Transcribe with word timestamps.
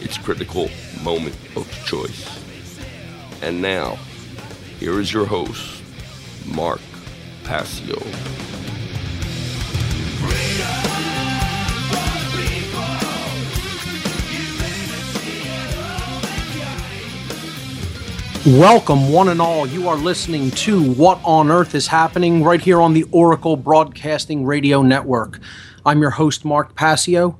its 0.00 0.18
critical 0.18 0.70
moment 1.02 1.36
of 1.56 1.70
choice. 1.84 2.40
And 3.42 3.60
now, 3.60 3.98
here 4.78 5.00
is 5.00 5.12
your 5.12 5.26
host, 5.26 5.82
Mark 6.46 6.80
Passio. 7.44 8.02
Welcome, 18.46 19.10
one 19.10 19.30
and 19.30 19.40
all. 19.40 19.66
You 19.66 19.88
are 19.88 19.96
listening 19.96 20.50
to 20.50 20.92
What 20.92 21.18
on 21.24 21.50
Earth 21.50 21.74
is 21.74 21.86
Happening 21.86 22.44
right 22.44 22.60
here 22.60 22.78
on 22.78 22.92
the 22.92 23.04
Oracle 23.10 23.56
Broadcasting 23.56 24.44
Radio 24.44 24.82
Network. 24.82 25.40
I'm 25.86 26.02
your 26.02 26.10
host, 26.10 26.44
Mark 26.44 26.74
Passio. 26.74 27.38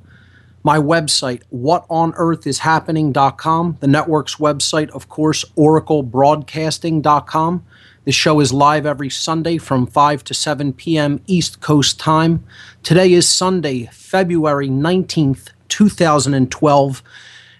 My 0.66 0.78
website, 0.78 1.42
whatonearthishappening.com. 1.54 3.76
The 3.80 3.86
network's 3.86 4.36
website, 4.36 4.88
of 4.90 5.10
course, 5.10 5.44
oraclebroadcasting.com. 5.58 7.66
The 8.04 8.12
show 8.12 8.40
is 8.40 8.50
live 8.50 8.86
every 8.86 9.10
Sunday 9.10 9.58
from 9.58 9.86
5 9.86 10.24
to 10.24 10.32
7 10.32 10.72
p.m. 10.72 11.20
East 11.26 11.60
Coast 11.60 12.00
time. 12.00 12.42
Today 12.82 13.12
is 13.12 13.28
Sunday, 13.28 13.90
February 13.92 14.70
19th, 14.70 15.50
2012, 15.68 17.02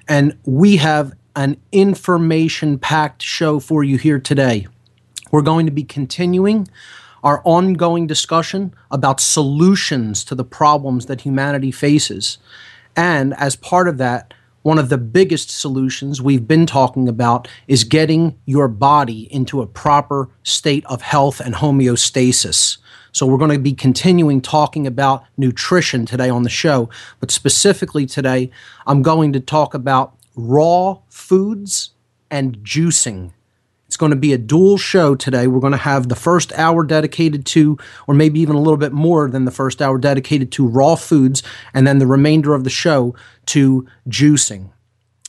and 0.08 0.39
we 0.46 0.78
have 0.78 1.12
an 1.36 1.58
information 1.72 2.78
packed 2.78 3.22
show 3.22 3.61
for 3.61 3.84
you 3.84 3.98
here 3.98 4.18
today. 4.18 4.66
We're 5.30 5.42
going 5.42 5.66
to 5.66 5.72
be 5.72 5.84
continuing 5.84 6.68
our 7.22 7.42
ongoing 7.44 8.06
discussion 8.06 8.72
about 8.91 9.20
solutions 9.20 10.24
to 10.24 10.34
the 10.34 10.44
problems 10.44 11.05
that 11.06 11.22
humanity 11.22 11.70
faces. 11.70 12.36
And 12.96 13.34
as 13.34 13.56
part 13.56 13.88
of 13.88 13.98
that, 13.98 14.34
one 14.62 14.78
of 14.78 14.88
the 14.88 14.98
biggest 14.98 15.50
solutions 15.50 16.22
we've 16.22 16.48
been 16.48 16.64
talking 16.64 17.06
about 17.06 17.48
is 17.68 17.84
getting 17.84 18.38
your 18.46 18.66
body 18.66 19.32
into 19.32 19.60
a 19.60 19.66
proper 19.66 20.30
state 20.42 20.84
of 20.86 21.02
health 21.02 21.38
and 21.38 21.54
homeostasis. 21.54 22.78
So, 23.12 23.27
we're 23.27 23.38
going 23.38 23.52
to 23.52 23.58
be 23.58 23.74
continuing 23.74 24.40
talking 24.40 24.86
about 24.86 25.24
nutrition 25.36 26.06
today 26.06 26.30
on 26.30 26.42
the 26.42 26.50
show, 26.50 26.88
but 27.20 27.30
specifically 27.30 28.06
today, 28.06 28.50
I'm 28.86 29.02
going 29.02 29.33
to 29.34 29.40
talk 29.40 29.74
about 29.74 30.16
raw 30.34 30.98
foods 31.10 31.90
and 32.30 32.58
juicing. 32.58 33.33
It's 33.86 33.96
going 33.96 34.11
to 34.11 34.17
be 34.17 34.33
a 34.33 34.39
dual 34.39 34.78
show 34.78 35.14
today. 35.14 35.46
We're 35.46 35.61
going 35.61 35.72
to 35.72 35.77
have 35.77 36.08
the 36.08 36.17
first 36.17 36.52
hour 36.55 36.84
dedicated 36.84 37.46
to, 37.46 37.78
or 38.08 38.14
maybe 38.14 38.40
even 38.40 38.56
a 38.56 38.61
little 38.61 38.78
bit 38.78 38.92
more 38.92 39.28
than 39.30 39.45
the 39.45 39.50
first 39.50 39.80
hour 39.80 39.98
dedicated 39.98 40.50
to 40.52 40.67
raw 40.67 40.95
foods, 40.95 41.42
and 41.72 41.86
then 41.86 41.98
the 41.98 42.06
remainder 42.06 42.55
of 42.55 42.64
the 42.64 42.70
show 42.70 43.14
to 43.46 43.86
juicing. 44.08 44.70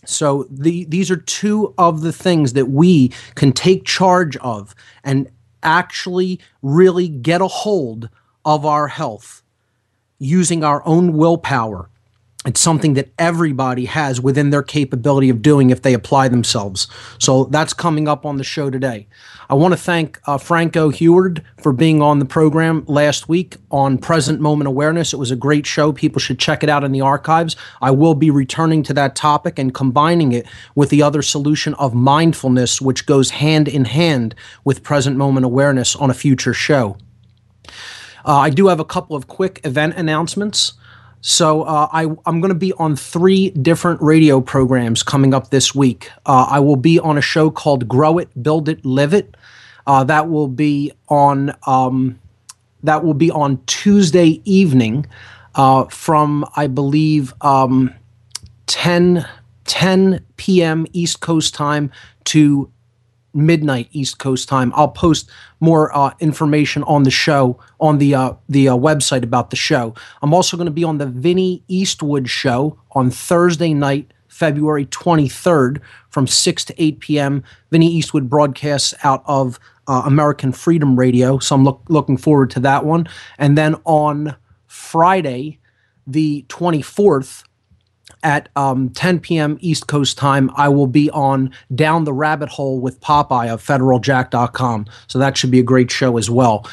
So 0.05 0.47
the, 0.49 0.85
these 0.85 1.11
are 1.11 1.17
two 1.17 1.73
of 1.77 2.01
the 2.01 2.13
things 2.13 2.53
that 2.53 2.69
we 2.69 3.11
can 3.35 3.51
take 3.51 3.85
charge 3.85 4.37
of 4.37 4.73
and 5.03 5.29
actually 5.63 6.39
really 6.61 7.07
get 7.07 7.41
a 7.41 7.47
hold 7.47 8.09
of 8.45 8.65
our 8.65 8.87
health 8.87 9.41
using 10.19 10.63
our 10.63 10.85
own 10.87 11.13
willpower. 11.13 11.89
It's 12.45 12.61
something 12.61 12.93
that 12.93 13.09
everybody 13.17 13.85
has 13.85 14.21
within 14.21 14.51
their 14.51 14.61
capability 14.61 15.29
of 15.29 15.41
doing 15.41 15.71
if 15.71 15.81
they 15.81 15.95
apply 15.95 16.27
themselves. 16.27 16.87
So 17.17 17.45
that's 17.45 17.73
coming 17.73 18.07
up 18.07 18.23
on 18.23 18.37
the 18.37 18.43
show 18.43 18.69
today. 18.69 19.07
I 19.49 19.55
want 19.55 19.73
to 19.73 19.79
thank 19.79 20.19
uh, 20.25 20.37
Franco 20.37 20.89
Heward 20.89 21.43
for 21.61 21.73
being 21.73 22.01
on 22.01 22.19
the 22.19 22.25
program 22.25 22.83
last 22.87 23.27
week 23.27 23.57
on 23.71 23.97
Present 23.97 24.41
Moment 24.41 24.67
Awareness. 24.67 25.11
It 25.11 25.17
was 25.17 25.31
a 25.31 25.35
great 25.35 25.65
show. 25.65 25.91
People 25.91 26.19
should 26.19 26.39
check 26.39 26.63
it 26.63 26.69
out 26.69 26.83
in 26.83 26.91
the 26.91 27.01
archives. 27.01 27.55
I 27.81 27.91
will 27.91 28.15
be 28.15 28.29
returning 28.29 28.83
to 28.83 28.93
that 28.93 29.15
topic 29.15 29.57
and 29.57 29.73
combining 29.73 30.31
it 30.31 30.47
with 30.75 30.89
the 30.89 31.01
other 31.01 31.21
solution 31.21 31.73
of 31.75 31.93
mindfulness, 31.93 32.79
which 32.79 33.05
goes 33.05 33.31
hand 33.31 33.67
in 33.67 33.85
hand 33.85 34.35
with 34.63 34.83
Present 34.83 35.17
Moment 35.17 35.45
Awareness 35.45 35.95
on 35.95 36.09
a 36.09 36.15
future 36.15 36.53
show. 36.53 36.97
Uh, 38.25 38.37
I 38.37 38.49
do 38.49 38.67
have 38.67 38.79
a 38.79 38.85
couple 38.85 39.15
of 39.15 39.27
quick 39.27 39.61
event 39.63 39.95
announcements. 39.95 40.73
So 41.27 41.63
uh, 41.63 41.87
I, 41.91 42.03
I'm 42.03 42.39
going 42.39 42.49
to 42.49 42.53
be 42.53 42.71
on 42.73 42.95
three 42.95 43.49
different 43.49 43.99
radio 43.99 44.41
programs 44.41 45.01
coming 45.01 45.33
up 45.33 45.49
this 45.49 45.73
week. 45.73 46.11
Uh, 46.27 46.45
I 46.47 46.59
will 46.59 46.75
be 46.75 46.99
on 46.99 47.17
a 47.17 47.21
show 47.21 47.49
called 47.49 47.87
Grow 47.87 48.19
It, 48.19 48.43
Build 48.43 48.69
It, 48.69 48.85
Live 48.85 49.11
It. 49.11 49.35
Uh, 49.87 50.03
that 50.03 50.29
will 50.29 50.47
be 50.47 50.91
on 51.09 51.51
um, 51.65 52.19
that 52.83 53.03
will 53.03 53.15
be 53.15 53.31
on 53.31 53.59
Tuesday 53.65 54.39
evening 54.45 55.07
uh, 55.55 55.85
from 55.85 56.45
I 56.55 56.67
believe 56.67 57.33
um, 57.41 57.91
10 58.67 59.25
10 59.63 60.23
p.m. 60.37 60.85
East 60.93 61.21
Coast 61.21 61.55
time 61.55 61.91
to 62.25 62.69
midnight 63.35 63.89
East 63.91 64.17
Coast 64.17 64.47
time. 64.49 64.71
I'll 64.75 64.87
post 64.87 65.29
more 65.59 65.95
uh, 65.95 66.13
information 66.19 66.83
on 66.83 67.03
the 67.03 67.11
show 67.11 67.59
on 67.79 67.97
the 67.97 68.15
uh, 68.15 68.33
the 68.49 68.69
uh, 68.69 68.75
website 68.75 69.23
about 69.23 69.49
the 69.49 69.55
show. 69.55 69.93
I'm 70.21 70.33
also 70.33 70.57
going 70.57 70.65
to 70.65 70.71
be 70.71 70.83
on 70.83 70.97
the 70.97 71.05
Vinny 71.05 71.63
Eastwood 71.67 72.29
show 72.29 72.79
on 72.91 73.11
Thursday 73.11 73.73
night, 73.73 74.11
February 74.27 74.85
23rd, 74.85 75.81
from 76.09 76.27
6 76.27 76.65
to 76.65 76.83
8 76.83 76.99
p.m. 76.99 77.43
Vinny 77.71 77.91
Eastwood 77.91 78.29
broadcasts 78.29 78.93
out 79.03 79.23
of 79.25 79.59
uh, 79.87 80.03
American 80.05 80.51
Freedom 80.51 80.97
Radio, 80.97 81.37
so 81.39 81.55
I'm 81.55 81.63
look, 81.63 81.81
looking 81.89 82.17
forward 82.17 82.49
to 82.51 82.59
that 82.61 82.85
one. 82.85 83.07
And 83.37 83.57
then 83.57 83.75
on 83.83 84.35
Friday, 84.65 85.59
the 86.07 86.45
24th, 86.49 87.43
at 88.25 88.49
um, 88.55 88.89
10 88.89 89.19
p.m. 89.19 89.57
East 89.61 89.87
Coast 89.87 90.17
time, 90.17 90.49
I 90.57 90.67
will 90.67 90.87
be 90.87 91.11
on 91.11 91.51
Down 91.73 92.05
the 92.05 92.11
Rabbit 92.11 92.49
Hole 92.49 92.79
with 92.79 92.99
Popeye 92.99 93.53
of 93.53 93.63
federaljack.com. 93.63 94.87
So 95.05 95.19
that 95.19 95.37
should 95.37 95.51
be 95.51 95.59
a 95.59 95.63
great 95.63 95.91
show 95.91 96.17
as 96.17 96.27
well. 96.27 96.67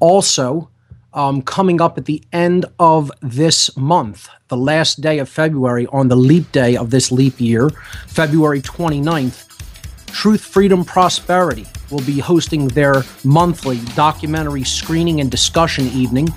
Also, 0.00 0.68
um, 1.14 1.40
coming 1.40 1.80
up 1.80 1.96
at 1.96 2.04
the 2.04 2.22
end 2.30 2.66
of 2.78 3.10
this 3.22 3.74
month, 3.74 4.28
the 4.48 4.56
last 4.58 5.00
day 5.00 5.18
of 5.18 5.30
February, 5.30 5.86
on 5.86 6.08
the 6.08 6.16
leap 6.16 6.52
day 6.52 6.76
of 6.76 6.90
this 6.90 7.10
leap 7.10 7.40
year, 7.40 7.70
February 8.06 8.60
29th, 8.60 9.46
Truth, 10.08 10.42
Freedom, 10.42 10.84
Prosperity 10.84 11.66
will 11.90 12.02
be 12.02 12.18
hosting 12.18 12.68
their 12.68 13.02
monthly 13.24 13.78
documentary 13.94 14.64
screening 14.64 15.20
and 15.20 15.30
discussion 15.30 15.86
evening 15.88 16.28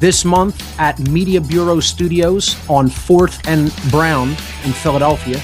this 0.00 0.24
month 0.24 0.78
at 0.78 0.98
Media 1.10 1.40
Bureau 1.40 1.80
Studios 1.80 2.56
on 2.68 2.88
4th 2.88 3.46
and 3.48 3.72
Brown 3.90 4.28
in 4.64 4.72
Philadelphia. 4.72 5.42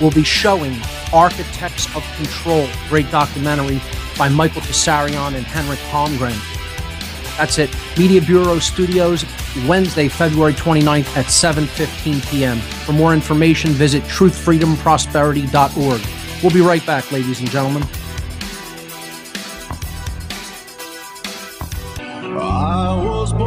We'll 0.00 0.10
be 0.10 0.24
showing 0.24 0.76
Architects 1.12 1.86
of 1.94 2.04
Control, 2.16 2.66
great 2.88 3.10
documentary 3.10 3.80
by 4.18 4.28
Michael 4.28 4.62
Tsarion 4.62 5.34
and 5.34 5.44
Henrik 5.44 5.78
Palmgren. 5.90 6.36
That's 7.36 7.58
it. 7.58 7.70
Media 7.98 8.20
Bureau 8.20 8.58
Studios, 8.58 9.24
Wednesday, 9.66 10.08
February 10.08 10.52
29th 10.54 11.16
at 11.16 11.26
7.15 11.26 12.30
p.m. 12.30 12.58
For 12.58 12.92
more 12.92 13.12
information, 13.12 13.72
visit 13.72 14.02
truthfreedomprosperity.org. 14.04 16.00
We'll 16.42 16.52
be 16.52 16.60
right 16.60 16.84
back, 16.86 17.10
ladies 17.10 17.40
and 17.40 17.50
gentlemen. 17.50 17.82
I 22.36 23.02
was 23.04 23.32
born 23.32 23.43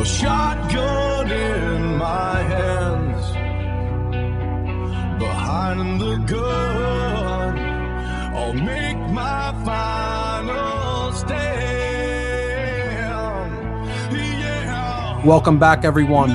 a 0.00 0.04
shotgun 0.04 1.30
in 1.30 1.96
my 1.98 2.42
hands. 2.42 3.26
Behind 5.18 6.00
the 6.00 6.16
gun, 6.26 7.58
I'll 8.34 8.54
make 8.54 8.96
my 9.10 9.52
final 9.62 11.12
stand. 11.12 11.36
Yeah. 14.10 15.22
Welcome 15.26 15.58
back, 15.58 15.84
everyone. 15.84 16.30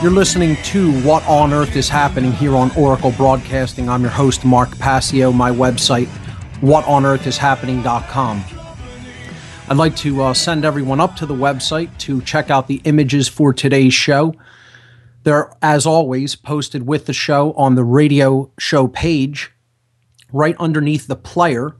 You're 0.00 0.12
listening 0.12 0.54
to 0.66 0.92
What 1.02 1.26
on 1.26 1.52
Earth 1.52 1.74
is 1.74 1.88
Happening 1.88 2.30
here 2.32 2.54
on 2.54 2.70
Oracle 2.76 3.10
Broadcasting. 3.10 3.88
I'm 3.88 4.02
your 4.02 4.12
host, 4.12 4.44
Mark 4.44 4.78
Passio. 4.78 5.32
My 5.32 5.50
website, 5.50 6.06
whatonearthishappening.com. 6.60 8.59
I'd 9.70 9.76
like 9.76 9.94
to 9.98 10.22
uh, 10.22 10.34
send 10.34 10.64
everyone 10.64 10.98
up 10.98 11.14
to 11.16 11.26
the 11.26 11.34
website 11.34 11.96
to 11.98 12.20
check 12.22 12.50
out 12.50 12.66
the 12.66 12.80
images 12.82 13.28
for 13.28 13.54
today's 13.54 13.94
show. 13.94 14.34
They're, 15.22 15.52
as 15.62 15.86
always, 15.86 16.34
posted 16.34 16.88
with 16.88 17.06
the 17.06 17.12
show 17.12 17.52
on 17.52 17.76
the 17.76 17.84
radio 17.84 18.50
show 18.58 18.88
page. 18.88 19.52
Right 20.32 20.56
underneath 20.58 21.06
the 21.06 21.14
player, 21.14 21.76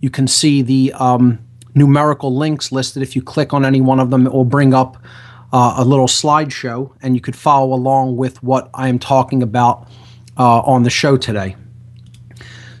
you 0.00 0.10
can 0.10 0.28
see 0.28 0.60
the 0.60 0.92
um, 0.92 1.38
numerical 1.74 2.36
links 2.36 2.72
listed. 2.72 3.02
If 3.02 3.16
you 3.16 3.22
click 3.22 3.54
on 3.54 3.64
any 3.64 3.80
one 3.80 4.00
of 4.00 4.10
them, 4.10 4.26
it 4.26 4.34
will 4.34 4.44
bring 4.44 4.74
up 4.74 5.02
uh, 5.50 5.76
a 5.78 5.84
little 5.84 6.08
slideshow, 6.08 6.94
and 7.00 7.14
you 7.14 7.22
could 7.22 7.36
follow 7.36 7.72
along 7.72 8.18
with 8.18 8.42
what 8.42 8.68
I 8.74 8.88
am 8.88 8.98
talking 8.98 9.42
about 9.42 9.88
uh, 10.36 10.60
on 10.60 10.82
the 10.82 10.90
show 10.90 11.16
today. 11.16 11.56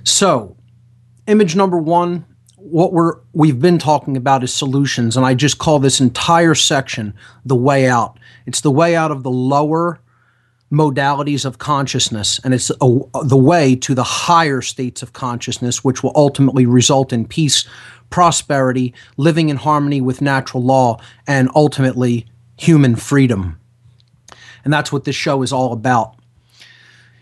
So, 0.04 0.54
image 1.26 1.56
number 1.56 1.78
one, 1.78 2.26
what 2.70 2.92
we're 2.92 3.16
we've 3.32 3.60
been 3.60 3.78
talking 3.78 4.16
about 4.16 4.42
is 4.44 4.52
solutions, 4.52 5.16
and 5.16 5.26
I 5.26 5.34
just 5.34 5.58
call 5.58 5.78
this 5.78 6.00
entire 6.00 6.54
section 6.54 7.14
the 7.44 7.56
way 7.56 7.88
out. 7.88 8.18
It's 8.46 8.60
the 8.60 8.70
way 8.70 8.96
out 8.96 9.10
of 9.10 9.22
the 9.22 9.30
lower 9.30 10.00
modalities 10.72 11.44
of 11.44 11.58
consciousness, 11.58 12.40
and 12.44 12.54
it's 12.54 12.70
a, 12.70 13.00
the 13.24 13.36
way 13.36 13.74
to 13.76 13.94
the 13.94 14.04
higher 14.04 14.62
states 14.62 15.02
of 15.02 15.12
consciousness, 15.12 15.82
which 15.82 16.02
will 16.02 16.12
ultimately 16.14 16.64
result 16.64 17.12
in 17.12 17.26
peace, 17.26 17.66
prosperity, 18.08 18.94
living 19.16 19.48
in 19.48 19.56
harmony 19.56 20.00
with 20.00 20.22
natural 20.22 20.62
law, 20.62 21.00
and 21.26 21.50
ultimately 21.54 22.26
human 22.56 22.94
freedom. 22.94 23.58
And 24.64 24.72
that's 24.72 24.92
what 24.92 25.04
this 25.04 25.16
show 25.16 25.42
is 25.42 25.52
all 25.52 25.72
about. 25.72 26.14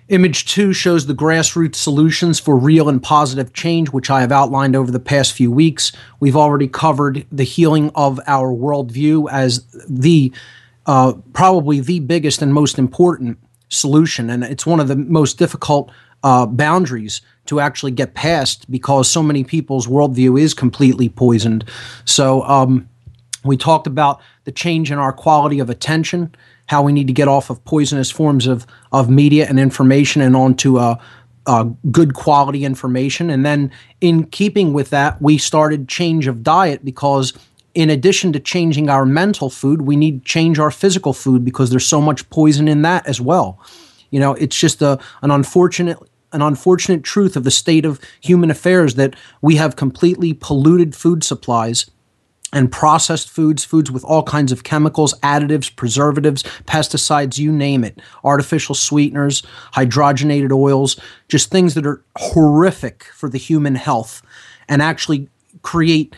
Image 0.08 0.46
two 0.46 0.72
shows 0.72 1.05
the 1.05 1.14
grassroots 1.14 1.75
solutions 1.75 2.40
for 2.40 2.56
real 2.56 2.88
and 2.88 3.02
positive 3.02 3.52
change, 3.52 3.90
which 3.90 4.08
I 4.08 4.22
have 4.22 4.32
outlined 4.32 4.75
over 4.75 4.90
the 4.90 4.99
past 4.99 5.34
few 5.34 5.50
weeks. 5.50 5.93
We've 6.19 6.37
already 6.37 6.66
covered 6.66 7.26
the 7.31 7.44
healing 7.44 7.90
of 7.94 8.19
our 8.26 8.50
worldview 8.50 9.31
as 9.31 9.66
the 9.87 10.32
uh, 10.87 11.12
probably 11.34 11.81
the 11.81 12.00
biggest 12.00 12.40
and 12.40 12.55
most 12.55 12.78
important 12.78 13.38
solution. 13.69 14.31
And 14.31 14.43
it's 14.44 14.64
one 14.64 14.81
of 14.81 14.88
the 14.88 14.96
most 14.96 15.38
difficult 15.38 15.90
uh, 16.22 16.46
boundaries 16.46 17.20
to 17.44 17.60
actually 17.60 17.93
get 17.93 18.14
past 18.14 18.70
because 18.70 19.10
so 19.10 19.22
many 19.22 19.44
people's 19.44 19.87
worldview 19.87 20.40
is 20.40 20.55
completely 20.55 21.10
poisoned. 21.10 21.64
So, 22.06 22.43
um, 22.44 22.88
we 23.44 23.56
talked 23.56 23.87
about 23.87 24.20
the 24.44 24.52
change 24.52 24.90
in 24.90 24.99
our 24.99 25.12
quality 25.12 25.60
of 25.60 25.70
attention, 25.70 26.34
how 26.69 26.82
we 26.82 26.93
need 26.93 27.06
to 27.06 27.12
get 27.12 27.29
off 27.29 27.50
of 27.50 27.65
poisonous 27.65 28.11
forms 28.11 28.47
of, 28.47 28.67
of 28.93 29.11
media 29.11 29.47
and 29.49 29.59
information 29.59 30.23
and 30.23 30.37
onto 30.37 30.79
a, 30.79 30.99
a 31.47 31.65
good 31.91 32.15
quality 32.15 32.65
information. 32.65 33.31
And 33.31 33.44
then, 33.44 33.73
in 34.00 34.25
keeping 34.25 34.73
with 34.73 34.91
that, 34.91 35.20
we 35.20 35.38
started 35.38 35.88
change 35.88 36.26
of 36.26 36.43
diet 36.43 36.85
because 36.85 37.32
in 37.75 37.91
addition 37.91 38.32
to 38.32 38.41
changing 38.41 38.91
our 38.91 39.06
mental 39.06 39.50
food, 39.50 39.82
we 39.82 39.97
need 39.97 40.23
to 40.23 40.29
change 40.29 40.59
our 40.59 40.70
physical 40.70 41.12
food 41.12 41.44
because 41.44 41.70
there's 41.70 41.87
so 41.87 42.00
much 42.00 42.29
poison 42.31 42.69
in 42.69 42.82
that 42.82 43.06
as 43.06 43.20
well. 43.20 43.61
You 44.11 44.20
know, 44.20 44.35
it's 44.35 44.56
just 44.56 44.82
a 44.82 44.99
an 45.23 45.31
unfortunate 45.31 45.99
an 46.32 46.43
unfortunate 46.43 47.03
truth 47.03 47.37
of 47.37 47.44
the 47.44 47.50
state 47.50 47.87
of 47.87 48.00
human 48.20 48.50
affairs 48.50 48.97
that 48.97 49.17
we 49.41 49.56
have 49.56 49.76
completely 49.76 50.35
polluted 50.35 50.94
food 50.94 51.25
supplies 51.25 51.91
and 52.53 52.73
processed 52.73 53.29
foods, 53.29 53.65
foods 53.65 53.91
with 53.91 54.05
all 54.05 54.23
kinds 54.23 54.53
of 54.53 54.65
chemicals, 54.65 55.12
additives, 55.21 55.75
preservatives, 55.75 56.43
pesticides, 56.65 57.39
you 57.39 57.53
name 57.53 57.85
it, 57.85 58.00
artificial 58.25 58.75
sweeteners, 58.75 59.43
hydrogenated 59.75 60.50
oils, 60.50 60.99
just 61.29 61.50
things 61.50 61.75
that 61.75 61.87
are 61.87 62.03
horrific 62.17 63.05
for 63.15 63.29
the 63.29 63.39
human 63.39 63.75
health 63.75 64.23
and 64.69 64.81
actually 64.81 65.29
create 65.62 66.17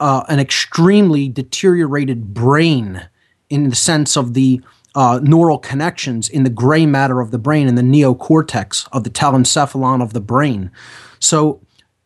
uh, 0.00 0.24
an 0.28 0.38
extremely 0.38 1.28
deteriorated 1.28 2.32
brain 2.32 3.08
in 3.50 3.68
the 3.68 3.76
sense 3.76 4.16
of 4.16 4.34
the 4.34 4.60
uh, 4.94 5.20
neural 5.22 5.58
connections 5.58 6.28
in 6.28 6.42
the 6.42 6.50
gray 6.50 6.86
matter 6.86 7.20
of 7.20 7.30
the 7.30 7.38
brain 7.38 7.68
and 7.68 7.76
the 7.76 7.82
neocortex 7.82 8.88
of 8.92 9.04
the 9.04 9.10
telencephalon 9.10 10.02
of 10.02 10.14
the 10.14 10.20
brain. 10.20 10.70
So 11.18 11.60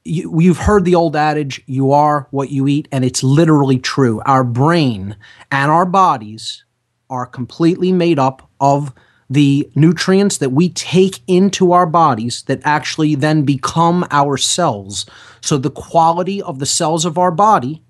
you, 0.04 0.40
you've 0.40 0.58
heard 0.58 0.84
the 0.84 0.94
old 0.94 1.16
adage, 1.16 1.62
you 1.66 1.92
are 1.92 2.26
what 2.30 2.50
you 2.50 2.66
eat, 2.66 2.88
and 2.90 3.04
it's 3.04 3.22
literally 3.22 3.78
true. 3.78 4.22
Our 4.24 4.44
brain 4.44 5.16
and 5.50 5.70
our 5.70 5.86
bodies 5.86 6.64
are 7.08 7.26
completely 7.26 7.92
made 7.92 8.18
up 8.18 8.48
of 8.60 8.92
the 9.28 9.70
nutrients 9.74 10.38
that 10.38 10.50
we 10.50 10.68
take 10.70 11.20
into 11.26 11.72
our 11.72 11.86
bodies 11.86 12.42
that 12.42 12.60
actually 12.64 13.14
then 13.14 13.42
become 13.42 14.06
our 14.10 14.36
cells. 14.36 15.06
So 15.40 15.56
the 15.56 15.70
quality 15.70 16.42
of 16.42 16.58
the 16.58 16.66
cells 16.66 17.04
of 17.04 17.16
our 17.16 17.30
body 17.30 17.82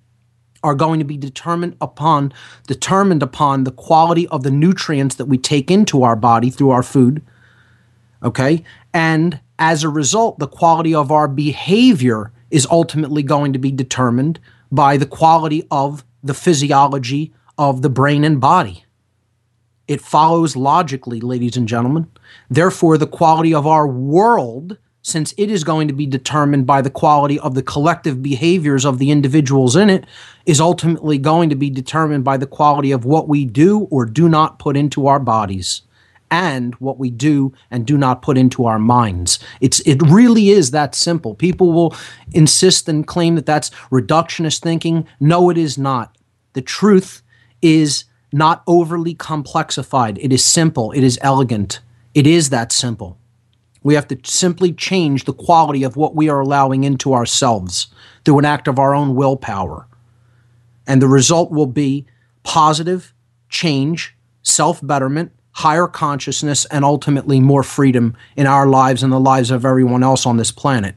are 0.62 0.74
going 0.74 0.98
to 0.98 1.04
be 1.06 1.16
determined 1.16 1.76
upon 1.80 2.34
determined 2.66 3.22
upon 3.22 3.64
the 3.64 3.70
quality 3.70 4.28
of 4.28 4.42
the 4.42 4.50
nutrients 4.50 5.14
that 5.14 5.24
we 5.24 5.38
take 5.38 5.70
into 5.70 6.02
our 6.02 6.16
body 6.16 6.50
through 6.50 6.70
our 6.70 6.82
food. 6.82 7.22
Okay? 8.22 8.62
And 8.92 9.40
as 9.60 9.84
a 9.84 9.88
result, 9.90 10.38
the 10.38 10.48
quality 10.48 10.94
of 10.94 11.12
our 11.12 11.28
behavior 11.28 12.32
is 12.50 12.66
ultimately 12.70 13.22
going 13.22 13.52
to 13.52 13.58
be 13.58 13.70
determined 13.70 14.40
by 14.72 14.96
the 14.96 15.06
quality 15.06 15.66
of 15.70 16.02
the 16.22 16.34
physiology 16.34 17.32
of 17.58 17.82
the 17.82 17.90
brain 17.90 18.24
and 18.24 18.40
body. 18.40 18.84
It 19.86 20.00
follows 20.00 20.56
logically, 20.56 21.20
ladies 21.20 21.56
and 21.56 21.68
gentlemen. 21.68 22.10
Therefore, 22.48 22.96
the 22.96 23.06
quality 23.06 23.52
of 23.52 23.66
our 23.66 23.86
world, 23.86 24.78
since 25.02 25.34
it 25.36 25.50
is 25.50 25.62
going 25.62 25.88
to 25.88 25.94
be 25.94 26.06
determined 26.06 26.66
by 26.66 26.80
the 26.80 26.90
quality 26.90 27.38
of 27.38 27.54
the 27.54 27.62
collective 27.62 28.22
behaviors 28.22 28.86
of 28.86 28.98
the 28.98 29.10
individuals 29.10 29.76
in 29.76 29.90
it, 29.90 30.06
is 30.46 30.60
ultimately 30.60 31.18
going 31.18 31.50
to 31.50 31.56
be 31.56 31.68
determined 31.68 32.24
by 32.24 32.38
the 32.38 32.46
quality 32.46 32.92
of 32.92 33.04
what 33.04 33.28
we 33.28 33.44
do 33.44 33.80
or 33.90 34.06
do 34.06 34.28
not 34.28 34.58
put 34.58 34.76
into 34.76 35.06
our 35.06 35.20
bodies 35.20 35.82
and 36.30 36.74
what 36.76 36.98
we 36.98 37.10
do 37.10 37.52
and 37.70 37.86
do 37.86 37.98
not 37.98 38.22
put 38.22 38.38
into 38.38 38.66
our 38.66 38.78
minds. 38.78 39.38
It's 39.60 39.80
it 39.80 40.00
really 40.02 40.50
is 40.50 40.70
that 40.70 40.94
simple. 40.94 41.34
People 41.34 41.72
will 41.72 41.94
insist 42.32 42.88
and 42.88 43.06
claim 43.06 43.34
that 43.34 43.46
that's 43.46 43.70
reductionist 43.90 44.60
thinking. 44.60 45.06
No, 45.18 45.50
it 45.50 45.58
is 45.58 45.76
not. 45.76 46.16
The 46.52 46.62
truth 46.62 47.22
is 47.62 48.04
not 48.32 48.62
overly 48.66 49.14
complexified. 49.14 50.18
It 50.20 50.32
is 50.32 50.44
simple, 50.44 50.92
it 50.92 51.02
is 51.02 51.18
elegant. 51.22 51.80
It 52.14 52.26
is 52.26 52.50
that 52.50 52.72
simple. 52.72 53.18
We 53.82 53.94
have 53.94 54.08
to 54.08 54.18
simply 54.24 54.72
change 54.72 55.24
the 55.24 55.32
quality 55.32 55.84
of 55.84 55.96
what 55.96 56.14
we 56.14 56.28
are 56.28 56.40
allowing 56.40 56.84
into 56.84 57.14
ourselves 57.14 57.88
through 58.24 58.38
an 58.40 58.44
act 58.44 58.68
of 58.68 58.78
our 58.78 58.94
own 58.94 59.14
willpower. 59.14 59.86
And 60.86 61.00
the 61.00 61.08
result 61.08 61.50
will 61.50 61.66
be 61.66 62.06
positive 62.42 63.14
change, 63.48 64.16
self 64.42 64.84
betterment, 64.84 65.32
higher 65.52 65.86
consciousness, 65.86 66.64
and 66.66 66.84
ultimately 66.84 67.40
more 67.40 67.62
freedom 67.62 68.16
in 68.36 68.46
our 68.46 68.66
lives 68.66 69.02
and 69.02 69.12
the 69.12 69.20
lives 69.20 69.50
of 69.50 69.64
everyone 69.64 70.02
else 70.02 70.26
on 70.26 70.36
this 70.36 70.52
planet. 70.52 70.94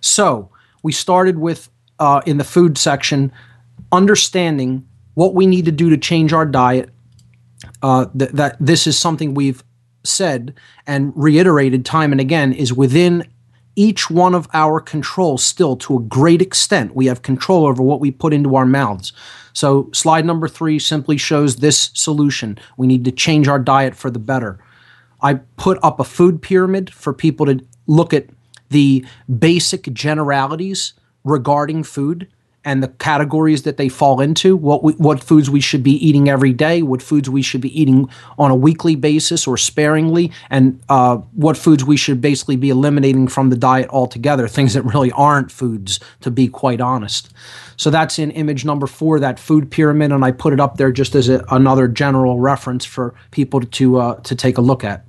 So, 0.00 0.50
we 0.82 0.92
started 0.92 1.38
with, 1.38 1.68
uh, 1.98 2.20
in 2.26 2.38
the 2.38 2.44
food 2.44 2.78
section, 2.78 3.32
understanding 3.92 4.86
what 5.14 5.34
we 5.34 5.46
need 5.46 5.64
to 5.64 5.72
do 5.72 5.90
to 5.90 5.96
change 5.96 6.32
our 6.32 6.46
diet. 6.46 6.90
Uh, 7.82 8.06
th- 8.16 8.30
that 8.32 8.56
this 8.60 8.86
is 8.86 8.98
something 8.98 9.32
we've 9.32 9.64
said 10.04 10.54
and 10.86 11.12
reiterated 11.16 11.84
time 11.84 12.12
and 12.12 12.20
again 12.20 12.52
is 12.52 12.72
within 12.72 13.26
each 13.76 14.10
one 14.10 14.34
of 14.34 14.48
our 14.54 14.80
control 14.80 15.36
still 15.36 15.76
to 15.76 15.96
a 15.96 16.00
great 16.00 16.40
extent. 16.40 16.94
We 16.94 17.06
have 17.06 17.22
control 17.22 17.66
over 17.66 17.82
what 17.82 18.00
we 18.00 18.10
put 18.10 18.32
into 18.32 18.56
our 18.56 18.66
mouths. 18.66 19.12
So, 19.56 19.88
slide 19.94 20.26
number 20.26 20.48
three 20.48 20.78
simply 20.78 21.16
shows 21.16 21.56
this 21.56 21.90
solution. 21.94 22.58
We 22.76 22.86
need 22.86 23.06
to 23.06 23.10
change 23.10 23.48
our 23.48 23.58
diet 23.58 23.94
for 23.94 24.10
the 24.10 24.18
better. 24.18 24.58
I 25.22 25.36
put 25.56 25.78
up 25.82 25.98
a 25.98 26.04
food 26.04 26.42
pyramid 26.42 26.92
for 26.92 27.14
people 27.14 27.46
to 27.46 27.64
look 27.86 28.12
at 28.12 28.26
the 28.68 29.06
basic 29.38 29.90
generalities 29.94 30.92
regarding 31.24 31.84
food 31.84 32.28
and 32.66 32.82
the 32.82 32.88
categories 32.88 33.62
that 33.62 33.76
they 33.76 33.88
fall 33.88 34.20
into, 34.20 34.56
what 34.56 34.82
we, 34.82 34.92
what 34.94 35.22
foods 35.22 35.48
we 35.48 35.60
should 35.60 35.84
be 35.84 35.92
eating 36.04 36.28
every 36.28 36.52
day, 36.52 36.82
what 36.82 37.00
foods 37.00 37.30
we 37.30 37.40
should 37.40 37.60
be 37.60 37.80
eating 37.80 38.10
on 38.38 38.50
a 38.50 38.56
weekly 38.56 38.96
basis 38.96 39.46
or 39.46 39.56
sparingly, 39.56 40.32
and 40.50 40.82
uh, 40.88 41.16
what 41.32 41.56
foods 41.56 41.84
we 41.84 41.96
should 41.96 42.20
basically 42.20 42.56
be 42.56 42.68
eliminating 42.68 43.28
from 43.28 43.50
the 43.50 43.56
diet 43.56 43.88
altogether, 43.90 44.48
things 44.48 44.74
that 44.74 44.82
really 44.82 45.12
aren't 45.12 45.52
foods, 45.52 46.00
to 46.20 46.30
be 46.30 46.48
quite 46.48 46.80
honest. 46.80 47.32
So 47.76 47.88
that's 47.88 48.18
in 48.18 48.32
image 48.32 48.64
number 48.64 48.88
four, 48.88 49.20
that 49.20 49.38
food 49.38 49.70
pyramid, 49.70 50.10
and 50.10 50.24
I 50.24 50.32
put 50.32 50.52
it 50.52 50.58
up 50.58 50.76
there 50.76 50.90
just 50.90 51.14
as 51.14 51.28
a, 51.28 51.44
another 51.50 51.86
general 51.86 52.40
reference 52.40 52.84
for 52.84 53.14
people 53.30 53.60
to 53.60 53.98
uh, 53.98 54.14
to 54.22 54.34
take 54.34 54.58
a 54.58 54.60
look 54.62 54.82
at. 54.82 55.04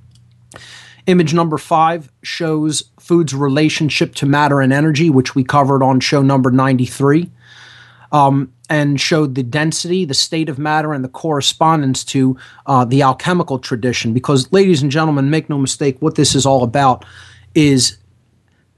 Image 1.08 1.34
number 1.34 1.58
five 1.58 2.12
shows 2.22 2.84
food's 3.00 3.34
relationship 3.34 4.14
to 4.16 4.26
matter 4.26 4.60
and 4.60 4.72
energy, 4.72 5.10
which 5.10 5.34
we 5.34 5.42
covered 5.42 5.82
on 5.82 5.98
show 5.98 6.22
number 6.22 6.52
93. 6.52 7.32
Um, 8.12 8.52
and 8.70 9.00
showed 9.00 9.34
the 9.34 9.42
density, 9.42 10.04
the 10.04 10.14
state 10.14 10.48
of 10.48 10.58
matter, 10.58 10.92
and 10.92 11.04
the 11.04 11.08
correspondence 11.08 12.04
to 12.04 12.36
uh, 12.66 12.84
the 12.84 13.02
alchemical 13.02 13.58
tradition. 13.58 14.12
Because, 14.12 14.52
ladies 14.52 14.82
and 14.82 14.90
gentlemen, 14.90 15.30
make 15.30 15.48
no 15.48 15.58
mistake, 15.58 15.96
what 16.00 16.14
this 16.14 16.34
is 16.34 16.46
all 16.46 16.62
about 16.62 17.04
is 17.54 17.98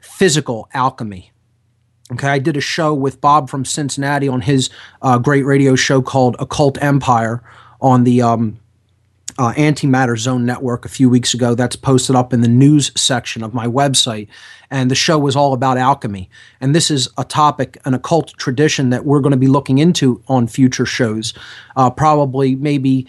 physical 0.00 0.68
alchemy. 0.74 1.32
Okay, 2.12 2.28
I 2.28 2.38
did 2.38 2.56
a 2.56 2.60
show 2.60 2.92
with 2.92 3.20
Bob 3.20 3.48
from 3.48 3.64
Cincinnati 3.64 4.28
on 4.28 4.40
his 4.40 4.68
uh, 5.02 5.18
great 5.18 5.44
radio 5.44 5.76
show 5.76 6.02
called 6.02 6.34
Occult 6.40 6.82
Empire 6.82 7.42
on 7.80 8.04
the 8.04 8.20
um, 8.22 8.58
uh, 9.40 9.54
Antimatter 9.54 10.18
Zone 10.18 10.44
Network 10.44 10.84
a 10.84 10.90
few 10.90 11.08
weeks 11.08 11.32
ago. 11.32 11.54
That's 11.54 11.74
posted 11.74 12.14
up 12.14 12.34
in 12.34 12.42
the 12.42 12.48
news 12.48 12.92
section 12.94 13.42
of 13.42 13.54
my 13.54 13.66
website. 13.66 14.28
And 14.70 14.90
the 14.90 14.94
show 14.94 15.18
was 15.18 15.34
all 15.34 15.54
about 15.54 15.78
alchemy. 15.78 16.28
And 16.60 16.74
this 16.74 16.90
is 16.90 17.08
a 17.16 17.24
topic, 17.24 17.78
an 17.86 17.94
occult 17.94 18.34
tradition 18.36 18.90
that 18.90 19.06
we're 19.06 19.20
going 19.20 19.30
to 19.30 19.38
be 19.38 19.46
looking 19.46 19.78
into 19.78 20.22
on 20.28 20.46
future 20.46 20.84
shows. 20.84 21.32
Uh, 21.74 21.88
probably, 21.88 22.54
maybe 22.54 23.06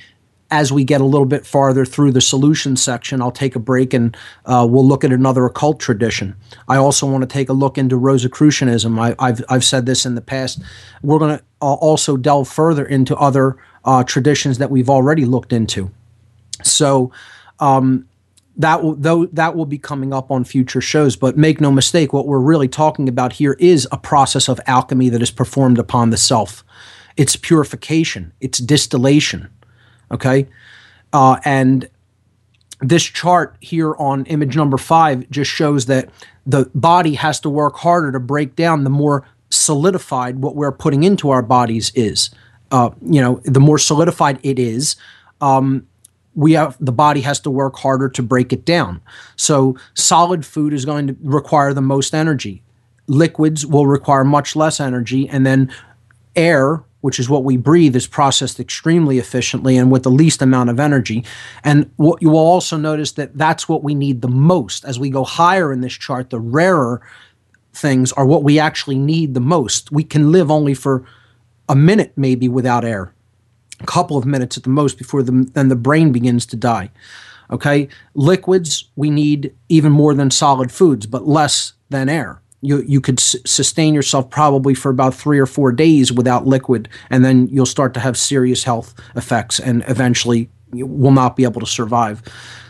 as 0.49 0.71
we 0.71 0.85
get 0.85 1.01
a 1.01 1.05
little 1.05 1.25
bit 1.25 1.45
farther 1.45 1.83
through 1.83 2.13
the 2.13 2.21
solution 2.21 2.77
section, 2.77 3.21
I'll 3.21 3.31
take 3.31 3.57
a 3.57 3.59
break 3.59 3.93
and 3.93 4.15
uh, 4.45 4.65
we'll 4.69 4.87
look 4.87 5.03
at 5.03 5.11
another 5.11 5.45
occult 5.45 5.81
tradition. 5.81 6.37
I 6.69 6.77
also 6.77 7.11
want 7.11 7.23
to 7.23 7.27
take 7.27 7.49
a 7.49 7.53
look 7.53 7.77
into 7.77 7.97
Rosicrucianism. 7.97 8.97
I, 8.97 9.15
have 9.19 9.43
I've 9.49 9.65
said 9.65 9.85
this 9.85 10.05
in 10.05 10.15
the 10.15 10.21
past. 10.21 10.61
We're 11.03 11.19
going 11.19 11.39
to 11.39 11.43
uh, 11.61 11.73
also 11.73 12.15
delve 12.15 12.47
further 12.47 12.85
into 12.85 13.17
other 13.17 13.57
uh, 13.83 14.05
traditions 14.05 14.59
that 14.59 14.71
we've 14.71 14.89
already 14.89 15.25
looked 15.25 15.51
into. 15.51 15.91
So, 16.67 17.11
um, 17.59 18.07
that 18.57 18.83
will 18.83 18.95
though 18.95 19.27
that 19.27 19.55
will 19.55 19.65
be 19.65 19.77
coming 19.77 20.13
up 20.13 20.29
on 20.29 20.43
future 20.43 20.81
shows 20.81 21.15
but 21.15 21.37
make 21.37 21.61
no 21.61 21.71
mistake 21.71 22.11
what 22.11 22.27
we're 22.27 22.37
really 22.37 22.67
talking 22.67 23.07
about 23.07 23.31
here 23.31 23.55
is 23.59 23.87
a 23.93 23.97
process 23.97 24.49
of 24.49 24.59
alchemy 24.67 25.07
that 25.07 25.21
is 25.21 25.31
performed 25.31 25.79
upon 25.79 26.09
the 26.09 26.17
self 26.17 26.61
it's 27.15 27.37
purification 27.37 28.33
it's 28.41 28.59
distillation 28.59 29.47
Okay. 30.11 30.47
Uh, 31.13 31.37
and 31.45 31.89
this 32.81 33.03
chart 33.03 33.55
here 33.59 33.95
on 33.95 34.25
image 34.25 34.55
number 34.55 34.77
five 34.77 35.29
just 35.29 35.49
shows 35.49 35.85
that 35.85 36.09
the 36.45 36.69
body 36.73 37.15
has 37.15 37.39
to 37.41 37.49
work 37.49 37.77
harder 37.77 38.11
to 38.11 38.19
break 38.19 38.55
down 38.55 38.83
the 38.83 38.89
more 38.89 39.25
solidified 39.49 40.39
what 40.39 40.55
we're 40.55 40.71
putting 40.71 41.03
into 41.03 41.29
our 41.29 41.41
bodies 41.41 41.91
is. 41.95 42.29
Uh, 42.71 42.89
you 43.01 43.21
know, 43.21 43.41
the 43.43 43.59
more 43.59 43.77
solidified 43.77 44.39
it 44.43 44.57
is, 44.57 44.95
um, 45.41 45.85
we 46.35 46.53
have 46.53 46.77
the 46.79 46.91
body 46.91 47.21
has 47.21 47.39
to 47.41 47.49
work 47.49 47.77
harder 47.77 48.09
to 48.09 48.23
break 48.23 48.53
it 48.53 48.65
down. 48.65 49.01
So 49.35 49.77
solid 49.93 50.45
food 50.45 50.73
is 50.73 50.85
going 50.85 51.07
to 51.07 51.17
require 51.21 51.73
the 51.73 51.81
most 51.81 52.13
energy. 52.13 52.63
Liquids 53.07 53.65
will 53.65 53.87
require 53.87 54.23
much 54.23 54.55
less 54.55 54.79
energy, 54.79 55.27
and 55.27 55.45
then 55.45 55.71
air 56.35 56.83
which 57.01 57.19
is 57.19 57.29
what 57.29 57.43
we 57.43 57.57
breathe, 57.57 57.95
is 57.95 58.07
processed 58.07 58.59
extremely 58.59 59.17
efficiently 59.17 59.75
and 59.75 59.91
with 59.91 60.03
the 60.03 60.11
least 60.11 60.41
amount 60.41 60.69
of 60.69 60.79
energy. 60.79 61.25
And 61.63 61.91
what 61.97 62.21
you 62.21 62.29
will 62.29 62.37
also 62.39 62.77
notice 62.77 63.11
that 63.13 63.37
that's 63.37 63.67
what 63.67 63.83
we 63.83 63.93
need 63.93 64.21
the 64.21 64.27
most. 64.27 64.85
As 64.85 64.99
we 64.99 65.09
go 65.09 65.23
higher 65.23 65.73
in 65.73 65.81
this 65.81 65.93
chart, 65.93 66.29
the 66.29 66.39
rarer 66.39 67.01
things 67.73 68.11
are 68.13 68.25
what 68.25 68.43
we 68.43 68.59
actually 68.59 68.99
need 68.99 69.33
the 69.33 69.39
most. 69.39 69.91
We 69.91 70.03
can 70.03 70.31
live 70.31 70.51
only 70.51 70.73
for 70.73 71.03
a 71.67 71.75
minute 71.75 72.13
maybe 72.15 72.47
without 72.47 72.85
air, 72.85 73.13
a 73.81 73.85
couple 73.85 74.17
of 74.17 74.25
minutes 74.25 74.57
at 74.57 74.63
the 74.63 74.69
most 74.69 74.97
before 74.97 75.23
the, 75.23 75.49
then 75.53 75.69
the 75.69 75.75
brain 75.75 76.11
begins 76.11 76.45
to 76.47 76.55
die. 76.55 76.91
Okay, 77.49 77.89
liquids 78.13 78.85
we 78.95 79.09
need 79.09 79.53
even 79.67 79.91
more 79.91 80.13
than 80.13 80.31
solid 80.31 80.71
foods, 80.71 81.05
but 81.05 81.27
less 81.27 81.73
than 81.89 82.07
air 82.07 82.41
you 82.61 82.83
you 82.87 83.01
could 83.01 83.19
s- 83.19 83.35
sustain 83.45 83.93
yourself 83.93 84.29
probably 84.29 84.73
for 84.73 84.89
about 84.89 85.13
three 85.13 85.39
or 85.39 85.45
four 85.45 85.71
days 85.71 86.11
without 86.11 86.47
liquid, 86.47 86.87
and 87.09 87.25
then 87.25 87.47
you'll 87.47 87.65
start 87.65 87.93
to 87.95 87.99
have 87.99 88.17
serious 88.17 88.63
health 88.63 88.93
effects, 89.15 89.59
and 89.59 89.83
eventually 89.87 90.49
you 90.71 90.85
will 90.85 91.11
not 91.11 91.35
be 91.35 91.43
able 91.43 91.59
to 91.59 91.67
survive. 91.67 92.21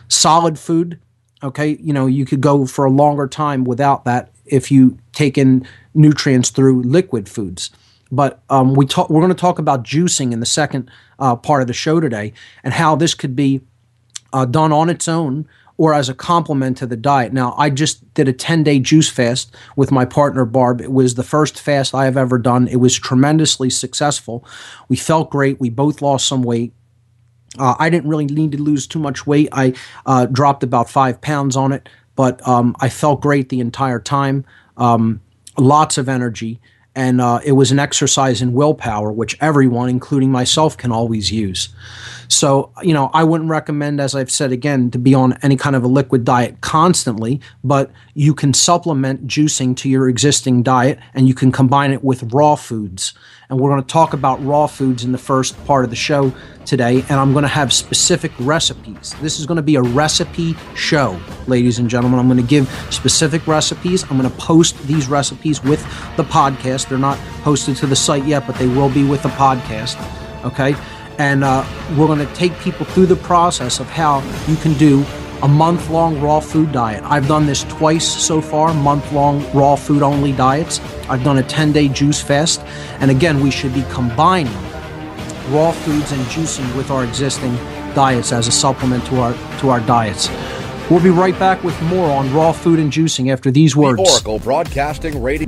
Solid 0.07 0.57
food, 0.57 0.99
okay, 1.43 1.77
you 1.81 1.93
know 1.93 2.07
you 2.07 2.25
could 2.25 2.41
go 2.41 2.65
for 2.65 2.85
a 2.85 2.91
longer 2.91 3.27
time 3.27 3.63
without 3.63 4.05
that 4.05 4.31
if 4.45 4.71
you 4.71 4.97
take 5.13 5.37
in 5.37 5.67
nutrients 5.93 6.49
through 6.49 6.81
liquid 6.83 7.29
foods. 7.29 7.69
But 8.11 8.41
um, 8.49 8.73
we 8.73 8.85
talk, 8.85 9.09
we're 9.09 9.21
going 9.21 9.33
to 9.33 9.39
talk 9.39 9.59
about 9.59 9.83
juicing 9.83 10.33
in 10.33 10.39
the 10.39 10.45
second 10.45 10.91
uh, 11.19 11.35
part 11.35 11.61
of 11.61 11.67
the 11.67 11.73
show 11.73 11.99
today, 11.99 12.33
and 12.63 12.73
how 12.73 12.95
this 12.95 13.13
could 13.13 13.35
be 13.35 13.61
uh, 14.33 14.45
done 14.45 14.71
on 14.71 14.89
its 14.89 15.07
own 15.07 15.47
or 15.77 15.95
as 15.95 16.09
a 16.09 16.13
complement 16.13 16.77
to 16.77 16.85
the 16.85 16.95
diet. 16.95 17.33
Now, 17.33 17.55
I 17.57 17.71
just 17.71 18.13
did 18.13 18.27
a 18.27 18.33
10 18.33 18.61
day 18.63 18.79
juice 18.79 19.09
fast 19.09 19.55
with 19.75 19.91
my 19.91 20.05
partner, 20.05 20.45
Barb. 20.45 20.79
It 20.79 20.91
was 20.91 21.15
the 21.15 21.23
first 21.23 21.59
fast 21.59 21.95
I 21.95 22.05
have 22.05 22.17
ever 22.17 22.37
done. 22.37 22.67
It 22.67 22.75
was 22.75 22.99
tremendously 22.99 23.71
successful. 23.71 24.45
We 24.89 24.95
felt 24.95 25.31
great. 25.31 25.59
We 25.59 25.71
both 25.71 26.01
lost 26.01 26.27
some 26.27 26.43
weight. 26.43 26.73
Uh, 27.57 27.73
I 27.79 27.89
didn't 27.89 28.09
really 28.09 28.27
need 28.27 28.51
to 28.51 28.61
lose 28.61 28.85
too 28.85 28.99
much 28.99 29.25
weight. 29.25 29.49
I 29.51 29.73
uh, 30.05 30.27
dropped 30.27 30.63
about 30.63 30.87
five 30.87 31.19
pounds 31.19 31.55
on 31.55 31.71
it, 31.71 31.89
but 32.15 32.47
um, 32.47 32.75
I 32.79 32.87
felt 32.87 33.21
great 33.21 33.49
the 33.49 33.59
entire 33.59 33.99
time. 33.99 34.45
Um, 34.77 35.19
lots 35.57 35.97
of 35.97 36.07
energy. 36.07 36.61
And 36.95 37.21
uh, 37.21 37.39
it 37.45 37.53
was 37.53 37.71
an 37.71 37.79
exercise 37.79 38.41
in 38.41 38.53
willpower, 38.53 39.11
which 39.11 39.37
everyone, 39.39 39.87
including 39.89 40.31
myself, 40.31 40.77
can 40.77 40.91
always 40.91 41.31
use. 41.31 41.69
So, 42.31 42.71
you 42.81 42.93
know, 42.93 43.11
I 43.13 43.25
wouldn't 43.25 43.49
recommend, 43.49 43.99
as 43.99 44.15
I've 44.15 44.31
said 44.31 44.53
again, 44.53 44.89
to 44.91 44.97
be 44.97 45.13
on 45.13 45.37
any 45.41 45.57
kind 45.57 45.75
of 45.75 45.83
a 45.83 45.87
liquid 45.87 46.23
diet 46.23 46.61
constantly, 46.61 47.41
but 47.61 47.91
you 48.13 48.33
can 48.33 48.53
supplement 48.53 49.27
juicing 49.27 49.75
to 49.77 49.89
your 49.89 50.07
existing 50.07 50.63
diet 50.63 50.97
and 51.13 51.27
you 51.27 51.33
can 51.33 51.51
combine 51.51 51.91
it 51.91 52.05
with 52.05 52.31
raw 52.33 52.55
foods. 52.55 53.13
And 53.49 53.59
we're 53.59 53.69
going 53.69 53.81
to 53.81 53.87
talk 53.87 54.13
about 54.13 54.43
raw 54.45 54.67
foods 54.67 55.03
in 55.03 55.11
the 55.11 55.17
first 55.17 55.61
part 55.65 55.83
of 55.83 55.89
the 55.89 55.95
show 55.97 56.33
today, 56.65 57.03
and 57.09 57.19
I'm 57.19 57.33
going 57.33 57.41
to 57.41 57.49
have 57.49 57.73
specific 57.73 58.31
recipes. 58.39 59.13
This 59.21 59.41
is 59.41 59.45
going 59.45 59.57
to 59.57 59.61
be 59.61 59.75
a 59.75 59.81
recipe 59.81 60.55
show, 60.73 61.19
ladies 61.47 61.79
and 61.79 61.89
gentlemen. 61.89 62.17
I'm 62.17 62.27
going 62.27 62.39
to 62.39 62.47
give 62.47 62.69
specific 62.91 63.45
recipes. 63.45 64.03
I'm 64.03 64.17
going 64.17 64.29
to 64.29 64.37
post 64.37 64.81
these 64.87 65.09
recipes 65.09 65.61
with 65.61 65.83
the 66.15 66.23
podcast. 66.23 66.87
They're 66.87 66.97
not 66.97 67.17
posted 67.41 67.75
to 67.77 67.87
the 67.87 67.95
site 67.95 68.23
yet, 68.23 68.47
but 68.47 68.55
they 68.55 68.67
will 68.67 68.89
be 68.89 69.03
with 69.03 69.21
the 69.21 69.29
podcast. 69.29 69.99
Okay 70.45 70.75
and 71.17 71.43
uh, 71.43 71.65
we're 71.97 72.07
going 72.07 72.25
to 72.25 72.33
take 72.33 72.57
people 72.59 72.85
through 72.85 73.07
the 73.07 73.15
process 73.15 73.79
of 73.79 73.87
how 73.87 74.21
you 74.47 74.55
can 74.57 74.73
do 74.73 75.05
a 75.43 75.47
month 75.47 75.89
long 75.89 76.19
raw 76.21 76.39
food 76.39 76.71
diet. 76.71 77.03
I've 77.03 77.27
done 77.27 77.45
this 77.45 77.63
twice 77.63 78.07
so 78.07 78.41
far, 78.41 78.73
month 78.73 79.11
long 79.11 79.43
raw 79.53 79.75
food 79.75 80.03
only 80.03 80.31
diets. 80.31 80.79
I've 81.09 81.23
done 81.23 81.37
a 81.37 81.43
10 81.43 81.71
day 81.71 81.87
juice 81.87 82.21
fast. 82.21 82.61
And 82.99 83.09
again, 83.09 83.41
we 83.41 83.51
should 83.51 83.73
be 83.73 83.83
combining 83.89 84.53
raw 85.49 85.71
foods 85.71 86.11
and 86.11 86.21
juicing 86.25 86.75
with 86.75 86.91
our 86.91 87.03
existing 87.03 87.55
diets 87.93 88.31
as 88.31 88.47
a 88.47 88.51
supplement 88.51 89.05
to 89.07 89.19
our 89.19 89.33
to 89.59 89.69
our 89.69 89.79
diets. 89.81 90.29
We'll 90.89 91.03
be 91.03 91.09
right 91.09 91.37
back 91.39 91.63
with 91.63 91.79
more 91.83 92.09
on 92.11 92.33
raw 92.33 92.51
food 92.51 92.79
and 92.79 92.91
juicing 92.91 93.31
after 93.31 93.49
these 93.49 93.75
words. 93.75 93.97
The 94.03 94.09
Oracle 94.09 94.39
Broadcasting 94.39 95.21
Radio. 95.21 95.47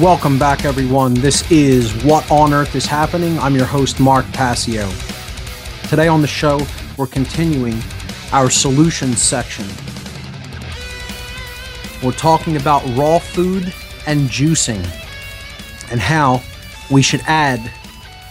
Welcome 0.00 0.38
back, 0.38 0.64
everyone. 0.64 1.12
This 1.12 1.52
is 1.52 1.92
What 2.04 2.30
on 2.30 2.54
Earth 2.54 2.74
is 2.74 2.86
Happening. 2.86 3.38
I'm 3.38 3.54
your 3.54 3.66
host, 3.66 4.00
Mark 4.00 4.24
Passio. 4.32 4.90
Today 5.90 6.08
on 6.08 6.22
the 6.22 6.26
show, 6.26 6.58
we're 6.96 7.06
continuing 7.06 7.78
our 8.32 8.48
solutions 8.48 9.20
section. 9.20 9.66
We're 12.02 12.16
talking 12.16 12.56
about 12.56 12.82
raw 12.96 13.18
food 13.18 13.74
and 14.06 14.20
juicing 14.30 14.82
and 15.90 16.00
how 16.00 16.42
we 16.90 17.02
should 17.02 17.20
add 17.26 17.60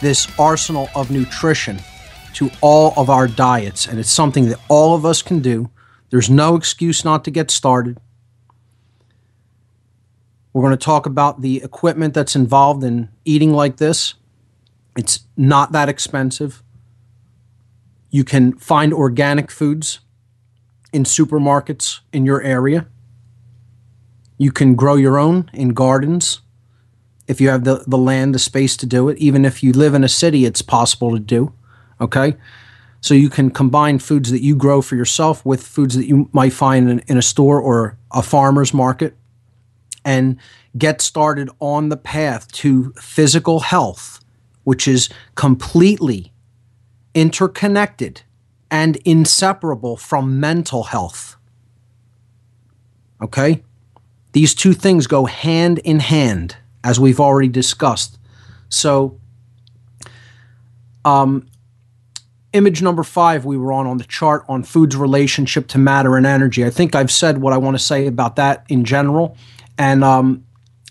this 0.02 0.28
arsenal 0.40 0.90
of 0.96 1.12
nutrition 1.12 1.80
to 2.34 2.50
all 2.62 2.96
of 2.98 3.12
our 3.12 3.28
diets. 3.28 3.86
And 3.86 4.00
it's 4.00 4.10
something 4.10 4.50
that 4.50 4.60
all 4.70 4.96
of 4.96 5.06
us 5.06 5.22
can 5.22 5.38
do. 5.38 5.70
There's 6.10 6.32
no 6.32 6.56
excuse 6.56 7.06
not 7.06 7.24
to 7.26 7.32
get 7.32 7.52
started. 7.52 8.00
We're 10.54 10.64
going 10.64 10.78
to 10.78 10.78
talk 10.78 11.06
about 11.06 11.42
the 11.42 11.62
equipment 11.64 12.14
that's 12.14 12.36
involved 12.36 12.84
in 12.84 13.10
eating 13.24 13.54
like 13.54 13.78
this. 13.78 14.16
It's 14.98 15.22
not 15.38 15.72
that 15.74 15.90
expensive. 15.90 16.64
You 18.10 18.24
can 18.24 18.54
find 18.58 18.94
organic 18.94 19.52
foods 19.52 20.00
in 20.92 21.04
supermarkets 21.04 22.00
in 22.12 22.26
your 22.26 22.42
area. 22.42 22.88
You 24.38 24.52
can 24.52 24.74
grow 24.74 24.96
your 24.96 25.20
own 25.20 25.50
in 25.54 25.70
gardens 25.70 26.42
if 27.28 27.40
you 27.40 27.50
have 27.50 27.64
the, 27.64 27.84
the 27.86 27.98
land, 27.98 28.34
the 28.34 28.40
space 28.40 28.76
to 28.78 28.88
do 28.88 29.08
it. 29.10 29.18
Even 29.20 29.46
if 29.46 29.62
you 29.62 29.72
live 29.72 29.94
in 29.94 30.04
a 30.04 30.10
city, 30.10 30.46
it's 30.46 30.64
possible 30.64 31.12
to 31.12 31.20
do. 31.20 31.54
Okay? 32.02 32.36
So 33.02 33.14
you 33.14 33.30
can 33.30 33.52
combine 33.52 34.00
foods 34.00 34.32
that 34.32 34.42
you 34.42 34.56
grow 34.56 34.82
for 34.82 34.96
yourself 34.96 35.46
with 35.46 35.62
foods 35.62 35.96
that 35.96 36.08
you 36.08 36.28
might 36.34 36.54
find 36.54 36.90
in, 36.90 37.00
in 37.08 37.18
a 37.18 37.22
store 37.22 37.62
or 37.62 37.98
a 38.12 38.24
farmer's 38.24 38.74
market 38.74 39.16
and 40.06 40.38
get 40.78 41.02
started 41.02 41.50
on 41.60 41.90
the 41.90 41.98
path 41.98 42.52
to 42.52 42.94
physical 42.98 43.60
health 43.62 44.20
which 44.70 44.88
is 44.88 45.10
completely 45.34 46.32
interconnected 47.16 48.22
and 48.70 48.98
inseparable 48.98 49.98
from 49.98 50.40
mental 50.40 50.84
health. 50.84 51.38
Okay? 53.20 53.64
These 54.34 54.54
two 54.54 54.74
things 54.74 55.08
go 55.08 55.26
hand 55.26 55.80
in 55.80 56.00
hand, 56.00 56.58
as 56.84 57.00
we've 57.00 57.20
already 57.20 57.48
discussed. 57.48 58.20
So, 58.70 59.20
um, 61.04 61.48
image 62.54 62.84
number 62.84 63.02
five 63.02 63.46
we 63.46 63.58
were 63.58 63.72
on 63.72 63.88
on 63.88 63.98
the 63.98 64.04
chart 64.04 64.46
on 64.48 64.62
food's 64.62 64.96
relationship 64.96 65.68
to 65.70 65.80
matter 65.80 66.16
and 66.16 66.28
energy. 66.28 66.64
I 66.64 66.70
think 66.70 66.94
I've 66.94 67.10
said 67.10 67.40
what 67.40 67.54
I 67.54 67.58
want 67.58 67.76
to 67.76 67.84
say 67.84 68.06
about 68.06 68.36
that 68.36 68.66
in 68.70 68.86
general. 68.86 69.36
And 69.80 70.04
um, 70.04 70.46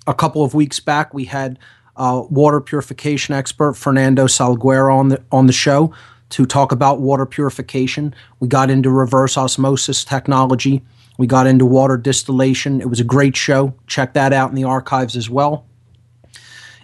a 0.06 0.14
couple 0.14 0.42
of 0.42 0.54
weeks 0.54 0.80
back, 0.80 1.12
we 1.12 1.26
had 1.26 1.58
uh, 1.96 2.22
water 2.30 2.60
purification 2.60 3.34
expert 3.34 3.74
Fernando 3.74 4.26
Salguero 4.26 4.96
on 4.96 5.08
the 5.10 5.22
on 5.30 5.46
the 5.46 5.52
show 5.52 5.92
to 6.30 6.46
talk 6.46 6.72
about 6.72 7.00
water 7.00 7.26
purification. 7.26 8.14
We 8.40 8.48
got 8.48 8.70
into 8.70 8.90
reverse 8.90 9.36
osmosis 9.36 10.04
technology. 10.04 10.82
We 11.18 11.26
got 11.26 11.46
into 11.46 11.66
water 11.66 11.96
distillation. 11.96 12.80
It 12.80 12.88
was 12.88 13.00
a 13.00 13.04
great 13.04 13.36
show. 13.36 13.74
Check 13.86 14.14
that 14.14 14.32
out 14.32 14.48
in 14.48 14.54
the 14.54 14.64
archives 14.64 15.16
as 15.16 15.28
well. 15.28 15.66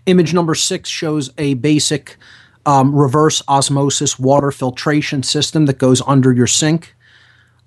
Image 0.06 0.34
number 0.34 0.54
six 0.54 0.90
shows 0.90 1.30
a 1.38 1.54
basic 1.54 2.16
um, 2.66 2.94
reverse 2.94 3.42
osmosis 3.48 4.18
water 4.18 4.50
filtration 4.50 5.22
system 5.22 5.66
that 5.66 5.78
goes 5.78 6.02
under 6.06 6.32
your 6.32 6.46
sink 6.46 6.94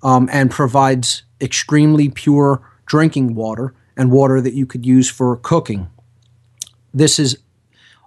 um, 0.02 0.28
and 0.32 0.50
provides 0.50 1.22
extremely 1.40 2.08
pure 2.08 2.60
drinking 2.86 3.34
water 3.34 3.74
and 3.98 4.10
water 4.10 4.40
that 4.40 4.54
you 4.54 4.64
could 4.64 4.86
use 4.86 5.10
for 5.10 5.36
cooking. 5.36 5.90
This 6.94 7.18
is 7.18 7.38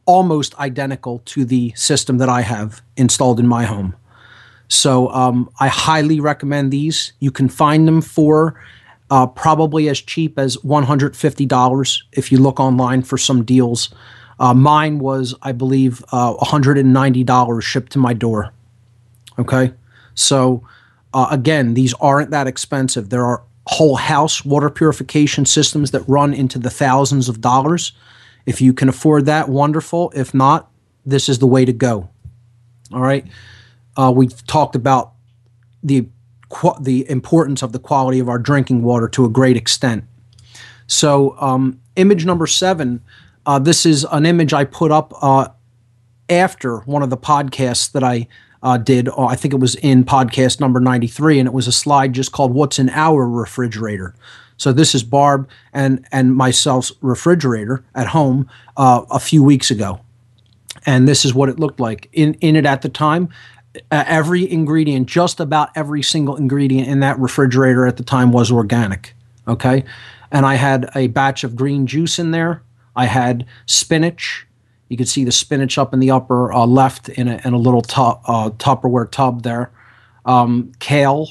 almost 0.06 0.58
identical 0.58 1.20
to 1.26 1.46
the 1.46 1.74
system 1.76 2.18
that 2.18 2.30
I 2.30 2.42
have 2.42 2.82
installed 2.98 3.40
in 3.40 3.48
my 3.48 3.66
home. 3.66 3.96
So 4.68 5.10
um, 5.10 5.50
I 5.60 5.68
highly 5.68 6.20
recommend 6.20 6.72
these. 6.72 7.14
You 7.20 7.30
can 7.30 7.50
find 7.50 7.88
them 7.88 8.02
for 8.02 8.60
uh, 9.10 9.28
probably 9.28 9.90
as 9.90 10.02
cheap 10.02 10.40
as 10.40 10.56
$150 10.58 12.04
if 12.14 12.32
you 12.32 12.38
look 12.38 12.60
online 12.60 13.02
for 13.04 13.18
some 13.18 13.44
deals. 13.44 13.94
Uh, 14.40 14.54
mine 14.54 15.00
was, 15.00 15.36
I 15.42 15.52
believe, 15.52 16.04
uh, 16.14 16.34
$190 16.36 17.62
shipped 17.62 17.92
to 17.92 18.00
my 18.00 18.14
door. 18.14 18.54
Okay. 19.38 19.74
So, 20.16 20.66
uh, 21.14 21.28
again, 21.30 21.74
these 21.74 21.94
aren't 21.96 22.32
that 22.32 22.48
expensive. 22.48 23.10
There 23.10 23.26
are 23.26 23.44
whole 23.68 23.96
house 23.96 24.44
water 24.44 24.70
purification 24.70 25.46
systems 25.46 25.92
that 25.92 26.02
run 26.08 26.34
into 26.34 26.60
the 26.60 26.70
thousands 26.70 27.30
of 27.30 27.42
dollars. 27.42 27.94
If 28.46 28.62
you 28.62 28.74
can 28.74 28.90
afford 28.90 29.26
that, 29.28 29.50
wonderful. 29.50 30.12
If 30.16 30.34
not, 30.34 30.72
this 31.06 31.30
is 31.30 31.40
the 31.40 31.48
way 31.48 31.66
to 31.66 31.74
go. 31.74 32.10
All 32.94 33.02
right. 33.02 33.26
Uh, 33.96 34.12
we've 34.16 34.46
talked 34.48 34.76
about 34.76 35.14
the 35.84 36.08
the 36.82 37.10
importance 37.10 37.62
of 37.62 37.72
the 37.72 37.80
quality 37.80 38.20
of 38.20 38.28
our 38.28 38.38
drinking 38.38 38.84
water 38.84 39.08
to 39.08 39.24
a 39.24 39.30
great 39.30 39.56
extent. 39.56 40.04
So, 40.86 41.38
um, 41.40 41.80
image 41.96 42.26
number 42.26 42.46
seven. 42.46 43.02
Uh, 43.46 43.58
this 43.58 43.86
is 43.86 44.06
an 44.12 44.26
image 44.26 44.54
I 44.54 44.66
put 44.66 44.92
up 44.92 45.14
uh, 45.22 45.48
after 46.30 46.80
one 46.80 47.04
of 47.04 47.10
the 47.10 47.18
podcasts 47.18 47.92
that 47.94 48.04
I 48.04 48.28
uh, 48.64 48.78
did. 48.78 49.10
Uh, 49.10 49.26
I 49.26 49.36
think 49.36 49.54
it 49.54 49.60
was 49.60 49.76
in 49.76 50.04
podcast 50.04 50.60
number 50.60 50.80
93, 50.80 51.40
and 51.40 51.48
it 51.48 51.54
was 51.54 51.68
a 51.68 51.72
slide 51.72 52.14
just 52.14 52.32
called 52.32 52.54
What's 52.54 52.80
in 52.80 52.90
Our 52.90 53.28
Refrigerator. 53.28 54.16
So 54.58 54.72
this 54.72 54.94
is 54.94 55.04
Barb 55.04 55.50
and 55.74 56.06
and 56.12 56.36
myself's 56.36 56.92
refrigerator 57.02 57.84
at 57.96 58.08
home 58.08 58.48
uh, 58.78 59.04
a 59.10 59.20
few 59.20 59.44
weeks 59.44 59.72
ago, 59.72 60.02
and 60.86 61.08
this 61.08 61.26
is 61.26 61.34
what 61.34 61.50
it 61.50 61.60
looked 61.60 61.80
like 61.80 62.10
in 62.14 62.36
in 62.36 62.56
it 62.56 62.66
at 62.66 62.84
the 62.84 62.90
time. 62.90 63.30
Every 63.90 64.52
ingredient, 64.52 65.08
just 65.08 65.40
about 65.40 65.70
every 65.76 66.04
single 66.04 66.36
ingredient 66.36 66.90
in 66.90 67.00
that 67.00 67.18
refrigerator 67.18 67.88
at 67.88 67.98
the 67.98 68.04
time 68.04 68.32
was 68.32 68.52
organic. 68.52 69.16
Okay, 69.48 69.84
and 70.32 70.46
I 70.46 70.56
had 70.56 70.92
a 70.94 71.08
batch 71.08 71.44
of 71.44 71.56
green 71.56 71.88
juice 71.88 72.20
in 72.20 72.30
there. 72.30 72.62
I 72.96 73.06
had 73.06 73.48
spinach. 73.66 74.46
You 74.92 74.98
can 74.98 75.06
see 75.06 75.24
the 75.24 75.32
spinach 75.32 75.78
up 75.78 75.94
in 75.94 76.02
the 76.02 76.12
upper 76.12 76.52
uh, 76.52 76.66
left 76.66 77.08
in 77.08 77.30
a, 77.30 77.40
in 77.46 77.54
a 77.54 77.58
little 77.58 77.82
tu- 77.82 78.02
uh, 78.02 78.50
Tupperware 78.50 79.10
tub 79.10 79.44
there. 79.44 79.72
Um, 80.26 80.74
kale, 80.80 81.30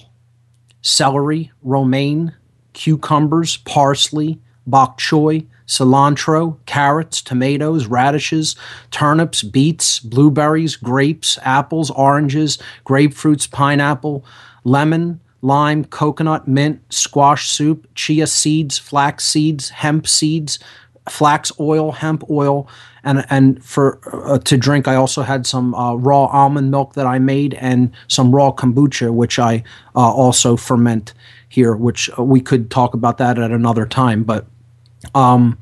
celery, 0.80 1.52
romaine, 1.62 2.34
cucumbers, 2.72 3.58
parsley, 3.58 4.40
bok 4.66 4.96
choy, 4.98 5.46
cilantro, 5.66 6.56
carrots, 6.64 7.20
tomatoes, 7.20 7.84
radishes, 7.84 8.56
turnips, 8.90 9.42
beets, 9.42 9.98
blueberries, 9.98 10.76
grapes, 10.76 11.38
apples, 11.42 11.90
oranges, 11.90 12.56
grapefruits, 12.86 13.50
pineapple, 13.50 14.24
lemon, 14.64 15.20
lime, 15.42 15.84
coconut, 15.84 16.48
mint, 16.48 16.80
squash 16.88 17.50
soup, 17.50 17.86
chia 17.94 18.26
seeds, 18.26 18.78
flax 18.78 19.26
seeds, 19.26 19.68
hemp 19.68 20.06
seeds, 20.06 20.58
flax 21.10 21.52
oil, 21.60 21.92
hemp 21.92 22.24
oil, 22.30 22.66
and 23.04 23.24
and 23.30 23.62
for 23.64 24.00
uh, 24.12 24.38
to 24.38 24.56
drink, 24.56 24.88
I 24.88 24.94
also 24.94 25.22
had 25.22 25.46
some 25.46 25.74
uh, 25.74 25.94
raw 25.94 26.26
almond 26.26 26.70
milk 26.70 26.94
that 26.94 27.06
I 27.06 27.18
made 27.18 27.54
and 27.54 27.92
some 28.08 28.34
raw 28.34 28.52
kombucha, 28.52 29.12
which 29.12 29.38
I 29.38 29.62
uh, 29.96 30.12
also 30.12 30.56
ferment 30.56 31.14
here, 31.48 31.74
which 31.74 32.10
uh, 32.18 32.22
we 32.22 32.40
could 32.40 32.70
talk 32.70 32.94
about 32.94 33.18
that 33.18 33.38
at 33.38 33.50
another 33.50 33.86
time. 33.86 34.24
But 34.24 34.46
um, 35.14 35.58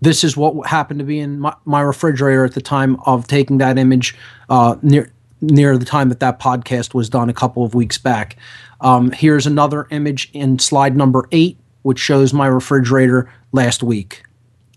this 0.00 0.24
is 0.24 0.36
what 0.36 0.66
happened 0.66 0.98
to 1.00 1.04
be 1.04 1.18
in 1.18 1.40
my, 1.40 1.54
my, 1.64 1.80
refrigerator 1.80 2.44
at 2.44 2.54
the 2.54 2.62
time 2.62 2.96
of 3.06 3.26
taking 3.26 3.58
that 3.58 3.78
image 3.78 4.16
uh, 4.48 4.76
near 4.82 5.12
near 5.40 5.78
the 5.78 5.84
time 5.84 6.08
that 6.10 6.20
that 6.20 6.38
podcast 6.38 6.92
was 6.94 7.08
done 7.08 7.30
a 7.30 7.34
couple 7.34 7.64
of 7.64 7.74
weeks 7.74 7.96
back. 7.98 8.36
Um, 8.80 9.10
here's 9.10 9.46
another 9.46 9.86
image 9.90 10.30
in 10.32 10.58
slide 10.58 10.96
number 10.96 11.28
eight, 11.32 11.58
which 11.82 11.98
shows 11.98 12.32
my 12.32 12.46
refrigerator 12.46 13.30
last 13.52 13.82
week. 13.82 14.22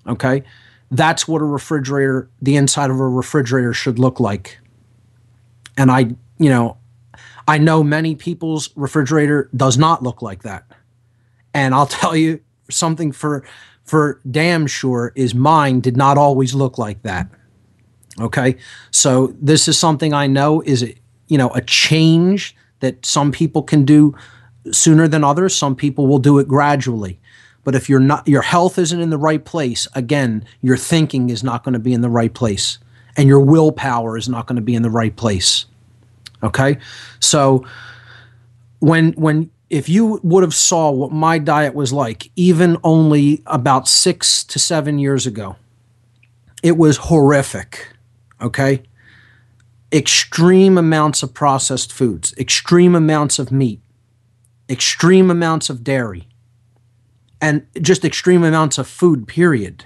Okay, 0.08 0.44
that's 0.94 1.28
what 1.28 1.42
a 1.42 1.46
refrigerator, 1.46 2.30
the 2.42 2.56
inside 2.56 2.90
of 2.90 3.00
a 3.00 3.08
refrigerator 3.08 3.74
should 3.74 4.00
look 4.00 4.20
like. 4.20 4.60
And 5.76 5.90
I, 5.92 6.16
you 6.38 6.50
know, 6.50 6.78
I 7.48 7.58
know 7.58 7.84
many 7.84 8.16
people's 8.16 8.70
refrigerator 8.76 9.50
does 9.56 9.78
not 9.78 10.04
look 10.04 10.22
like 10.22 10.44
that. 10.44 10.66
And 11.54 11.74
I'll 11.74 11.88
tell 12.02 12.16
you 12.16 12.40
something 12.70 13.12
for 13.12 13.44
for 13.84 14.22
damn 14.30 14.66
sure 14.66 15.12
is 15.16 15.36
mine 15.36 15.82
did 15.82 15.98
not 15.98 16.18
always 16.18 16.54
look 16.54 16.78
like 16.78 17.02
that. 17.02 17.28
Okay? 18.22 18.56
So 18.92 19.36
this 19.42 19.68
is 19.68 19.78
something 19.78 20.14
I 20.14 20.28
know 20.28 20.62
is 20.62 20.84
it, 20.84 21.00
you 21.28 21.38
know 21.38 21.50
a 21.50 21.62
change 21.62 22.56
that 22.80 23.06
some 23.06 23.32
people 23.32 23.64
can 23.64 23.84
do 23.84 24.16
sooner 24.72 25.08
than 25.08 25.24
others. 25.24 25.56
Some 25.56 25.76
people 25.76 26.08
will 26.08 26.20
do 26.20 26.40
it 26.40 26.48
gradually. 26.48 27.20
But 27.64 27.76
if 27.76 27.90
you're 27.90 28.00
not 28.00 28.28
your 28.28 28.42
health 28.42 28.78
isn't 28.78 29.00
in 29.00 29.10
the 29.10 29.18
right 29.18 29.44
place, 29.44 29.88
again, 29.94 30.46
your 30.62 30.78
thinking 30.78 31.30
is 31.30 31.44
not 31.44 31.64
going 31.64 31.74
to 31.74 31.80
be 31.80 31.94
in 31.94 32.02
the 32.02 32.10
right 32.10 32.34
place 32.34 32.78
and 33.16 33.28
your 33.28 33.40
willpower 33.40 34.18
is 34.18 34.28
not 34.28 34.48
going 34.48 34.56
to 34.56 34.62
be 34.62 34.76
in 34.76 34.82
the 34.82 34.90
right 34.90 35.16
place. 35.16 35.66
Okay? 36.42 36.78
So 37.20 37.66
when 38.80 39.14
when 39.14 39.50
if 39.70 39.90
you 39.90 40.20
would 40.24 40.44
have 40.44 40.54
saw 40.54 40.92
what 40.92 41.12
my 41.12 41.40
diet 41.40 41.74
was 41.74 41.92
like 41.92 42.30
even 42.36 42.78
only 42.84 43.42
about 43.48 43.88
6 43.88 44.44
to 44.44 44.60
7 44.60 45.00
years 45.00 45.26
ago, 45.26 45.56
it 46.62 46.78
was 46.78 46.98
horrific. 46.98 47.88
Okay? 48.42 48.84
Extreme 49.92 50.78
amounts 50.78 51.24
of 51.24 51.34
processed 51.34 51.92
foods, 51.94 52.34
extreme 52.38 52.94
amounts 52.94 53.40
of 53.40 53.52
meat, 53.52 53.80
extreme 54.70 55.32
amounts 55.32 55.70
of 55.70 55.84
dairy, 55.84 56.28
and 57.44 57.68
just 57.82 58.06
extreme 58.06 58.42
amounts 58.46 58.78
of 58.78 58.88
food, 58.88 59.28
period. 59.28 59.84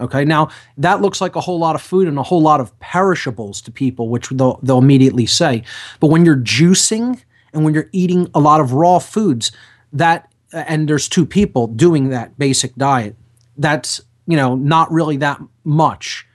Okay, 0.00 0.24
now 0.24 0.48
that 0.76 1.00
looks 1.00 1.20
like 1.20 1.36
a 1.36 1.40
whole 1.40 1.58
lot 1.58 1.76
of 1.76 1.82
food 1.82 2.08
and 2.08 2.18
a 2.18 2.22
whole 2.24 2.42
lot 2.42 2.60
of 2.60 2.76
perishables 2.80 3.62
to 3.62 3.70
people, 3.70 4.08
which 4.08 4.28
they'll, 4.30 4.58
they'll 4.62 4.78
immediately 4.78 5.26
say. 5.26 5.62
But 6.00 6.08
when 6.08 6.24
you're 6.24 6.38
juicing 6.38 7.22
and 7.52 7.64
when 7.64 7.74
you're 7.74 7.90
eating 7.92 8.28
a 8.34 8.40
lot 8.40 8.60
of 8.60 8.72
raw 8.72 8.98
foods, 8.98 9.52
that 9.92 10.32
and 10.52 10.88
there's 10.88 11.08
two 11.08 11.24
people 11.24 11.68
doing 11.68 12.08
that 12.08 12.36
basic 12.38 12.74
diet, 12.74 13.14
that's 13.56 14.00
you 14.26 14.36
know 14.36 14.56
not 14.56 14.90
really 14.90 15.16
that 15.18 15.40
much, 15.62 16.26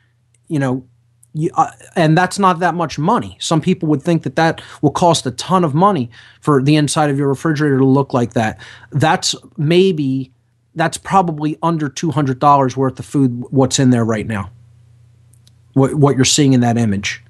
you 0.48 0.60
know, 0.60 0.88
you, 1.34 1.50
uh, 1.56 1.72
and 1.98 2.18
that's 2.18 2.40
not 2.40 2.60
that 2.60 2.76
much 2.76 2.98
money. 2.98 3.36
Some 3.42 3.60
people 3.60 3.90
would 3.90 4.02
think 4.02 4.24
that 4.24 4.38
that 4.38 4.62
will 4.82 4.92
cost 4.92 5.26
a 5.26 5.32
ton 5.32 5.66
of 5.66 5.74
money 5.74 6.10
for 6.40 6.64
the 6.64 6.78
inside 6.78 7.10
of 7.10 7.18
your 7.18 7.28
refrigerator 7.28 7.78
to 7.78 7.86
look 7.86 8.14
like 8.14 8.34
that. 8.34 8.62
That's 8.92 9.36
maybe 9.58 10.32
that's 10.76 10.98
probably 10.98 11.58
under 11.64 11.90
$200 11.90 12.76
worth 12.76 13.00
of 13.00 13.06
food 13.06 13.44
what's 13.50 13.80
in 13.80 13.90
there 13.90 14.06
right 14.06 14.28
now. 14.28 14.52
What, 15.74 15.96
what 15.96 16.16
you're 16.16 16.26
seeing 16.26 16.54
in 16.54 16.62
that 16.62 16.78
image. 16.78 17.24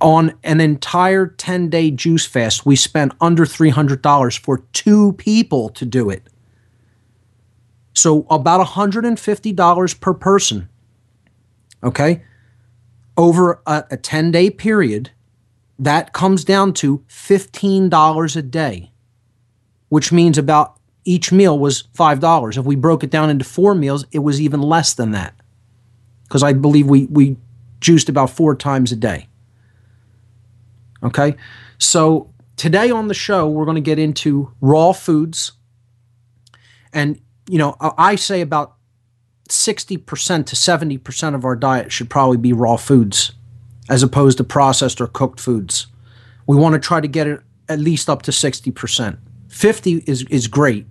On 0.00 0.34
an 0.42 0.60
entire 0.60 1.26
10 1.26 1.70
day 1.70 1.90
juice 1.90 2.26
fast 2.26 2.66
we 2.66 2.76
spent 2.76 3.12
under 3.20 3.44
$300 3.44 4.38
for 4.38 4.58
two 4.72 5.12
people 5.14 5.68
to 5.70 5.86
do 5.86 6.10
it. 6.10 6.22
So 7.94 8.26
about 8.28 8.66
$150 8.66 10.00
per 10.00 10.14
person 10.14 10.68
okay? 11.84 12.22
Over 13.16 13.62
a, 13.66 13.84
a 13.92 13.96
10 13.96 14.32
day 14.32 14.50
period, 14.50 15.10
that 15.78 16.12
comes 16.12 16.44
down 16.44 16.72
to 16.74 17.04
$15 17.08 18.36
a 18.36 18.42
day, 18.42 18.92
which 19.88 20.10
means 20.10 20.38
about 20.38 20.78
each 21.04 21.32
meal 21.32 21.58
was 21.58 21.84
$5. 21.94 22.56
If 22.56 22.64
we 22.64 22.76
broke 22.76 23.04
it 23.04 23.10
down 23.10 23.30
into 23.30 23.44
four 23.44 23.74
meals, 23.74 24.04
it 24.12 24.20
was 24.20 24.40
even 24.40 24.62
less 24.62 24.94
than 24.94 25.10
that. 25.12 25.34
Because 26.24 26.42
I 26.42 26.52
believe 26.52 26.86
we, 26.86 27.06
we 27.06 27.36
juiced 27.80 28.08
about 28.08 28.30
four 28.30 28.54
times 28.54 28.92
a 28.92 28.96
day. 28.96 29.28
Okay? 31.02 31.36
So 31.78 32.30
today 32.56 32.90
on 32.90 33.08
the 33.08 33.14
show, 33.14 33.48
we're 33.48 33.66
going 33.66 33.74
to 33.76 33.80
get 33.80 33.98
into 33.98 34.52
raw 34.60 34.92
foods. 34.92 35.52
And, 36.92 37.20
you 37.46 37.58
know, 37.58 37.76
I 37.80 38.16
say 38.16 38.40
about 38.40 38.76
60% 39.48 40.46
to 40.46 40.56
70% 40.56 41.34
of 41.34 41.44
our 41.44 41.56
diet 41.56 41.92
should 41.92 42.08
probably 42.08 42.38
be 42.38 42.52
raw 42.52 42.76
foods 42.76 43.32
as 43.90 44.02
opposed 44.02 44.38
to 44.38 44.44
processed 44.44 45.00
or 45.00 45.06
cooked 45.06 45.38
foods. 45.38 45.88
We 46.46 46.56
want 46.56 46.72
to 46.74 46.78
try 46.78 47.00
to 47.00 47.08
get 47.08 47.26
it 47.26 47.40
at 47.68 47.78
least 47.78 48.08
up 48.08 48.22
to 48.22 48.30
60%. 48.30 49.18
50 49.48 50.04
is, 50.06 50.22
is 50.30 50.48
great. 50.48 50.86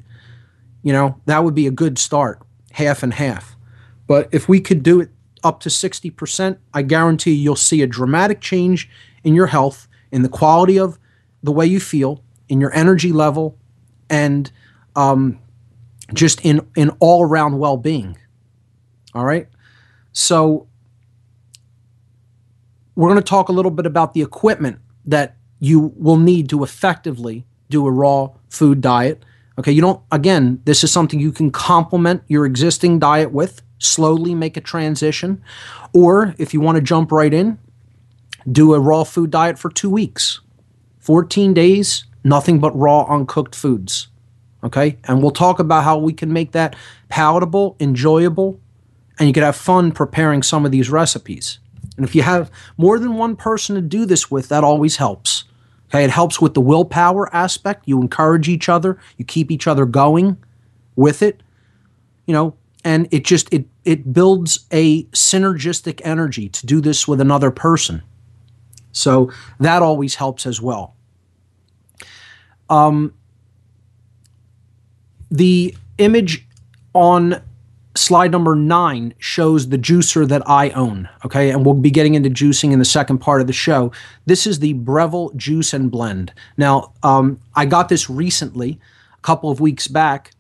You 0.84 0.93
know, 0.93 1.19
that 1.26 1.43
would 1.43 1.56
be 1.56 1.65
a 1.65 1.72
good 1.72 1.98
start, 1.98 2.41
half 2.74 3.02
and 3.02 3.13
half. 3.13 3.56
But 4.06 4.30
if 4.32 4.48
we 4.48 4.60
could 4.60 4.84
do 4.84 5.02
it 5.02 5.10
up 5.43 5.60
to 5.62 5.69
60%, 5.69 6.58
I 6.74 6.82
guarantee 6.82 7.34
you'll 7.34 7.56
see 7.56 7.82
a 7.82 7.88
dramatic 7.88 8.41
change 8.41 8.89
in 9.24 9.34
your 9.34 9.48
health, 9.48 9.88
in 10.12 10.22
the 10.22 10.30
quality 10.30 10.78
of 10.78 11.00
the 11.41 11.52
way 11.52 11.65
you 11.65 11.80
feel, 11.80 12.24
in 12.48 12.62
your 12.62 12.74
energy 12.74 13.12
level, 13.12 13.58
and 14.10 14.52
um, 14.96 15.39
just 16.13 16.43
in, 16.46 16.67
in 16.76 16.91
all 17.00 17.24
around 17.24 17.58
well 17.58 17.78
being. 17.78 18.17
All 19.15 19.26
right. 19.26 19.48
So, 20.12 20.67
we're 22.96 23.10
going 23.10 23.19
to 23.19 23.28
talk 23.28 23.50
a 23.50 23.52
little 23.52 23.72
bit 23.72 23.86
about 23.86 24.13
the 24.13 24.22
equipment 24.22 24.80
that 25.06 25.36
you 25.60 25.93
will 25.96 26.17
need 26.17 26.50
to 26.50 26.63
effectively 26.63 27.46
do 27.69 27.88
a 27.88 27.91
raw 27.91 28.30
food 28.50 28.82
diet. 28.82 29.24
Okay, 29.59 29.71
you 29.71 29.81
don't, 29.81 30.01
again, 30.11 30.61
this 30.65 30.83
is 30.83 30.91
something 30.91 31.19
you 31.19 31.31
can 31.31 31.51
complement 31.51 32.23
your 32.27 32.45
existing 32.45 32.97
diet 32.99 33.31
with, 33.31 33.61
slowly 33.77 34.33
make 34.33 34.57
a 34.57 34.61
transition. 34.61 35.43
Or 35.93 36.33
if 36.39 36.53
you 36.53 36.59
want 36.59 36.77
to 36.77 36.81
jump 36.81 37.11
right 37.11 37.33
in, 37.33 37.59
do 38.51 38.73
a 38.73 38.79
raw 38.79 39.03
food 39.03 39.29
diet 39.29 39.59
for 39.59 39.69
two 39.69 39.89
weeks, 39.89 40.39
14 40.99 41.53
days, 41.53 42.05
nothing 42.23 42.59
but 42.59 42.75
raw, 42.77 43.05
uncooked 43.05 43.55
foods. 43.55 44.07
Okay, 44.63 44.97
and 45.03 45.21
we'll 45.21 45.31
talk 45.31 45.59
about 45.59 45.83
how 45.83 45.97
we 45.97 46.13
can 46.13 46.31
make 46.31 46.53
that 46.53 46.75
palatable, 47.09 47.75
enjoyable, 47.81 48.61
and 49.19 49.27
you 49.27 49.33
can 49.33 49.43
have 49.43 49.57
fun 49.57 49.91
preparing 49.91 50.41
some 50.41 50.65
of 50.65 50.71
these 50.71 50.89
recipes. 50.89 51.59
And 51.97 52.05
if 52.05 52.15
you 52.15 52.21
have 52.23 52.49
more 52.77 52.97
than 52.97 53.15
one 53.15 53.35
person 53.35 53.75
to 53.75 53.81
do 53.81 54.05
this 54.05 54.31
with, 54.31 54.47
that 54.47 54.63
always 54.63 54.97
helps. 54.97 55.43
Okay, 55.93 56.03
it 56.03 56.10
helps 56.10 56.41
with 56.41 56.56
the 56.56 56.62
willpower 56.62 57.34
aspect. 57.36 57.84
You 57.86 58.01
encourage 58.01 58.49
each 58.49 58.67
other, 58.67 58.97
you 59.17 59.25
keep 59.25 59.51
each 59.51 59.67
other 59.67 59.86
going 59.86 60.38
with 60.95 61.21
it. 61.21 61.43
You 62.25 62.34
know, 62.34 62.56
and 62.84 63.08
it 63.12 63.25
just 63.25 63.53
it 63.53 63.67
it 63.86 64.12
builds 64.12 64.65
a 64.71 65.03
synergistic 65.06 66.01
energy 66.03 66.49
to 66.49 66.65
do 66.65 66.82
this 66.82 67.08
with 67.08 67.21
another 67.21 67.51
person. 67.51 68.01
So 68.91 69.32
that 69.60 69.82
always 69.82 70.15
helps 70.15 70.45
as 70.45 70.62
well. 70.62 70.95
Um, 72.69 73.13
the 75.29 75.75
image 75.97 76.47
on 76.93 77.41
slide 77.95 78.32
number 78.32 78.56
nine 78.56 79.13
shows 79.19 79.69
the 79.69 79.77
juicer 79.77 80.27
that 80.27 80.47
I 80.47 80.71
own. 80.71 81.10
Okay, 81.25 81.51
and 81.51 81.65
we'll 81.65 81.75
be 81.75 81.91
getting 81.91 82.15
into 82.15 82.29
juicing 82.29 82.71
in 82.71 82.79
the 82.79 82.86
second 82.86 83.19
part 83.19 83.41
of 83.41 83.47
the 83.47 83.53
show. 83.53 83.91
This 84.25 84.47
is 84.47 84.60
the 84.60 84.73
Breville 84.73 85.32
Juice 85.36 85.73
and 85.73 85.91
Blend. 85.91 86.34
Now, 86.58 86.93
um, 87.03 87.39
I 87.56 87.65
got 87.65 87.89
this 87.89 88.10
recently, 88.10 88.79
a 89.17 89.21
couple 89.21 89.49
of 89.49 89.60
weeks 89.60 89.88
back. 89.88 90.32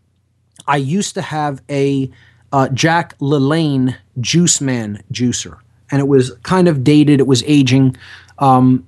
I 0.67 0.77
used 0.77 1.13
to 1.15 1.21
have 1.21 1.61
a 1.69 2.09
uh, 2.51 2.69
Jack 2.69 3.17
LaLanne 3.19 3.95
Juice 4.19 4.61
Man 4.61 5.03
juicer, 5.11 5.59
and 5.91 5.99
it 5.99 6.07
was 6.07 6.31
kind 6.43 6.67
of 6.67 6.83
dated. 6.83 7.19
It 7.19 7.27
was 7.27 7.43
aging. 7.45 7.97
Um, 8.39 8.87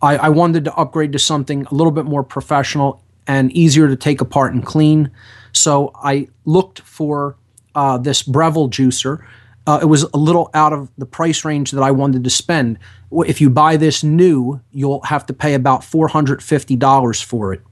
I, 0.00 0.16
I 0.16 0.28
wanted 0.28 0.64
to 0.64 0.74
upgrade 0.74 1.12
to 1.12 1.18
something 1.18 1.66
a 1.66 1.74
little 1.74 1.90
bit 1.90 2.04
more 2.04 2.22
professional 2.22 3.02
and 3.26 3.52
easier 3.52 3.88
to 3.88 3.96
take 3.96 4.20
apart 4.20 4.54
and 4.54 4.64
clean. 4.64 5.10
So 5.52 5.90
I 5.94 6.28
looked 6.44 6.80
for 6.80 7.36
uh, 7.78 7.96
this 7.96 8.24
Breville 8.24 8.68
juicer. 8.68 9.24
Uh, 9.64 9.78
it 9.80 9.84
was 9.84 10.02
a 10.02 10.16
little 10.16 10.50
out 10.52 10.72
of 10.72 10.90
the 10.98 11.06
price 11.06 11.44
range 11.44 11.70
that 11.70 11.82
I 11.82 11.92
wanted 11.92 12.24
to 12.24 12.30
spend. 12.30 12.76
If 13.12 13.40
you 13.40 13.50
buy 13.50 13.76
this 13.76 14.02
new, 14.02 14.60
you'll 14.72 15.02
have 15.02 15.26
to 15.26 15.32
pay 15.32 15.54
about 15.54 15.82
$450 15.82 17.24
for 17.24 17.52
it. 17.52 17.62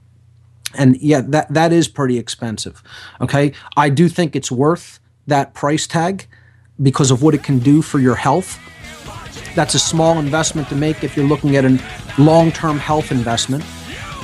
And 0.77 0.95
yeah, 1.01 1.21
that, 1.27 1.53
that 1.53 1.73
is 1.73 1.89
pretty 1.89 2.17
expensive. 2.17 2.81
Okay. 3.19 3.51
I 3.75 3.89
do 3.89 4.07
think 4.07 4.35
it's 4.35 4.51
worth 4.51 4.99
that 5.25 5.53
price 5.53 5.85
tag 5.87 6.27
because 6.81 7.11
of 7.11 7.21
what 7.21 7.33
it 7.33 7.43
can 7.43 7.59
do 7.59 7.81
for 7.81 7.99
your 7.99 8.15
health. 8.15 8.59
That's 9.55 9.73
a 9.73 9.79
small 9.79 10.19
investment 10.19 10.69
to 10.69 10.75
make 10.75 11.03
if 11.03 11.17
you're 11.17 11.27
looking 11.27 11.57
at 11.57 11.65
a 11.65 11.79
long 12.17 12.51
term 12.53 12.77
health 12.77 13.11
investment. 13.11 13.65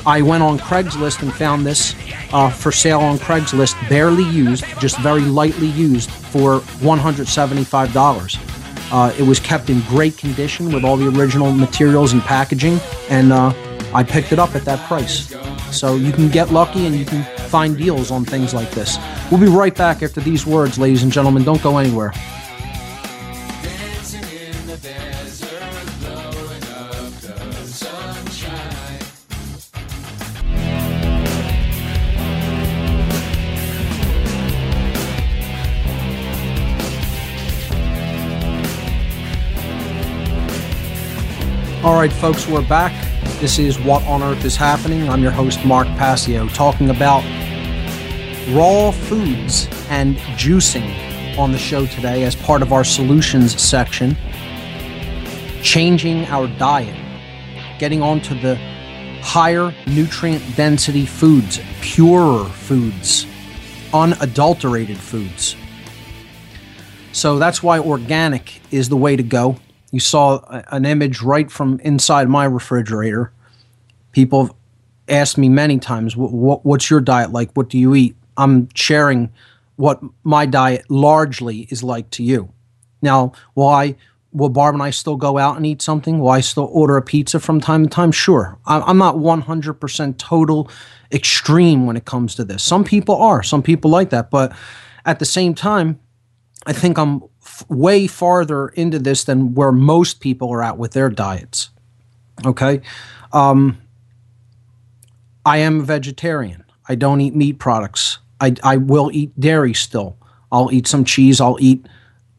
I 0.06 0.22
went 0.22 0.44
on 0.44 0.60
Craigslist 0.60 1.22
and 1.22 1.34
found 1.34 1.66
this 1.66 1.96
uh, 2.34 2.50
for 2.50 2.72
sale 2.72 3.00
on 3.00 3.18
Craigslist, 3.18 3.78
barely 3.90 4.26
used, 4.26 4.66
just 4.80 4.98
very 5.00 5.22
lightly 5.22 5.68
used 5.68 6.10
for 6.12 6.60
$175. 6.82 8.40
Uh, 8.92 9.14
it 9.18 9.24
was 9.24 9.40
kept 9.40 9.70
in 9.70 9.80
great 9.82 10.18
condition 10.18 10.72
with 10.72 10.84
all 10.84 10.98
the 10.98 11.08
original 11.08 11.52
materials 11.52 12.14
and 12.14 12.22
packaging, 12.22 12.80
and 13.10 13.32
uh, 13.32 13.54
I 13.94 14.04
picked 14.04 14.32
it 14.34 14.40
up 14.40 14.56
at 14.56 14.66
that 14.66 14.86
price. 14.88 15.34
So 15.72 15.96
you 15.96 16.12
can 16.12 16.30
get 16.30 16.52
lucky 16.52 16.86
and 16.86 16.96
you 16.96 17.06
can 17.06 17.24
find 17.48 17.78
deals 17.78 18.12
on 18.12 18.26
things 18.26 18.54
like 18.54 18.72
this. 18.72 18.98
We'll 19.32 19.40
be 19.40 19.48
right 19.48 19.74
back 19.74 20.04
after 20.04 20.22
these 20.22 20.46
words, 20.46 20.78
ladies 20.78 21.04
and 21.04 21.12
gentlemen. 21.12 21.44
Don't 21.44 21.62
go 21.64 21.78
anywhere. 21.78 22.14
All 41.84 41.96
right, 41.96 42.14
folks, 42.14 42.48
we're 42.48 42.66
back. 42.66 42.94
This 43.42 43.60
is 43.60 43.78
What 43.78 44.04
on 44.04 44.24
Earth 44.24 44.46
is 44.46 44.56
Happening. 44.56 45.10
I'm 45.10 45.22
your 45.22 45.34
host, 45.34 45.66
Mark 45.66 45.86
Passio, 45.98 46.48
talking 46.48 46.90
about 46.90 47.26
raw 48.56 48.92
foods 48.92 49.68
and 49.90 50.16
juicing 50.38 51.38
on 51.38 51.52
the 51.52 51.58
show 51.58 51.86
today 51.86 52.24
as 52.24 52.36
part 52.38 52.62
of 52.62 52.72
our 52.72 52.86
solutions 52.86 53.62
section. 53.62 54.16
Changing 55.62 56.24
our 56.28 56.48
diet, 56.58 56.96
getting 57.80 58.02
onto 58.02 58.40
the 58.40 58.56
higher 59.22 59.76
nutrient 59.86 60.56
density 60.56 61.06
foods, 61.06 61.60
purer 61.82 62.46
foods, 62.46 63.28
unadulterated 63.94 64.98
foods. 64.98 65.58
So 67.12 67.38
that's 67.40 67.62
why 67.62 67.80
organic 67.80 68.62
is 68.72 68.88
the 68.88 68.96
way 68.96 69.18
to 69.18 69.24
go 69.24 69.58
you 69.94 70.00
saw 70.00 70.40
an 70.72 70.86
image 70.86 71.22
right 71.22 71.52
from 71.52 71.80
inside 71.82 72.28
my 72.28 72.46
refrigerator. 72.46 73.32
People 74.12 74.48
have 74.48 74.56
asked 75.08 75.38
me 75.38 75.50
many 75.50 75.78
times, 75.78 76.16
"What's 76.18 76.90
your 76.90 77.00
diet 77.00 77.32
like? 77.32 77.52
What 77.54 77.70
do 77.70 77.78
you 77.78 77.94
eat?" 77.94 78.16
I'm 78.36 78.70
sharing 78.74 79.30
what 79.76 80.02
my 80.24 80.48
diet 80.48 80.90
largely 80.90 81.68
is 81.70 81.84
like 81.84 82.10
to 82.12 82.24
you. 82.24 82.50
Now, 83.04 83.34
I, 83.56 83.96
will 84.32 84.50
Barb 84.50 84.74
and 84.74 84.82
I 84.82 84.90
still 84.90 85.16
go 85.16 85.38
out 85.38 85.58
and 85.58 85.66
eat 85.66 85.80
something? 85.80 86.18
Will 86.18 86.30
I 86.30 86.42
still 86.42 86.70
order 86.72 86.98
a 86.98 87.02
pizza 87.04 87.40
from 87.40 87.62
time 87.62 87.84
to 87.84 87.90
time? 87.90 88.12
Sure. 88.12 88.58
I'm 88.66 88.98
not 88.98 89.18
100% 89.18 90.18
total 90.18 90.72
extreme 91.12 91.86
when 91.86 91.98
it 91.98 92.06
comes 92.06 92.34
to 92.36 92.44
this. 92.44 92.64
Some 92.64 92.84
people 92.84 93.16
are. 93.16 93.44
Some 93.44 93.62
people 93.62 93.92
like 93.92 94.10
that, 94.10 94.32
but 94.32 94.54
at 95.06 95.20
the 95.20 95.26
same 95.26 95.54
time, 95.54 96.00
I 96.66 96.74
think 96.74 96.98
I'm 96.98 97.22
way 97.70 98.08
farther 98.08 98.70
into 98.70 99.00
this 99.00 99.24
than 99.24 99.54
where 99.54 99.72
most 99.72 100.20
people 100.20 100.52
are 100.52 100.64
at 100.64 100.78
with 100.78 100.92
their 100.92 101.10
diets. 101.10 101.70
Okay. 102.46 102.82
Um, 103.32 103.82
I 105.46 105.58
am 105.58 105.82
a 105.82 105.84
vegetarian. 105.84 106.64
I 106.88 106.96
don't 106.96 107.22
eat 107.22 107.36
meat 107.36 107.60
products. 107.60 108.20
I, 108.40 108.56
I 108.64 108.78
will 108.78 109.10
eat 109.14 109.38
dairy 109.40 109.74
still. 109.74 110.18
I'll 110.52 110.72
eat 110.72 110.88
some 110.88 111.06
cheese. 111.06 111.42
I'll 111.42 111.58
eat, 111.60 111.86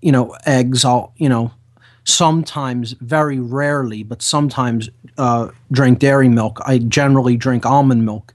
you 0.00 0.12
know, 0.12 0.36
eggs. 0.46 0.84
I'll, 0.84 1.12
you 1.16 1.28
know, 1.28 1.52
sometimes, 2.04 2.92
very 2.92 3.40
rarely, 3.40 4.02
but 4.02 4.22
sometimes 4.22 4.90
uh, 5.18 5.48
drink 5.72 5.98
dairy 5.98 6.28
milk. 6.28 6.60
I 6.64 6.78
generally 6.78 7.36
drink 7.36 7.64
almond 7.64 8.04
milk 8.04 8.34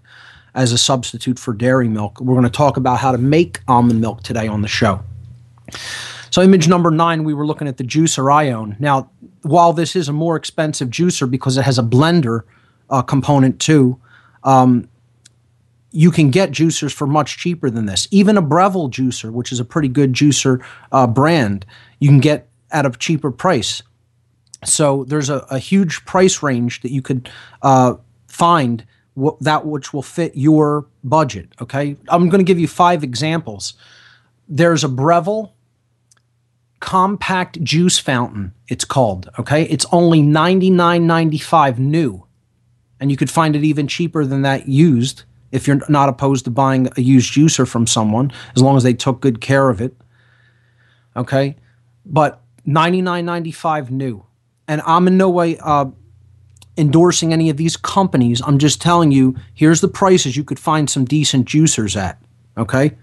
as 0.56 0.72
a 0.72 0.78
substitute 0.78 1.38
for 1.40 1.54
dairy 1.54 1.88
milk. 1.88 2.20
We're 2.20 2.34
going 2.34 2.44
to 2.44 2.50
talk 2.50 2.78
about 2.78 3.00
how 3.00 3.12
to 3.12 3.18
make 3.18 3.62
almond 3.68 4.02
milk 4.02 4.24
today 4.24 4.48
on 4.48 4.62
the 4.62 4.68
show. 4.68 5.02
So, 6.32 6.42
image 6.42 6.68
number 6.68 6.92
nine, 6.92 7.24
we 7.24 7.34
were 7.34 7.46
looking 7.46 7.68
at 7.68 7.78
the 7.78 7.84
juicer 7.84 8.32
I 8.34 8.52
own. 8.52 8.76
Now, 8.80 9.10
while 9.42 9.74
this 9.74 9.96
is 9.96 10.10
a 10.10 10.14
more 10.14 10.36
expensive 10.36 10.90
juicer 10.90 11.30
because 11.30 11.58
it 11.58 11.64
has 11.64 11.80
a 11.80 11.84
blender 11.84 12.42
uh, 12.90 13.02
component 13.02 13.60
too, 13.60 14.00
um, 14.44 14.90
you 15.92 16.12
can 16.12 16.30
get 16.30 16.52
juicers 16.52 16.94
for 16.94 17.08
much 17.08 17.38
cheaper 17.38 17.70
than 17.70 17.86
this. 17.86 18.08
Even 18.12 18.38
a 18.38 18.42
Breville 18.42 18.90
juicer, 18.90 19.32
which 19.32 19.52
is 19.52 19.60
a 19.60 19.66
pretty 19.66 19.88
good 19.88 20.14
juicer 20.14 20.64
uh, 20.92 21.08
brand, 21.08 21.66
you 22.00 22.10
can 22.10 22.20
get 22.20 22.48
at 22.72 22.86
a 22.86 22.92
cheaper 22.92 23.32
price. 23.32 23.82
So 24.66 25.06
there's 25.06 25.30
a, 25.30 25.40
a 25.50 25.58
huge 25.58 26.06
price 26.06 26.44
range 26.44 26.82
that 26.82 26.92
you 26.92 27.02
could 27.02 27.30
uh, 27.62 27.96
find 28.28 28.86
w- 29.16 29.38
that 29.42 29.66
which 29.66 29.94
will 29.94 30.04
fit 30.04 30.36
your 30.36 30.86
budget. 31.04 31.50
Okay, 31.62 31.96
I'm 32.10 32.30
going 32.30 32.40
to 32.40 32.46
give 32.46 32.60
you 32.60 32.68
five 32.68 33.04
examples. 33.04 33.74
There's 34.48 34.84
a 34.84 34.90
Breville 34.90 35.54
compact 36.90 37.64
juice 37.64 38.00
fountain. 38.00 38.52
It's 38.68 38.84
called. 38.84 39.30
Okay, 39.38 39.62
it's 39.66 39.86
only 39.92 40.24
$99.95 40.24 41.78
new, 41.78 42.26
and 43.00 43.12
you 43.12 43.16
could 43.16 43.30
find 43.30 43.56
it 43.56 43.64
even 43.64 43.88
cheaper 43.88 44.26
than 44.26 44.42
that 44.42 44.68
used 44.68 45.22
if 45.52 45.68
you're 45.68 45.82
not 45.88 46.10
opposed 46.10 46.46
to 46.46 46.50
buying 46.50 46.90
a 46.98 47.02
used 47.02 47.32
juicer 47.32 47.68
from 47.68 47.86
someone, 47.86 48.32
as 48.56 48.64
long 48.64 48.76
as 48.76 48.82
they 48.82 48.96
took 48.96 49.22
good 49.22 49.40
care 49.40 49.70
of 49.70 49.82
it. 49.82 49.96
Okay, 51.16 51.58
but 52.08 52.42
$99.95 52.68 53.92
new, 53.92 54.26
and 54.68 54.82
I'm 54.84 55.06
in 55.06 55.16
no 55.16 55.30
way 55.30 55.60
uh, 55.60 55.86
endorsing 56.76 57.32
any 57.32 57.52
of 57.52 57.58
these 57.58 57.78
companies. 57.78 58.42
I'm 58.42 58.58
just 58.58 58.82
telling 58.82 59.12
you, 59.12 59.36
here's 59.54 59.82
the 59.82 59.90
prices 59.90 60.36
you 60.36 60.44
could 60.44 60.58
find 60.58 60.90
some 60.90 61.06
decent 61.06 61.48
juicers 61.48 61.96
at. 61.96 62.20
Okay, 62.58 62.98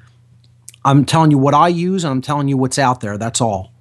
I'm 0.85 1.05
telling 1.05 1.31
you 1.31 1.38
what 1.38 1.55
I 1.55 1.68
use, 1.68 2.03
and 2.03 2.11
I'm 2.11 2.20
telling 2.20 2.49
you 2.49 2.57
what's 2.57 2.81
out 2.81 2.99
there. 2.99 3.16
That's 3.16 3.40
all. 3.40 3.76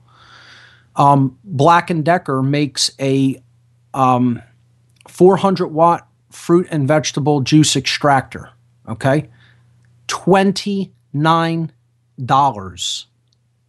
Um, 0.95 1.37
Black 1.43 1.89
and 1.89 2.03
Decker 2.03 2.41
makes 2.41 2.91
a 2.99 3.41
um, 3.93 4.41
400 5.07 5.67
watt 5.67 6.07
fruit 6.35 6.67
and 6.69 6.87
vegetable 6.87 7.41
juice 7.41 7.75
extractor. 7.75 8.49
Okay, 8.87 9.29
twenty 10.07 10.93
nine 11.13 11.71
dollars 12.23 13.07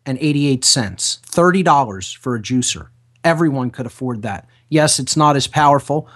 and 0.05 0.19
eighty 0.21 0.47
eight 0.47 0.65
cents. 0.65 1.21
Thirty 1.25 1.63
dollars 1.63 2.13
for 2.13 2.35
a 2.35 2.41
juicer. 2.43 2.89
Everyone 3.25 3.71
could 3.71 3.87
afford 3.87 4.23
that. 4.23 4.47
Yes, 4.69 4.99
it's 4.99 5.17
not 5.17 5.37
as 5.37 5.47
powerful, 5.47 6.09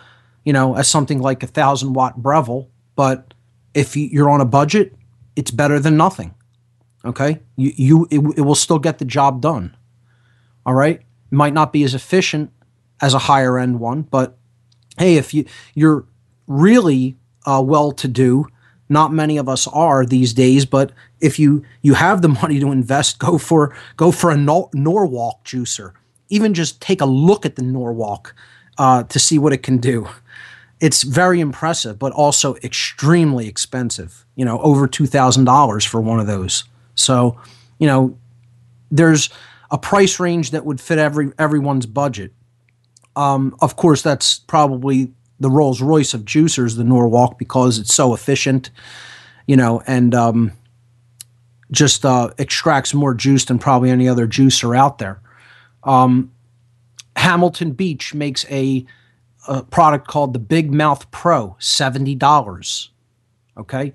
you 0.44 0.53
know, 0.53 0.75
as 0.77 0.88
something 0.88 1.20
like 1.20 1.42
a 1.42 1.46
thousand 1.46 1.94
watt 1.94 2.23
Breville, 2.23 2.68
but 2.94 3.33
if 3.73 3.96
you're 3.96 4.29
on 4.29 4.40
a 4.40 4.44
budget, 4.44 4.94
it's 5.37 5.51
better 5.51 5.79
than 5.79 5.96
nothing. 5.96 6.35
Okay, 7.05 7.40
you 7.57 7.73
you 7.77 8.09
it, 8.11 8.38
it 8.38 8.42
will 8.42 8.55
still 8.55 8.79
get 8.79 8.99
the 8.99 9.05
job 9.07 9.40
done. 9.40 9.75
All 10.66 10.75
right, 10.75 11.01
might 11.31 11.55
not 11.55 11.73
be 11.73 11.85
as 11.85 11.94
efficient 11.94 12.53
as 13.01 13.14
a 13.14 13.18
higher 13.18 13.59
end 13.59 13.81
one, 13.81 14.03
but 14.03 14.37
hey, 14.99 15.16
if 15.16 15.33
you 15.33 15.44
you're 15.75 16.05
really 16.46 17.16
uh, 17.46 17.62
well 17.64 17.92
to 17.92 18.09
do, 18.09 18.46
not 18.88 19.12
many 19.12 19.37
of 19.38 19.49
us 19.49 19.66
are 19.68 20.05
these 20.05 20.35
days, 20.35 20.66
but 20.66 20.92
if 21.20 21.38
you 21.38 21.64
you 21.81 21.94
have 21.94 22.23
the 22.23 22.29
money 22.42 22.61
to 22.61 22.73
invest, 22.73 23.18
go 23.18 23.38
for 23.38 23.75
go 23.96 24.11
for 24.12 24.31
a 24.31 24.37
Nor- 24.37 24.70
Norwalk 24.75 25.44
juicer. 25.44 25.92
Even 26.29 26.55
just 26.55 26.81
take 26.81 27.01
a 27.01 27.07
look 27.07 27.44
at 27.44 27.57
the 27.57 27.62
Norwalk 27.62 28.35
uh, 28.79 29.03
to 29.05 29.18
see 29.18 29.38
what 29.38 29.53
it 29.53 29.62
can 29.62 29.79
do. 29.79 30.09
It's 30.81 31.03
very 31.03 31.40
impressive, 31.40 31.99
but 31.99 32.12
also 32.12 32.55
extremely 32.57 33.49
expensive. 33.49 34.25
You 34.37 34.44
know, 34.44 34.61
over 34.61 34.87
two 34.87 35.07
thousand 35.07 35.44
dollars 35.44 35.85
for 35.85 36.01
one 36.01 36.20
of 36.20 36.27
those. 36.27 36.64
So, 36.94 37.38
you 37.79 37.87
know, 37.87 38.18
there's 38.90 39.31
a 39.70 39.78
price 39.78 40.18
range 40.18 40.50
that 40.50 40.64
would 40.64 40.80
fit 40.80 40.98
every 40.98 41.33
everyone's 41.38 41.87
budget. 41.87 42.33
Um, 43.16 43.56
of 43.61 43.76
course, 43.76 44.02
that's 44.02 44.38
probably 44.38 45.12
the 45.38 45.50
Rolls 45.50 45.80
Royce 45.80 46.14
of 46.14 46.24
juicers, 46.24 46.76
the 46.76 46.85
Norwalk, 46.85 47.38
because 47.38 47.78
it's 47.78 47.94
so 47.94 48.14
efficient, 48.14 48.70
you 49.46 49.56
know, 49.56 49.83
and 49.87 50.14
um, 50.14 50.52
just 51.70 52.04
uh, 52.04 52.30
extracts 52.38 52.92
more 52.94 53.14
juice 53.14 53.46
than 53.46 53.59
probably 53.59 53.90
any 53.90 54.09
other 54.09 54.26
juicer 54.26 54.76
out 54.76 54.98
there. 54.98 55.20
Um, 55.85 56.30
Hamilton 57.16 57.72
Beach 57.72 58.14
makes 58.14 58.44
a, 58.50 58.85
a, 59.48 59.62
product 59.62 60.06
called 60.06 60.35
the 60.35 60.38
Big 60.38 60.72
Mouth 60.72 61.11
Pro, 61.11 61.56
seventy 61.59 62.14
dollars. 62.14 62.90
Okay, 63.56 63.92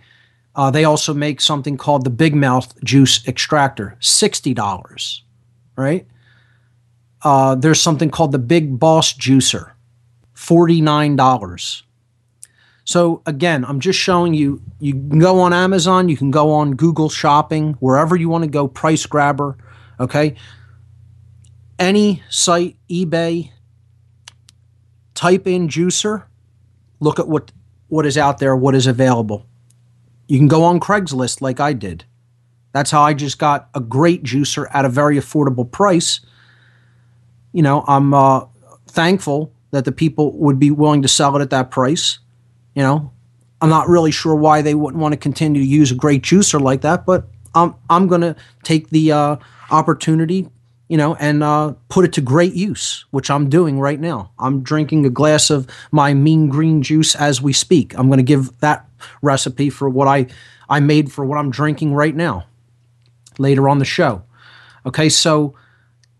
uh, 0.56 0.72
they 0.72 0.84
also 0.84 1.14
make 1.14 1.42
something 1.42 1.78
called 1.78 2.06
the 2.06 2.10
Big 2.10 2.36
Mouth 2.36 2.74
Juice 2.84 3.26
Extractor, 3.28 3.98
sixty 4.00 4.54
dollars. 4.54 5.24
Right. 5.76 6.08
Uh, 7.22 7.56
there's 7.56 7.82
something 7.82 8.10
called 8.10 8.32
the 8.32 8.40
Big 8.40 8.80
Boss 8.80 9.14
Juicer, 9.14 9.72
$49. 10.36 11.84
So 12.86 13.24
again, 13.26 13.66
I'm 13.66 13.80
just 13.80 14.00
showing 14.00 14.36
you 14.36 14.62
you 14.80 14.94
can 14.94 15.20
go 15.20 15.40
on 15.40 15.52
Amazon, 15.54 16.08
you 16.08 16.16
can 16.16 16.30
go 16.30 16.52
on 16.52 16.76
Google 16.76 17.10
Shopping, 17.10 17.74
wherever 17.80 18.16
you 18.16 18.30
want 18.30 18.44
to 18.44 18.50
go, 18.50 18.68
price 18.68 19.08
grabber, 19.08 19.58
okay? 20.00 20.36
Any 21.80 22.22
site, 22.30 22.78
eBay, 22.90 23.50
type 25.16 25.48
in 25.48 25.68
juicer, 25.68 26.26
look 27.00 27.20
at 27.20 27.28
what 27.28 27.52
what 27.88 28.06
is 28.06 28.18
out 28.18 28.38
there, 28.38 28.56
what 28.56 28.76
is 28.76 28.86
available. 28.86 29.48
You 30.28 30.38
can 30.38 30.48
go 30.48 30.64
on 30.64 30.80
Craigslist 30.80 31.42
like 31.42 31.60
I 31.60 31.74
did. 31.74 32.06
That's 32.76 32.92
how 32.92 33.04
I 33.04 33.14
just 33.14 33.40
got 33.40 33.70
a 33.74 33.80
great 33.80 34.22
juicer 34.24 34.68
at 34.74 34.84
a 34.84 34.90
very 34.90 35.18
affordable 35.18 35.72
price. 35.72 36.20
You 37.54 37.62
know, 37.62 37.86
I'm 37.88 38.14
uh, 38.14 38.48
thankful 38.86 39.54
that 39.72 39.86
the 39.86 39.94
people 39.94 40.38
would 40.40 40.60
be 40.60 40.72
willing 40.72 41.02
to 41.02 41.08
sell 41.08 41.38
it 41.38 41.42
at 41.42 41.52
that 41.52 41.72
price. 41.72 42.20
You 42.74 42.84
know, 42.84 43.14
I'm 43.62 43.70
not 43.70 43.88
really 43.88 44.12
sure 44.12 44.36
why 44.36 44.62
they 44.62 44.76
wouldn't 44.76 45.02
want 45.02 45.14
to 45.14 45.18
continue 45.18 45.62
to 45.62 45.66
use 45.66 45.90
a 45.90 45.96
great 45.96 46.22
juicer 46.22 46.60
like 46.60 46.82
that, 46.82 47.06
but 47.06 47.30
I'm 47.54 47.76
I'm 47.90 48.10
to 48.10 48.36
take 48.64 48.90
the 48.90 49.10
uh, 49.14 49.38
opportunity, 49.72 50.50
you 50.90 50.98
know, 50.98 51.16
and 51.16 51.44
uh, 51.44 51.76
put 51.88 52.04
it 52.04 52.12
to 52.12 52.22
great 52.22 52.56
use, 52.56 53.06
which 53.12 53.32
I'm 53.32 53.48
doing 53.48 53.80
right 53.80 54.02
now. 54.02 54.32
I'm 54.38 54.64
drinking 54.64 55.06
a 55.06 55.10
glass 55.10 55.50
of 55.50 55.66
my 55.94 56.14
mean 56.14 56.50
green 56.50 56.82
juice 56.82 57.16
as 57.16 57.42
we 57.42 57.54
speak. 57.54 57.98
I'm 57.98 58.10
to 58.18 58.22
give 58.22 58.60
that 58.60 58.86
recipe 59.22 59.70
for 59.70 59.88
what 59.88 60.10
I 60.10 60.28
I 60.68 60.82
made 60.82 61.10
for 61.10 61.24
what 61.24 61.38
I'm 61.38 61.52
drinking 61.52 61.94
right 61.94 62.14
now. 62.14 62.48
Later 63.40 63.70
on 63.70 63.80
the 63.80 63.86
show. 63.86 64.24
Okay, 64.86 65.10
so 65.10 65.56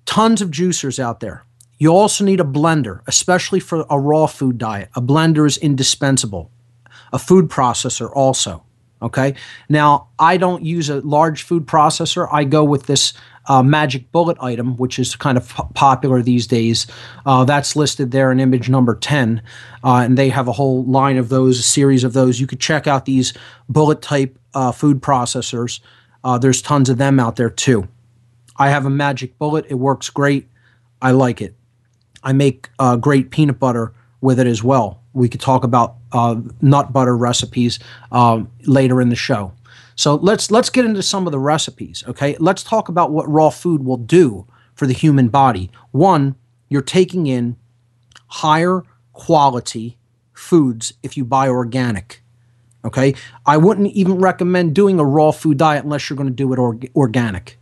tons 0.06 0.42
of 0.42 0.50
juicers 0.52 1.00
out 1.00 1.20
there. 1.20 1.44
You 1.78 1.90
also 1.90 2.24
need 2.24 2.40
a 2.40 2.46
blender, 2.46 3.02
especially 3.08 3.60
for 3.60 3.86
a 3.90 4.00
raw 4.00 4.28
food 4.28 4.58
diet. 4.58 4.90
A 4.96 5.02
blender 5.02 5.46
is 5.46 5.58
indispensable. 5.58 6.52
A 7.12 7.20
food 7.20 7.50
processor 7.50 8.10
also. 8.14 8.64
Okay. 9.02 9.36
Now, 9.68 10.08
I 10.18 10.38
don't 10.38 10.64
use 10.64 10.90
a 10.90 11.02
large 11.02 11.44
food 11.44 11.66
processor. 11.66 12.28
I 12.32 12.46
go 12.46 12.64
with 12.64 12.88
this 12.88 13.14
uh, 13.48 13.62
Magic 13.62 14.12
Bullet 14.12 14.38
item, 14.40 14.78
which 14.78 14.98
is 14.98 15.16
kind 15.16 15.38
of 15.38 15.48
popular 15.74 16.22
these 16.22 16.48
days. 16.48 16.88
Uh, 17.26 17.44
that's 17.44 17.76
listed 17.76 18.12
there 18.12 18.32
in 18.32 18.40
image 18.40 18.70
number 18.70 18.96
10. 18.96 19.42
Uh, 19.84 19.98
and 19.98 20.18
they 20.18 20.30
have 20.30 20.48
a 20.48 20.54
whole 20.54 20.84
line 20.86 21.18
of 21.18 21.30
those, 21.30 21.60
a 21.60 21.64
series 21.64 22.04
of 22.04 22.14
those. 22.14 22.40
You 22.40 22.48
could 22.48 22.60
check 22.60 22.88
out 22.88 23.06
these 23.06 23.34
bullet 23.70 24.02
type 24.02 24.40
uh, 24.54 24.72
food 24.72 25.02
processors. 25.02 25.82
Uh, 26.26 26.40
there's 26.40 26.60
tons 26.62 26.90
of 26.90 26.98
them 26.98 27.20
out 27.20 27.36
there 27.36 27.52
too. 27.52 27.88
I 28.58 28.70
have 28.70 28.86
a 28.86 28.90
Magic 28.90 29.38
Bullet. 29.38 29.66
It 29.70 29.76
works 29.76 30.10
great. 30.10 30.50
I 31.00 31.12
like 31.12 31.40
it. 31.40 31.56
I 32.24 32.34
make 32.34 32.70
uh, 32.80 32.96
great 32.96 33.30
peanut 33.30 33.60
butter 33.60 33.94
with 34.22 34.40
it 34.40 34.48
as 34.48 34.64
well. 34.64 35.04
We 35.14 35.30
could 35.30 35.40
talk 35.40 35.64
about 35.64 35.98
uh, 36.12 36.38
nut 36.62 36.92
butter 36.92 37.16
recipes 37.16 37.78
um, 38.12 38.50
later 38.66 39.00
in 39.02 39.10
the 39.10 39.16
show. 39.16 39.54
So 39.96 40.16
let's 40.16 40.50
let's 40.50 40.72
get 40.72 40.84
into 40.84 41.04
some 41.04 41.28
of 41.28 41.32
the 41.32 41.40
recipes. 41.40 42.04
Okay, 42.08 42.36
let's 42.40 42.64
talk 42.64 42.90
about 42.90 43.12
what 43.12 43.30
raw 43.30 43.52
food 43.52 43.86
will 43.86 43.98
do 43.98 44.48
for 44.74 44.88
the 44.88 44.94
human 44.94 45.30
body. 45.30 45.70
One, 45.92 46.36
you're 46.70 46.82
taking 46.82 47.28
in 47.28 47.56
higher 48.28 48.84
quality 49.14 50.00
foods 50.34 50.94
if 51.04 51.16
you 51.16 51.24
buy 51.24 51.48
organic. 51.48 52.24
Okay, 52.86 53.16
I 53.46 53.58
wouldn't 53.58 53.92
even 53.94 54.20
recommend 54.20 54.76
doing 54.76 55.00
a 55.00 55.04
raw 55.04 55.32
food 55.32 55.58
diet 55.58 55.84
unless 55.84 56.10
you're 56.10 56.18
going 56.18 56.30
to 56.30 56.34
do 56.34 56.54
it 56.54 56.60
org- 56.60 56.92
organic. 56.96 57.58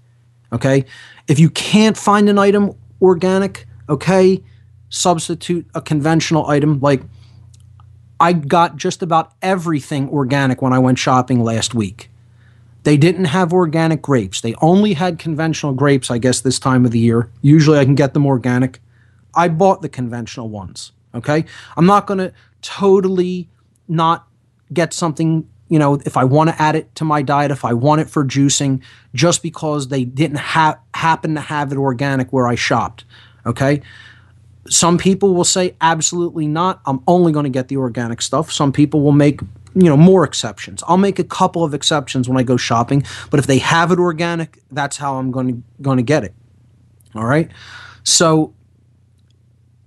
Okay, 0.51 0.85
if 1.27 1.39
you 1.39 1.49
can't 1.49 1.97
find 1.97 2.29
an 2.29 2.37
item 2.37 2.73
organic, 3.01 3.65
okay, 3.89 4.43
substitute 4.89 5.65
a 5.73 5.81
conventional 5.81 6.45
item. 6.47 6.79
Like 6.79 7.01
I 8.19 8.33
got 8.33 8.77
just 8.77 9.01
about 9.01 9.33
everything 9.41 10.09
organic 10.09 10.61
when 10.61 10.71
I 10.73 10.79
went 10.79 10.99
shopping 10.99 11.43
last 11.43 11.73
week. 11.73 12.09
They 12.83 12.97
didn't 12.97 13.25
have 13.25 13.53
organic 13.53 14.01
grapes. 14.01 14.41
They 14.41 14.55
only 14.61 14.93
had 14.93 15.17
conventional 15.17 15.73
grapes, 15.73 16.11
I 16.11 16.17
guess, 16.17 16.41
this 16.41 16.59
time 16.59 16.85
of 16.85 16.91
the 16.91 16.99
year. 16.99 17.29
Usually 17.41 17.79
I 17.79 17.85
can 17.85 17.95
get 17.95 18.13
them 18.13 18.25
organic. 18.25 18.79
I 19.33 19.47
bought 19.47 19.81
the 19.81 19.89
conventional 19.89 20.49
ones. 20.49 20.91
Okay. 21.15 21.45
I'm 21.77 21.85
not 21.85 22.07
going 22.07 22.19
to 22.19 22.33
totally 22.61 23.49
not 23.87 24.27
get 24.73 24.93
something, 24.93 25.47
you 25.69 25.79
know, 25.79 25.95
if 26.05 26.17
I 26.17 26.23
want 26.23 26.49
to 26.49 26.61
add 26.61 26.75
it 26.75 26.93
to 26.95 27.05
my 27.05 27.21
diet, 27.21 27.51
if 27.51 27.65
I 27.65 27.73
want 27.73 28.01
it 28.01 28.09
for 28.09 28.25
juicing, 28.25 28.81
just 29.13 29.43
because 29.43 29.87
they 29.87 30.05
didn't 30.05 30.37
ha- 30.37 30.79
happen 30.93 31.35
to 31.35 31.41
have 31.41 31.71
it 31.71 31.77
organic 31.77 32.31
where 32.33 32.47
I 32.47 32.55
shopped. 32.55 33.05
Okay 33.45 33.81
some 34.69 34.97
people 34.97 35.33
will 35.33 35.43
say 35.43 35.75
absolutely 35.81 36.47
not. 36.47 36.81
I'm 36.85 37.01
only 37.07 37.31
going 37.31 37.43
to 37.43 37.49
get 37.49 37.67
the 37.67 37.77
organic 37.77 38.21
stuff. 38.21 38.51
Some 38.51 38.71
people 38.71 39.01
will 39.01 39.11
make 39.11 39.41
you 39.75 39.83
know 39.83 39.97
more 39.97 40.23
exceptions. 40.23 40.83
I'll 40.87 40.97
make 40.97 41.19
a 41.19 41.23
couple 41.23 41.63
of 41.63 41.73
exceptions 41.73 42.29
when 42.29 42.37
I 42.37 42.43
go 42.43 42.57
shopping, 42.57 43.03
but 43.29 43.39
if 43.39 43.47
they 43.47 43.57
have 43.59 43.91
it 43.91 43.99
organic, 43.99 44.59
that's 44.71 44.97
how 44.97 45.15
I'm 45.15 45.31
going 45.31 45.47
to 45.47 45.63
going 45.81 45.97
to 45.97 46.03
get 46.03 46.23
it. 46.23 46.33
All 47.15 47.25
right? 47.25 47.51
So 48.03 48.53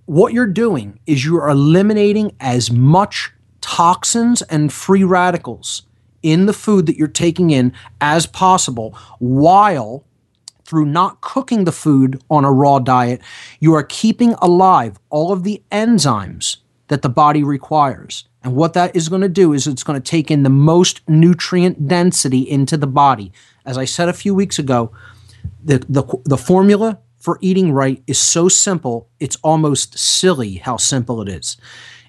what 0.06 0.32
you're 0.32 0.46
doing 0.46 1.00
is 1.06 1.24
you're 1.24 1.48
eliminating 1.48 2.36
as 2.40 2.70
much 2.70 3.32
toxins 3.66 4.42
and 4.42 4.72
free 4.72 5.02
radicals 5.02 5.82
in 6.22 6.46
the 6.46 6.52
food 6.52 6.86
that 6.86 6.96
you're 6.96 7.08
taking 7.08 7.50
in 7.50 7.72
as 8.00 8.24
possible 8.24 8.96
while 9.18 10.04
through 10.64 10.86
not 10.86 11.20
cooking 11.20 11.64
the 11.64 11.72
food 11.72 12.22
on 12.30 12.44
a 12.44 12.52
raw 12.52 12.78
diet, 12.78 13.20
you 13.58 13.74
are 13.74 13.82
keeping 13.82 14.34
alive 14.34 15.00
all 15.10 15.32
of 15.32 15.42
the 15.42 15.60
enzymes 15.72 16.58
that 16.86 17.02
the 17.02 17.08
body 17.08 17.42
requires. 17.42 18.28
And 18.44 18.54
what 18.54 18.72
that 18.74 18.94
is 18.94 19.08
going 19.08 19.22
to 19.22 19.28
do 19.28 19.52
is 19.52 19.66
it's 19.66 19.82
going 19.82 20.00
to 20.00 20.10
take 20.10 20.30
in 20.30 20.44
the 20.44 20.48
most 20.48 21.00
nutrient 21.08 21.88
density 21.88 22.48
into 22.48 22.76
the 22.76 22.86
body. 22.86 23.32
As 23.64 23.76
I 23.76 23.84
said 23.84 24.08
a 24.08 24.12
few 24.12 24.32
weeks 24.32 24.60
ago, 24.60 24.92
the, 25.64 25.84
the, 25.88 26.04
the 26.24 26.38
formula 26.38 27.00
for 27.18 27.38
eating 27.40 27.72
right 27.72 28.00
is 28.06 28.18
so 28.18 28.48
simple, 28.48 29.08
it's 29.18 29.36
almost 29.42 29.98
silly 29.98 30.54
how 30.54 30.76
simple 30.76 31.20
it 31.20 31.28
is. 31.28 31.56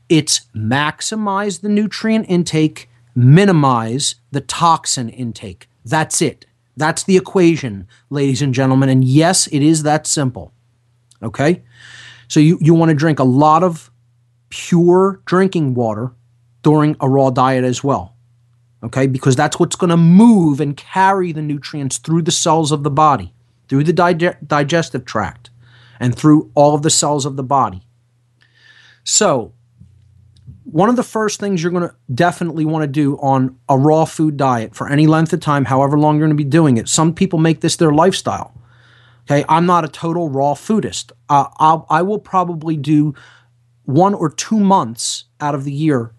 It's 0.10 0.42
maximize 0.56 1.62
the 1.62 1.70
nutrient 1.70 2.30
intake, 2.30 2.90
minimize 3.16 4.16
the 4.32 4.42
toxin 4.42 5.10
intake. 5.10 5.68
That's 5.84 6.22
it. 6.22 6.46
That's 6.78 7.04
the 7.04 7.18
equation, 7.18 7.88
ladies 8.10 8.42
and 8.42 8.54
gentlemen. 8.54 8.90
And 8.90 9.04
yes, 9.04 9.48
it 9.48 9.64
is 9.64 9.84
that 9.84 10.06
simple. 10.06 10.54
Okay? 11.22 11.64
So 12.28 12.40
you, 12.40 12.58
you 12.62 12.74
want 12.74 12.90
to 12.90 12.96
drink 12.96 13.20
a 13.20 13.24
lot 13.24 13.64
of 13.64 13.90
pure 14.50 15.22
drinking 15.26 15.74
water 15.74 16.12
during 16.62 16.96
a 17.02 17.10
raw 17.10 17.30
diet 17.32 17.64
as 17.64 17.84
well. 17.84 18.16
Okay? 18.84 19.08
Because 19.08 19.36
that's 19.36 19.60
what's 19.60 19.76
going 19.76 19.90
to 19.90 19.98
move 19.98 20.60
and 20.60 20.78
carry 20.78 21.32
the 21.32 21.42
nutrients 21.42 21.98
through 21.98 22.22
the 22.22 22.32
cells 22.32 22.72
of 22.72 22.84
the 22.84 22.92
body, 22.92 23.34
through 23.68 23.84
the 23.84 23.94
dig- 23.94 24.48
digestive 24.48 25.04
tract, 25.04 25.50
and 26.00 26.16
through 26.16 26.52
all 26.54 26.76
of 26.76 26.84
the 26.84 26.90
cells 26.92 27.26
of 27.26 27.38
the 27.38 27.44
body. 27.44 27.82
So, 29.04 29.54
one 30.72 30.90
of 30.90 30.98
the 30.98 31.04
first 31.04 31.40
things 31.40 31.64
you're 31.64 31.72
going 31.72 31.88
to 31.88 31.96
definitely 32.14 32.66
want 32.66 32.84
to 32.84 32.88
do 32.88 33.18
on 33.18 33.58
a 33.70 33.78
raw 33.78 34.04
food 34.04 34.36
diet 34.36 34.76
for 34.76 34.90
any 34.90 35.08
length 35.08 35.32
of 35.32 35.40
time, 35.40 35.66
however 35.66 35.98
long 35.98 36.18
you're 36.18 36.28
going 36.28 36.38
to 36.38 36.44
be 36.44 36.50
doing 36.50 36.76
it. 36.78 36.90
Some 36.90 37.14
people 37.14 37.40
make 37.40 37.62
this 37.62 37.78
their 37.78 37.92
lifestyle. 37.92 38.54
Okay, 39.24 39.46
I'm 39.48 39.66
not 39.66 39.86
a 39.86 39.88
total 39.88 40.30
raw 40.30 40.54
foodist. 40.54 41.12
Uh, 41.30 41.46
I'll, 41.58 41.86
I 41.90 42.02
will 42.02 42.20
probably 42.20 42.76
do 42.76 43.14
one 43.84 44.14
or 44.14 44.30
two 44.30 44.60
months 44.60 45.26
out 45.40 45.56
of 45.56 45.64
the 45.64 45.72
year 45.72 46.14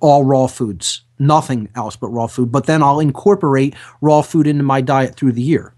all 0.00 0.24
raw 0.24 0.46
foods, 0.48 1.02
nothing 1.18 1.68
else 1.74 1.96
but 1.96 2.08
raw 2.08 2.26
food. 2.26 2.50
But 2.50 2.66
then 2.66 2.82
I'll 2.82 3.00
incorporate 3.00 3.74
raw 4.00 4.22
food 4.22 4.46
into 4.46 4.64
my 4.64 4.80
diet 4.80 5.14
through 5.14 5.32
the 5.32 5.42
year. 5.42 5.74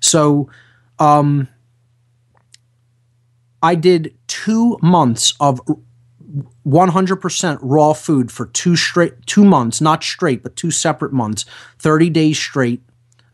So, 0.00 0.48
um, 0.98 1.48
I 3.62 3.74
did 3.74 4.14
two 4.28 4.78
months 4.80 5.34
of 5.40 5.60
100% 6.68 7.58
raw 7.62 7.92
food 7.94 8.30
for 8.30 8.46
two 8.46 8.76
straight 8.76 9.26
two 9.26 9.44
months 9.44 9.80
not 9.80 10.04
straight 10.04 10.42
but 10.42 10.54
two 10.54 10.70
separate 10.70 11.12
months 11.12 11.46
30 11.78 12.10
days 12.10 12.38
straight 12.38 12.82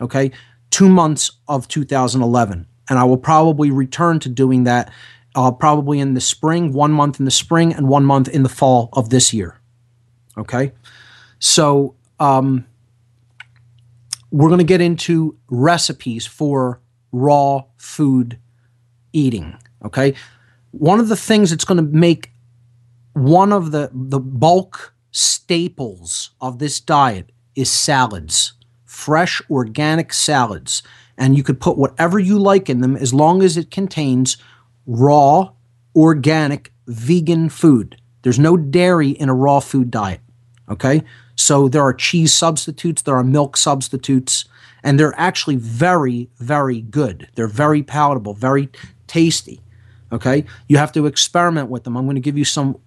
okay? 0.01 0.31
2 0.71 0.89
months 0.89 1.33
of 1.49 1.67
2011 1.69 2.67
and 2.89 2.99
I 2.99 3.05
will 3.05 3.19
probably 3.19 3.71
return 3.71 4.21
to 4.21 4.29
doing 4.29 4.65
that 4.65 4.93
uh, 5.35 5.51
probably 5.51 5.99
in 5.99 6.15
the 6.15 6.21
spring 6.21 6.73
one 6.73 6.93
month 6.93 7.19
in 7.19 7.25
the 7.25 7.31
spring 7.31 7.73
and 7.73 7.89
one 7.89 8.05
month 8.05 8.29
in 8.29 8.45
the 8.45 8.49
fall 8.49 8.89
of 8.93 9.11
this 9.11 9.35
year 9.35 9.61
okay? 10.39 10.73
So 11.41 11.97
um, 12.21 12.67
we're 14.31 14.49
going 14.49 14.59
to 14.59 14.65
get 14.65 14.81
into 14.81 15.37
recipes 15.49 16.25
for 16.25 16.81
raw 17.11 17.65
food 17.79 18.39
eating 19.13 19.57
okay? 19.85 20.15
One 20.71 21.01
of 21.01 21.09
the 21.09 21.17
things 21.17 21.51
that's 21.51 21.65
going 21.65 21.79
to 21.79 21.97
make 21.97 22.31
one 23.15 23.53
of 23.53 23.71
the, 23.71 23.91
the 23.93 24.21
bulk 24.21 24.95
staples 25.11 26.31
of 26.41 26.59
this 26.59 26.81
diet 26.81 27.31
is 27.55 27.71
salads, 27.71 28.55
fresh 28.85 29.41
organic 29.49 30.13
salads. 30.13 30.83
And 31.17 31.37
you 31.37 31.45
could 31.45 31.61
put 31.61 31.79
whatever 31.79 32.19
you 32.19 32.39
like 32.39 32.69
in 32.69 32.81
them 32.81 32.97
as 32.97 33.15
long 33.15 33.43
as 33.43 33.57
it 33.57 33.71
contains 33.71 34.37
raw, 34.87 35.53
organic, 35.95 36.73
vegan 36.89 37.49
food. 37.49 38.01
There's 38.23 38.39
no 38.39 38.57
dairy 38.57 39.11
in 39.11 39.29
a 39.29 39.35
raw 39.35 39.61
food 39.61 39.91
diet. 39.93 40.21
Okay? 40.69 41.03
So 41.37 41.69
there 41.69 41.83
are 41.83 41.95
cheese 41.95 42.35
substitutes, 42.35 43.03
there 43.03 43.17
are 43.17 43.25
milk 43.25 43.57
substitutes, 43.57 44.45
and 44.83 44.99
they're 44.99 45.19
actually 45.19 45.57
very, 45.57 46.31
very 46.39 46.81
good. 46.81 47.29
They're 47.37 47.47
very 47.47 47.83
palatable, 47.83 48.35
very 48.35 48.71
tasty. 49.07 49.61
Okay? 50.11 50.45
You 50.69 50.79
have 50.79 50.93
to 50.93 51.07
experiment 51.07 51.71
with 51.71 51.85
them. 51.85 51.97
I'm 51.97 52.07
going 52.07 52.17
to 52.17 52.21
give 52.21 52.39
you 52.39 52.45
some 52.45 52.79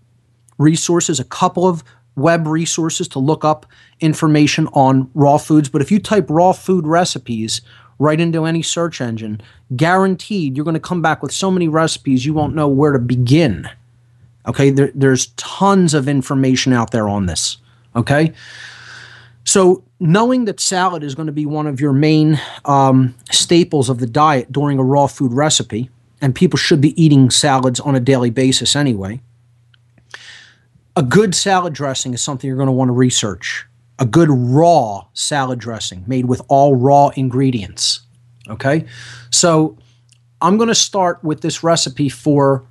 resources, 0.58 1.20
a 1.20 1.24
couple 1.24 1.68
of 1.68 1.84
web 2.18 2.48
resources 2.48 3.08
to 3.08 3.20
look 3.20 3.46
up 3.46 3.66
information 4.02 4.68
on 4.74 5.10
raw 5.14 5.38
foods. 5.38 5.70
But 5.70 5.82
if 5.82 5.92
you 5.92 6.00
type 6.00 6.26
raw 6.30 6.52
food 6.52 6.86
recipes 6.86 7.62
right 8.00 8.20
into 8.20 8.46
any 8.46 8.62
search 8.62 9.00
engine, 9.00 9.42
guaranteed 9.76 10.58
you're 10.58 10.66
going 10.66 10.74
to 10.74 10.80
come 10.80 11.02
back 11.02 11.22
with 11.22 11.32
so 11.32 11.50
many 11.50 11.68
recipes 11.68 12.26
you 12.26 12.34
won't 12.34 12.56
know 12.56 12.68
where 12.68 12.92
to 12.92 13.00
begin. 13.00 13.70
Okay, 14.48 14.70
there, 14.70 14.92
there's 14.94 15.28
tons 15.38 15.94
of 15.94 16.08
information 16.08 16.74
out 16.74 16.92
there 16.92 17.08
on 17.08 17.28
this. 17.28 17.58
Okay, 17.96 18.34
so 19.44 19.84
knowing 20.00 20.46
that 20.46 20.60
salad 20.60 21.04
is 21.04 21.16
going 21.16 21.26
to 21.26 21.32
be 21.32 21.46
one 21.46 21.68
of 21.68 21.82
your 21.82 21.94
main 21.94 22.40
um, 22.66 23.16
staples 23.32 23.90
of 23.90 24.00
the 24.00 24.08
diet 24.08 24.52
during 24.52 24.78
a 24.78 24.84
raw 24.84 25.08
food 25.08 25.34
recipe, 25.34 25.90
and 26.22 26.34
people 26.36 26.58
should 26.58 26.82
be 26.82 27.02
eating 27.02 27.30
salads 27.30 27.80
on 27.80 27.96
a 27.96 28.00
daily 28.00 28.30
basis 28.30 28.76
anyway 28.76 29.22
a 30.98 31.04
good 31.04 31.36
salad 31.36 31.74
dressing 31.74 32.16
is 32.16 32.24
something 32.24 32.48
you're 32.48 32.58
going 32.58 32.66
to 32.66 32.74
want 32.74 32.90
to 32.90 32.94
research. 32.94 33.68
A 34.00 34.06
good 34.06 34.30
raw 34.32 35.06
salad 35.14 35.60
dressing 35.60 36.04
made 36.08 36.26
with 36.26 36.42
all 36.48 36.76
raw 36.76 37.10
ingredients. 37.16 38.02
Okay? 38.50 38.86
So 39.30 39.78
I'm 40.42 40.58
going 40.58 40.70
to 40.70 40.76
start 40.76 41.24
with 41.24 41.42
this 41.42 41.64
recipe 41.64 42.10
for 42.10 42.66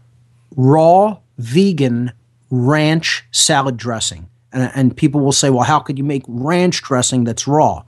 raw 0.56 1.18
vegan 1.38 2.12
ranch 2.50 3.24
salad 3.30 3.76
dressing. 3.76 4.28
And, 4.52 4.72
and 4.74 4.96
people 4.96 5.20
will 5.20 5.32
say, 5.32 5.48
well, 5.48 5.64
how 5.64 5.78
could 5.78 5.96
you 5.96 6.04
make 6.04 6.24
ranch 6.26 6.82
dressing 6.82 7.22
that's 7.22 7.46
raw? 7.46 7.84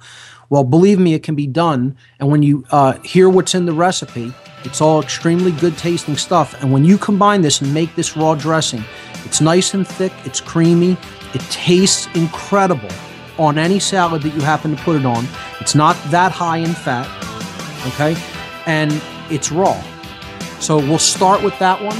Well, 0.50 0.62
believe 0.62 1.00
me, 1.00 1.14
it 1.14 1.24
can 1.24 1.34
be 1.34 1.48
done. 1.48 1.96
And 2.20 2.30
when 2.30 2.44
you 2.44 2.64
uh, 2.70 2.92
hear 3.00 3.28
what's 3.28 3.56
in 3.56 3.66
the 3.66 3.72
recipe, 3.72 4.32
it's 4.64 4.80
all 4.80 5.00
extremely 5.02 5.50
good 5.52 5.76
tasting 5.76 6.16
stuff. 6.16 6.60
And 6.62 6.72
when 6.72 6.84
you 6.84 6.96
combine 6.96 7.42
this 7.42 7.60
and 7.60 7.74
make 7.74 7.94
this 7.96 8.16
raw 8.16 8.34
dressing, 8.34 8.84
it's 9.38 9.44
nice 9.44 9.72
and 9.72 9.86
thick, 9.86 10.12
it's 10.24 10.40
creamy, 10.40 10.96
it 11.32 11.40
tastes 11.42 12.08
incredible 12.16 12.88
on 13.38 13.56
any 13.56 13.78
salad 13.78 14.20
that 14.22 14.34
you 14.34 14.40
happen 14.40 14.74
to 14.74 14.82
put 14.82 14.96
it 14.96 15.06
on. 15.06 15.24
It's 15.60 15.76
not 15.76 15.94
that 16.10 16.32
high 16.32 16.56
in 16.56 16.72
fat, 16.72 17.06
okay? 17.86 18.20
And 18.66 19.00
it's 19.30 19.52
raw. 19.52 19.80
So 20.58 20.78
we'll 20.78 20.98
start 20.98 21.44
with 21.44 21.56
that 21.60 21.80
one 21.80 21.96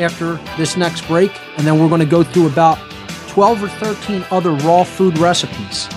after 0.00 0.34
this 0.56 0.76
next 0.76 1.04
break, 1.08 1.32
and 1.58 1.66
then 1.66 1.80
we're 1.80 1.88
going 1.88 1.98
to 1.98 2.06
go 2.06 2.22
through 2.22 2.46
about 2.46 2.78
12 3.26 3.64
or 3.64 3.68
13 3.68 4.24
other 4.30 4.52
raw 4.52 4.84
food 4.84 5.18
recipes. 5.18 5.88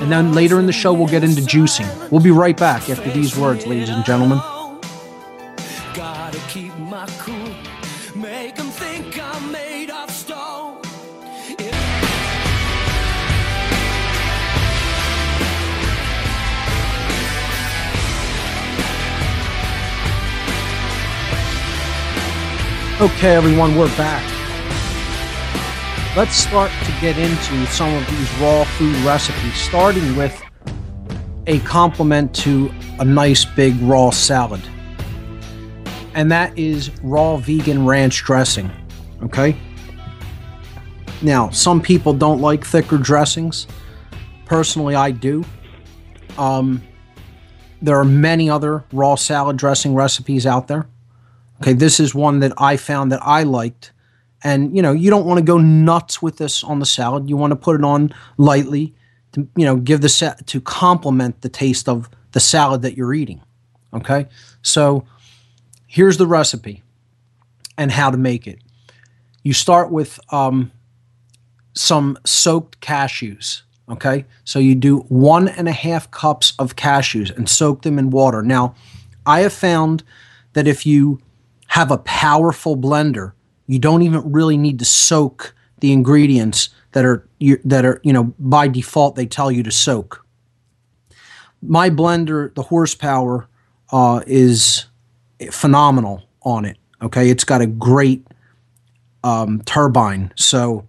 And 0.00 0.10
then 0.10 0.32
later 0.32 0.58
in 0.58 0.66
the 0.66 0.72
show, 0.72 0.92
we'll 0.92 1.06
get 1.06 1.22
into 1.22 1.42
juicing. 1.42 2.10
We'll 2.10 2.20
be 2.20 2.32
right 2.32 2.56
back 2.56 2.90
after 2.90 3.08
these 3.12 3.36
words, 3.36 3.68
ladies 3.68 3.90
and 3.90 4.04
gentlemen. 4.04 4.40
Okay, 23.00 23.34
everyone, 23.34 23.74
we're 23.74 23.88
back. 23.96 24.22
Let's 26.16 26.36
start 26.36 26.70
to 26.84 26.92
get 27.00 27.18
into 27.18 27.66
some 27.66 27.92
of 27.92 28.06
these 28.08 28.32
raw 28.38 28.62
food 28.62 28.94
recipes, 28.98 29.54
starting 29.56 30.14
with 30.14 30.40
a 31.48 31.58
complement 31.60 32.32
to 32.36 32.72
a 33.00 33.04
nice 33.04 33.44
big 33.44 33.74
raw 33.82 34.10
salad. 34.10 34.62
And 36.14 36.30
that 36.30 36.56
is 36.56 36.92
raw 37.02 37.36
vegan 37.36 37.84
ranch 37.84 38.22
dressing. 38.22 38.70
Okay? 39.24 39.56
Now, 41.20 41.50
some 41.50 41.80
people 41.80 42.12
don't 42.12 42.40
like 42.40 42.64
thicker 42.64 42.96
dressings. 42.96 43.66
Personally, 44.44 44.94
I 44.94 45.10
do. 45.10 45.44
Um, 46.38 46.80
there 47.82 47.98
are 47.98 48.04
many 48.04 48.48
other 48.48 48.84
raw 48.92 49.16
salad 49.16 49.56
dressing 49.56 49.96
recipes 49.96 50.46
out 50.46 50.68
there. 50.68 50.86
Okay, 51.64 51.72
this 51.72 51.98
is 51.98 52.14
one 52.14 52.40
that 52.40 52.52
I 52.58 52.76
found 52.76 53.10
that 53.10 53.20
I 53.22 53.42
liked. 53.42 53.92
And 54.42 54.76
you 54.76 54.82
know, 54.82 54.92
you 54.92 55.08
don't 55.08 55.24
want 55.24 55.38
to 55.38 55.44
go 55.44 55.56
nuts 55.56 56.20
with 56.20 56.36
this 56.36 56.62
on 56.62 56.78
the 56.78 56.84
salad. 56.84 57.30
You 57.30 57.38
want 57.38 57.52
to 57.52 57.56
put 57.56 57.74
it 57.80 57.82
on 57.82 58.14
lightly 58.36 58.94
to 59.32 59.48
you 59.56 59.64
know 59.64 59.76
give 59.76 60.02
the 60.02 60.10
sa- 60.10 60.34
to 60.44 60.60
complement 60.60 61.40
the 61.40 61.48
taste 61.48 61.88
of 61.88 62.10
the 62.32 62.40
salad 62.40 62.82
that 62.82 62.98
you're 62.98 63.14
eating. 63.14 63.40
Okay, 63.94 64.26
so 64.60 65.06
here's 65.86 66.18
the 66.18 66.26
recipe 66.26 66.82
and 67.78 67.90
how 67.90 68.10
to 68.10 68.18
make 68.18 68.46
it. 68.46 68.58
You 69.42 69.54
start 69.54 69.90
with 69.90 70.20
um, 70.30 70.70
some 71.72 72.18
soaked 72.26 72.78
cashews. 72.82 73.62
Okay, 73.88 74.26
so 74.44 74.58
you 74.58 74.74
do 74.74 74.98
one 75.08 75.48
and 75.48 75.66
a 75.66 75.72
half 75.72 76.10
cups 76.10 76.52
of 76.58 76.76
cashews 76.76 77.34
and 77.34 77.48
soak 77.48 77.80
them 77.80 77.98
in 77.98 78.10
water. 78.10 78.42
Now, 78.42 78.74
I 79.24 79.40
have 79.40 79.54
found 79.54 80.02
that 80.52 80.68
if 80.68 80.84
you 80.84 81.22
have 81.74 81.90
a 81.90 81.98
powerful 81.98 82.76
blender, 82.76 83.32
you 83.66 83.80
don't 83.80 84.02
even 84.02 84.30
really 84.30 84.56
need 84.56 84.78
to 84.78 84.84
soak 84.84 85.56
the 85.80 85.90
ingredients 85.92 86.68
that 86.92 87.04
are 87.04 87.26
that 87.64 87.84
are 87.84 88.00
you 88.04 88.12
know 88.12 88.32
by 88.38 88.68
default 88.68 89.16
they 89.16 89.26
tell 89.26 89.50
you 89.50 89.60
to 89.64 89.72
soak. 89.72 90.24
My 91.60 91.90
blender, 91.90 92.54
the 92.54 92.62
horsepower 92.62 93.48
uh, 93.90 94.20
is 94.24 94.86
phenomenal 95.50 96.22
on 96.42 96.64
it. 96.64 96.76
Okay, 97.02 97.28
it's 97.28 97.42
got 97.42 97.60
a 97.60 97.66
great 97.66 98.24
um, 99.24 99.60
turbine, 99.62 100.32
so 100.36 100.86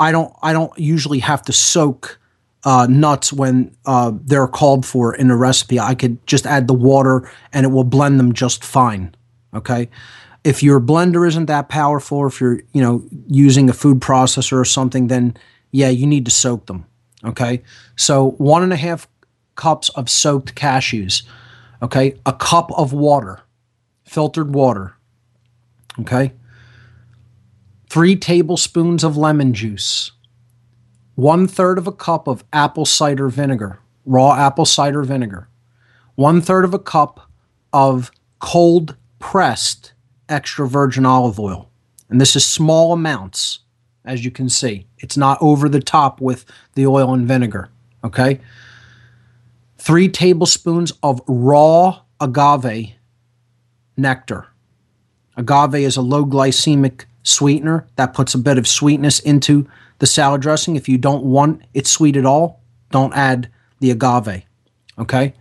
I 0.00 0.10
don't 0.10 0.34
I 0.42 0.52
don't 0.52 0.76
usually 0.76 1.20
have 1.20 1.42
to 1.42 1.52
soak 1.52 2.18
uh, 2.66 2.84
nuts 2.90 3.32
when 3.32 3.74
uh, 3.86 4.10
they're 4.24 4.48
called 4.48 4.84
for 4.84 5.14
in 5.14 5.30
a 5.30 5.36
recipe. 5.36 5.78
I 5.78 5.94
could 5.94 6.24
just 6.26 6.46
add 6.46 6.66
the 6.66 6.74
water 6.74 7.30
and 7.52 7.64
it 7.64 7.68
will 7.68 7.84
blend 7.84 8.18
them 8.18 8.32
just 8.32 8.64
fine. 8.64 9.14
Okay. 9.54 9.88
If 10.42 10.64
your 10.64 10.80
blender 10.80 11.26
isn't 11.26 11.46
that 11.46 11.68
powerful, 11.68 12.26
if 12.26 12.40
you're 12.40 12.60
you 12.72 12.82
know 12.82 13.04
using 13.28 13.70
a 13.70 13.72
food 13.72 14.00
processor 14.00 14.58
or 14.58 14.64
something, 14.64 15.06
then 15.06 15.36
yeah, 15.70 15.88
you 15.88 16.08
need 16.08 16.24
to 16.24 16.32
soak 16.32 16.66
them. 16.66 16.86
Okay. 17.24 17.62
So 17.94 18.32
one 18.32 18.64
and 18.64 18.72
a 18.72 18.76
half 18.76 19.06
cups 19.54 19.88
of 19.90 20.10
soaked 20.10 20.56
cashews. 20.56 21.22
Okay. 21.80 22.18
A 22.26 22.32
cup 22.32 22.72
of 22.72 22.92
water, 22.92 23.42
filtered 24.04 24.54
water. 24.54 24.96
Okay. 26.00 26.32
Three 27.88 28.16
tablespoons 28.16 29.04
of 29.04 29.16
lemon 29.16 29.54
juice 29.54 30.10
one 31.16 31.48
third 31.48 31.78
of 31.78 31.86
a 31.86 31.92
cup 31.92 32.28
of 32.28 32.44
apple 32.52 32.86
cider 32.86 33.28
vinegar, 33.28 33.80
raw 34.04 34.34
apple 34.34 34.66
cider 34.66 35.02
vinegar, 35.02 35.48
one 36.14 36.40
third 36.40 36.64
of 36.64 36.72
a 36.72 36.78
cup 36.78 37.28
of 37.72 38.12
cold 38.38 38.96
pressed 39.18 39.92
extra 40.28 40.68
virgin 40.68 41.04
olive 41.04 41.40
oil. 41.40 41.68
And 42.08 42.20
this 42.20 42.36
is 42.36 42.44
small 42.44 42.92
amounts, 42.92 43.60
as 44.04 44.24
you 44.24 44.30
can 44.30 44.48
see. 44.48 44.86
It's 44.98 45.16
not 45.16 45.38
over 45.40 45.68
the 45.68 45.80
top 45.80 46.20
with 46.20 46.44
the 46.74 46.86
oil 46.86 47.12
and 47.12 47.26
vinegar. 47.26 47.70
Okay. 48.04 48.40
Three 49.78 50.08
tablespoons 50.08 50.92
of 51.02 51.20
raw 51.26 52.02
agave 52.20 52.92
nectar. 53.96 54.48
Agave 55.36 55.74
is 55.74 55.96
a 55.96 56.02
low 56.02 56.24
glycemic 56.24 57.04
sweetener 57.22 57.86
that 57.96 58.14
puts 58.14 58.34
a 58.34 58.38
bit 58.38 58.58
of 58.58 58.68
sweetness 58.68 59.18
into 59.20 59.68
the 59.98 60.06
salad 60.06 60.42
dressing. 60.42 60.76
If 60.76 60.88
you 60.88 60.98
don't 60.98 61.24
want 61.24 61.62
it 61.74 61.86
sweet 61.86 62.16
at 62.16 62.26
all, 62.26 62.60
don't 62.90 63.14
add 63.14 63.50
the 63.80 63.90
agave. 63.90 64.44
Okay? 64.98 65.34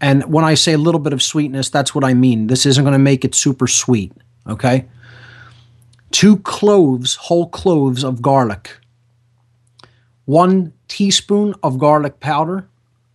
And 0.00 0.24
when 0.24 0.44
I 0.44 0.54
say 0.54 0.72
a 0.72 0.78
little 0.78 1.00
bit 1.00 1.12
of 1.12 1.22
sweetness, 1.22 1.70
that's 1.70 1.94
what 1.94 2.04
I 2.04 2.14
mean. 2.14 2.48
This 2.48 2.66
isn't 2.66 2.84
going 2.84 2.92
to 2.92 2.98
make 2.98 3.24
it 3.24 3.34
super 3.34 3.66
sweet. 3.66 4.12
Okay? 4.46 4.86
Two 6.10 6.38
cloves, 6.38 7.14
whole 7.14 7.48
cloves 7.48 8.04
of 8.04 8.22
garlic. 8.22 8.78
One 10.24 10.72
teaspoon 10.88 11.54
of 11.62 11.78
garlic 11.78 12.20
powder. 12.20 12.68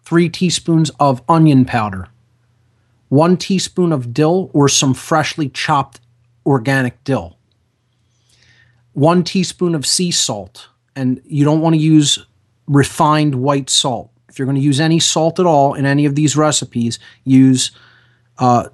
Three 0.04 0.30
teaspoons 0.30 0.92
of 1.00 1.22
onion 1.30 1.66
powder. 1.66 2.08
One 3.10 3.38
teaspoon 3.38 3.94
of 3.94 4.14
dill 4.14 4.50
or 4.54 4.68
some 4.68 4.94
freshly 4.94 5.50
chopped 5.50 6.00
organic 6.46 7.04
dill. 7.04 7.38
One 8.94 9.24
teaspoon 9.24 9.76
of 9.76 9.86
sea 9.86 10.12
salt 10.12 10.68
and 10.96 11.22
you 11.26 11.46
don't 11.46 11.62
want 11.62 11.76
to 11.76 11.82
use 11.82 12.26
refined 12.68 13.36
white 13.36 13.70
salt. 13.70 14.12
If 14.30 14.40
you're 14.40 14.46
going 14.46 14.56
to 14.56 14.62
use 14.62 14.80
any 14.80 15.00
salt 15.00 15.40
at 15.40 15.46
all 15.46 15.74
in 15.74 15.86
any 15.86 16.06
of 16.06 16.16
these 16.16 16.38
recipes, 16.38 17.00
use 17.24 17.72
uh, 18.38 18.70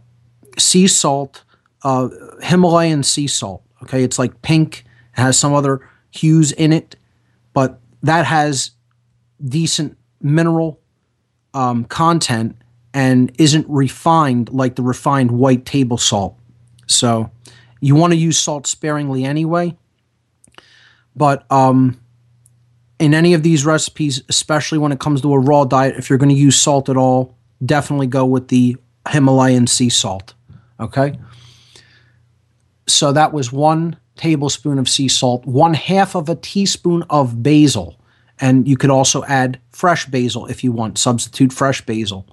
sea 0.58 0.88
salt, 0.88 1.44
uh, 1.84 2.10
Himalayan 2.42 3.04
sea 3.04 3.28
salt. 3.28 3.64
Okay, 3.84 4.04
it's 4.04 4.20
like 4.20 4.42
pink, 4.42 4.86
it 5.18 5.22
has 5.22 5.38
some 5.38 5.54
other 5.54 5.88
hues 6.12 6.52
in 6.52 6.74
it, 6.74 6.96
but 7.54 7.80
that 8.04 8.26
has 8.26 8.72
decent 9.44 9.98
mineral 10.22 10.80
um, 11.54 11.86
content 11.86 12.56
and 12.94 13.32
isn't 13.40 13.66
refined 13.70 14.50
like 14.50 14.76
the 14.76 14.84
refined 14.84 15.32
white 15.32 15.66
table 15.66 15.98
salt. 15.98 16.36
So 16.88 17.32
you 17.80 17.96
want 17.96 18.14
to 18.14 18.18
use 18.18 18.38
salt 18.38 18.66
sparingly 18.68 19.24
anyway. 19.24 19.76
But 21.16 21.52
um, 21.52 22.00
in 23.00 23.14
any 23.14 23.34
of 23.34 23.44
these 23.44 23.66
recipes, 23.66 24.24
especially 24.30 24.78
when 24.78 24.92
it 24.92 25.00
comes 25.00 25.22
to 25.22 25.34
a 25.34 25.40
raw 25.40 25.66
diet, 25.66 25.96
if 25.98 26.10
you're 26.10 26.20
going 26.20 26.30
to 26.30 26.36
use 26.36 26.60
salt 26.60 26.90
at 26.90 26.98
all, 26.98 27.36
definitely 27.66 28.08
go 28.08 28.26
with 28.26 28.48
the 28.48 28.78
Himalayan 29.10 29.68
sea 29.68 29.90
salt. 29.90 30.34
Okay. 30.80 31.18
So 32.88 33.12
that 33.12 33.34
was 33.34 33.52
one 33.52 33.98
tablespoon 34.16 34.80
of 34.80 34.90
sea 34.90 35.08
salt, 35.08 35.46
one 35.46 35.74
half 35.74 36.16
of 36.16 36.30
a 36.30 36.36
teaspoon 36.36 37.04
of 37.10 37.44
basil. 37.44 38.00
And 38.40 38.68
you 38.68 38.78
could 38.78 38.90
also 38.90 39.24
add 39.26 39.60
fresh 39.72 40.06
basil 40.06 40.46
if 40.48 40.64
you 40.64 40.72
want, 40.72 40.98
substitute 40.98 41.52
fresh 41.54 41.86
basil. 41.86 42.28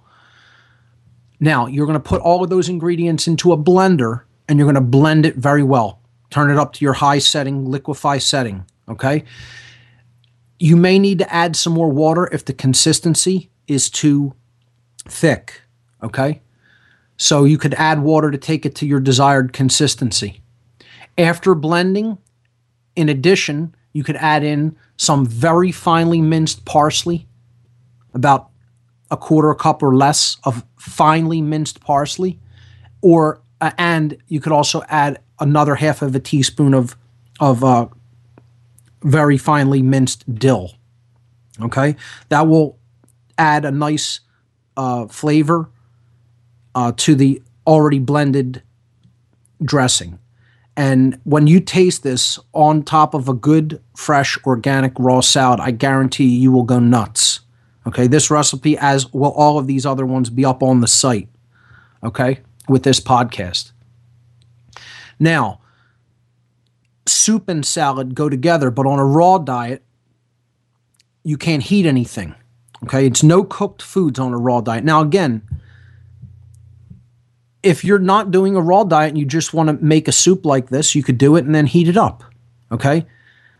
Now, 1.41 1.67
you're 1.67 1.87
going 1.87 1.99
to 1.99 2.09
put 2.09 2.21
all 2.21 2.43
of 2.43 2.51
those 2.51 2.69
ingredients 2.69 3.27
into 3.27 3.53
a 3.53 3.57
blender 3.57 4.23
and 4.49 4.59
you're 4.59 4.67
going 4.67 4.75
to 4.75 4.81
blend 4.81 5.27
it 5.27 5.37
very 5.37 5.63
well. 5.63 6.01
Turn 6.31 6.51
it 6.51 6.59
up 6.59 6.73
to 6.75 6.85
your 6.85 6.95
high 6.95 7.19
setting, 7.19 7.67
liquefy 7.67 8.19
setting. 8.19 8.65
Okay. 8.89 9.25
You 10.59 10.77
may 10.77 10.99
need 10.99 11.19
to 11.19 11.35
add 11.35 11.57
some 11.57 11.73
more 11.73 11.91
water 11.91 12.29
if 12.33 12.45
the 12.45 12.53
consistency 12.53 13.51
is 13.67 13.91
too 13.91 14.35
thick. 15.09 15.63
Okay. 16.03 16.41
So 17.17 17.45
you 17.45 17.59
could 17.59 17.75
add 17.75 18.03
water 18.03 18.31
to 18.31 18.39
take 18.39 18.67
it 18.67 18.75
to 18.77 18.87
your 18.87 19.01
desired 19.01 19.53
consistency. 19.53 20.41
After 21.17 21.55
blending, 21.55 22.19
in 22.97 23.09
addition, 23.09 23.75
you 23.93 24.03
could 24.03 24.17
add 24.17 24.43
in 24.43 24.77
some 24.97 25.27
very 25.27 25.73
finely 25.73 26.21
minced 26.21 26.65
parsley, 26.65 27.27
about 28.13 28.51
a 29.11 29.17
quarter 29.17 29.55
cup 29.55 29.83
or 29.83 29.95
less 29.95 30.37
of 30.45 30.65
finely 30.77 31.41
minced 31.41 31.81
parsley, 31.81 32.39
or 33.01 33.41
uh, 33.61 33.71
and 33.79 34.17
you 34.29 34.41
could 34.41 34.53
also 34.53 34.83
add 34.89 35.21
another 35.41 35.77
half 35.77 36.03
of 36.03 36.15
a 36.15 36.21
teaspoon 36.21 36.75
of 36.75 36.97
of 37.41 37.63
uh, 37.63 37.87
very 39.05 39.39
finely 39.39 39.83
minced 39.83 40.35
dill. 40.35 40.73
Okay, 41.61 41.95
that 42.31 42.49
will 42.49 42.79
add 43.39 43.65
a 43.65 43.71
nice 43.71 44.21
uh, 44.77 45.07
flavor 45.07 45.71
uh, 46.75 46.93
to 46.97 47.15
the 47.15 47.41
already 47.67 48.01
blended 48.01 48.63
dressing. 49.63 50.19
And 50.77 51.21
when 51.23 51.47
you 51.47 51.61
taste 51.61 52.03
this 52.03 52.39
on 52.53 52.83
top 52.83 53.15
of 53.15 53.29
a 53.29 53.35
good, 53.35 53.81
fresh, 53.97 54.37
organic 54.45 54.93
raw 54.99 55.21
salad, 55.21 55.61
I 55.61 55.71
guarantee 55.71 56.37
you 56.37 56.51
will 56.51 56.65
go 56.65 56.81
nuts. 56.81 57.41
Okay, 57.87 58.07
this 58.09 58.31
recipe, 58.31 58.77
as 58.79 59.13
will 59.13 59.33
all 59.33 59.59
of 59.59 59.67
these 59.67 59.87
other 59.87 60.07
ones, 60.07 60.31
be 60.31 60.45
up 60.45 60.63
on 60.63 60.81
the 60.81 60.89
site. 60.89 61.29
Okay, 62.03 62.41
with 62.69 62.83
this 62.83 62.99
podcast. 62.99 63.71
Now, 65.21 65.61
soup 67.07 67.49
and 67.49 67.65
salad 67.65 68.15
go 68.15 68.29
together, 68.29 68.71
but 68.71 68.87
on 68.87 68.99
a 68.99 69.05
raw 69.05 69.39
diet, 69.39 69.83
you 71.23 71.37
can't 71.37 71.63
heat 71.63 71.87
anything. 71.87 72.35
Okay, 72.85 73.07
it's 73.07 73.23
no 73.23 73.45
cooked 73.45 73.83
foods 73.83 74.19
on 74.19 74.33
a 74.33 74.39
raw 74.39 74.61
diet. 74.61 74.85
Now, 74.85 75.01
again, 75.01 75.43
if 77.63 77.83
you're 77.83 77.99
not 77.99 78.31
doing 78.31 78.57
a 78.57 78.61
raw 78.61 78.85
diet 78.85 79.11
and 79.11 79.19
you 79.19 79.25
just 79.25 79.55
want 79.55 79.69
to 79.69 79.85
make 79.85 80.07
a 80.07 80.13
soup 80.13 80.45
like 80.45 80.69
this, 80.69 80.95
you 80.95 81.03
could 81.03 81.17
do 81.17 81.37
it 81.37 81.47
and 81.47 81.55
then 81.55 81.67
heat 81.67 81.89
it 81.89 81.97
up. 81.97 82.23
Okay, 82.71 83.07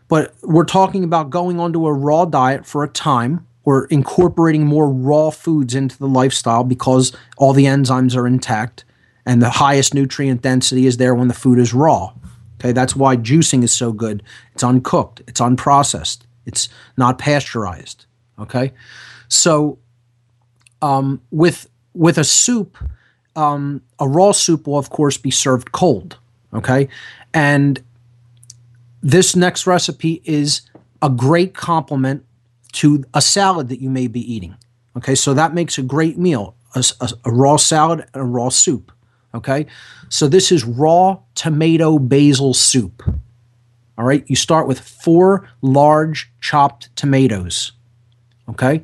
but 0.07 0.33
we're 0.43 0.65
talking 0.65 1.03
about 1.03 1.29
going 1.29 1.59
onto 1.59 1.87
a 1.87 1.93
raw 1.93 2.25
diet 2.25 2.65
for 2.65 2.83
a 2.83 2.87
time 2.87 3.47
or 3.63 3.85
incorporating 3.85 4.65
more 4.65 4.89
raw 4.89 5.31
foods 5.31 5.73
into 5.73 5.97
the 5.97 6.07
lifestyle 6.07 6.63
because 6.63 7.15
all 7.37 7.53
the 7.53 7.65
enzymes 7.65 8.15
are 8.15 8.27
intact 8.27 8.85
and 9.25 9.41
the 9.41 9.49
highest 9.49 9.93
nutrient 9.93 10.41
density 10.41 10.85
is 10.85 10.97
there 10.97 11.15
when 11.15 11.27
the 11.27 11.33
food 11.33 11.57
is 11.57 11.73
raw. 11.73 12.13
Okay, 12.59 12.71
that's 12.71 12.95
why 12.95 13.17
juicing 13.17 13.63
is 13.63 13.73
so 13.73 13.91
good. 13.91 14.23
It's 14.53 14.63
uncooked, 14.63 15.21
it's 15.27 15.41
unprocessed, 15.41 16.19
it's 16.45 16.69
not 16.97 17.17
pasteurized. 17.17 18.05
Okay, 18.39 18.73
so 19.27 19.79
um, 20.81 21.21
with 21.31 21.69
with 21.93 22.17
a 22.17 22.23
soup, 22.23 22.77
um, 23.35 23.81
a 23.99 24.07
raw 24.07 24.31
soup 24.31 24.67
will, 24.67 24.77
of 24.77 24.89
course, 24.89 25.17
be 25.17 25.31
served 25.31 25.71
cold. 25.71 26.17
Okay. 26.53 26.87
And 27.33 27.83
this 29.01 29.35
next 29.35 29.67
recipe 29.67 30.21
is 30.23 30.61
a 31.01 31.09
great 31.09 31.53
complement 31.53 32.25
to 32.73 33.03
a 33.13 33.21
salad 33.21 33.69
that 33.69 33.81
you 33.81 33.89
may 33.89 34.07
be 34.07 34.19
eating. 34.33 34.55
Okay. 34.97 35.15
So 35.15 35.33
that 35.33 35.53
makes 35.53 35.77
a 35.77 35.81
great 35.81 36.17
meal 36.17 36.55
a, 36.75 36.83
a, 37.01 37.09
a 37.25 37.31
raw 37.31 37.57
salad 37.57 38.05
and 38.13 38.21
a 38.21 38.25
raw 38.25 38.49
soup. 38.49 38.91
Okay. 39.35 39.67
So 40.09 40.27
this 40.27 40.51
is 40.51 40.63
raw 40.63 41.19
tomato 41.35 41.99
basil 41.99 42.53
soup. 42.53 43.03
All 43.97 44.05
right. 44.05 44.23
You 44.27 44.35
start 44.35 44.67
with 44.67 44.79
four 44.79 45.47
large 45.61 46.31
chopped 46.41 46.95
tomatoes. 46.95 47.73
Okay. 48.49 48.83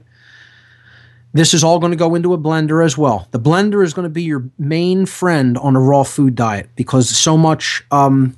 This 1.34 1.54
is 1.54 1.64
all 1.64 1.80
going 1.80 1.91
to 1.91 1.97
go 1.97 2.14
into 2.16 2.34
a 2.34 2.38
blender 2.38 2.84
as 2.84 2.97
well. 2.97 3.28
The 3.32 3.39
blender 3.39 3.84
is 3.84 3.93
going 3.93 4.04
to 4.04 4.10
be 4.10 4.24
your 4.24 4.49
main 4.60 5.06
friend 5.06 5.58
on 5.58 5.78
a 5.78 5.80
raw 5.80 6.04
food 6.04 6.36
diet 6.36 6.70
because 6.76 7.10
so 7.10 7.38
much 7.38 7.86
um, 7.89 8.36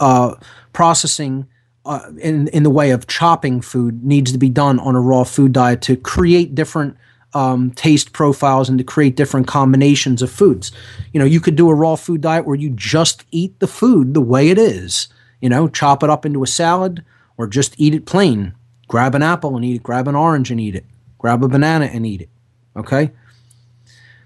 uh, 0.00 0.34
processing 0.72 1.46
uh, 1.84 2.10
in 2.18 2.48
in 2.48 2.62
the 2.62 2.70
way 2.70 2.90
of 2.90 3.06
chopping 3.06 3.60
food 3.60 4.04
needs 4.04 4.32
to 4.32 4.38
be 4.38 4.48
done 4.48 4.78
on 4.80 4.94
a 4.96 5.00
raw 5.00 5.24
food 5.24 5.52
diet 5.52 5.80
to 5.82 5.96
create 5.96 6.54
different 6.54 6.96
um, 7.34 7.70
taste 7.72 8.12
profiles 8.12 8.68
and 8.68 8.78
to 8.78 8.84
create 8.84 9.16
different 9.16 9.46
combinations 9.46 10.22
of 10.22 10.30
foods. 10.30 10.72
You 11.12 11.20
know, 11.20 11.26
you 11.26 11.40
could 11.40 11.56
do 11.56 11.70
a 11.70 11.74
raw 11.74 11.96
food 11.96 12.20
diet 12.20 12.46
where 12.46 12.56
you 12.56 12.70
just 12.70 13.24
eat 13.30 13.58
the 13.58 13.66
food 13.66 14.14
the 14.14 14.20
way 14.20 14.48
it 14.48 14.58
is. 14.58 15.08
You 15.40 15.48
know, 15.48 15.68
chop 15.68 16.02
it 16.02 16.10
up 16.10 16.26
into 16.26 16.42
a 16.42 16.46
salad 16.46 17.04
or 17.36 17.46
just 17.46 17.74
eat 17.78 17.94
it 17.94 18.06
plain. 18.06 18.54
Grab 18.88 19.14
an 19.14 19.22
apple 19.22 19.56
and 19.56 19.64
eat 19.64 19.76
it. 19.76 19.82
Grab 19.82 20.06
an 20.06 20.14
orange 20.14 20.50
and 20.50 20.60
eat 20.60 20.74
it 20.74 20.84
grab 21.22 21.42
a 21.42 21.48
banana 21.48 21.86
and 21.86 22.04
eat 22.04 22.20
it. 22.20 22.28
Okay? 22.76 23.12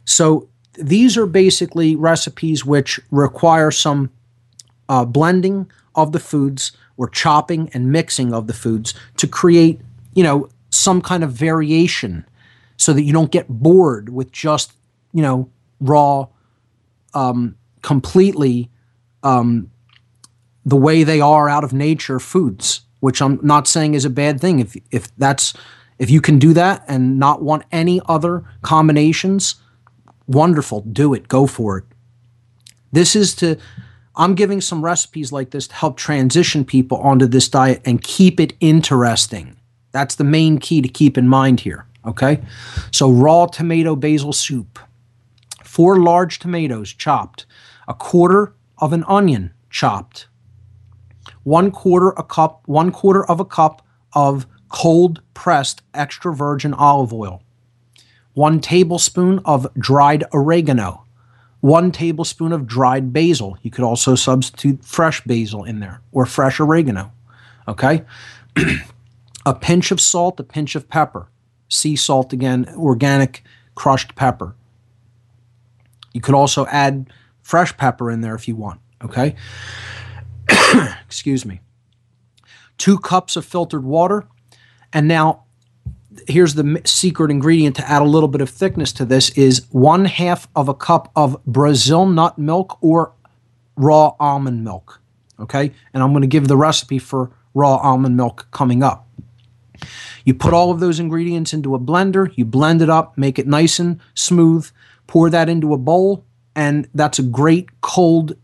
So 0.04 0.48
these 0.72 1.16
are 1.16 1.26
basically 1.26 1.94
recipes 1.94 2.64
which 2.64 2.98
require 3.10 3.70
some 3.70 4.10
uh, 4.88 5.04
blending 5.04 5.70
of 5.94 6.12
the 6.12 6.18
foods 6.18 6.72
or 6.96 7.08
chopping 7.08 7.70
and 7.74 7.92
mixing 7.92 8.32
of 8.32 8.46
the 8.46 8.54
foods 8.54 8.94
to 9.18 9.28
create, 9.28 9.80
you 10.14 10.24
know, 10.24 10.48
some 10.70 11.02
kind 11.02 11.22
of 11.22 11.32
variation 11.32 12.24
so 12.76 12.92
that 12.92 13.02
you 13.02 13.12
don't 13.12 13.30
get 13.30 13.48
bored 13.48 14.08
with 14.08 14.32
just, 14.32 14.72
you 15.12 15.22
know, 15.22 15.50
raw, 15.80 16.26
um, 17.14 17.56
completely 17.82 18.70
um, 19.22 19.70
the 20.64 20.76
way 20.76 21.04
they 21.04 21.20
are 21.20 21.48
out 21.48 21.64
of 21.64 21.72
nature 21.72 22.18
foods, 22.18 22.82
which 23.00 23.22
I'm 23.22 23.38
not 23.42 23.66
saying 23.66 23.94
is 23.94 24.04
a 24.04 24.10
bad 24.10 24.40
thing. 24.40 24.58
If, 24.60 24.76
if 24.90 25.16
that's 25.16 25.54
if 25.98 26.10
you 26.10 26.20
can 26.20 26.38
do 26.38 26.52
that 26.52 26.84
and 26.88 27.18
not 27.18 27.42
want 27.42 27.64
any 27.72 28.00
other 28.06 28.44
combinations, 28.62 29.56
wonderful, 30.26 30.82
do 30.82 31.14
it, 31.14 31.28
go 31.28 31.46
for 31.46 31.78
it. 31.78 31.84
This 32.92 33.16
is 33.16 33.34
to, 33.36 33.56
I'm 34.14 34.34
giving 34.34 34.60
some 34.60 34.84
recipes 34.84 35.32
like 35.32 35.50
this 35.50 35.68
to 35.68 35.74
help 35.74 35.96
transition 35.96 36.64
people 36.64 36.98
onto 36.98 37.26
this 37.26 37.48
diet 37.48 37.80
and 37.84 38.02
keep 38.02 38.40
it 38.40 38.54
interesting. 38.60 39.56
That's 39.92 40.16
the 40.16 40.24
main 40.24 40.58
key 40.58 40.82
to 40.82 40.88
keep 40.88 41.16
in 41.16 41.28
mind 41.28 41.60
here, 41.60 41.86
okay? 42.06 42.40
So, 42.92 43.10
raw 43.10 43.46
tomato 43.46 43.96
basil 43.96 44.32
soup, 44.32 44.78
four 45.64 45.98
large 45.98 46.38
tomatoes 46.38 46.92
chopped, 46.92 47.46
a 47.88 47.94
quarter 47.94 48.54
of 48.78 48.92
an 48.92 49.04
onion 49.08 49.52
chopped, 49.70 50.28
one 51.42 51.70
quarter 51.70 52.10
a 52.10 52.22
cup, 52.22 52.62
one 52.66 52.90
quarter 52.90 53.24
of 53.28 53.40
a 53.40 53.44
cup 53.44 53.86
of 54.12 54.46
cold 54.68 55.22
pressed 55.34 55.82
extra 55.94 56.34
virgin 56.34 56.74
olive 56.74 57.12
oil, 57.12 57.42
one 58.34 58.60
tablespoon 58.60 59.40
of 59.44 59.66
dried 59.74 60.24
oregano, 60.32 61.04
one 61.60 61.90
tablespoon 61.90 62.52
of 62.52 62.66
dried 62.66 63.12
basil. 63.12 63.58
You 63.62 63.70
could 63.70 63.84
also 63.84 64.14
substitute 64.14 64.84
fresh 64.84 65.22
basil 65.24 65.64
in 65.64 65.80
there 65.80 66.00
or 66.12 66.26
fresh 66.26 66.60
oregano. 66.60 67.12
Okay? 67.68 68.04
a 69.46 69.54
pinch 69.54 69.90
of 69.90 70.00
salt, 70.00 70.38
a 70.40 70.44
pinch 70.44 70.74
of 70.74 70.88
pepper. 70.88 71.28
Sea 71.68 71.96
salt 71.96 72.32
again, 72.32 72.66
organic 72.76 73.42
crushed 73.74 74.14
pepper. 74.14 74.54
You 76.12 76.20
could 76.20 76.34
also 76.34 76.66
add 76.66 77.10
fresh 77.42 77.76
pepper 77.76 78.10
in 78.10 78.20
there 78.20 78.34
if 78.34 78.48
you 78.48 78.56
want. 78.56 78.80
Okay? 79.02 79.34
Excuse 81.04 81.44
me. 81.44 81.60
Two 82.78 82.98
cups 82.98 83.36
of 83.36 83.44
filtered 83.44 83.84
water, 83.84 84.26
and 84.92 85.08
now 85.08 85.44
here's 86.28 86.54
the 86.54 86.80
secret 86.84 87.30
ingredient 87.30 87.76
to 87.76 87.90
add 87.90 88.02
a 88.02 88.06
little 88.06 88.28
bit 88.28 88.40
of 88.40 88.50
thickness 88.50 88.92
to 88.94 89.04
this 89.04 89.30
is 89.30 89.66
one 89.70 90.04
half 90.04 90.48
of 90.56 90.68
a 90.68 90.74
cup 90.74 91.10
of 91.14 91.42
Brazil 91.44 92.06
nut 92.06 92.38
milk 92.38 92.78
or 92.80 93.12
raw 93.76 94.14
almond 94.18 94.64
milk. 94.64 95.00
Okay. 95.38 95.72
And 95.92 96.02
I'm 96.02 96.12
going 96.12 96.22
to 96.22 96.28
give 96.28 96.48
the 96.48 96.56
recipe 96.56 96.98
for 96.98 97.30
raw 97.54 97.76
almond 97.76 98.16
milk 98.16 98.48
coming 98.50 98.82
up. 98.82 99.06
You 100.26 100.34
put 100.34 100.52
all 100.52 100.70
of 100.70 100.80
those 100.80 101.00
ingredients 101.00 101.54
into 101.54 101.74
a 101.74 101.80
blender, 101.80 102.30
you 102.36 102.44
blend 102.44 102.82
it 102.82 102.90
up, 102.90 103.16
make 103.16 103.38
it 103.38 103.46
nice 103.46 103.78
and 103.78 103.98
smooth, 104.12 104.70
pour 105.06 105.30
that 105.30 105.48
into 105.48 105.72
a 105.72 105.78
bowl, 105.78 106.26
and 106.54 106.86
that's 106.92 107.18
a 107.18 107.22
great 107.22 107.80
cold 107.80 108.36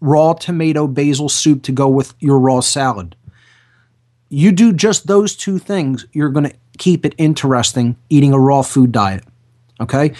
raw 0.00 0.34
tomato 0.34 0.86
basil 0.86 1.28
soup 1.28 1.64
to 1.64 1.72
go 1.72 1.88
with 1.88 2.14
your 2.20 2.38
raw 2.38 2.60
salad 2.60 3.16
you 4.28 4.52
do 4.52 4.72
just 4.72 5.06
those 5.06 5.36
two 5.36 5.58
things, 5.58 6.06
you're 6.12 6.30
going 6.30 6.48
to 6.48 6.56
keep 6.78 7.04
it 7.04 7.14
interesting 7.18 7.96
eating 8.08 8.32
a 8.32 8.38
raw 8.38 8.62
food 8.62 8.92
diet. 8.92 9.24
Okay? 9.80 10.12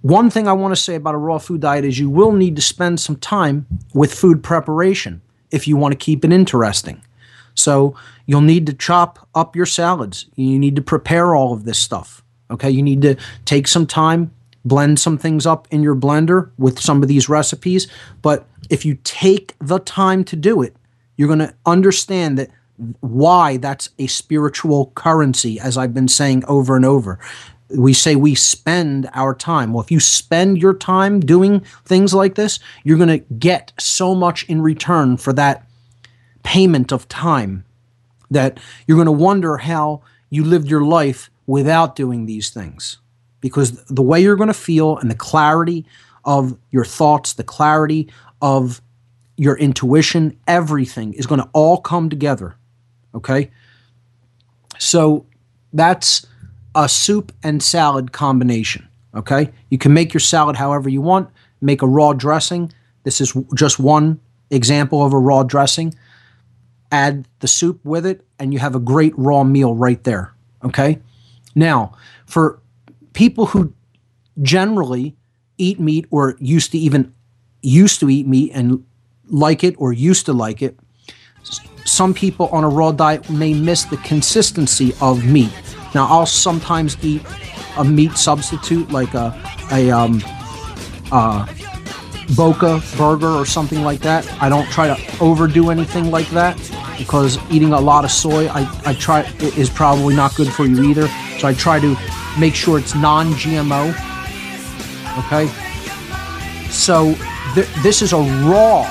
One 0.00 0.30
thing 0.30 0.48
I 0.48 0.52
want 0.52 0.74
to 0.74 0.80
say 0.80 0.94
about 0.94 1.14
a 1.14 1.18
raw 1.18 1.38
food 1.38 1.60
diet 1.60 1.84
is 1.84 1.98
you 1.98 2.10
will 2.10 2.32
need 2.32 2.56
to 2.56 2.62
spend 2.62 2.98
some 3.00 3.16
time 3.16 3.66
with 3.94 4.12
food 4.12 4.42
preparation 4.42 5.22
if 5.50 5.68
you 5.68 5.76
want 5.76 5.92
to 5.92 5.98
keep 5.98 6.24
it 6.24 6.32
interesting. 6.32 7.02
So 7.54 7.94
you'll 8.26 8.40
need 8.40 8.66
to 8.66 8.72
chop 8.72 9.28
up 9.34 9.56
your 9.56 9.66
salads. 9.66 10.26
You 10.36 10.58
need 10.58 10.76
to 10.76 10.82
prepare 10.82 11.34
all 11.34 11.52
of 11.52 11.64
this 11.64 11.78
stuff. 11.78 12.22
Okay? 12.50 12.70
You 12.70 12.82
need 12.82 13.02
to 13.02 13.16
take 13.44 13.66
some 13.68 13.86
time, 13.86 14.32
blend 14.64 14.98
some 14.98 15.18
things 15.18 15.46
up 15.46 15.68
in 15.70 15.82
your 15.82 15.96
blender 15.96 16.50
with 16.58 16.80
some 16.80 17.02
of 17.02 17.08
these 17.08 17.28
recipes. 17.28 17.88
But 18.22 18.46
if 18.70 18.84
you 18.84 18.98
take 19.04 19.54
the 19.60 19.78
time 19.78 20.24
to 20.24 20.36
do 20.36 20.62
it, 20.62 20.76
you're 21.16 21.28
going 21.28 21.40
to 21.40 21.54
understand 21.66 22.38
that 22.38 22.50
why 23.00 23.58
that's 23.58 23.90
a 23.98 24.06
spiritual 24.06 24.92
currency, 24.94 25.60
as 25.60 25.76
I've 25.76 25.94
been 25.94 26.08
saying 26.08 26.44
over 26.46 26.74
and 26.74 26.84
over. 26.84 27.18
We 27.74 27.92
say 27.92 28.16
we 28.16 28.34
spend 28.34 29.08
our 29.14 29.34
time. 29.34 29.72
Well, 29.72 29.82
if 29.82 29.90
you 29.90 30.00
spend 30.00 30.58
your 30.58 30.74
time 30.74 31.20
doing 31.20 31.60
things 31.84 32.12
like 32.12 32.34
this, 32.34 32.58
you're 32.84 32.98
going 32.98 33.08
to 33.08 33.34
get 33.34 33.72
so 33.78 34.14
much 34.14 34.44
in 34.44 34.60
return 34.60 35.16
for 35.16 35.32
that 35.34 35.66
payment 36.42 36.92
of 36.92 37.08
time 37.08 37.64
that 38.30 38.58
you're 38.86 38.96
going 38.96 39.06
to 39.06 39.12
wonder 39.12 39.58
how 39.58 40.02
you 40.30 40.44
lived 40.44 40.68
your 40.68 40.84
life 40.84 41.30
without 41.46 41.94
doing 41.96 42.26
these 42.26 42.50
things. 42.50 42.98
Because 43.40 43.84
the 43.86 44.02
way 44.02 44.20
you're 44.20 44.36
going 44.36 44.48
to 44.48 44.54
feel 44.54 44.96
and 44.98 45.10
the 45.10 45.16
clarity 45.16 45.84
of 46.24 46.56
your 46.70 46.84
thoughts, 46.84 47.32
the 47.34 47.44
clarity 47.44 48.08
of 48.40 48.80
your 49.36 49.56
intuition, 49.58 50.38
everything 50.46 51.12
is 51.14 51.26
going 51.26 51.40
to 51.40 51.48
all 51.52 51.78
come 51.78 52.08
together 52.08 52.56
Okay. 53.14 53.50
So 54.78 55.26
that's 55.72 56.26
a 56.74 56.88
soup 56.88 57.32
and 57.42 57.62
salad 57.62 58.12
combination. 58.12 58.88
Okay. 59.14 59.50
You 59.70 59.78
can 59.78 59.92
make 59.92 60.14
your 60.14 60.20
salad 60.20 60.56
however 60.56 60.88
you 60.88 61.02
want, 61.02 61.30
make 61.60 61.82
a 61.82 61.86
raw 61.86 62.12
dressing. 62.12 62.72
This 63.04 63.20
is 63.20 63.36
just 63.54 63.78
one 63.78 64.20
example 64.50 65.04
of 65.04 65.12
a 65.12 65.18
raw 65.18 65.42
dressing. 65.42 65.94
Add 66.92 67.26
the 67.40 67.48
soup 67.48 67.80
with 67.84 68.06
it, 68.06 68.24
and 68.38 68.52
you 68.52 68.60
have 68.60 68.76
a 68.76 68.78
great 68.78 69.14
raw 69.16 69.42
meal 69.42 69.74
right 69.74 70.02
there. 70.04 70.34
Okay. 70.62 71.00
Now, 71.54 71.96
for 72.26 72.60
people 73.14 73.46
who 73.46 73.74
generally 74.40 75.16
eat 75.58 75.80
meat 75.80 76.06
or 76.10 76.36
used 76.38 76.72
to 76.72 76.78
even 76.78 77.12
used 77.62 78.00
to 78.00 78.10
eat 78.10 78.26
meat 78.26 78.52
and 78.54 78.84
like 79.28 79.64
it 79.64 79.74
or 79.78 79.92
used 79.92 80.26
to 80.26 80.32
like 80.32 80.62
it, 80.62 80.78
some 81.84 82.14
people 82.14 82.48
on 82.48 82.64
a 82.64 82.68
raw 82.68 82.92
diet 82.92 83.28
may 83.30 83.54
miss 83.54 83.84
the 83.84 83.96
consistency 83.98 84.94
of 85.00 85.24
meat. 85.24 85.52
Now, 85.94 86.06
I'll 86.06 86.26
sometimes 86.26 86.96
eat 87.02 87.22
a 87.76 87.84
meat 87.84 88.16
substitute 88.16 88.90
like 88.90 89.14
a, 89.14 89.32
a 89.70 89.90
um, 89.90 90.22
uh, 91.10 91.46
Boca 92.36 92.82
burger 92.96 93.28
or 93.28 93.44
something 93.46 93.82
like 93.82 94.00
that. 94.00 94.26
I 94.42 94.48
don't 94.48 94.68
try 94.70 94.94
to 94.94 95.18
overdo 95.20 95.70
anything 95.70 96.10
like 96.10 96.28
that 96.30 96.56
because 96.98 97.38
eating 97.50 97.72
a 97.72 97.80
lot 97.80 98.04
of 98.04 98.10
soy, 98.10 98.48
I, 98.48 98.68
I 98.84 98.94
try 98.94 99.22
is 99.40 99.68
probably 99.68 100.14
not 100.14 100.34
good 100.34 100.48
for 100.52 100.64
you 100.64 100.82
either. 100.84 101.08
So 101.38 101.48
I 101.48 101.54
try 101.54 101.80
to 101.80 101.96
make 102.38 102.54
sure 102.54 102.78
it's 102.78 102.94
non-GMO. 102.94 103.90
Okay. 105.26 105.46
So 106.70 107.14
th- 107.54 107.68
this 107.82 108.02
is 108.02 108.12
a 108.12 108.18
raw 108.48 108.82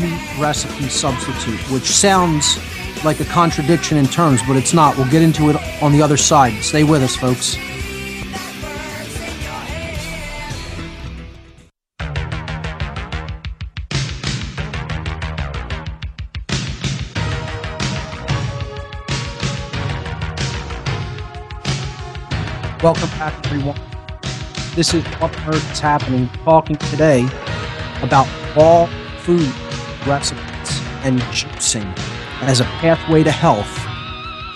meat 0.00 0.20
recipe 0.38 0.88
substitute, 0.88 1.60
which 1.70 1.84
sounds 1.84 2.58
like 3.04 3.20
a 3.20 3.24
contradiction 3.26 3.98
in 3.98 4.06
terms, 4.06 4.40
but 4.46 4.56
it's 4.56 4.72
not. 4.72 4.96
We'll 4.96 5.10
get 5.10 5.22
into 5.22 5.50
it 5.50 5.56
on 5.82 5.92
the 5.92 6.02
other 6.02 6.16
side. 6.16 6.62
Stay 6.62 6.84
with 6.84 7.02
us, 7.02 7.16
folks. 7.16 7.56
Welcome 22.86 23.08
back, 23.18 23.46
everyone. 23.46 23.80
This 24.76 24.94
is 24.94 25.04
What 25.18 25.36
Earth 25.48 25.72
is 25.72 25.80
Happening, 25.80 26.28
talking 26.44 26.76
today 26.76 27.26
about 28.00 28.28
raw 28.56 28.86
food 29.22 29.52
recipes 30.06 30.80
and 31.02 31.18
juicing 31.32 31.92
as 32.42 32.60
a 32.60 32.64
pathway 32.78 33.24
to 33.24 33.32
health, 33.32 33.76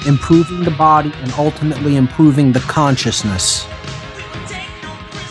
improving 0.07 0.63
the 0.63 0.71
body, 0.71 1.13
and 1.13 1.33
ultimately 1.33 1.97
improving 1.97 2.53
the 2.53 2.61
consciousness. 2.61 3.67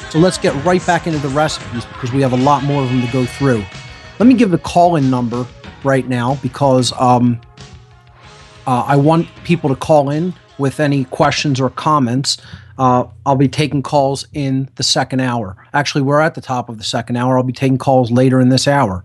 So 0.09 0.19
let's 0.19 0.37
get 0.37 0.53
right 0.65 0.85
back 0.85 1.07
into 1.07 1.19
the 1.19 1.29
recipes 1.29 1.85
because 1.85 2.11
we 2.11 2.21
have 2.21 2.33
a 2.33 2.37
lot 2.43 2.65
more 2.65 2.83
of 2.83 2.89
them 2.89 2.99
to 2.99 3.11
go 3.13 3.25
through. 3.25 3.63
Let 4.19 4.27
me 4.27 4.33
give 4.33 4.51
the 4.51 4.57
call 4.57 4.97
in 4.97 5.09
number 5.09 5.47
right 5.85 6.05
now 6.05 6.37
because 6.41 6.91
um, 6.99 7.39
uh, 8.67 8.83
I 8.85 8.97
want 8.97 9.29
people 9.45 9.69
to 9.69 9.75
call 9.77 10.09
in 10.09 10.33
with 10.60 10.80
any 10.80 11.05
questions 11.05 11.60
or 11.60 11.70
comments. 11.70 12.38
Uh, 12.78 13.05
I'll 13.26 13.36
be 13.36 13.47
taking 13.47 13.82
calls 13.82 14.26
in 14.34 14.70
the 14.76 14.84
second 14.84 15.20
hour. 15.20 15.57
Actually, 15.74 16.03
we're 16.03 16.22
at 16.22 16.36
the 16.36 16.41
top 16.41 16.70
of 16.70 16.78
the 16.78 16.84
second 16.84 17.18
hour. 17.18 17.38
I'll 17.38 17.43
be 17.43 17.53
taking 17.53 17.78
calls 17.78 18.12
later 18.12 18.39
in 18.39 18.49
this 18.49 18.68
hour. 18.68 19.03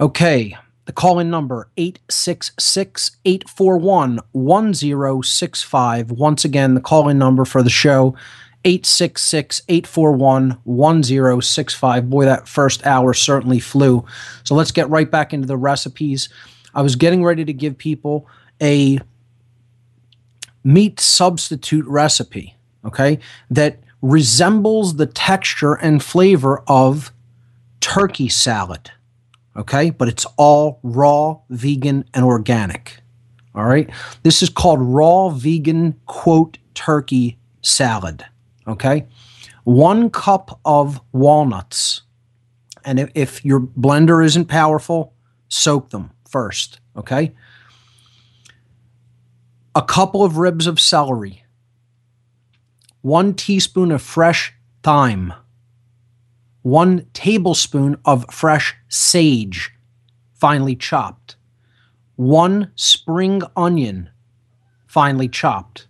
Okay, 0.00 0.56
the 0.86 0.92
call 0.92 1.18
in 1.18 1.30
number 1.30 1.68
866 1.76 3.16
841 3.24 4.20
1065. 4.32 6.10
Once 6.10 6.44
again, 6.44 6.74
the 6.74 6.80
call 6.80 7.08
in 7.08 7.18
number 7.18 7.44
for 7.44 7.62
the 7.62 7.70
show 7.70 8.14
866 8.64 9.62
841 9.68 10.58
1065. 10.64 12.10
Boy, 12.10 12.24
that 12.24 12.48
first 12.48 12.86
hour 12.86 13.14
certainly 13.14 13.60
flew. 13.60 14.04
So 14.42 14.54
let's 14.54 14.72
get 14.72 14.88
right 14.90 15.10
back 15.10 15.32
into 15.32 15.46
the 15.46 15.56
recipes. 15.56 16.28
I 16.74 16.82
was 16.82 16.96
getting 16.96 17.22
ready 17.22 17.44
to 17.44 17.52
give 17.52 17.78
people 17.78 18.26
a 18.60 18.98
meat 20.64 20.98
substitute 20.98 21.86
recipe, 21.86 22.56
okay, 22.84 23.18
that 23.50 23.80
resembles 24.00 24.96
the 24.96 25.06
texture 25.06 25.74
and 25.74 26.02
flavor 26.02 26.62
of 26.66 27.12
turkey 27.80 28.28
salad, 28.28 28.90
okay, 29.56 29.90
but 29.90 30.08
it's 30.08 30.26
all 30.36 30.80
raw, 30.82 31.38
vegan, 31.50 32.04
and 32.14 32.24
organic. 32.24 33.00
All 33.54 33.64
right. 33.64 33.88
This 34.24 34.42
is 34.42 34.48
called 34.48 34.80
raw 34.80 35.28
vegan 35.28 35.94
quote 36.06 36.58
turkey 36.74 37.38
salad. 37.62 38.24
Okay. 38.66 39.06
One 39.62 40.10
cup 40.10 40.58
of 40.64 41.00
walnuts. 41.12 42.02
And 42.84 43.10
if, 43.14 43.44
your 43.44 43.60
blender 43.60 44.24
isn't 44.24 44.46
powerful, 44.46 45.14
soak 45.48 45.90
them 45.90 46.10
first. 46.28 46.80
Okay 46.96 47.32
a 49.74 49.82
couple 49.82 50.22
of 50.22 50.38
ribs 50.38 50.66
of 50.66 50.80
celery, 50.80 51.44
one 53.00 53.34
teaspoon 53.34 53.90
of 53.90 54.00
fresh 54.00 54.54
thyme, 54.82 55.32
one 56.62 57.06
tablespoon 57.12 57.96
of 58.04 58.24
fresh 58.30 58.76
sage, 58.88 59.72
finely 60.32 60.76
chopped, 60.76 61.36
one 62.14 62.70
spring 62.76 63.42
onion, 63.56 64.10
finely 64.86 65.28
chopped, 65.28 65.88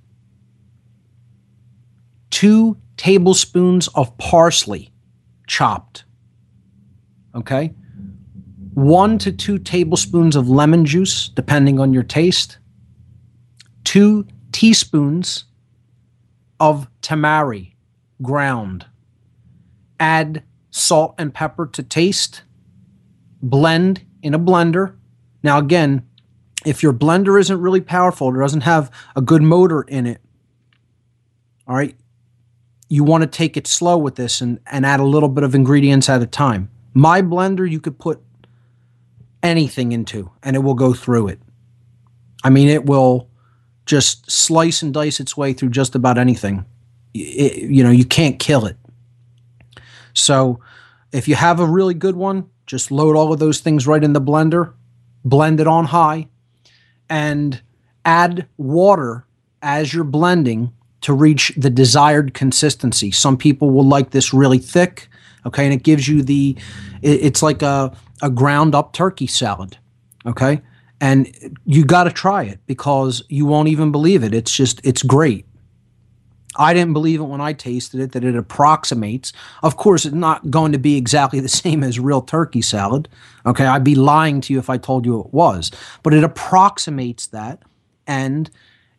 two 2.31 2.79
tablespoons 2.97 3.89
of 3.89 4.17
parsley, 4.17 4.93
chopped. 5.47 6.05
Okay? 7.35 7.75
One 8.73 9.19
to 9.19 9.31
two 9.31 9.59
tablespoons 9.59 10.37
of 10.37 10.49
lemon 10.49 10.87
juice, 10.87 11.29
depending 11.29 11.79
on 11.79 11.93
your 11.93 12.03
taste 12.03 12.59
two 13.95 14.27
teaspoons 14.51 15.45
of 16.59 16.89
tamari 17.01 17.75
ground. 18.21 18.85
Add 20.01 20.43
salt 20.73 21.15
and 21.17 21.33
pepper 21.33 21.69
to 21.69 21.81
taste. 21.81 22.43
Blend 23.41 24.05
in 24.21 24.35
a 24.35 24.39
blender. 24.41 24.97
Now, 25.45 25.59
again, 25.59 26.05
if 26.67 26.83
your 26.83 26.93
blender 26.93 27.39
isn't 27.39 27.61
really 27.61 27.81
powerful 27.81 28.27
or 28.27 28.41
doesn't 28.41 28.63
have 28.63 28.91
a 29.15 29.23
good 29.23 29.43
motor 29.43 29.83
in 29.83 30.09
it, 30.09 30.21
all 31.69 31.77
right, 31.77 31.95
you 32.89 33.05
want 33.05 33.23
to 33.23 33.29
take 33.29 33.57
it 33.57 33.69
slow 33.69 33.97
with 33.97 34.17
this 34.17 34.41
and, 34.41 34.59
and 34.67 34.85
add 34.85 34.99
a 34.99 35.05
little 35.05 35.29
bit 35.29 35.45
of 35.45 35.55
ingredients 35.55 36.09
at 36.09 36.21
a 36.21 36.27
time. 36.27 36.69
My 36.95 37.23
blender, 37.23 37.71
you 37.71 37.79
could 37.79 38.01
put 38.01 38.21
anything 39.41 39.93
into 39.93 40.33
and 40.43 40.57
it 40.57 40.65
will 40.65 40.75
go 40.75 40.95
through 40.95 41.29
it. 41.29 41.39
I 42.43 42.51
mean, 42.51 42.67
it 42.67 42.87
will 42.87 43.29
just 43.87 44.31
slice 44.31 44.83
and 44.83 44.95
dice 44.95 45.21
its 45.21 45.37
way 45.37 45.53
through 45.53 45.71
just 45.71 45.95
about 45.95 46.19
anything. 46.19 46.65
It, 47.13 47.71
you 47.71 47.85
know, 47.85 47.91
you 47.91 48.05
can't 48.05 48.39
kill 48.39 48.67
it. 48.67 48.77
So 50.15 50.61
if 51.13 51.29
you 51.29 51.35
have 51.35 51.61
a 51.61 51.67
really 51.67 51.95
good 51.95 52.17
one, 52.17 52.49
just 52.67 52.91
load 52.91 53.17
all 53.17 53.33
of 53.33 53.39
those 53.39 53.61
things 53.61 53.87
right 53.87 54.03
in 54.03 54.15
the 54.15 54.21
blender, 54.21 54.73
blend 55.25 55.61
it 55.61 55.67
on 55.67 55.87
high, 55.87 56.29
and 57.09 57.61
add 58.05 58.49
water 58.57 59.27
as 59.63 59.93
you're 59.93 60.05
blending 60.05 60.73
to 61.03 61.13
reach 61.13 61.53
the 61.57 61.71
desired 61.71 62.33
consistency. 62.33 63.11
Some 63.11 63.37
people 63.37 63.71
will 63.71 63.87
like 63.87 64.11
this 64.11 64.33
really 64.33 64.59
thick, 64.59 65.09
okay, 65.45 65.65
and 65.65 65.75
it 65.75 65.83
gives 65.83 66.09
you 66.09 66.23
the, 66.23 66.57
it's 67.03 67.43
like 67.43 67.61
a, 67.61 67.95
a 68.23 68.31
ground 68.31 68.75
up 68.75 68.95
turkey 68.95 69.27
salad, 69.27 69.77
okay? 70.25 70.63
And 71.05 71.55
you 71.67 71.85
got 71.85 72.05
to 72.05 72.11
try 72.11 72.45
it 72.45 72.61
because 72.67 73.23
you 73.29 73.45
won't 73.45 73.69
even 73.69 73.93
believe 73.93 74.25
it. 74.25 74.33
It's 74.33 74.57
just 74.57 74.81
it's 74.85 75.03
great. 75.03 75.45
I 76.57 76.73
didn't 76.73 76.95
believe 76.95 77.21
it 77.21 77.25
when 77.25 77.43
I 77.43 77.53
tasted 77.53 78.01
it 78.01 78.13
that 78.13 78.25
it 78.25 78.35
approximates. 78.35 79.35
Of 79.63 79.77
course, 79.77 80.07
it's 80.07 80.15
not 80.15 80.51
going 80.51 80.73
to 80.73 80.79
be 80.79 80.97
exactly 80.97 81.41
the 81.41 81.49
same 81.65 81.85
as 81.85 82.01
real 82.01 82.23
turkey 82.23 82.63
salad. 82.63 83.11
Okay, 83.45 83.67
I'd 83.67 83.85
be 83.85 83.95
lying 83.95 84.41
to 84.43 84.55
you 84.55 84.59
if 84.59 84.71
I 84.71 84.79
told 84.79 85.05
you 85.05 85.21
it 85.21 85.35
was, 85.35 85.71
but 86.03 86.15
it 86.15 86.25
approximates 86.25 87.27
that 87.27 87.61
and 88.07 88.49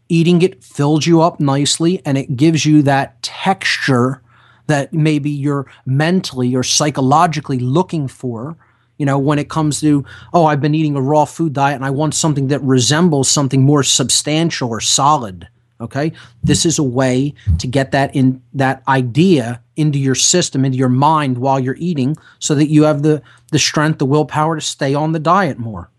eating 0.08 0.44
it 0.44 0.64
fills 0.64 1.08
you 1.08 1.24
up 1.24 1.40
nicely 1.40 2.04
and 2.06 2.20
it 2.20 2.38
gives 2.38 2.68
you 2.68 2.84
that 2.84 3.20
texture 3.24 4.22
that 4.68 4.94
maybe 4.94 5.32
you're 5.32 5.66
mentally 5.88 6.56
or 6.56 6.62
psychologically 6.62 7.58
looking 7.58 8.08
for 8.08 8.58
you 8.98 9.06
know, 9.06 9.20
when 9.20 9.40
it 9.40 9.50
comes 9.50 9.82
to, 9.82 10.06
oh, 10.34 10.46
I've 10.46 10.62
been 10.62 10.76
eating 10.76 10.96
a 10.96 11.02
raw 11.02 11.26
food 11.26 11.54
diet 11.54 11.76
and 11.76 11.86
I 11.86 11.90
want 11.90 12.16
something 12.16 12.48
that 12.48 12.62
resembles 12.62 13.30
something 13.30 13.64
more 13.64 13.84
substantial 13.84 14.70
or 14.70 14.82
solid. 14.82 15.48
Okay. 15.82 16.14
This 16.42 16.66
is 16.66 16.80
a 16.80 16.84
way 16.84 17.34
to 17.60 17.68
get 17.68 17.92
that 17.92 18.16
in 18.16 18.42
that 18.54 18.82
idea 18.88 19.62
into 19.76 20.00
your 20.00 20.16
system, 20.16 20.64
into 20.64 20.78
your 20.78 20.90
mind 20.90 21.38
while 21.38 21.60
you're 21.60 21.76
eating 21.78 22.16
so 22.40 22.56
that 22.56 22.70
you 22.70 22.84
have 22.84 23.04
the, 23.04 23.22
the 23.52 23.60
strength, 23.60 24.00
the 24.00 24.06
willpower 24.06 24.56
to 24.56 24.62
stay 24.62 24.94
on 24.94 25.12
the 25.12 25.20
diet 25.20 25.60
more. 25.60 25.90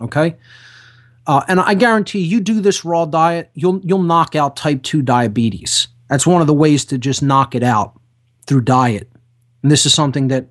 Okay. 0.00 0.36
Uh, 1.26 1.42
and 1.48 1.58
I 1.58 1.74
guarantee 1.74 2.20
you, 2.20 2.36
you 2.36 2.40
do 2.40 2.60
this 2.60 2.84
raw 2.84 3.04
diet, 3.04 3.50
you'll 3.54 3.80
you'll 3.80 4.02
knock 4.02 4.36
out 4.36 4.56
type 4.56 4.82
two 4.82 5.02
diabetes. 5.02 5.88
That's 6.08 6.26
one 6.26 6.40
of 6.40 6.46
the 6.46 6.54
ways 6.54 6.84
to 6.86 6.98
just 6.98 7.22
knock 7.22 7.54
it 7.54 7.62
out 7.62 7.98
through 8.46 8.60
diet. 8.60 9.10
And 9.62 9.72
this 9.72 9.86
is 9.86 9.94
something 9.94 10.28
that 10.28 10.48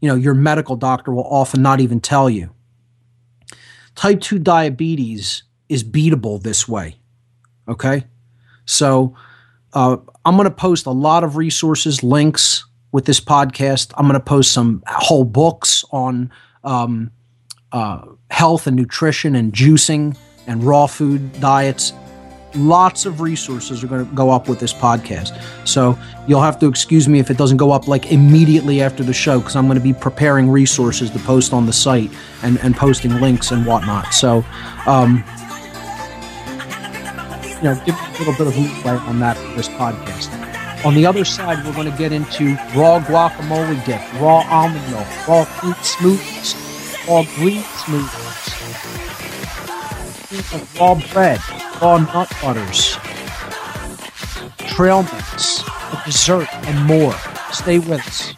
you 0.00 0.08
know, 0.08 0.14
your 0.14 0.34
medical 0.34 0.76
doctor 0.76 1.12
will 1.12 1.26
often 1.26 1.62
not 1.62 1.80
even 1.80 2.00
tell 2.00 2.30
you. 2.30 2.50
Type 3.94 4.20
2 4.20 4.38
diabetes 4.38 5.42
is 5.68 5.82
beatable 5.82 6.42
this 6.42 6.68
way. 6.68 6.96
Okay? 7.68 8.04
So 8.64 9.16
uh, 9.72 9.96
I'm 10.24 10.36
going 10.36 10.48
to 10.48 10.54
post 10.54 10.86
a 10.86 10.90
lot 10.90 11.24
of 11.24 11.36
resources, 11.36 12.02
links 12.02 12.64
with 12.92 13.04
this 13.06 13.20
podcast. 13.20 13.92
I'm 13.96 14.06
going 14.06 14.18
to 14.18 14.24
post 14.24 14.52
some 14.52 14.82
whole 14.86 15.24
books 15.24 15.84
on 15.90 16.30
um, 16.64 17.10
uh, 17.72 18.06
health 18.30 18.66
and 18.66 18.76
nutrition 18.76 19.34
and 19.34 19.52
juicing 19.52 20.16
and 20.46 20.64
raw 20.64 20.86
food 20.86 21.40
diets 21.40 21.92
lots 22.58 23.06
of 23.06 23.20
resources 23.20 23.82
are 23.82 23.86
going 23.86 24.06
to 24.06 24.14
go 24.14 24.30
up 24.30 24.48
with 24.48 24.58
this 24.58 24.72
podcast. 24.72 25.40
So 25.66 25.98
you'll 26.26 26.42
have 26.42 26.58
to 26.60 26.66
excuse 26.66 27.08
me 27.08 27.18
if 27.18 27.30
it 27.30 27.36
doesn't 27.36 27.56
go 27.56 27.70
up 27.70 27.88
like 27.88 28.12
immediately 28.12 28.82
after 28.82 29.02
the 29.02 29.12
show 29.12 29.38
because 29.38 29.56
I'm 29.56 29.66
going 29.66 29.78
to 29.78 29.84
be 29.84 29.92
preparing 29.92 30.50
resources 30.50 31.10
to 31.10 31.18
post 31.20 31.52
on 31.52 31.66
the 31.66 31.72
site 31.72 32.10
and, 32.42 32.58
and 32.60 32.76
posting 32.76 33.12
links 33.20 33.50
and 33.50 33.64
whatnot. 33.64 34.12
So, 34.12 34.44
um, 34.86 35.24
you 37.58 37.64
know, 37.64 37.80
give 37.84 37.94
a 37.94 38.18
little 38.18 38.34
bit 38.34 38.46
of 38.46 38.56
leeway 38.56 38.98
on 38.98 39.18
that 39.20 39.36
for 39.36 39.54
this 39.54 39.68
podcast. 39.68 40.34
On 40.84 40.94
the 40.94 41.06
other 41.06 41.24
side, 41.24 41.64
we're 41.64 41.72
going 41.72 41.90
to 41.90 41.98
get 41.98 42.12
into 42.12 42.54
raw 42.76 43.00
guacamole 43.00 43.84
dip, 43.84 44.00
raw 44.20 44.46
almond 44.48 44.88
milk, 44.90 45.08
raw 45.26 45.42
fruit 45.44 45.74
smoothies, 45.76 46.54
raw 47.08 47.24
green 47.34 47.62
smoothies, 47.62 48.38
raw 50.78 50.94
bread, 51.12 51.40
raw 51.80 51.98
nut 51.98 52.32
butters, 52.42 52.96
trail 54.66 55.02
mix, 55.02 55.62
a 55.62 56.02
dessert, 56.04 56.48
and 56.66 56.86
more. 56.86 57.14
Stay 57.52 57.78
with 57.78 58.00
us. 58.06 58.34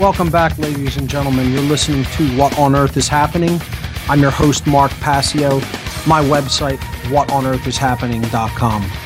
Welcome 0.00 0.30
back, 0.30 0.58
ladies 0.58 0.96
and 0.96 1.08
gentlemen. 1.08 1.52
You're 1.52 1.60
listening 1.62 2.04
to 2.04 2.36
What 2.36 2.58
on 2.58 2.74
Earth 2.74 2.96
is 2.96 3.06
Happening. 3.06 3.60
I'm 4.08 4.20
your 4.20 4.32
host, 4.32 4.66
Mark 4.66 4.90
Passio. 4.92 5.60
My 6.08 6.20
website, 6.24 6.78
whatonearthishappening.com. 7.08 9.01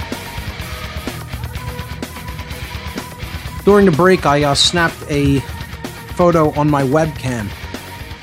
During 3.67 3.85
the 3.85 3.91
break, 3.91 4.27
I 4.27 4.45
uh, 4.45 4.55
snapped 4.55 5.03
a 5.11 5.41
photo 6.15 6.51
on 6.53 6.71
my 6.71 6.85
webcam 6.85 7.51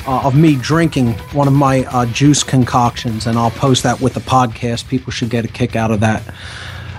uh, 0.08 0.26
of 0.26 0.38
me 0.38 0.56
drinking 0.56 1.16
one 1.34 1.50
of 1.50 1.54
my 1.54 1.84
uh, 1.88 2.06
juice 2.06 2.44
concoctions, 2.44 3.28
and 3.28 3.38
I'll 3.38 3.52
post 3.52 3.84
that 3.84 4.00
with 4.00 4.14
the 4.14 4.22
podcast. 4.22 4.88
People 4.88 5.12
should 5.12 5.30
get 5.30 5.44
a 5.44 5.50
kick 5.50 5.76
out 5.76 5.92
of 5.92 6.00
that. 6.00 6.24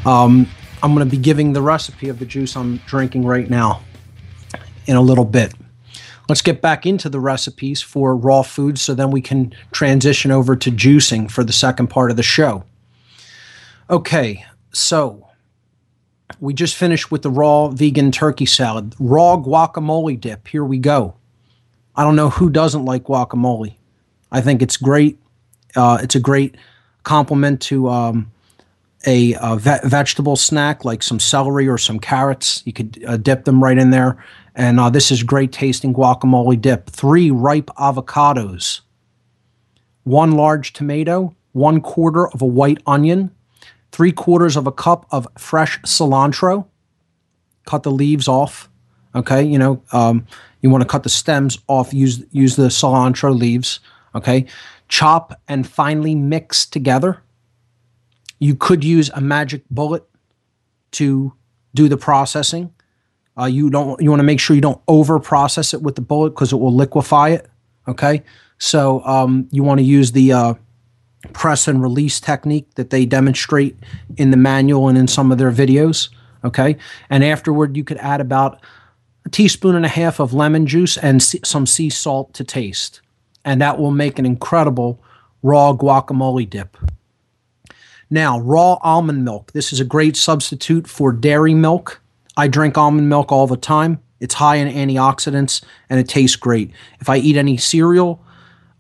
Um, 0.05 0.47
I'm 0.83 0.95
going 0.95 1.09
to 1.09 1.11
be 1.11 1.21
giving 1.21 1.55
the 1.55 1.63
recipe 1.63 2.11
of 2.11 2.19
the 2.19 2.27
juice 2.27 2.55
I'm 2.55 2.77
drinking 2.87 3.25
right 3.25 3.49
now 3.49 3.81
in 4.85 4.97
a 4.97 5.01
little 5.01 5.25
bit. 5.25 5.55
Let's 6.29 6.43
get 6.43 6.61
back 6.61 6.85
into 6.85 7.09
the 7.09 7.21
recipes 7.21 7.81
for 7.81 8.15
raw 8.15 8.43
foods 8.43 8.83
so 8.83 8.93
then 8.93 9.11
we 9.11 9.23
can 9.23 9.55
transition 9.73 10.31
over 10.31 10.55
to 10.55 10.71
juicing 10.71 11.31
for 11.31 11.45
the 11.45 11.53
second 11.55 11.87
part 11.87 12.11
of 12.11 12.19
the 12.19 12.23
show. 12.23 12.65
Okay, 13.89 14.45
so 14.71 15.24
we 16.41 16.55
just 16.55 16.77
finished 16.77 17.11
with 17.11 17.23
the 17.23 17.31
raw 17.31 17.69
vegan 17.69 18.11
turkey 18.11 18.47
salad, 18.47 18.95
raw 18.99 19.37
guacamole 19.37 20.21
dip. 20.21 20.49
Here 20.49 20.65
we 20.65 20.79
go. 20.79 21.15
I 21.97 22.03
don't 22.03 22.17
know 22.17 22.31
who 22.31 22.51
doesn't 22.51 22.85
like 22.85 23.05
guacamole. 23.05 23.75
I 24.33 24.41
think 24.41 24.63
it's 24.63 24.77
great. 24.77 25.19
Uh, 25.77 25.99
it's 26.03 26.15
a 26.15 26.21
great 26.21 26.57
complement 27.03 27.61
to 27.63 27.89
um, 27.89 28.33
a, 29.07 29.35
a 29.41 29.57
ve- 29.57 29.81
vegetable 29.85 30.37
snack 30.37 30.85
like 30.85 31.03
some 31.03 31.21
celery 31.21 31.69
or 31.69 31.79
some 31.79 32.01
carrots. 32.01 32.63
You 32.65 32.73
could 32.73 33.05
uh, 33.07 33.17
dip 33.17 33.45
them 33.45 33.63
right 33.63 33.79
in 33.79 33.91
there 33.91 34.19
and 34.55 34.79
uh, 34.79 34.91
this 34.91 35.11
is 35.11 35.23
great 35.23 35.53
tasting 35.53 35.93
guacamole 35.93 36.61
dip. 36.61 36.89
Three 36.89 37.31
ripe 37.31 37.71
avocados, 37.77 38.81
one 40.05 40.33
large 40.33 40.73
tomato, 40.73 41.35
one 41.53 41.81
quarter 41.81 42.29
of 42.29 42.41
a 42.41 42.47
white 42.47 42.79
onion, 42.87 43.34
three 43.95 44.11
quarters 44.11 44.57
of 44.57 44.67
a 44.67 44.73
cup 44.73 45.07
of 45.13 45.29
fresh 45.39 45.81
cilantro. 45.83 46.67
Cut 47.65 47.85
the 47.85 47.93
leaves 47.93 48.27
off. 48.27 48.69
Okay, 49.15 49.45
you 49.45 49.57
know 49.57 49.81
um, 49.93 50.27
you 50.61 50.69
want 50.69 50.83
to 50.83 50.89
cut 50.89 51.05
the 51.05 51.09
stems 51.09 51.59
off. 51.69 51.95
Use 51.95 52.25
use 52.33 52.57
the 52.57 52.69
cilantro 52.69 53.39
leaves. 53.39 53.79
Okay, 54.17 54.47
chop 54.89 55.41
and 55.47 55.67
finely 55.67 56.17
mix 56.17 56.67
together. 56.67 57.23
You 58.41 58.57
could 58.57 58.83
use 58.83 59.11
a 59.15 59.21
magic 59.21 59.63
bullet 59.71 60.05
to 60.93 61.33
do 61.75 61.89
the 61.89 61.97
processing. 61.97 62.75
Uh, 63.39 63.45
you 63.45 63.71
don't 63.71 64.03
you 64.03 64.11
want 64.11 64.19
to 64.19 64.25
make 64.25 64.41
sure 64.41 64.57
you 64.57 64.63
don't 64.63 64.83
over 64.89 65.21
process 65.21 65.73
it 65.73 65.83
with 65.83 65.95
the 65.95 66.03
bullet 66.03 66.31
because 66.31 66.53
it 66.53 66.57
will 66.57 66.75
liquefy 66.75 67.31
it. 67.31 67.49
Okay, 67.87 68.25
so 68.59 69.05
um, 69.05 69.49
you 69.53 69.63
want 69.63 69.79
to 69.79 69.85
use 69.85 70.11
the 70.11 70.33
uh, 70.33 70.55
press 71.33 71.67
and 71.67 71.83
release 71.83 72.21
technique 72.21 72.75
that 72.75 72.91
they 72.91 73.07
demonstrate 73.07 73.77
in 74.17 74.31
the 74.31 74.37
manual 74.37 74.89
and 74.89 74.99
in 74.99 75.09
some 75.09 75.33
of 75.33 75.39
their 75.39 75.53
videos. 75.53 76.09
Okay, 76.45 76.77
and 77.09 77.25
afterward 77.25 77.77
you 77.77 77.85
could 77.85 77.97
add 77.99 78.21
about 78.21 78.61
a 79.25 79.31
teaspoon 79.31 79.75
and 79.75 79.87
a 79.87 79.89
half 79.89 80.21
of 80.21 80.35
lemon 80.35 80.67
juice 80.67 80.99
and 80.99 81.23
some 81.23 81.67
sea 81.67 81.89
salt 81.89 82.35
to 82.35 82.45
taste, 82.45 83.01
and 83.45 83.61
that 83.61 83.79
will 83.79 83.91
make 83.91 84.19
an 84.19 84.27
incredible 84.27 85.01
raw 85.43 85.73
guacamole 85.73 86.49
dip. 86.49 86.77
Now, 88.11 88.39
raw 88.41 88.79
almond 88.83 89.25
milk. 89.25 89.53
This 89.53 89.73
is 89.73 89.81
a 89.81 89.85
great 89.85 90.17
substitute 90.17 90.87
for 90.87 91.11
dairy 91.11 91.55
milk 91.55 92.03
I 92.37 92.49
drink 92.49 92.77
almond 92.77 93.09
milk 93.09 93.31
all 93.31 93.47
the 93.47 93.57
time. 93.57 94.01
It's 94.21 94.35
high 94.35 94.57
in 94.57 94.69
antioxidants 94.69 95.63
and 95.89 96.01
it 96.01 96.09
tastes 96.09 96.37
great. 96.37 96.71
If 97.01 97.09
I 97.09 97.19
eat 97.19 97.37
any 97.37 97.57
cereal, 97.57 98.25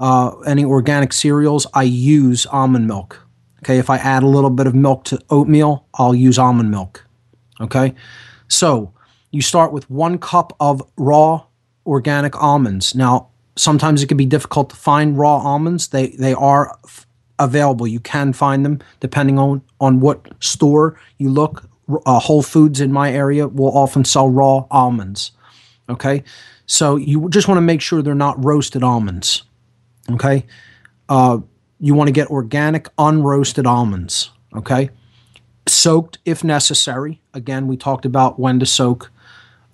uh, 0.00 0.38
any 0.40 0.64
organic 0.64 1.12
cereals, 1.12 1.66
I 1.74 1.84
use 1.84 2.46
almond 2.46 2.86
milk. 2.86 3.20
Okay, 3.62 3.78
if 3.78 3.88
I 3.88 3.96
add 3.96 4.22
a 4.22 4.26
little 4.26 4.50
bit 4.50 4.66
of 4.66 4.74
milk 4.74 5.04
to 5.04 5.18
oatmeal, 5.30 5.86
I'll 5.94 6.14
use 6.14 6.38
almond 6.38 6.70
milk. 6.70 7.06
Okay, 7.60 7.94
so 8.48 8.92
you 9.30 9.40
start 9.40 9.72
with 9.72 9.88
one 9.90 10.18
cup 10.18 10.54
of 10.60 10.82
raw 10.96 11.44
organic 11.86 12.36
almonds. 12.36 12.94
Now, 12.94 13.28
sometimes 13.56 14.02
it 14.02 14.06
can 14.06 14.16
be 14.16 14.26
difficult 14.26 14.70
to 14.70 14.76
find 14.76 15.18
raw 15.18 15.36
almonds. 15.38 15.88
They 15.88 16.08
they 16.08 16.34
are 16.34 16.76
f- 16.84 17.06
available. 17.38 17.86
You 17.86 18.00
can 18.00 18.32
find 18.32 18.64
them 18.64 18.80
depending 19.00 19.38
on 19.38 19.62
on 19.80 20.00
what 20.00 20.28
store 20.42 20.98
you 21.18 21.30
look 21.30 21.68
uh, 22.06 22.18
Whole 22.18 22.42
Foods 22.42 22.80
in 22.80 22.92
my 22.92 23.12
area 23.12 23.48
will 23.48 23.76
often 23.76 24.04
sell 24.04 24.28
raw 24.28 24.66
almonds. 24.70 25.32
Okay, 25.88 26.24
so 26.66 26.96
you 26.96 27.28
just 27.28 27.46
want 27.46 27.58
to 27.58 27.62
make 27.62 27.80
sure 27.80 28.02
they're 28.02 28.14
not 28.14 28.42
roasted 28.42 28.82
almonds. 28.82 29.42
Okay, 30.10 30.46
uh, 31.08 31.38
you 31.80 31.94
want 31.94 32.08
to 32.08 32.12
get 32.12 32.28
organic 32.28 32.94
unroasted 32.96 33.66
almonds. 33.66 34.30
Okay, 34.54 34.90
soaked 35.66 36.18
if 36.24 36.44
necessary. 36.44 37.20
Again, 37.32 37.66
we 37.66 37.76
talked 37.76 38.04
about 38.04 38.38
when 38.38 38.58
to 38.60 38.66
soak. 38.66 39.10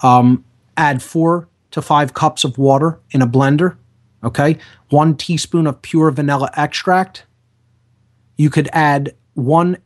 Um, 0.02 0.44
add 0.76 1.02
four 1.02 1.48
to 1.72 1.82
five 1.82 2.14
cups 2.14 2.44
of 2.44 2.58
water 2.58 2.98
in 3.10 3.22
a 3.22 3.26
blender. 3.26 3.76
Okay, 4.22 4.58
one 4.90 5.16
teaspoon 5.16 5.66
of 5.66 5.80
pure 5.82 6.10
vanilla 6.10 6.50
extract. 6.56 7.24
You 8.36 8.50
could 8.50 8.68
add 8.72 9.14
one 9.34 9.78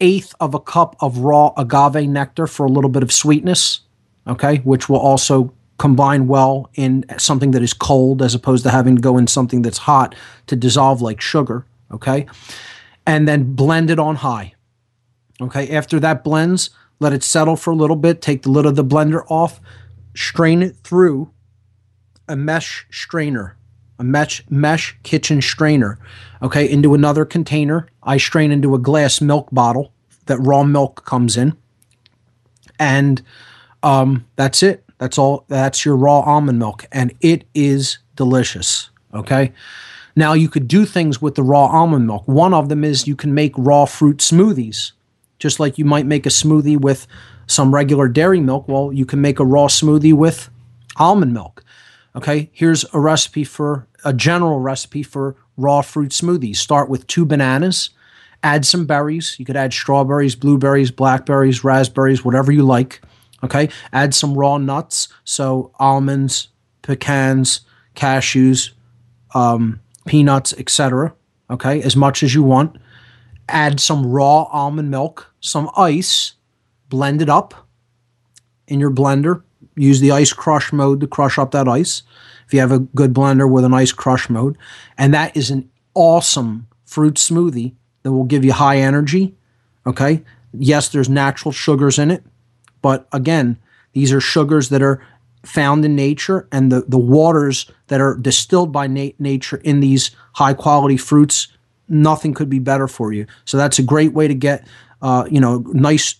eighth 0.00 0.34
of 0.40 0.54
a 0.54 0.60
cup 0.60 0.96
of 1.00 1.18
raw 1.18 1.52
agave 1.56 2.08
nectar 2.08 2.46
for 2.46 2.66
a 2.66 2.68
little 2.68 2.90
bit 2.90 3.02
of 3.02 3.12
sweetness, 3.12 3.80
okay, 4.26 4.58
which 4.58 4.88
will 4.88 4.98
also 4.98 5.52
combine 5.78 6.26
well 6.26 6.70
in 6.74 7.04
something 7.18 7.50
that 7.50 7.62
is 7.62 7.72
cold 7.72 8.22
as 8.22 8.34
opposed 8.34 8.62
to 8.64 8.70
having 8.70 8.96
to 8.96 9.02
go 9.02 9.18
in 9.18 9.26
something 9.26 9.62
that's 9.62 9.78
hot 9.78 10.14
to 10.46 10.56
dissolve 10.56 11.02
like 11.02 11.20
sugar, 11.20 11.66
okay? 11.90 12.26
And 13.06 13.26
then 13.26 13.54
blend 13.54 13.90
it 13.90 13.98
on 13.98 14.16
high. 14.16 14.54
Okay, 15.40 15.68
after 15.74 15.98
that 15.98 16.22
blends, 16.22 16.70
let 17.00 17.12
it 17.12 17.24
settle 17.24 17.56
for 17.56 17.72
a 17.72 17.76
little 17.76 17.96
bit, 17.96 18.22
take 18.22 18.42
the 18.42 18.50
lid 18.50 18.66
of 18.66 18.76
the 18.76 18.84
blender 18.84 19.24
off, 19.28 19.60
strain 20.14 20.62
it 20.62 20.76
through 20.84 21.30
a 22.28 22.36
mesh 22.36 22.86
strainer, 22.90 23.56
a 23.98 24.04
mesh 24.04 24.44
mesh 24.48 24.96
kitchen 25.02 25.42
strainer, 25.42 25.98
okay, 26.40 26.70
into 26.70 26.94
another 26.94 27.24
container. 27.24 27.88
I 28.04 28.16
strain 28.16 28.52
into 28.52 28.74
a 28.74 28.78
glass 28.78 29.20
milk 29.20 29.48
bottle 29.50 29.92
that 30.26 30.38
raw 30.38 30.62
milk 30.62 31.04
comes 31.04 31.36
in, 31.36 31.56
and 32.78 33.20
um, 33.82 34.24
that's 34.36 34.62
it. 34.62 34.83
That's 35.04 35.18
all. 35.18 35.44
That's 35.48 35.84
your 35.84 35.96
raw 35.96 36.20
almond 36.20 36.58
milk, 36.58 36.86
and 36.90 37.12
it 37.20 37.44
is 37.54 37.98
delicious. 38.16 38.88
Okay. 39.12 39.52
Now 40.16 40.32
you 40.32 40.48
could 40.48 40.66
do 40.66 40.86
things 40.86 41.20
with 41.20 41.34
the 41.34 41.42
raw 41.42 41.66
almond 41.66 42.06
milk. 42.06 42.26
One 42.26 42.54
of 42.54 42.70
them 42.70 42.84
is 42.84 43.06
you 43.06 43.14
can 43.14 43.34
make 43.34 43.52
raw 43.58 43.84
fruit 43.84 44.20
smoothies, 44.20 44.92
just 45.38 45.60
like 45.60 45.76
you 45.76 45.84
might 45.84 46.06
make 46.06 46.24
a 46.24 46.30
smoothie 46.30 46.80
with 46.80 47.06
some 47.46 47.74
regular 47.74 48.08
dairy 48.08 48.40
milk. 48.40 48.66
Well, 48.66 48.94
you 48.94 49.04
can 49.04 49.20
make 49.20 49.38
a 49.38 49.44
raw 49.44 49.66
smoothie 49.66 50.14
with 50.14 50.48
almond 50.96 51.34
milk. 51.34 51.62
Okay, 52.16 52.48
here's 52.54 52.86
a 52.94 52.98
recipe 52.98 53.44
for 53.44 53.86
a 54.06 54.14
general 54.14 54.60
recipe 54.60 55.02
for 55.02 55.36
raw 55.58 55.82
fruit 55.82 56.12
smoothies. 56.12 56.56
Start 56.56 56.88
with 56.88 57.06
two 57.08 57.26
bananas, 57.26 57.90
add 58.42 58.64
some 58.64 58.86
berries. 58.86 59.36
You 59.38 59.44
could 59.44 59.54
add 59.54 59.74
strawberries, 59.74 60.34
blueberries, 60.34 60.90
blackberries, 60.90 61.62
raspberries, 61.62 62.24
whatever 62.24 62.52
you 62.52 62.62
like. 62.62 63.02
Okay. 63.44 63.68
Add 63.92 64.14
some 64.14 64.34
raw 64.34 64.58
nuts. 64.58 65.08
So 65.24 65.72
almonds, 65.78 66.48
pecans, 66.82 67.60
cashews, 67.94 68.70
um, 69.34 69.80
peanuts, 70.06 70.54
etc. 70.54 71.14
Okay. 71.50 71.82
As 71.82 71.94
much 71.94 72.22
as 72.22 72.34
you 72.34 72.42
want. 72.42 72.76
Add 73.48 73.78
some 73.78 74.06
raw 74.06 74.44
almond 74.44 74.90
milk, 74.90 75.30
some 75.40 75.70
ice, 75.76 76.32
blend 76.88 77.20
it 77.20 77.28
up 77.28 77.68
in 78.66 78.80
your 78.80 78.90
blender. 78.90 79.42
Use 79.76 80.00
the 80.00 80.12
ice 80.12 80.32
crush 80.32 80.72
mode 80.72 81.00
to 81.00 81.06
crush 81.06 81.38
up 81.38 81.50
that 81.50 81.68
ice. 81.68 82.02
If 82.46 82.54
you 82.54 82.60
have 82.60 82.72
a 82.72 82.78
good 82.78 83.12
blender 83.12 83.50
with 83.50 83.64
an 83.64 83.74
ice 83.74 83.92
crush 83.92 84.30
mode. 84.30 84.56
And 84.96 85.12
that 85.12 85.36
is 85.36 85.50
an 85.50 85.70
awesome 85.94 86.68
fruit 86.84 87.14
smoothie 87.14 87.74
that 88.02 88.12
will 88.12 88.24
give 88.24 88.44
you 88.44 88.52
high 88.52 88.78
energy. 88.78 89.34
Okay. 89.86 90.22
Yes, 90.52 90.88
there's 90.88 91.08
natural 91.08 91.52
sugars 91.52 91.98
in 91.98 92.10
it, 92.10 92.22
but 92.84 93.08
again, 93.12 93.56
these 93.94 94.12
are 94.12 94.20
sugars 94.20 94.68
that 94.68 94.82
are 94.82 95.02
found 95.42 95.86
in 95.86 95.96
nature, 95.96 96.46
and 96.52 96.70
the, 96.70 96.84
the 96.86 96.98
waters 96.98 97.70
that 97.86 97.98
are 97.98 98.14
distilled 98.14 98.72
by 98.72 98.86
na- 98.86 99.16
nature 99.18 99.56
in 99.64 99.80
these 99.80 100.10
high 100.34 100.52
quality 100.52 100.98
fruits, 100.98 101.48
nothing 101.88 102.34
could 102.34 102.50
be 102.50 102.58
better 102.58 102.86
for 102.86 103.10
you. 103.10 103.24
So 103.46 103.56
that's 103.56 103.78
a 103.78 103.82
great 103.82 104.12
way 104.12 104.28
to 104.28 104.34
get, 104.34 104.68
uh, 105.00 105.26
you 105.30 105.40
know, 105.40 105.64
nice 105.72 106.16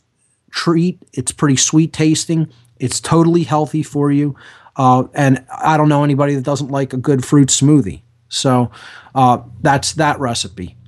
treat. 0.52 1.02
It's 1.12 1.32
pretty 1.32 1.56
sweet 1.56 1.92
tasting. 1.92 2.48
It's 2.78 2.98
totally 2.98 3.42
healthy 3.42 3.82
for 3.82 4.10
you. 4.10 4.34
Uh, 4.74 5.04
and 5.12 5.44
I 5.50 5.76
don't 5.76 5.90
know 5.90 6.02
anybody 6.02 6.34
that 6.34 6.44
doesn't 6.44 6.70
like 6.70 6.94
a 6.94 6.96
good 6.96 7.26
fruit 7.26 7.50
smoothie. 7.50 8.00
So 8.30 8.70
uh, 9.14 9.42
that's 9.60 9.92
that 9.92 10.18
recipe. 10.18 10.78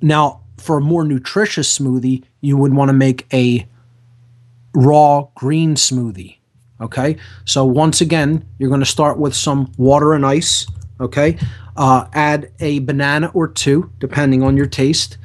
Now, 0.00 0.40
for 0.56 0.78
a 0.78 0.80
more 0.80 1.04
nutritious 1.04 1.78
smoothie, 1.78 2.24
you 2.40 2.56
would 2.56 2.72
want 2.72 2.88
to 2.88 2.94
make 2.94 3.26
a 3.34 3.68
raw 4.74 5.28
green 5.34 5.74
smoothie. 5.74 6.38
Okay, 6.80 7.16
so 7.44 7.64
once 7.64 8.00
again, 8.00 8.44
you're 8.58 8.68
going 8.68 8.80
to 8.80 8.86
start 8.86 9.18
with 9.18 9.34
some 9.34 9.72
water 9.78 10.12
and 10.12 10.26
ice. 10.26 10.66
Okay, 11.00 11.38
uh, 11.76 12.06
add 12.12 12.52
a 12.60 12.80
banana 12.80 13.30
or 13.32 13.48
two, 13.48 13.90
depending 14.00 14.42
on 14.42 14.56
your 14.56 14.66
taste. 14.66 15.16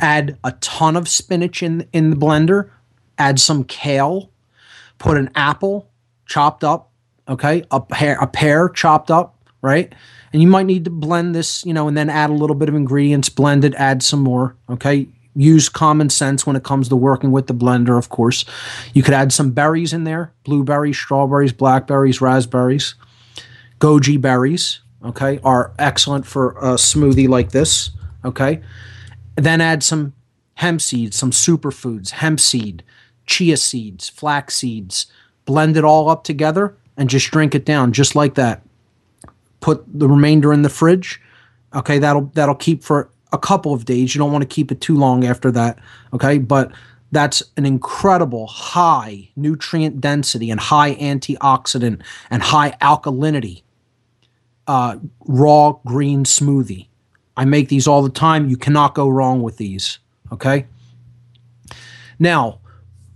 Add 0.00 0.38
a 0.44 0.52
ton 0.60 0.96
of 0.96 1.08
spinach 1.08 1.62
in 1.62 1.88
in 1.92 2.10
the 2.10 2.16
blender. 2.16 2.70
Add 3.16 3.40
some 3.40 3.64
kale. 3.64 4.30
Put 4.98 5.16
an 5.16 5.30
apple 5.34 5.88
chopped 6.26 6.64
up. 6.64 6.90
Okay, 7.28 7.64
a 7.70 7.80
pear 7.80 8.18
a 8.20 8.26
pear 8.26 8.68
chopped 8.68 9.10
up. 9.10 9.36
Right, 9.60 9.92
and 10.32 10.42
you 10.42 10.48
might 10.48 10.66
need 10.66 10.84
to 10.84 10.90
blend 10.90 11.34
this, 11.34 11.64
you 11.64 11.72
know, 11.72 11.88
and 11.88 11.96
then 11.96 12.10
add 12.10 12.30
a 12.30 12.34
little 12.34 12.54
bit 12.56 12.68
of 12.68 12.74
ingredients. 12.74 13.28
Blend 13.28 13.64
it. 13.64 13.74
Add 13.74 14.02
some 14.02 14.20
more. 14.20 14.56
Okay, 14.68 15.08
use 15.34 15.68
common 15.68 16.10
sense 16.10 16.46
when 16.46 16.56
it 16.56 16.64
comes 16.64 16.88
to 16.88 16.96
working 16.96 17.30
with 17.30 17.46
the 17.46 17.54
blender, 17.54 17.96
of 17.96 18.08
course. 18.08 18.44
You 18.92 19.02
could 19.02 19.14
add 19.14 19.32
some 19.32 19.52
berries 19.52 19.92
in 19.92 20.04
there 20.04 20.32
blueberries, 20.44 20.98
strawberries, 20.98 21.52
blackberries, 21.52 22.20
raspberries, 22.20 22.94
goji 23.78 24.20
berries, 24.20 24.80
okay, 25.04 25.38
are 25.44 25.72
excellent 25.78 26.26
for 26.26 26.52
a 26.52 26.74
smoothie 26.74 27.28
like 27.28 27.50
this, 27.50 27.90
okay. 28.24 28.60
then 29.36 29.60
add 29.60 29.82
some 29.82 30.12
hemp 30.54 30.80
seeds, 30.80 31.16
some 31.16 31.30
superfoods, 31.30 32.10
hemp 32.10 32.40
seed, 32.40 32.82
chia 33.26 33.56
seeds, 33.56 34.08
flax 34.08 34.56
seeds. 34.56 35.06
Blend 35.44 35.76
it 35.76 35.84
all 35.84 36.10
up 36.10 36.24
together 36.24 36.76
and 36.96 37.08
just 37.08 37.30
drink 37.30 37.54
it 37.54 37.64
down 37.64 37.92
just 37.92 38.16
like 38.16 38.34
that. 38.34 38.62
Put 39.60 39.84
the 39.86 40.08
remainder 40.08 40.52
in 40.52 40.62
the 40.62 40.68
fridge. 40.68 41.20
Okay, 41.74 41.98
that'll 41.98 42.30
that'll 42.34 42.54
keep 42.54 42.82
for 42.82 43.10
a 43.32 43.38
couple 43.38 43.72
of 43.72 43.84
days. 43.84 44.14
You 44.14 44.18
don't 44.18 44.32
want 44.32 44.42
to 44.42 44.54
keep 44.54 44.72
it 44.72 44.80
too 44.80 44.96
long 44.96 45.24
after 45.24 45.50
that. 45.52 45.78
Okay. 46.12 46.38
But 46.38 46.72
that's 47.10 47.42
an 47.56 47.64
incredible 47.64 48.46
high 48.46 49.30
nutrient 49.36 50.00
density 50.00 50.50
and 50.50 50.60
high 50.60 50.94
antioxidant 50.96 52.02
and 52.30 52.42
high 52.42 52.72
alkalinity 52.82 53.62
uh, 54.66 54.98
raw 55.26 55.72
green 55.86 56.24
smoothie. 56.24 56.86
I 57.36 57.44
make 57.44 57.68
these 57.68 57.86
all 57.86 58.02
the 58.02 58.10
time. 58.10 58.48
You 58.48 58.56
cannot 58.56 58.94
go 58.94 59.08
wrong 59.08 59.42
with 59.42 59.56
these. 59.56 59.98
Okay. 60.32 60.66
Now, 62.18 62.60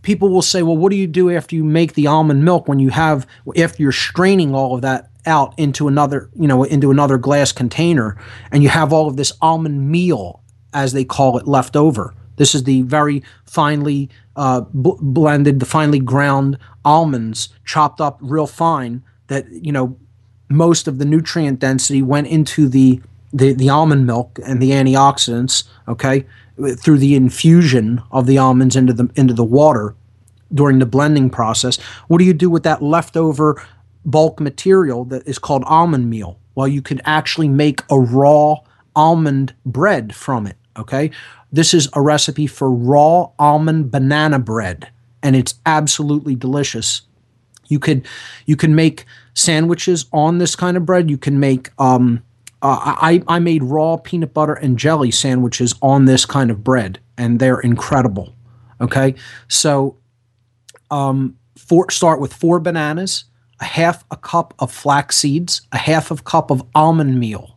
people 0.03 0.29
will 0.31 0.43
say, 0.43 0.63
well, 0.63 0.77
what 0.77 0.91
do 0.91 0.97
you 0.97 1.07
do 1.07 1.31
after 1.31 1.55
you 1.55 1.65
make 1.65 1.95
the 1.95 2.07
almond 2.07 2.45
milk 2.45 2.69
when 2.69 2.79
you 2.79 2.91
have, 2.91 3.27
after 3.57 3.83
you're 3.83 3.93
straining 3.93 4.55
all 4.55 4.75
of 4.75 4.83
that 4.83 5.11
out 5.27 5.55
into 5.59 5.89
another, 5.89 6.29
you 6.35 6.49
know, 6.49 6.64
into 6.64 6.91
another 6.91 7.18
glass 7.18 7.53
container, 7.53 8.20
and 8.51 8.62
you 8.62 8.68
have 8.68 8.93
all 8.93 9.09
of 9.09 9.16
this 9.16 9.33
almond 9.41 9.91
meal, 9.91 10.43
as 10.75 10.93
they 10.93 11.05
call 11.05 11.39
it, 11.39 11.47
left 11.47 11.77
over. 11.77 12.14
This 12.37 12.55
is 12.55 12.64
the 12.64 12.83
very 12.83 13.23
finely 13.45 14.09
uh, 14.37 14.62
blended, 14.73 15.61
the 15.61 15.66
finely 15.66 16.01
ground 16.01 16.59
almonds, 16.85 17.51
chopped 17.64 18.01
up 18.01 18.18
real 18.20 18.47
fine. 18.47 19.03
That 19.29 19.47
you 19.51 19.73
know, 19.73 19.97
most 20.49 20.89
of 20.89 20.99
the 20.99 21.05
nutrient 21.05 21.61
density 21.61 22.03
went 22.03 22.27
into 22.27 22.68
the 22.68 23.01
the, 23.33 23.53
the 23.53 23.70
almond 23.70 24.07
milk 24.07 24.39
and 24.45 24.61
the 24.61 24.70
antioxidants. 24.70 25.64
Okay, 25.87 26.27
through 26.79 26.99
the 26.99 27.14
infusion 27.14 28.03
of 28.11 28.27
the 28.27 28.39
almonds 28.39 28.77
into 28.77 28.93
the 28.93 29.09
into 29.14 29.35
the 29.35 29.45
water 29.45 29.95
during 30.53 30.79
the 30.79 30.87
blending 30.87 31.31
process. 31.31 31.79
What 32.09 32.18
do 32.18 32.25
you 32.25 32.35
do 32.35 32.51
with 32.51 32.62
that 32.64 32.83
leftover 32.83 33.64
bulk 34.05 34.41
material 34.41 35.05
that 35.07 35.27
is 35.27 35.39
called 35.39 35.65
almond 35.67 36.11
meal. 36.11 36.39
Well, 36.55 36.69
you 36.69 36.83
can 36.83 37.01
actually 37.05 37.49
make 37.49 37.83
a 37.91 37.99
raw 37.99 38.57
almond 38.95 39.55
bread 39.65 40.15
from 40.15 40.47
it. 40.47 40.57
Okay. 40.77 41.11
This 41.51 41.75
is 41.75 41.89
a 41.93 42.01
recipe 42.01 42.47
for 42.47 42.71
raw 42.71 43.31
almond 43.39 43.91
banana 43.91 44.39
bread, 44.39 44.89
and 45.23 45.37
it's 45.37 45.55
absolutely 45.67 46.35
delicious. 46.35 47.03
You 47.69 47.79
could 47.79 48.07
you 48.47 48.57
can 48.57 48.75
make 48.75 49.05
sandwiches 49.35 50.07
on 50.13 50.39
this 50.39 50.57
kind 50.57 50.77
of 50.77 50.87
bread. 50.87 51.11
You 51.11 51.19
can 51.19 51.39
make 51.39 51.71
um, 51.79 52.23
uh, 52.63 52.95
I, 52.97 53.23
I 53.29 53.39
made 53.39 53.63
raw 53.63 53.97
peanut 53.97 54.33
butter 54.33 54.55
and 54.55 54.79
jelly 54.79 55.11
sandwiches 55.11 55.75
on 55.83 56.07
this 56.07 56.25
kind 56.25 56.51
of 56.51 56.65
bread, 56.65 57.01
and 57.19 57.39
they're 57.39 57.61
incredible. 57.61 58.35
Okay, 58.81 59.15
so 59.49 59.99
um, 60.91 61.37
for, 61.57 61.91
start 61.91 62.21
with 62.21 62.33
four 62.33 62.61
bananas, 62.61 63.25
a 63.63 63.65
half 63.65 64.05
a 64.11 64.17
cup 64.17 64.55
of 64.59 64.73
flax 64.73 65.17
seeds, 65.17 65.63
a 65.71 65.79
half 65.79 66.11
of 66.11 66.25
cup 66.25 66.51
of 66.51 66.65
almond 66.75 67.21
meal, 67.21 67.57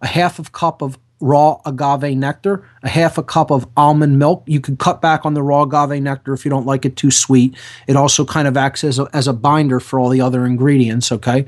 a 0.00 0.06
half 0.06 0.38
of 0.38 0.52
cup 0.52 0.80
of 0.80 0.98
raw 1.20 1.60
agave 1.66 2.16
nectar, 2.16 2.66
a 2.82 2.88
half 2.88 3.18
a 3.18 3.22
cup 3.22 3.50
of 3.50 3.68
almond 3.76 4.18
milk. 4.18 4.42
You 4.46 4.58
could 4.58 4.78
cut 4.78 5.02
back 5.02 5.26
on 5.26 5.34
the 5.34 5.42
raw 5.42 5.64
agave 5.64 6.02
nectar 6.02 6.32
if 6.32 6.46
you 6.46 6.50
don't 6.50 6.64
like 6.64 6.86
it 6.86 6.96
too 6.96 7.10
sweet. 7.10 7.54
It 7.86 7.94
also 7.94 8.24
kind 8.24 8.48
of 8.48 8.56
acts 8.56 8.84
as 8.84 8.98
a, 8.98 9.06
as 9.12 9.28
a 9.28 9.34
binder 9.34 9.80
for 9.80 10.00
all 10.00 10.08
the 10.08 10.22
other 10.22 10.46
ingredients, 10.46 11.12
okay? 11.12 11.44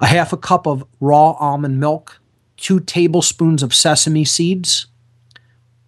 A 0.00 0.06
half 0.06 0.32
a 0.32 0.36
cup 0.36 0.66
of 0.66 0.84
raw 0.98 1.36
almond 1.38 1.78
milk, 1.78 2.20
two 2.56 2.80
tablespoons 2.80 3.62
of 3.62 3.72
sesame 3.72 4.24
seeds, 4.24 4.88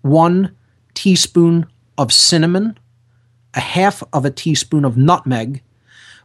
one 0.02 0.56
teaspoon 0.94 1.66
of 1.98 2.12
cinnamon, 2.12 2.78
a 3.54 3.60
half 3.60 4.04
of 4.12 4.24
a 4.24 4.30
teaspoon 4.30 4.84
of 4.84 4.96
nutmeg, 4.96 5.60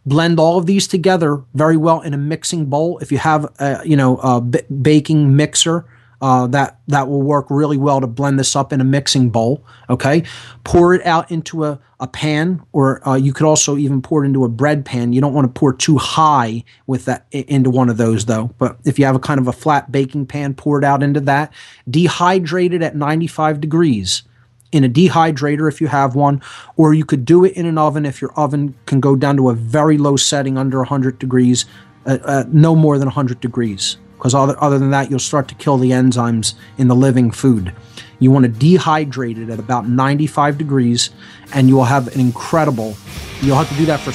blend 0.07 0.39
all 0.39 0.57
of 0.57 0.65
these 0.65 0.87
together 0.87 1.43
very 1.53 1.77
well 1.77 2.01
in 2.01 2.13
a 2.13 2.17
mixing 2.17 2.65
bowl. 2.65 2.97
If 2.99 3.11
you 3.11 3.17
have, 3.17 3.45
a, 3.59 3.81
you 3.85 3.97
know, 3.97 4.17
a 4.17 4.41
b- 4.41 4.61
baking 4.81 5.35
mixer, 5.35 5.85
uh, 6.19 6.47
that 6.47 6.79
that 6.87 7.07
will 7.07 7.21
work 7.21 7.45
really 7.49 7.77
well 7.77 8.01
to 8.01 8.07
blend 8.07 8.39
this 8.39 8.55
up 8.55 8.73
in 8.73 8.81
a 8.81 8.83
mixing 8.83 9.29
bowl. 9.29 9.63
Okay, 9.87 10.23
pour 10.63 10.95
it 10.95 11.05
out 11.05 11.29
into 11.29 11.63
a, 11.63 11.79
a 11.99 12.07
pan, 12.07 12.63
or 12.71 13.07
uh, 13.07 13.13
you 13.13 13.33
could 13.33 13.45
also 13.45 13.77
even 13.77 14.01
pour 14.01 14.23
it 14.23 14.27
into 14.27 14.43
a 14.43 14.49
bread 14.49 14.83
pan. 14.83 15.13
You 15.13 15.21
don't 15.21 15.33
want 15.33 15.53
to 15.53 15.59
pour 15.59 15.73
too 15.73 15.97
high 15.99 16.63
with 16.87 17.05
that 17.05 17.27
into 17.31 17.69
one 17.69 17.89
of 17.89 17.97
those 17.97 18.25
though. 18.25 18.47
But 18.57 18.77
if 18.83 18.97
you 18.97 19.05
have 19.05 19.15
a 19.15 19.19
kind 19.19 19.39
of 19.39 19.47
a 19.47 19.53
flat 19.53 19.91
baking 19.91 20.25
pan, 20.25 20.55
pour 20.55 20.79
it 20.79 20.83
out 20.83 21.03
into 21.03 21.19
that. 21.21 21.53
Dehydrate 21.87 22.73
it 22.73 22.81
at 22.81 22.95
95 22.95 23.61
degrees 23.61 24.23
in 24.71 24.83
a 24.83 24.89
dehydrator 24.89 25.67
if 25.67 25.79
you 25.81 25.87
have 25.87 26.15
one, 26.15 26.41
or 26.75 26.93
you 26.93 27.05
could 27.05 27.25
do 27.25 27.45
it 27.45 27.53
in 27.53 27.65
an 27.65 27.77
oven 27.77 28.05
if 28.05 28.21
your 28.21 28.31
oven 28.33 28.75
can 28.85 28.99
go 28.99 29.15
down 29.15 29.37
to 29.37 29.49
a 29.49 29.53
very 29.53 29.97
low 29.97 30.15
setting 30.15 30.57
under 30.57 30.79
100 30.79 31.19
degrees, 31.19 31.65
uh, 32.05 32.17
uh, 32.23 32.43
no 32.49 32.75
more 32.75 32.97
than 32.97 33.07
100 33.07 33.39
degrees. 33.39 33.97
Because 34.17 34.33
other, 34.33 34.61
other 34.61 34.79
than 34.79 34.89
that, 34.91 35.09
you'll 35.09 35.19
start 35.19 35.47
to 35.49 35.55
kill 35.55 35.77
the 35.77 35.91
enzymes 35.91 36.55
in 36.77 36.87
the 36.87 36.95
living 36.95 37.29
food. 37.31 37.71
You 38.19 38.31
want 38.31 38.45
to 38.45 38.51
dehydrate 38.51 39.37
it 39.37 39.49
at 39.49 39.59
about 39.59 39.87
95 39.87 40.57
degrees, 40.57 41.11
and 41.53 41.69
you 41.69 41.75
will 41.75 41.83
have 41.83 42.07
an 42.15 42.19
incredible. 42.19 42.97
You'll 43.41 43.57
have 43.57 43.69
to 43.69 43.75
do 43.75 43.85
that 43.85 43.99
for 43.99 44.11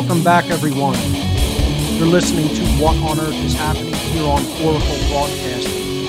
Welcome 0.00 0.24
back, 0.24 0.46
everyone. 0.46 0.96
You're 1.98 2.08
listening 2.08 2.48
to 2.48 2.64
What 2.82 2.96
on 2.96 3.20
Earth 3.20 3.34
is 3.34 3.52
Happening 3.52 3.92
here 3.92 4.22
on 4.22 4.42
Oracle 4.64 4.96
Broadcasting. 5.10 6.06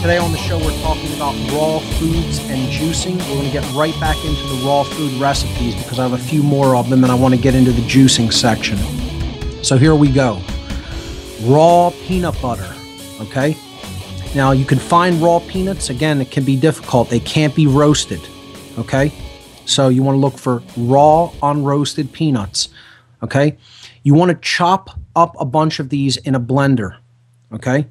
Today 0.00 0.16
on 0.16 0.32
the 0.32 0.38
show, 0.38 0.56
we're 0.56 0.80
talking 0.80 1.14
about 1.16 1.34
raw 1.52 1.80
foods 1.98 2.38
and 2.48 2.72
juicing. 2.72 3.18
We're 3.28 3.42
going 3.42 3.44
to 3.44 3.52
get 3.52 3.70
right 3.74 3.92
back 4.00 4.16
into 4.24 4.42
the 4.56 4.62
raw 4.64 4.84
food 4.84 5.20
recipes 5.20 5.74
because 5.74 5.98
I 5.98 6.08
have 6.08 6.14
a 6.14 6.18
few 6.18 6.42
more 6.42 6.76
of 6.76 6.88
them 6.88 7.04
and 7.04 7.12
I 7.12 7.14
want 7.14 7.34
to 7.34 7.40
get 7.40 7.54
into 7.54 7.72
the 7.72 7.82
juicing 7.82 8.32
section. 8.32 8.78
So 9.62 9.76
here 9.76 9.94
we 9.94 10.10
go 10.10 10.40
raw 11.42 11.90
peanut 12.06 12.40
butter. 12.40 12.74
Okay? 13.20 13.54
Now, 14.34 14.52
you 14.52 14.64
can 14.64 14.78
find 14.78 15.20
raw 15.20 15.40
peanuts. 15.40 15.90
Again, 15.90 16.22
it 16.22 16.30
can 16.30 16.44
be 16.44 16.56
difficult, 16.56 17.10
they 17.10 17.20
can't 17.20 17.54
be 17.54 17.66
roasted. 17.66 18.26
Okay? 18.78 19.12
So 19.70 19.88
you 19.88 20.02
want 20.02 20.16
to 20.16 20.20
look 20.20 20.36
for 20.36 20.62
raw, 20.76 21.30
unroasted 21.42 22.12
peanuts. 22.12 22.70
Okay. 23.22 23.56
You 24.02 24.14
want 24.14 24.30
to 24.30 24.36
chop 24.36 24.98
up 25.14 25.36
a 25.38 25.44
bunch 25.44 25.78
of 25.78 25.90
these 25.90 26.16
in 26.16 26.34
a 26.34 26.40
blender. 26.40 26.96
Okay. 27.52 27.86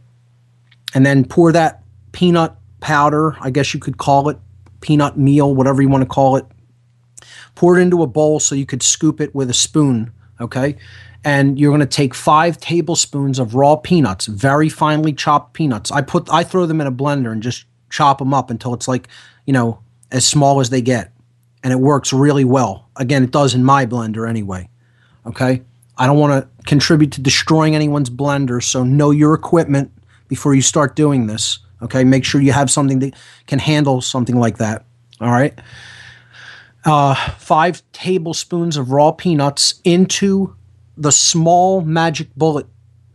And 0.94 1.06
then 1.06 1.24
pour 1.24 1.52
that 1.54 1.82
peanut 2.12 2.54
powder, 2.82 3.38
I 3.40 3.50
guess 3.50 3.74
you 3.74 3.80
could 3.80 3.98
call 3.98 4.28
it 4.28 4.38
peanut 4.82 5.18
meal, 5.18 5.56
whatever 5.56 5.82
you 5.82 5.88
want 5.88 6.02
to 6.02 6.10
call 6.10 6.36
it. 6.36 6.46
Pour 7.56 7.78
it 7.78 7.82
into 7.82 8.04
a 8.04 8.08
bowl 8.08 8.40
so 8.40 8.56
you 8.56 8.66
could 8.66 8.84
scoop 8.84 9.22
it 9.22 9.34
with 9.34 9.50
a 9.50 9.54
spoon. 9.54 10.12
Okay. 10.42 10.76
And 11.24 11.58
you're 11.58 11.72
going 11.72 11.80
to 11.80 11.86
take 11.86 12.14
five 12.14 12.60
tablespoons 12.60 13.40
of 13.40 13.56
raw 13.56 13.78
peanuts, 13.78 14.26
very 14.26 14.68
finely 14.68 15.14
chopped 15.14 15.54
peanuts. 15.54 15.92
I 15.92 16.02
put, 16.02 16.30
I 16.30 16.44
throw 16.44 16.66
them 16.66 16.82
in 16.82 16.88
a 16.88 16.92
blender 16.92 17.32
and 17.32 17.44
just 17.44 17.66
chop 17.90 18.20
them 18.20 18.34
up 18.34 18.50
until 18.50 18.74
it's 18.74 18.88
like, 18.88 19.08
you 19.46 19.54
know, 19.54 19.80
as 20.12 20.28
small 20.28 20.60
as 20.60 20.70
they 20.70 20.82
get 20.82 21.14
and 21.64 21.74
it 21.74 21.80
works 21.80 22.14
really 22.14 22.46
well. 22.46 22.90
Again, 22.96 23.24
it 23.24 23.32
does 23.32 23.54
in 23.54 23.64
my 23.64 23.86
blender 23.86 24.28
anyway. 24.30 24.70
Okay. 25.26 25.62
I 25.98 26.08
don't 26.08 26.18
want 26.18 26.44
to 26.44 26.64
contribute 26.66 27.12
to 27.14 27.22
destroying 27.22 27.76
anyone's 27.76 28.10
blender, 28.10 28.64
so 28.64 28.84
know 28.84 29.12
your 29.12 29.34
equipment 29.34 29.92
before 30.28 30.56
you 30.56 30.62
start 30.62 30.96
doing 30.96 31.28
this. 31.28 31.60
Okay. 31.82 32.04
Make 32.04 32.24
sure 32.24 32.42
you 32.42 32.54
have 32.54 32.72
something 32.72 33.00
that 33.00 33.16
can 33.48 33.60
handle 33.60 34.02
something 34.02 34.38
like 34.38 34.58
that. 34.58 34.86
All 35.20 35.32
right. 35.32 35.60
Uh, 36.86 37.14
five 37.32 37.82
tablespoons 37.92 38.78
of 38.78 38.92
raw 38.92 39.12
peanuts 39.12 39.82
into 39.84 40.56
the 40.96 41.12
small 41.12 41.82
magic 41.82 42.34
bullet 42.36 42.68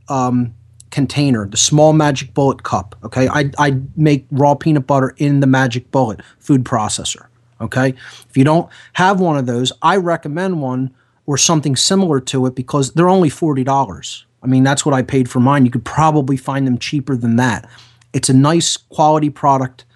um, 0.09 0.55
container, 0.91 1.47
the 1.49 1.57
small 1.57 1.93
magic 1.93 2.35
bullet 2.35 2.63
cup. 2.63 2.95
Okay, 3.05 3.29
I, 3.29 3.51
I 3.59 3.81
make 3.97 4.27
raw 4.31 4.55
peanut 4.55 4.87
butter 4.87 5.15
in 5.17 5.41
the 5.41 5.47
magic 5.47 5.91
bullet 5.91 6.21
food 6.39 6.65
processor. 6.65 7.27
Okay, 7.61 7.95
if 8.29 8.37
you 8.37 8.45
don't 8.45 8.69
have 8.95 9.21
one 9.21 9.37
of 9.37 9.47
those, 9.47 9.73
I 9.81 9.97
recommend 9.97 10.61
one 10.61 10.95
or 11.27 11.39
something 11.39 11.77
similar 11.77 12.21
to 12.21 12.47
it 12.47 12.55
because 12.55 12.93
they're 12.93 13.09
only 13.09 13.31
forty 13.31 13.65
dollars. 13.65 14.27
I 14.43 14.47
mean, 14.47 14.63
that's 14.63 14.85
what 14.85 14.95
I 14.95 15.03
paid 15.03 15.31
for 15.31 15.41
mine. 15.41 15.65
You 15.65 15.71
could 15.71 15.85
probably 15.85 16.37
find 16.37 16.67
them 16.67 16.79
cheaper 16.79 17.17
than 17.17 17.37
that. 17.37 17.69
It's 18.13 18.29
a 18.29 18.35
nice 18.35 18.77
quality 18.77 19.31
product. 19.31 19.87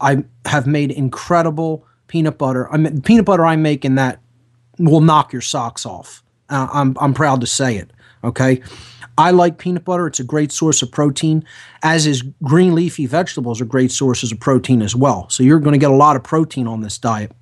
I 0.00 0.24
have 0.44 0.66
made 0.66 0.90
incredible 0.92 1.84
peanut 2.06 2.38
butter. 2.38 2.72
I 2.72 2.76
mean, 2.76 3.02
peanut 3.02 3.24
butter 3.24 3.44
I 3.44 3.56
make 3.56 3.84
in 3.84 3.96
that 3.96 4.20
will 4.78 5.00
knock 5.00 5.32
your 5.32 5.42
socks 5.42 5.84
off. 5.84 6.22
Uh, 6.48 6.68
I'm 6.72 6.96
I'm 7.00 7.14
proud 7.14 7.40
to 7.40 7.46
say 7.46 7.76
it. 7.76 7.90
Okay, 8.22 8.62
I 9.18 9.30
like 9.30 9.58
peanut 9.58 9.84
butter. 9.84 10.06
It's 10.06 10.20
a 10.20 10.24
great 10.24 10.52
source 10.52 10.82
of 10.82 10.92
protein, 10.92 11.44
as 11.82 12.06
is 12.06 12.22
green 12.42 12.74
leafy 12.74 13.06
vegetables 13.06 13.60
are 13.60 13.64
great 13.64 13.90
sources 13.90 14.30
of 14.30 14.40
protein 14.40 14.82
as 14.82 14.94
well. 14.94 15.28
So 15.30 15.42
you're 15.42 15.60
going 15.60 15.72
to 15.72 15.78
get 15.78 15.90
a 15.90 15.94
lot 15.94 16.16
of 16.16 16.22
protein 16.22 16.66
on 16.66 16.82
this 16.82 16.98
diet. 16.98 17.32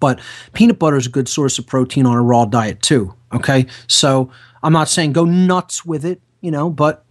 But 0.00 0.20
peanut 0.52 0.78
butter 0.78 0.96
is 0.96 1.06
a 1.06 1.10
good 1.10 1.28
source 1.28 1.58
of 1.58 1.66
protein 1.66 2.04
on 2.06 2.16
a 2.16 2.22
raw 2.22 2.44
diet 2.44 2.82
too. 2.82 3.14
Okay, 3.32 3.66
so 3.86 4.30
I'm 4.62 4.72
not 4.72 4.88
saying 4.88 5.12
go 5.12 5.24
nuts 5.24 5.84
with 5.84 6.04
it, 6.04 6.20
you 6.40 6.50
know, 6.50 6.70
but 6.70 7.04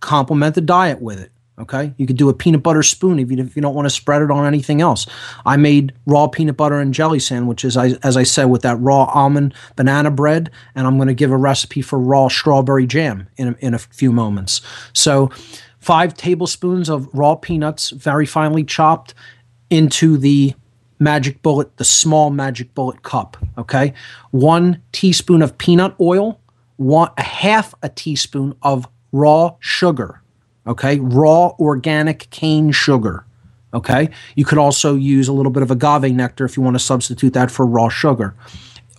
complement 0.00 0.54
the 0.54 0.60
diet 0.60 1.00
with 1.00 1.20
it. 1.20 1.32
Okay, 1.58 1.92
you 1.96 2.06
could 2.06 2.16
do 2.16 2.28
a 2.28 2.34
peanut 2.34 2.62
butter 2.62 2.84
spoon 2.84 3.18
if 3.18 3.32
you, 3.32 3.38
if 3.38 3.56
you 3.56 3.62
don't 3.62 3.74
want 3.74 3.86
to 3.86 3.90
spread 3.90 4.22
it 4.22 4.30
on 4.30 4.46
anything 4.46 4.80
else. 4.80 5.06
I 5.44 5.56
made 5.56 5.92
raw 6.06 6.28
peanut 6.28 6.56
butter 6.56 6.78
and 6.78 6.94
jelly 6.94 7.18
sandwiches, 7.18 7.76
I, 7.76 7.94
as 8.04 8.16
I 8.16 8.22
said, 8.22 8.44
with 8.44 8.62
that 8.62 8.76
raw 8.76 9.04
almond 9.06 9.54
banana 9.74 10.12
bread, 10.12 10.50
and 10.76 10.86
I'm 10.86 10.96
going 10.96 11.08
to 11.08 11.14
give 11.14 11.32
a 11.32 11.36
recipe 11.36 11.82
for 11.82 11.98
raw 11.98 12.28
strawberry 12.28 12.86
jam 12.86 13.28
in 13.36 13.48
a, 13.48 13.56
in 13.58 13.74
a 13.74 13.78
few 13.78 14.12
moments. 14.12 14.60
So, 14.92 15.30
five 15.80 16.14
tablespoons 16.14 16.88
of 16.88 17.08
raw 17.12 17.34
peanuts, 17.34 17.90
very 17.90 18.26
finely 18.26 18.62
chopped, 18.62 19.14
into 19.68 20.16
the 20.16 20.54
magic 21.00 21.42
bullet, 21.42 21.76
the 21.76 21.84
small 21.84 22.30
magic 22.30 22.72
bullet 22.74 23.02
cup. 23.02 23.36
Okay, 23.56 23.94
one 24.30 24.80
teaspoon 24.92 25.42
of 25.42 25.58
peanut 25.58 25.96
oil, 26.00 26.40
one 26.76 27.10
a 27.16 27.22
half 27.22 27.74
a 27.82 27.88
teaspoon 27.88 28.54
of 28.62 28.86
raw 29.10 29.56
sugar 29.58 30.22
okay? 30.68 31.00
Raw 31.00 31.54
organic 31.58 32.30
cane 32.30 32.70
sugar, 32.70 33.24
okay? 33.74 34.10
You 34.36 34.44
could 34.44 34.58
also 34.58 34.94
use 34.94 35.26
a 35.26 35.32
little 35.32 35.50
bit 35.50 35.62
of 35.62 35.70
agave 35.70 36.14
nectar 36.14 36.44
if 36.44 36.56
you 36.56 36.62
want 36.62 36.74
to 36.74 36.80
substitute 36.80 37.32
that 37.32 37.50
for 37.50 37.66
raw 37.66 37.88
sugar. 37.88 38.34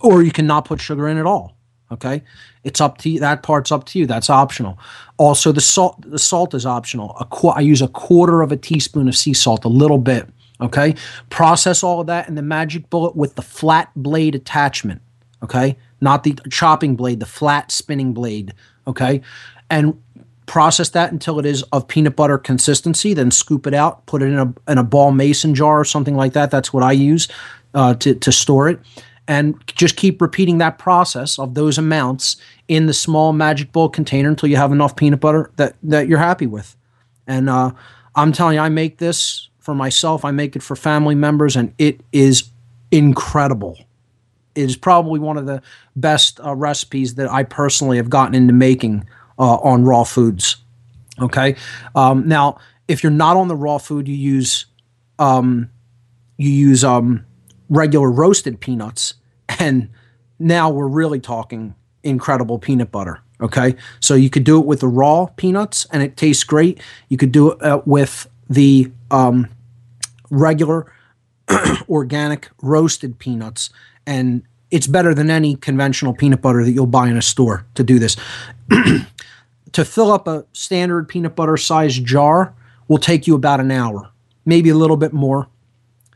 Or 0.00 0.22
you 0.22 0.32
can 0.32 0.46
not 0.46 0.64
put 0.64 0.80
sugar 0.80 1.08
in 1.08 1.16
at 1.16 1.26
all, 1.26 1.56
okay? 1.92 2.22
It's 2.64 2.80
up 2.80 2.98
to 2.98 3.10
you. 3.10 3.20
That 3.20 3.42
part's 3.42 3.72
up 3.72 3.84
to 3.86 3.98
you. 3.98 4.06
That's 4.06 4.28
optional. 4.28 4.78
Also, 5.16 5.52
the 5.52 5.60
salt 5.60 6.02
the 6.10 6.18
salt 6.18 6.54
is 6.54 6.66
optional. 6.66 7.10
Qu- 7.30 7.48
I 7.48 7.60
use 7.60 7.80
a 7.80 7.88
quarter 7.88 8.42
of 8.42 8.52
a 8.52 8.56
teaspoon 8.56 9.08
of 9.08 9.16
sea 9.16 9.32
salt, 9.32 9.64
a 9.64 9.68
little 9.68 9.98
bit, 9.98 10.28
okay? 10.60 10.94
Process 11.30 11.82
all 11.82 12.00
of 12.00 12.06
that 12.08 12.28
in 12.28 12.34
the 12.34 12.42
magic 12.42 12.90
bullet 12.90 13.16
with 13.16 13.34
the 13.34 13.42
flat 13.42 13.90
blade 13.96 14.34
attachment, 14.34 15.00
okay? 15.42 15.76
Not 16.00 16.24
the 16.24 16.38
chopping 16.50 16.96
blade, 16.96 17.20
the 17.20 17.26
flat 17.26 17.70
spinning 17.70 18.12
blade, 18.12 18.54
okay? 18.86 19.22
And 19.70 20.02
process 20.50 20.88
that 20.88 21.12
until 21.12 21.38
it 21.38 21.46
is 21.46 21.62
of 21.72 21.86
peanut 21.86 22.16
butter 22.16 22.36
consistency, 22.36 23.14
then 23.14 23.30
scoop 23.30 23.68
it 23.68 23.72
out, 23.72 24.04
put 24.06 24.20
it 24.20 24.26
in 24.26 24.38
a, 24.40 24.52
in 24.72 24.78
a 24.78 24.82
ball 24.82 25.12
mason 25.12 25.54
jar 25.54 25.78
or 25.78 25.84
something 25.84 26.16
like 26.16 26.32
that. 26.32 26.50
That's 26.50 26.72
what 26.72 26.82
I 26.82 26.90
use 26.90 27.28
uh, 27.72 27.94
to, 27.94 28.16
to 28.16 28.32
store 28.32 28.68
it. 28.68 28.80
And 29.28 29.54
just 29.68 29.94
keep 29.94 30.20
repeating 30.20 30.58
that 30.58 30.76
process 30.76 31.38
of 31.38 31.54
those 31.54 31.78
amounts 31.78 32.36
in 32.66 32.86
the 32.86 32.92
small 32.92 33.32
magic 33.32 33.70
bowl 33.70 33.88
container 33.88 34.28
until 34.28 34.48
you 34.48 34.56
have 34.56 34.72
enough 34.72 34.96
peanut 34.96 35.20
butter 35.20 35.52
that, 35.54 35.76
that 35.84 36.08
you're 36.08 36.18
happy 36.18 36.48
with. 36.48 36.76
And 37.28 37.48
uh, 37.48 37.70
I'm 38.16 38.32
telling 38.32 38.56
you, 38.56 38.60
I 38.60 38.70
make 38.70 38.98
this 38.98 39.50
for 39.60 39.76
myself, 39.76 40.24
I 40.24 40.32
make 40.32 40.56
it 40.56 40.64
for 40.64 40.74
family 40.74 41.14
members, 41.14 41.54
and 41.54 41.72
it 41.78 42.00
is 42.10 42.50
incredible. 42.90 43.78
It 44.56 44.62
is 44.62 44.76
probably 44.76 45.20
one 45.20 45.36
of 45.36 45.46
the 45.46 45.62
best 45.94 46.40
uh, 46.44 46.56
recipes 46.56 47.14
that 47.14 47.30
I 47.30 47.44
personally 47.44 47.98
have 47.98 48.10
gotten 48.10 48.34
into 48.34 48.52
making 48.52 49.06
uh, 49.40 49.56
on 49.56 49.84
raw 49.84 50.04
foods. 50.04 50.58
Okay. 51.18 51.56
Um, 51.96 52.28
now, 52.28 52.58
if 52.86 53.02
you're 53.02 53.10
not 53.10 53.36
on 53.36 53.48
the 53.48 53.56
raw 53.56 53.78
food, 53.78 54.06
you 54.06 54.14
use 54.14 54.66
um, 55.18 55.70
you 56.36 56.50
use 56.50 56.84
um, 56.84 57.24
regular 57.68 58.10
roasted 58.10 58.60
peanuts, 58.60 59.14
and 59.58 59.88
now 60.38 60.70
we're 60.70 60.88
really 60.88 61.20
talking 61.20 61.74
incredible 62.02 62.58
peanut 62.58 62.90
butter. 62.90 63.20
Okay, 63.40 63.76
so 64.00 64.14
you 64.14 64.28
could 64.28 64.44
do 64.44 64.58
it 64.58 64.66
with 64.66 64.80
the 64.80 64.88
raw 64.88 65.26
peanuts, 65.36 65.86
and 65.92 66.02
it 66.02 66.16
tastes 66.16 66.44
great. 66.44 66.80
You 67.08 67.16
could 67.16 67.32
do 67.32 67.52
it 67.52 67.62
uh, 67.62 67.80
with 67.86 68.28
the 68.50 68.90
um, 69.10 69.48
regular 70.30 70.92
organic 71.88 72.50
roasted 72.62 73.18
peanuts, 73.18 73.70
and 74.06 74.42
it's 74.70 74.86
better 74.86 75.14
than 75.14 75.30
any 75.30 75.56
conventional 75.56 76.12
peanut 76.12 76.42
butter 76.42 76.64
that 76.64 76.72
you'll 76.72 76.86
buy 76.86 77.08
in 77.08 77.16
a 77.16 77.22
store 77.22 77.66
to 77.74 77.84
do 77.84 77.98
this. 77.98 78.16
to 79.72 79.84
fill 79.84 80.10
up 80.10 80.26
a 80.26 80.44
standard 80.52 81.08
peanut 81.08 81.36
butter 81.36 81.56
sized 81.56 82.04
jar 82.04 82.54
will 82.88 82.98
take 82.98 83.26
you 83.26 83.34
about 83.34 83.60
an 83.60 83.70
hour, 83.70 84.10
maybe 84.44 84.70
a 84.70 84.74
little 84.74 84.96
bit 84.96 85.12
more, 85.12 85.48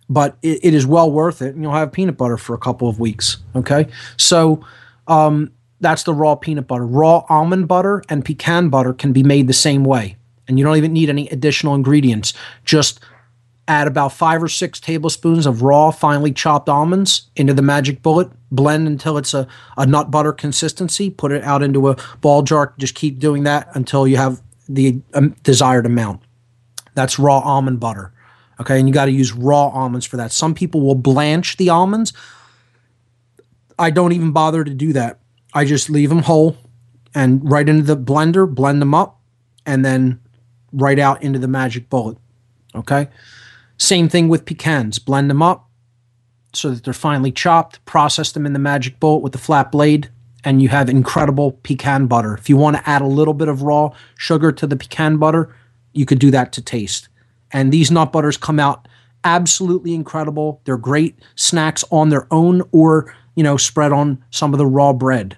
but 0.09 0.37
it, 0.43 0.61
it 0.63 0.75
is 0.75 0.87
well 0.87 1.11
worth 1.11 1.41
it. 1.43 1.55
And 1.55 1.63
you'll 1.63 1.73
have 1.73 1.93
peanut 1.93 2.17
butter 2.17 2.37
for 2.37 2.55
a 2.55 2.59
couple 2.59 2.89
of 2.89 2.99
weeks. 2.99 3.39
Okay. 3.55 3.87
So, 4.17 4.65
um, 5.07 5.53
that's 5.81 6.05
the 6.05 6.15
raw 6.15 6.35
peanut 6.35 6.67
butter. 6.67 6.87
Raw 6.87 7.27
almond 7.29 7.69
butter 7.69 8.03
and 8.09 8.25
pecan 8.25 8.71
butter 8.71 8.95
can 8.95 9.13
be 9.13 9.23
made 9.23 9.47
the 9.47 9.53
same 9.53 9.85
way. 9.85 10.17
And 10.49 10.59
you 10.59 10.65
don't 10.65 10.77
even 10.77 10.93
need 10.93 11.11
any 11.11 11.29
additional 11.29 11.75
ingredients. 11.75 12.33
Just 12.65 13.01
add 13.67 13.87
about 13.87 14.13
five 14.13 14.43
or 14.43 14.49
six 14.49 14.79
tablespoons 14.79 15.47
of 15.47 15.63
raw, 15.63 15.91
finely 15.91 16.33
chopped 16.33 16.69
almonds 16.69 17.31
into 17.37 17.55
the 17.55 17.63
magic 17.63 18.03
bullet. 18.03 18.31
Blend 18.51 18.87
until 18.87 19.17
it's 19.17 19.35
a, 19.35 19.49
a 19.77 19.87
nut 19.87 20.11
butter 20.11 20.33
consistency. 20.33 21.11
Put 21.11 21.33
it 21.33 21.43
out 21.43 21.63
into 21.63 21.89
a 21.89 21.97
ball 22.21 22.43
jar. 22.43 22.75
Just 22.79 22.95
keep 22.95 23.19
doing 23.19 23.43
that 23.45 23.69
until 23.75 24.07
you 24.07 24.17
have 24.17 24.43
the 24.69 25.01
um, 25.15 25.35
desired 25.43 25.87
amount. 25.87 26.23
That's 26.95 27.19
raw 27.19 27.41
almond 27.41 27.81
butter. 27.81 28.13
Okay, 28.61 28.79
and 28.79 28.89
you 28.89 28.95
got 28.95 29.07
to 29.07 29.11
use 29.11 29.33
raw 29.33 29.69
almonds 29.69 30.07
for 30.07 30.17
that. 30.17 30.31
Some 30.31 30.55
people 30.55 30.81
will 30.81 30.95
blanch 30.95 31.57
the 31.57 31.71
almonds. 31.71 32.13
I 33.79 33.91
don't 33.91 34.13
even 34.13 34.31
bother 34.31 34.63
to 34.63 34.73
do 34.73 34.93
that. 34.93 35.19
I 35.53 35.65
just 35.65 35.91
leave 35.91 36.09
them 36.09 36.23
whole 36.23 36.57
and 37.15 37.41
right 37.51 37.69
into 37.69 37.83
the 37.83 37.97
blender, 37.97 38.53
blend 38.53 38.81
them 38.81 38.95
up, 38.95 39.21
and 39.67 39.85
then 39.85 40.21
right 40.73 40.99
out 40.99 41.23
into 41.23 41.39
the 41.39 41.49
magic 41.49 41.89
bullet. 41.89 42.19
Okay. 42.75 43.09
Same 43.77 44.09
thing 44.09 44.29
with 44.29 44.45
pecans. 44.45 44.99
Blend 44.99 45.31
them 45.31 45.43
up 45.43 45.69
so 46.53 46.71
that 46.71 46.85
they're 46.85 46.93
finely 46.93 47.33
chopped, 47.33 47.85
process 47.85 48.33
them 48.33 48.47
in 48.47 48.53
the 48.53 48.59
magic 48.59 49.01
bullet 49.01 49.23
with 49.23 49.33
the 49.33 49.39
flat 49.39 49.73
blade, 49.73 50.09
and 50.45 50.63
you 50.63 50.69
have 50.69 50.89
incredible 50.89 51.53
pecan 51.63 52.07
butter. 52.07 52.35
If 52.35 52.49
you 52.49 52.57
want 52.57 52.77
to 52.77 52.89
add 52.89 53.03
a 53.03 53.07
little 53.07 53.35
bit 53.35 53.49
of 53.49 53.63
raw 53.63 53.91
sugar 54.17 54.53
to 54.53 54.67
the 54.67 54.77
pecan 54.77 55.17
butter, 55.17 55.55
you 55.93 56.07
could 56.07 56.19
do 56.19 56.31
that 56.31 56.53
to 56.53 56.63
taste. 56.63 57.09
And 57.53 57.73
these 57.73 57.91
nut 57.91 58.13
butters 58.13 58.37
come 58.37 58.61
out 58.61 58.87
absolutely 59.25 59.95
incredible. 59.95 60.61
They're 60.65 60.77
great 60.77 61.19
snacks 61.35 61.85
on 61.91 62.11
their 62.11 62.27
own 62.31 62.63
or, 62.73 63.15
you 63.35 63.43
know, 63.43 63.57
spread 63.57 63.93
on 63.93 64.23
some 64.31 64.53
of 64.53 64.59
the 64.59 64.67
raw 64.67 64.93
bread. 64.93 65.37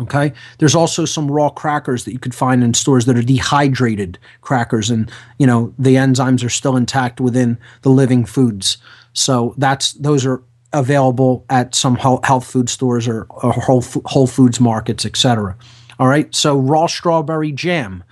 Okay. 0.00 0.32
There's 0.58 0.74
also 0.74 1.04
some 1.04 1.30
raw 1.30 1.50
crackers 1.50 2.04
that 2.04 2.12
you 2.12 2.18
could 2.18 2.34
find 2.34 2.64
in 2.64 2.74
stores 2.74 3.06
that 3.06 3.16
are 3.16 3.22
dehydrated 3.22 4.18
crackers, 4.40 4.90
and 4.90 5.10
you 5.38 5.46
know 5.46 5.72
the 5.78 5.94
enzymes 5.94 6.44
are 6.44 6.50
still 6.50 6.76
intact 6.76 7.20
within 7.20 7.58
the 7.82 7.90
living 7.90 8.24
foods. 8.24 8.76
So 9.12 9.54
that's 9.56 9.92
those 9.92 10.26
are 10.26 10.42
available 10.74 11.44
at 11.48 11.74
some 11.74 11.96
health 11.96 12.44
food 12.46 12.68
stores 12.68 13.06
or, 13.08 13.26
or 13.30 13.52
whole, 13.52 13.84
whole 14.06 14.26
foods 14.26 14.60
markets, 14.60 15.06
etc. 15.06 15.56
All 15.98 16.08
right. 16.08 16.34
So 16.34 16.58
raw 16.58 16.86
strawberry 16.86 17.52
jam. 17.52 18.04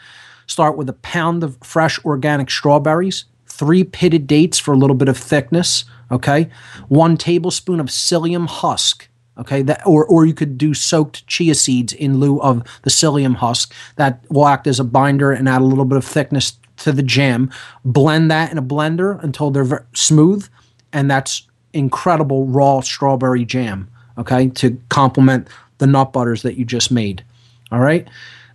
Start 0.46 0.76
with 0.76 0.88
a 0.88 0.94
pound 0.94 1.42
of 1.42 1.58
fresh 1.62 2.02
organic 2.04 2.50
strawberries, 2.50 3.24
three 3.46 3.84
pitted 3.84 4.26
dates 4.26 4.58
for 4.58 4.72
a 4.72 4.76
little 4.76 4.96
bit 4.96 5.08
of 5.08 5.18
thickness. 5.18 5.84
Okay. 6.10 6.48
One 6.88 7.16
tablespoon 7.16 7.80
of 7.80 7.86
psyllium 7.86 8.46
husk 8.46 9.08
Okay, 9.38 9.62
that 9.62 9.86
or 9.86 10.04
or 10.06 10.26
you 10.26 10.34
could 10.34 10.58
do 10.58 10.74
soaked 10.74 11.26
chia 11.26 11.54
seeds 11.54 11.92
in 11.94 12.18
lieu 12.18 12.40
of 12.42 12.62
the 12.82 12.90
psyllium 12.90 13.36
husk. 13.36 13.72
That 13.96 14.22
will 14.28 14.46
act 14.46 14.66
as 14.66 14.78
a 14.78 14.84
binder 14.84 15.32
and 15.32 15.48
add 15.48 15.62
a 15.62 15.64
little 15.64 15.86
bit 15.86 15.96
of 15.96 16.04
thickness 16.04 16.58
to 16.78 16.92
the 16.92 17.02
jam. 17.02 17.50
Blend 17.84 18.30
that 18.30 18.52
in 18.52 18.58
a 18.58 18.62
blender 18.62 19.22
until 19.24 19.50
they're 19.50 19.86
smooth, 19.94 20.48
and 20.92 21.10
that's 21.10 21.46
incredible 21.72 22.46
raw 22.46 22.80
strawberry 22.80 23.44
jam, 23.44 23.90
okay, 24.18 24.48
to 24.48 24.78
complement 24.90 25.48
the 25.78 25.86
nut 25.86 26.12
butters 26.12 26.42
that 26.42 26.56
you 26.56 26.64
just 26.64 26.90
made. 26.90 27.24
All 27.70 27.80
right. 27.80 28.06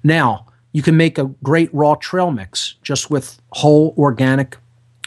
Now, 0.03 0.45
you 0.73 0.83
can 0.83 0.95
make 0.95 1.17
a 1.17 1.25
great 1.43 1.73
raw 1.73 1.95
trail 1.95 2.31
mix 2.31 2.75
just 2.83 3.09
with 3.09 3.41
whole 3.53 3.95
organic 3.97 4.57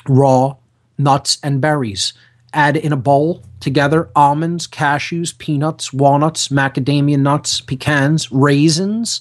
raw 0.08 0.56
nuts 0.98 1.38
and 1.42 1.60
berries. 1.60 2.12
Add 2.52 2.76
in 2.76 2.92
a 2.92 2.96
bowl 2.96 3.44
together 3.60 4.10
almonds, 4.16 4.66
cashews, 4.66 5.36
peanuts, 5.36 5.92
walnuts, 5.92 6.48
macadamia 6.48 7.18
nuts, 7.18 7.60
pecans, 7.60 8.30
raisins, 8.32 9.20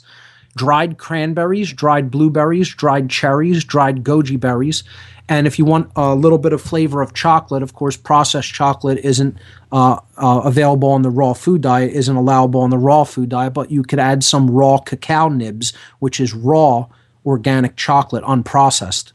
dried 0.56 0.98
cranberries, 0.98 1.72
dried 1.72 2.10
blueberries, 2.10 2.70
dried 2.70 3.10
cherries, 3.10 3.64
dried 3.64 4.04
goji 4.04 4.40
berries. 4.40 4.84
And 5.28 5.46
if 5.46 5.60
you 5.60 5.66
want 5.66 5.92
a 5.96 6.16
little 6.16 6.40
bit 6.40 6.54
of 6.54 6.62
flavor 6.62 7.04
of 7.04 7.14
chocolate, 7.14 7.62
of 7.62 7.74
course, 7.74 7.96
processed 7.96 8.52
chocolate 8.52 8.98
isn't 9.04 9.38
uh, 9.72 10.00
uh, 10.18 10.42
available 10.44 10.90
on 10.90 11.04
the 11.04 11.12
raw 11.12 11.34
food 11.34 11.62
diet, 11.62 11.92
isn't 11.94 12.16
allowable 12.16 12.62
on 12.62 12.72
the 12.72 12.80
raw 12.80 13.04
food 13.04 13.30
diet, 13.30 13.54
but 13.54 13.70
you 13.70 13.84
could 13.84 14.00
add 14.00 14.24
some 14.24 14.50
raw 14.50 14.80
cacao 14.80 15.30
nibs, 15.30 15.72
which 16.00 16.20
is 16.20 16.34
raw 16.34 16.88
organic 17.26 17.76
chocolate, 17.76 18.24
unprocessed 18.24 19.12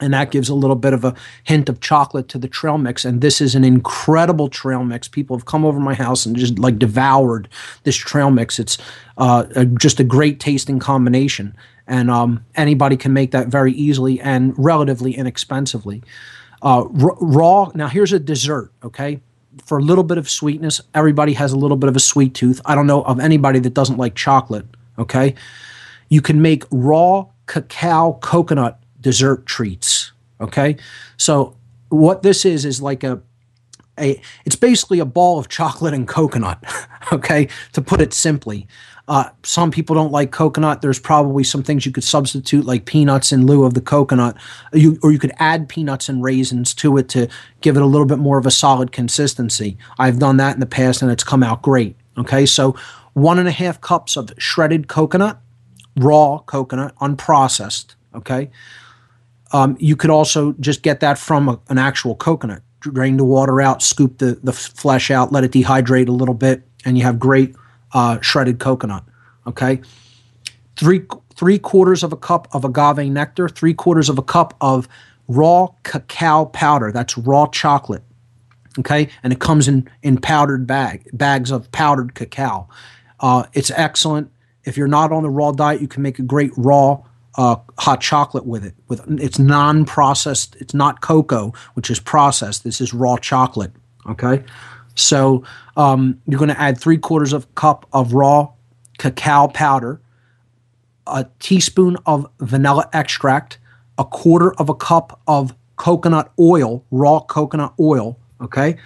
and 0.00 0.14
that 0.14 0.30
gives 0.30 0.48
a 0.48 0.54
little 0.54 0.76
bit 0.76 0.92
of 0.92 1.04
a 1.04 1.14
hint 1.44 1.68
of 1.68 1.80
chocolate 1.80 2.28
to 2.28 2.38
the 2.38 2.48
trail 2.48 2.78
mix. 2.78 3.04
And 3.04 3.20
this 3.20 3.40
is 3.40 3.54
an 3.54 3.64
incredible 3.64 4.48
trail 4.48 4.84
mix. 4.84 5.08
People 5.08 5.36
have 5.36 5.46
come 5.46 5.64
over 5.64 5.80
my 5.80 5.94
house 5.94 6.24
and 6.24 6.36
just 6.36 6.58
like 6.58 6.78
devoured 6.78 7.48
this 7.82 7.96
trail 7.96 8.30
mix. 8.30 8.58
It's 8.58 8.78
uh, 9.16 9.46
a, 9.56 9.64
just 9.64 9.98
a 9.98 10.04
great 10.04 10.38
tasting 10.40 10.78
combination. 10.78 11.56
And 11.86 12.10
um, 12.10 12.44
anybody 12.54 12.96
can 12.96 13.12
make 13.12 13.32
that 13.32 13.48
very 13.48 13.72
easily 13.72 14.20
and 14.20 14.54
relatively 14.56 15.16
inexpensively. 15.16 16.02
Uh, 16.62 16.84
r- 17.00 17.16
raw 17.20 17.70
now 17.74 17.86
here's 17.88 18.12
a 18.12 18.18
dessert 18.18 18.72
okay? 18.82 19.20
For 19.64 19.78
a 19.78 19.82
little 19.82 20.04
bit 20.04 20.18
of 20.18 20.28
sweetness 20.28 20.80
everybody 20.92 21.32
has 21.34 21.52
a 21.52 21.56
little 21.56 21.76
bit 21.76 21.88
of 21.88 21.94
a 21.94 22.00
sweet 22.00 22.34
tooth. 22.34 22.60
I 22.64 22.74
don't 22.74 22.86
know 22.86 23.02
of 23.02 23.20
anybody 23.20 23.60
that 23.60 23.74
doesn't 23.74 23.96
like 23.96 24.16
chocolate 24.16 24.66
okay? 24.98 25.34
You 26.08 26.20
can 26.20 26.42
make 26.42 26.64
raw 26.72 27.26
cacao 27.46 28.18
coconut 28.20 28.80
dessert 29.00 29.46
treats. 29.46 30.12
Okay, 30.40 30.76
so 31.16 31.56
what 31.88 32.22
this 32.22 32.44
is 32.44 32.64
is 32.64 32.80
like 32.80 33.02
a 33.02 33.20
a 33.98 34.20
it's 34.44 34.56
basically 34.56 35.00
a 35.00 35.04
ball 35.04 35.38
of 35.38 35.48
chocolate 35.48 35.94
and 35.94 36.06
coconut. 36.06 36.62
okay, 37.12 37.48
to 37.72 37.82
put 37.82 38.00
it 38.00 38.12
simply. 38.12 38.66
Uh, 39.08 39.30
some 39.42 39.70
people 39.70 39.94
don't 39.94 40.12
like 40.12 40.30
coconut. 40.30 40.82
There's 40.82 40.98
probably 40.98 41.42
some 41.42 41.62
things 41.62 41.86
you 41.86 41.92
could 41.92 42.04
substitute, 42.04 42.66
like 42.66 42.84
peanuts 42.84 43.32
in 43.32 43.46
lieu 43.46 43.64
of 43.64 43.72
the 43.72 43.80
coconut. 43.80 44.36
You, 44.74 44.98
or 45.02 45.10
you 45.10 45.18
could 45.18 45.32
add 45.38 45.66
peanuts 45.66 46.10
and 46.10 46.22
raisins 46.22 46.74
to 46.74 46.98
it 46.98 47.08
to 47.10 47.26
give 47.62 47.76
it 47.76 47.82
a 47.82 47.86
little 47.86 48.06
bit 48.06 48.18
more 48.18 48.36
of 48.36 48.44
a 48.44 48.50
solid 48.50 48.92
consistency. 48.92 49.78
I've 49.98 50.18
done 50.18 50.36
that 50.36 50.54
in 50.54 50.60
the 50.60 50.66
past 50.66 51.00
and 51.00 51.10
it's 51.10 51.24
come 51.24 51.42
out 51.42 51.62
great. 51.62 51.96
Okay, 52.18 52.44
so 52.44 52.76
one 53.14 53.38
and 53.38 53.48
a 53.48 53.52
half 53.52 53.80
cups 53.80 54.16
of 54.16 54.30
shredded 54.36 54.88
coconut, 54.88 55.40
raw 55.96 56.40
coconut, 56.40 56.94
unprocessed. 56.96 57.94
Okay, 58.14 58.50
um, 59.52 59.76
you 59.80 59.96
could 59.96 60.10
also 60.10 60.52
just 60.60 60.82
get 60.82 61.00
that 61.00 61.18
from 61.18 61.48
a, 61.48 61.60
an 61.68 61.78
actual 61.78 62.14
coconut. 62.14 62.62
Drain 62.80 63.16
the 63.16 63.24
water 63.24 63.60
out, 63.60 63.82
scoop 63.82 64.18
the, 64.18 64.38
the 64.42 64.52
flesh 64.52 65.10
out, 65.10 65.32
let 65.32 65.42
it 65.42 65.50
dehydrate 65.50 66.08
a 66.08 66.12
little 66.12 66.34
bit, 66.34 66.62
and 66.84 66.96
you 66.96 67.04
have 67.04 67.18
great 67.18 67.56
uh, 67.92 68.20
shredded 68.20 68.60
coconut. 68.60 69.04
Okay, 69.46 69.80
three 70.76 71.02
three 71.34 71.58
quarters 71.58 72.02
of 72.02 72.12
a 72.12 72.16
cup 72.16 72.46
of 72.52 72.64
agave 72.64 73.10
nectar, 73.10 73.48
three 73.48 73.74
quarters 73.74 74.08
of 74.08 74.18
a 74.18 74.22
cup 74.22 74.54
of 74.60 74.88
raw 75.26 75.68
cacao 75.82 76.46
powder. 76.46 76.92
That's 76.92 77.18
raw 77.18 77.46
chocolate. 77.46 78.02
Okay, 78.78 79.08
and 79.22 79.32
it 79.32 79.40
comes 79.40 79.66
in 79.66 79.88
in 80.02 80.18
powdered 80.18 80.66
bag 80.66 81.08
bags 81.12 81.50
of 81.50 81.70
powdered 81.72 82.14
cacao. 82.14 82.68
Uh, 83.18 83.44
it's 83.54 83.72
excellent. 83.72 84.30
If 84.64 84.76
you're 84.76 84.86
not 84.86 85.10
on 85.10 85.24
the 85.24 85.30
raw 85.30 85.50
diet, 85.50 85.80
you 85.80 85.88
can 85.88 86.02
make 86.02 86.18
a 86.18 86.22
great 86.22 86.52
raw 86.56 87.02
uh, 87.38 87.56
hot 87.78 88.00
chocolate 88.00 88.44
with 88.44 88.64
it. 88.64 88.74
With 88.88 89.00
it's 89.20 89.38
non-processed. 89.38 90.56
It's 90.56 90.74
not 90.74 91.00
cocoa, 91.00 91.54
which 91.74 91.88
is 91.88 92.00
processed. 92.00 92.64
This 92.64 92.80
is 92.80 92.92
raw 92.92 93.16
chocolate. 93.16 93.70
Okay, 94.10 94.42
so 94.96 95.44
um, 95.76 96.20
you're 96.26 96.38
going 96.38 96.50
to 96.50 96.60
add 96.60 96.78
three 96.78 96.98
quarters 96.98 97.32
of 97.32 97.44
a 97.44 97.46
cup 97.54 97.86
of 97.92 98.12
raw 98.12 98.48
cacao 98.98 99.46
powder, 99.46 100.00
a 101.06 101.26
teaspoon 101.38 101.96
of 102.06 102.28
vanilla 102.40 102.90
extract, 102.92 103.58
a 103.96 104.04
quarter 104.04 104.52
of 104.54 104.68
a 104.68 104.74
cup 104.74 105.20
of 105.28 105.54
coconut 105.76 106.32
oil, 106.40 106.84
raw 106.90 107.20
coconut 107.20 107.72
oil. 107.78 108.18
Okay, 108.40 108.76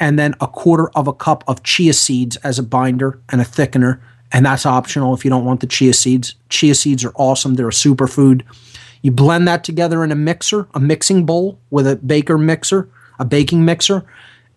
and 0.00 0.18
then 0.18 0.34
a 0.40 0.48
quarter 0.48 0.90
of 0.96 1.06
a 1.06 1.12
cup 1.12 1.44
of 1.46 1.62
chia 1.62 1.92
seeds 1.92 2.34
as 2.38 2.58
a 2.58 2.64
binder 2.64 3.20
and 3.28 3.40
a 3.40 3.44
thickener 3.44 4.00
and 4.32 4.46
that's 4.46 4.66
optional 4.66 5.14
if 5.14 5.24
you 5.24 5.30
don't 5.30 5.44
want 5.44 5.60
the 5.60 5.66
chia 5.66 5.92
seeds. 5.92 6.34
Chia 6.48 6.74
seeds 6.74 7.04
are 7.04 7.12
awesome, 7.16 7.54
they're 7.54 7.68
a 7.68 7.72
superfood. 7.72 8.42
You 9.02 9.10
blend 9.10 9.48
that 9.48 9.64
together 9.64 10.04
in 10.04 10.12
a 10.12 10.16
mixer, 10.16 10.68
a 10.74 10.80
mixing 10.80 11.24
bowl 11.24 11.58
with 11.70 11.86
a 11.86 11.96
baker 11.96 12.36
mixer, 12.36 12.88
a 13.18 13.24
baking 13.24 13.64
mixer, 13.64 14.04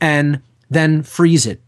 and 0.01 0.41
then 0.69 1.03
freeze 1.03 1.45
it. 1.45 1.61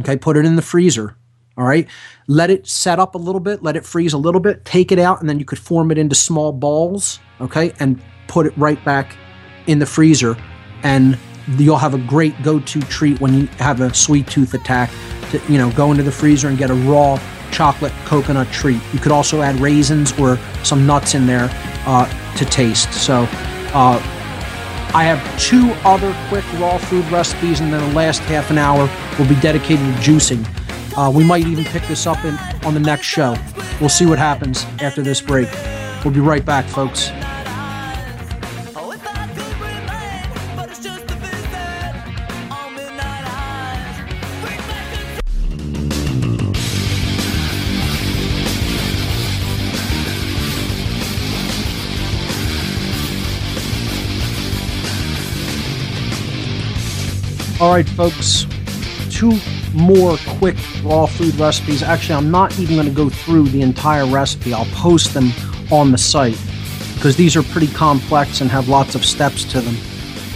Okay, 0.00 0.16
put 0.16 0.36
it 0.36 0.44
in 0.44 0.56
the 0.56 0.62
freezer. 0.62 1.16
All 1.56 1.66
right, 1.66 1.88
let 2.28 2.50
it 2.50 2.68
set 2.68 3.00
up 3.00 3.16
a 3.16 3.18
little 3.18 3.40
bit, 3.40 3.64
let 3.64 3.76
it 3.76 3.84
freeze 3.84 4.12
a 4.12 4.18
little 4.18 4.40
bit, 4.40 4.64
take 4.64 4.92
it 4.92 4.98
out, 4.98 5.20
and 5.20 5.28
then 5.28 5.40
you 5.40 5.44
could 5.44 5.58
form 5.58 5.90
it 5.90 5.98
into 5.98 6.14
small 6.14 6.52
balls. 6.52 7.18
Okay, 7.40 7.72
and 7.80 8.00
put 8.28 8.46
it 8.46 8.56
right 8.56 8.82
back 8.84 9.16
in 9.66 9.80
the 9.80 9.86
freezer, 9.86 10.36
and 10.82 11.18
you'll 11.56 11.78
have 11.78 11.94
a 11.94 11.98
great 11.98 12.40
go 12.42 12.60
to 12.60 12.80
treat 12.82 13.20
when 13.20 13.34
you 13.34 13.46
have 13.58 13.80
a 13.80 13.92
sweet 13.94 14.26
tooth 14.26 14.54
attack 14.54 14.90
to 15.30 15.40
you 15.48 15.58
know 15.58 15.70
go 15.72 15.90
into 15.90 16.02
the 16.02 16.12
freezer 16.12 16.48
and 16.48 16.58
get 16.58 16.70
a 16.70 16.74
raw 16.74 17.20
chocolate 17.50 17.92
coconut 18.04 18.50
treat. 18.52 18.80
You 18.92 18.98
could 18.98 19.12
also 19.12 19.42
add 19.42 19.56
raisins 19.56 20.18
or 20.18 20.38
some 20.64 20.86
nuts 20.86 21.14
in 21.14 21.26
there 21.26 21.48
uh, 21.86 22.34
to 22.36 22.44
taste. 22.44 22.92
So 22.92 23.26
uh, 23.72 24.00
I 24.94 25.04
have 25.04 25.40
two 25.40 25.72
other 25.84 26.14
quick 26.28 26.44
raw 26.54 26.78
food 26.78 27.04
recipes, 27.10 27.60
and 27.60 27.72
then 27.72 27.86
the 27.88 27.94
last 27.94 28.20
half 28.20 28.50
an 28.50 28.58
hour 28.58 28.88
will 29.18 29.28
be 29.28 29.38
dedicated 29.40 29.78
to 29.78 29.92
juicing. 30.00 30.46
Uh, 30.96 31.10
we 31.10 31.24
might 31.24 31.46
even 31.46 31.64
pick 31.64 31.82
this 31.84 32.06
up 32.06 32.24
in, 32.24 32.34
on 32.64 32.74
the 32.74 32.80
next 32.80 33.06
show. 33.06 33.36
We'll 33.80 33.88
see 33.88 34.06
what 34.06 34.18
happens 34.18 34.64
after 34.80 35.02
this 35.02 35.20
break. 35.20 35.48
We'll 36.04 36.14
be 36.14 36.20
right 36.20 36.44
back, 36.44 36.64
folks. 36.66 37.10
All 57.68 57.74
right, 57.74 57.86
folks, 57.86 58.46
two 59.10 59.38
more 59.74 60.16
quick 60.38 60.56
raw 60.82 61.04
food 61.04 61.34
recipes. 61.34 61.82
Actually, 61.82 62.14
I'm 62.14 62.30
not 62.30 62.58
even 62.58 62.76
going 62.76 62.88
to 62.88 62.94
go 62.94 63.10
through 63.10 63.48
the 63.48 63.60
entire 63.60 64.06
recipe. 64.06 64.54
I'll 64.54 64.64
post 64.72 65.12
them 65.12 65.32
on 65.70 65.92
the 65.92 65.98
site 65.98 66.40
because 66.94 67.14
these 67.14 67.36
are 67.36 67.42
pretty 67.42 67.66
complex 67.66 68.40
and 68.40 68.50
have 68.50 68.70
lots 68.70 68.94
of 68.94 69.04
steps 69.04 69.44
to 69.52 69.60
them. 69.60 69.76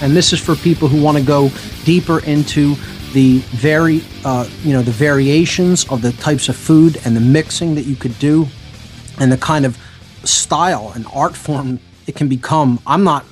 And 0.02 0.14
this 0.14 0.34
is 0.34 0.40
for 0.40 0.54
people 0.56 0.88
who 0.88 1.02
want 1.02 1.16
to 1.16 1.24
go 1.24 1.50
deeper 1.84 2.18
into 2.18 2.74
the 3.14 3.38
very, 3.48 4.02
uh, 4.26 4.46
you 4.62 4.74
know, 4.74 4.82
the 4.82 4.90
variations 4.90 5.90
of 5.90 6.02
the 6.02 6.12
types 6.12 6.50
of 6.50 6.56
food 6.56 7.00
and 7.06 7.16
the 7.16 7.20
mixing 7.22 7.74
that 7.76 7.86
you 7.86 7.96
could 7.96 8.18
do, 8.18 8.46
and 9.20 9.32
the 9.32 9.38
kind 9.38 9.64
of 9.64 9.78
style 10.24 10.92
and 10.94 11.06
art 11.14 11.34
form 11.34 11.80
it 12.06 12.14
can 12.14 12.28
become. 12.28 12.78
I'm 12.86 13.04
not 13.04 13.24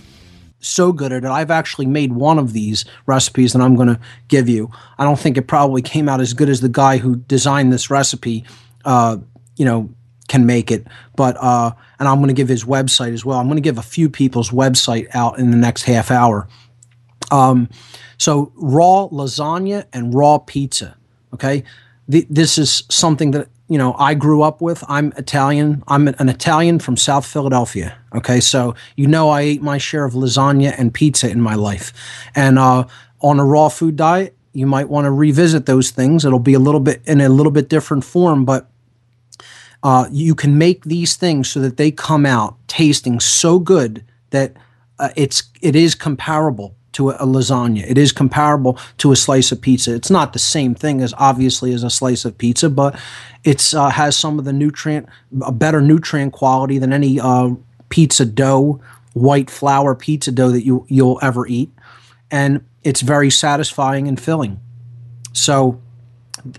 so 0.60 0.92
good 0.92 1.12
at 1.12 1.24
it. 1.24 1.30
I've 1.30 1.50
actually 1.50 1.86
made 1.86 2.12
one 2.12 2.38
of 2.38 2.52
these 2.52 2.84
recipes 3.06 3.52
that 3.52 3.62
I'm 3.62 3.74
going 3.74 3.88
to 3.88 4.00
give 4.28 4.48
you. 4.48 4.70
I 4.98 5.04
don't 5.04 5.18
think 5.18 5.36
it 5.36 5.48
probably 5.48 5.82
came 5.82 6.08
out 6.08 6.20
as 6.20 6.34
good 6.34 6.48
as 6.48 6.60
the 6.60 6.68
guy 6.68 6.98
who 6.98 7.16
designed 7.16 7.72
this 7.72 7.90
recipe, 7.90 8.44
uh, 8.84 9.16
you 9.56 9.64
know, 9.64 9.88
can 10.28 10.46
make 10.46 10.70
it. 10.70 10.86
But 11.16 11.36
uh, 11.38 11.72
and 11.98 12.08
I'm 12.08 12.18
going 12.18 12.28
to 12.28 12.34
give 12.34 12.48
his 12.48 12.64
website 12.64 13.12
as 13.12 13.24
well. 13.24 13.38
I'm 13.38 13.46
going 13.46 13.56
to 13.56 13.62
give 13.62 13.78
a 13.78 13.82
few 13.82 14.08
people's 14.08 14.50
website 14.50 15.08
out 15.14 15.38
in 15.38 15.50
the 15.50 15.56
next 15.56 15.82
half 15.82 16.10
hour. 16.10 16.48
Um, 17.30 17.68
so 18.18 18.52
raw 18.54 19.08
lasagna 19.08 19.86
and 19.92 20.14
raw 20.14 20.38
pizza. 20.38 20.96
Okay, 21.34 21.64
Th- 22.10 22.26
this 22.28 22.58
is 22.58 22.82
something 22.90 23.30
that 23.32 23.48
you 23.70 23.78
know 23.78 23.94
I 23.98 24.14
grew 24.14 24.42
up 24.42 24.60
with. 24.60 24.82
I'm 24.88 25.12
Italian. 25.16 25.82
I'm 25.86 26.08
an 26.08 26.28
Italian 26.28 26.80
from 26.80 26.96
South 26.96 27.24
Philadelphia. 27.24 27.96
Okay, 28.12 28.40
so 28.40 28.74
you 28.96 29.06
know 29.06 29.30
I 29.30 29.42
ate 29.42 29.62
my 29.62 29.78
share 29.78 30.04
of 30.04 30.14
lasagna 30.14 30.74
and 30.76 30.92
pizza 30.92 31.30
in 31.30 31.40
my 31.40 31.54
life, 31.54 31.92
and 32.34 32.58
uh, 32.58 32.84
on 33.20 33.38
a 33.38 33.44
raw 33.44 33.68
food 33.68 33.94
diet, 33.94 34.36
you 34.52 34.66
might 34.66 34.88
want 34.88 35.04
to 35.04 35.12
revisit 35.12 35.66
those 35.66 35.92
things. 35.92 36.24
It'll 36.24 36.40
be 36.40 36.54
a 36.54 36.58
little 36.58 36.80
bit 36.80 37.00
in 37.06 37.20
a 37.20 37.28
little 37.28 37.52
bit 37.52 37.68
different 37.68 38.04
form, 38.04 38.44
but 38.44 38.68
uh, 39.84 40.08
you 40.10 40.34
can 40.34 40.58
make 40.58 40.84
these 40.84 41.14
things 41.14 41.48
so 41.48 41.60
that 41.60 41.76
they 41.76 41.92
come 41.92 42.26
out 42.26 42.56
tasting 42.66 43.20
so 43.20 43.60
good 43.60 44.04
that 44.30 44.56
uh, 44.98 45.10
it's 45.14 45.44
it 45.62 45.76
is 45.76 45.94
comparable 45.94 46.74
to 46.92 47.10
a, 47.10 47.26
lasagna. 47.26 47.84
It 47.88 47.98
is 47.98 48.12
comparable 48.12 48.78
to 48.98 49.12
a 49.12 49.16
slice 49.16 49.52
of 49.52 49.60
pizza. 49.60 49.94
It's 49.94 50.10
not 50.10 50.32
the 50.32 50.38
same 50.38 50.74
thing 50.74 51.00
as 51.00 51.14
obviously 51.18 51.72
as 51.72 51.82
a 51.82 51.90
slice 51.90 52.24
of 52.24 52.36
pizza, 52.38 52.70
but 52.70 52.98
it 53.44 53.72
uh, 53.74 53.90
has 53.90 54.16
some 54.16 54.38
of 54.38 54.44
the 54.44 54.52
nutrient, 54.52 55.08
a 55.42 55.52
better 55.52 55.80
nutrient 55.80 56.32
quality 56.32 56.78
than 56.78 56.92
any 56.92 57.20
uh, 57.20 57.50
pizza 57.88 58.24
dough, 58.24 58.80
white 59.12 59.50
flour 59.50 59.94
pizza 59.94 60.32
dough 60.32 60.50
that 60.50 60.64
you 60.64 60.86
you'll 60.88 61.18
ever 61.22 61.46
eat, 61.46 61.70
and 62.30 62.64
it's 62.82 63.00
very 63.00 63.30
satisfying 63.30 64.08
and 64.08 64.20
filling. 64.20 64.60
So, 65.32 65.80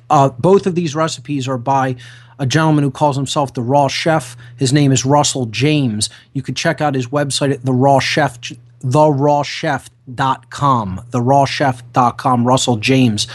uh, 0.09 0.29
both 0.29 0.65
of 0.65 0.75
these 0.75 0.95
recipes 0.95 1.47
are 1.47 1.57
by 1.57 1.95
a 2.39 2.45
gentleman 2.45 2.83
who 2.83 2.91
calls 2.91 3.15
himself 3.15 3.53
the 3.53 3.61
Raw 3.61 3.87
Chef. 3.87 4.35
His 4.57 4.73
name 4.73 4.91
is 4.91 5.05
Russell 5.05 5.45
James. 5.45 6.09
You 6.33 6.41
could 6.41 6.55
check 6.55 6.81
out 6.81 6.95
his 6.95 7.07
website 7.07 7.51
at 7.51 7.63
the 7.65 7.73
Raw 7.73 7.99
Chef, 7.99 8.39
therawchef.com, 8.81 11.05
therawchef.com, 11.11 12.45
Russell 12.45 12.77
James. 12.77 13.27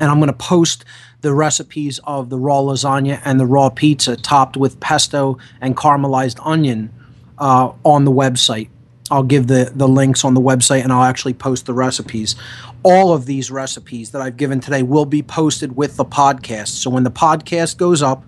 And 0.00 0.10
I'm 0.10 0.18
going 0.18 0.28
to 0.28 0.32
post 0.32 0.84
the 1.20 1.32
recipes 1.32 2.00
of 2.04 2.28
the 2.28 2.38
raw 2.38 2.60
lasagna 2.60 3.20
and 3.24 3.40
the 3.40 3.46
raw 3.46 3.70
pizza 3.70 4.14
topped 4.14 4.58
with 4.58 4.78
pesto 4.78 5.38
and 5.60 5.76
caramelized 5.76 6.38
onion 6.44 6.92
uh, 7.38 7.72
on 7.82 8.04
the 8.04 8.12
website. 8.12 8.68
I'll 9.10 9.22
give 9.22 9.46
the, 9.46 9.70
the 9.74 9.88
links 9.88 10.24
on 10.24 10.34
the 10.34 10.40
website 10.40 10.82
and 10.82 10.92
I'll 10.92 11.04
actually 11.04 11.34
post 11.34 11.66
the 11.66 11.72
recipes. 11.72 12.36
All 12.82 13.12
of 13.12 13.26
these 13.26 13.50
recipes 13.50 14.10
that 14.10 14.22
I've 14.22 14.36
given 14.36 14.60
today 14.60 14.82
will 14.82 15.06
be 15.06 15.22
posted 15.22 15.76
with 15.76 15.96
the 15.96 16.04
podcast. 16.04 16.68
So 16.68 16.90
when 16.90 17.04
the 17.04 17.10
podcast 17.10 17.76
goes 17.76 18.02
up, 18.02 18.24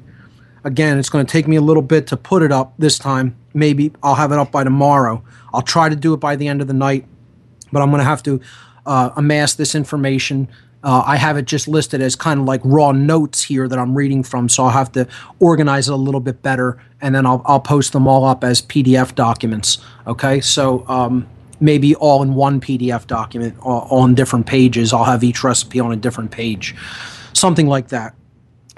again, 0.64 0.98
it's 0.98 1.08
going 1.08 1.24
to 1.24 1.30
take 1.30 1.46
me 1.46 1.56
a 1.56 1.62
little 1.62 1.82
bit 1.82 2.06
to 2.08 2.16
put 2.16 2.42
it 2.42 2.52
up 2.52 2.74
this 2.78 2.98
time. 2.98 3.36
Maybe 3.56 3.92
I'll 4.02 4.14
have 4.14 4.30
it 4.30 4.38
up 4.38 4.52
by 4.52 4.62
tomorrow. 4.62 5.24
I'll 5.52 5.62
try 5.62 5.88
to 5.88 5.96
do 5.96 6.14
it 6.14 6.18
by 6.18 6.36
the 6.36 6.46
end 6.46 6.60
of 6.60 6.68
the 6.68 6.74
night, 6.74 7.06
but 7.72 7.82
I'm 7.82 7.90
going 7.90 8.00
to 8.00 8.04
have 8.04 8.22
to 8.24 8.40
uh, 8.84 9.10
amass 9.16 9.54
this 9.54 9.74
information 9.74 10.48
uh, 10.86 11.02
I 11.04 11.16
have 11.16 11.36
it 11.36 11.46
just 11.46 11.66
listed 11.66 12.00
as 12.00 12.14
kind 12.14 12.38
of 12.38 12.46
like 12.46 12.60
raw 12.62 12.92
notes 12.92 13.42
here 13.42 13.66
that 13.66 13.76
I'm 13.76 13.96
reading 13.96 14.22
from, 14.22 14.48
so 14.48 14.62
I'll 14.62 14.70
have 14.70 14.92
to 14.92 15.08
organize 15.40 15.88
it 15.88 15.92
a 15.92 15.96
little 15.96 16.20
bit 16.20 16.42
better, 16.42 16.80
and 17.00 17.12
then 17.12 17.26
I'll, 17.26 17.42
I'll 17.44 17.58
post 17.58 17.92
them 17.92 18.06
all 18.06 18.24
up 18.24 18.44
as 18.44 18.62
PDF 18.62 19.12
documents. 19.16 19.78
Okay, 20.06 20.40
so 20.40 20.86
um, 20.86 21.26
maybe 21.58 21.96
all 21.96 22.22
in 22.22 22.36
one 22.36 22.60
PDF 22.60 23.04
document 23.08 23.56
on 23.62 24.14
different 24.14 24.46
pages. 24.46 24.92
I'll 24.92 25.02
have 25.02 25.24
each 25.24 25.42
recipe 25.42 25.80
on 25.80 25.90
a 25.90 25.96
different 25.96 26.30
page, 26.30 26.76
something 27.32 27.66
like 27.66 27.88
that. 27.88 28.14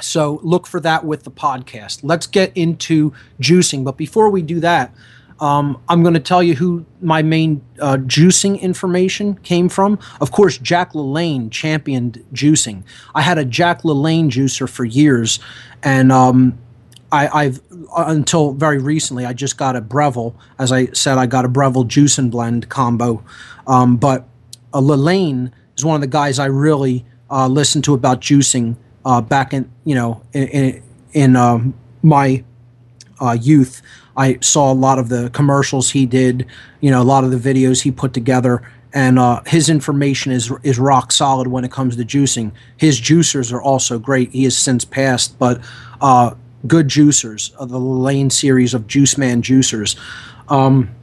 So 0.01 0.41
look 0.43 0.67
for 0.67 0.81
that 0.81 1.05
with 1.05 1.25
the 1.25 1.31
podcast. 1.31 2.01
Let's 2.03 2.27
get 2.27 2.57
into 2.57 3.13
juicing, 3.41 3.85
but 3.85 3.97
before 3.97 4.31
we 4.31 4.43
do 4.43 4.61
that, 4.61 4.95
um, 5.41 5.81
I'm 5.89 6.03
going 6.03 6.15
to 6.15 6.21
tell 6.21 6.43
you 6.43 6.55
who 6.55 6.85
my 7.01 7.23
main 7.23 7.63
uh, 7.81 7.97
juicing 7.99 8.61
information 8.61 9.37
came 9.37 9.69
from. 9.69 9.99
Of 10.21 10.33
course, 10.33 10.59
Jack 10.59 10.93
LaLanne 10.93 11.51
championed 11.51 12.25
juicing. 12.33 12.83
I 13.15 13.23
had 13.23 13.39
a 13.39 13.45
Jack 13.45 13.83
LaLanne 13.83 14.31
juicer 14.31 14.69
for 14.69 14.85
years, 14.85 15.39
and 15.83 16.11
um, 16.11 16.59
I, 17.13 17.45
have 17.45 17.61
until 17.97 18.53
very 18.53 18.79
recently 18.79 19.25
I 19.25 19.33
just 19.33 19.57
got 19.57 19.77
a 19.77 19.81
Breville. 19.81 20.35
As 20.59 20.73
I 20.73 20.87
said, 20.87 21.19
I 21.19 21.27
got 21.27 21.45
a 21.45 21.49
Breville 21.49 21.85
juice 21.85 22.19
and 22.19 22.31
blend 22.31 22.69
combo. 22.69 23.23
Um, 23.67 23.97
but 23.97 24.29
uh, 24.75 24.81
LaLanne 24.81 25.53
is 25.77 25.85
one 25.85 25.95
of 25.95 26.01
the 26.01 26.09
guys 26.09 26.39
I 26.39 26.47
really 26.47 27.07
uh, 27.31 27.47
listened 27.47 27.85
to 27.85 27.95
about 27.95 28.21
juicing 28.21 28.77
uh, 29.05 29.21
back 29.21 29.53
in 29.53 29.71
you 29.85 29.95
know 29.95 30.23
in, 30.33 30.49
in, 30.49 30.83
in 31.13 31.37
um, 31.37 31.75
my 32.03 32.45
uh, 33.21 33.37
youth. 33.41 33.83
I 34.17 34.39
saw 34.41 34.73
a 34.73 34.75
lot 34.75 34.99
of 34.99 35.09
the 35.09 35.31
commercials 35.31 35.91
he 35.91 36.05
did, 36.05 36.45
you 36.81 36.91
know, 36.91 37.01
a 37.01 37.05
lot 37.05 37.23
of 37.23 37.31
the 37.31 37.37
videos 37.37 37.83
he 37.83 37.93
put 37.93 38.13
together, 38.13 38.69
and 38.93 39.19
uh, 39.19 39.43
his 39.47 39.69
information 39.69 40.33
is 40.33 40.53
is 40.63 40.79
rock 40.79 41.13
solid 41.13 41.49
when 41.49 41.65
it 41.65 41.71
comes 41.71 41.97
to 41.97 42.05
juicing. 42.05 42.53
His 42.77 43.01
juicers 43.01 43.53
are 43.53 43.63
also 43.63 43.99
great. 43.99 44.31
He 44.33 44.45
has 44.45 44.57
since 44.57 44.85
passed, 44.85 45.39
but 45.39 45.61
uh, 46.01 46.35
good 46.67 46.89
juicers 46.89 47.55
of 47.57 47.71
LaLanne 47.71 48.33
series 48.33 48.75
of 48.75 48.87
Juiceman 48.87 49.43
juicers. 49.43 49.97
Um, 50.51 50.95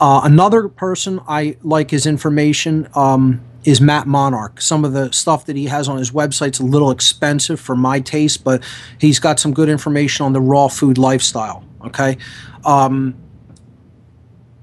uh, 0.00 0.22
another 0.24 0.68
person 0.68 1.20
I 1.28 1.56
like 1.62 1.90
his 1.90 2.06
information. 2.06 2.88
Um, 2.94 3.42
is 3.64 3.80
Matt 3.80 4.06
Monarch. 4.06 4.60
Some 4.60 4.84
of 4.84 4.92
the 4.92 5.12
stuff 5.12 5.46
that 5.46 5.56
he 5.56 5.66
has 5.66 5.88
on 5.88 5.98
his 5.98 6.10
website's 6.10 6.60
a 6.60 6.64
little 6.64 6.90
expensive 6.90 7.60
for 7.60 7.76
my 7.76 8.00
taste, 8.00 8.42
but 8.42 8.62
he's 8.98 9.18
got 9.18 9.38
some 9.38 9.52
good 9.52 9.68
information 9.68 10.24
on 10.24 10.32
the 10.32 10.40
raw 10.40 10.68
food 10.68 10.98
lifestyle. 10.98 11.64
Okay. 11.84 12.16
Um, 12.64 13.14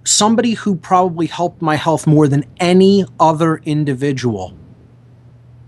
somebody 0.04 0.54
who 0.54 0.76
probably 0.76 1.28
helped 1.28 1.62
my 1.62 1.76
health 1.76 2.08
more 2.08 2.28
than 2.28 2.46
any 2.60 3.06
other 3.20 3.58
individual 3.58 4.54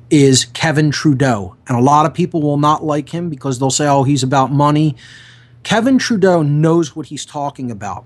is 0.09 0.45
Kevin 0.45 0.89
Trudeau. 0.89 1.55
And 1.67 1.77
a 1.77 1.81
lot 1.81 2.05
of 2.05 2.13
people 2.13 2.41
will 2.41 2.57
not 2.57 2.83
like 2.83 3.09
him 3.09 3.29
because 3.29 3.59
they'll 3.59 3.69
say, 3.69 3.87
oh, 3.87 4.03
he's 4.03 4.23
about 4.23 4.51
money. 4.51 4.95
Kevin 5.63 5.97
Trudeau 5.97 6.41
knows 6.41 6.95
what 6.95 7.07
he's 7.07 7.25
talking 7.25 7.69
about. 7.69 8.05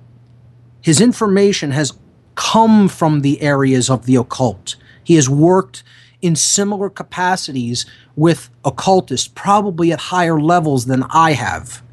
His 0.81 0.99
information 0.99 1.71
has 1.71 1.93
come 2.35 2.89
from 2.89 3.21
the 3.21 3.41
areas 3.41 3.89
of 3.89 4.05
the 4.05 4.15
occult. 4.15 4.75
He 5.03 5.15
has 5.15 5.29
worked 5.29 5.83
in 6.21 6.35
similar 6.35 6.89
capacities 6.89 7.85
with 8.15 8.49
occultists, 8.63 9.27
probably 9.27 9.91
at 9.91 9.99
higher 9.99 10.39
levels 10.39 10.85
than 10.85 11.03
I 11.09 11.33
have. 11.33 11.83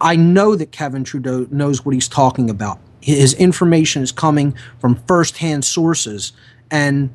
I 0.00 0.14
know 0.14 0.54
that 0.54 0.72
Kevin 0.72 1.04
Trudeau 1.04 1.46
knows 1.50 1.84
what 1.84 1.94
he's 1.94 2.08
talking 2.08 2.50
about. 2.50 2.78
His 3.00 3.34
information 3.34 4.02
is 4.02 4.12
coming 4.12 4.54
from 4.78 4.96
firsthand 5.06 5.64
sources, 5.64 6.32
and 6.70 7.10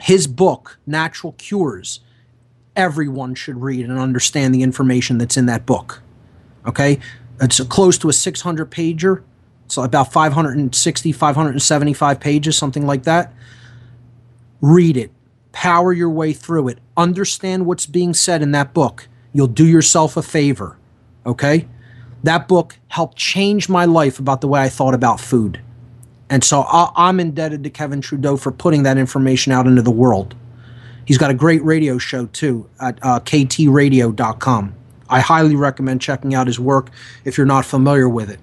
his 0.00 0.26
book, 0.26 0.78
Natural 0.86 1.32
Cures, 1.38 2.00
everyone 2.76 3.34
should 3.34 3.60
read 3.60 3.88
and 3.88 3.98
understand 3.98 4.54
the 4.54 4.62
information 4.62 5.18
that's 5.18 5.36
in 5.36 5.46
that 5.46 5.66
book. 5.66 6.02
Okay? 6.66 6.98
It's 7.40 7.60
close 7.64 7.98
to 7.98 8.08
a 8.08 8.12
600 8.12 8.70
pager. 8.70 9.22
So 9.66 9.82
about 9.82 10.12
560, 10.12 11.12
575 11.12 12.20
pages, 12.20 12.56
something 12.56 12.86
like 12.86 13.02
that. 13.04 13.32
Read 14.60 14.96
it, 14.96 15.12
power 15.52 15.92
your 15.92 16.10
way 16.10 16.32
through 16.32 16.68
it, 16.68 16.78
understand 16.96 17.66
what's 17.66 17.86
being 17.86 18.14
said 18.14 18.42
in 18.42 18.52
that 18.52 18.74
book. 18.74 19.08
You'll 19.32 19.46
do 19.46 19.66
yourself 19.66 20.16
a 20.16 20.22
favor. 20.22 20.76
Okay? 21.24 21.68
That 22.24 22.48
book 22.48 22.78
helped 22.88 23.16
change 23.16 23.68
my 23.68 23.84
life 23.84 24.18
about 24.18 24.40
the 24.40 24.48
way 24.48 24.60
I 24.60 24.68
thought 24.68 24.94
about 24.94 25.20
food. 25.20 25.60
And 26.30 26.44
so 26.44 26.66
I'm 26.68 27.20
indebted 27.20 27.64
to 27.64 27.70
Kevin 27.70 28.00
Trudeau 28.00 28.36
for 28.36 28.52
putting 28.52 28.82
that 28.82 28.98
information 28.98 29.52
out 29.52 29.66
into 29.66 29.82
the 29.82 29.90
world. 29.90 30.34
He's 31.06 31.16
got 31.16 31.30
a 31.30 31.34
great 31.34 31.64
radio 31.64 31.96
show 31.96 32.26
too 32.26 32.68
at 32.80 32.98
uh, 33.02 33.20
ktradio.com. 33.20 34.74
I 35.08 35.20
highly 35.20 35.56
recommend 35.56 36.02
checking 36.02 36.34
out 36.34 36.46
his 36.46 36.60
work 36.60 36.90
if 37.24 37.38
you're 37.38 37.46
not 37.46 37.64
familiar 37.64 38.08
with 38.08 38.28
it. 38.28 38.40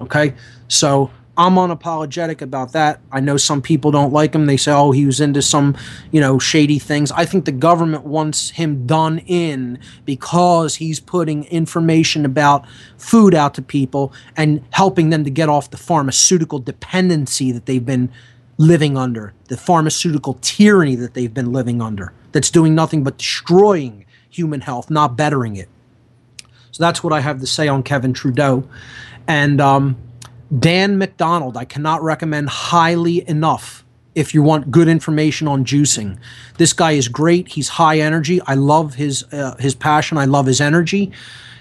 Okay? 0.00 0.34
So 0.68 1.10
I'm 1.38 1.56
unapologetic 1.56 2.40
about 2.40 2.72
that. 2.72 3.00
I 3.12 3.20
know 3.20 3.36
some 3.36 3.60
people 3.60 3.90
don't 3.90 4.12
like 4.12 4.34
him. 4.34 4.46
They 4.46 4.56
say, 4.56 4.72
oh, 4.72 4.92
he 4.92 5.04
was 5.04 5.20
into 5.20 5.42
some, 5.42 5.76
you 6.10 6.20
know, 6.20 6.38
shady 6.38 6.78
things. 6.78 7.12
I 7.12 7.26
think 7.26 7.44
the 7.44 7.52
government 7.52 8.04
wants 8.04 8.50
him 8.50 8.86
done 8.86 9.18
in 9.18 9.78
because 10.06 10.76
he's 10.76 10.98
putting 10.98 11.44
information 11.44 12.24
about 12.24 12.64
food 12.96 13.34
out 13.34 13.52
to 13.54 13.62
people 13.62 14.14
and 14.34 14.64
helping 14.70 15.10
them 15.10 15.24
to 15.24 15.30
get 15.30 15.50
off 15.50 15.70
the 15.70 15.76
pharmaceutical 15.76 16.58
dependency 16.58 17.52
that 17.52 17.66
they've 17.66 17.84
been 17.84 18.10
living 18.56 18.96
under, 18.96 19.34
the 19.48 19.58
pharmaceutical 19.58 20.38
tyranny 20.40 20.94
that 20.94 21.12
they've 21.12 21.34
been 21.34 21.52
living 21.52 21.82
under, 21.82 22.14
that's 22.32 22.50
doing 22.50 22.74
nothing 22.74 23.04
but 23.04 23.18
destroying 23.18 24.06
human 24.30 24.62
health, 24.62 24.88
not 24.88 25.16
bettering 25.16 25.56
it. 25.56 25.68
So 26.70 26.82
that's 26.82 27.04
what 27.04 27.12
I 27.12 27.20
have 27.20 27.40
to 27.40 27.46
say 27.46 27.68
on 27.68 27.82
Kevin 27.82 28.14
Trudeau. 28.14 28.66
And, 29.28 29.60
um, 29.60 29.98
Dan 30.56 30.96
McDonald, 30.98 31.56
I 31.56 31.64
cannot 31.64 32.02
recommend 32.02 32.48
highly 32.48 33.28
enough 33.28 33.84
if 34.14 34.32
you 34.32 34.42
want 34.42 34.70
good 34.70 34.86
information 34.88 35.48
on 35.48 35.64
juicing. 35.64 36.18
This 36.56 36.72
guy 36.72 36.92
is 36.92 37.08
great. 37.08 37.48
He's 37.48 37.68
high 37.68 37.98
energy. 37.98 38.40
I 38.46 38.54
love 38.54 38.94
his 38.94 39.24
uh, 39.32 39.56
his 39.58 39.74
passion. 39.74 40.18
I 40.18 40.24
love 40.24 40.46
his 40.46 40.60
energy. 40.60 41.10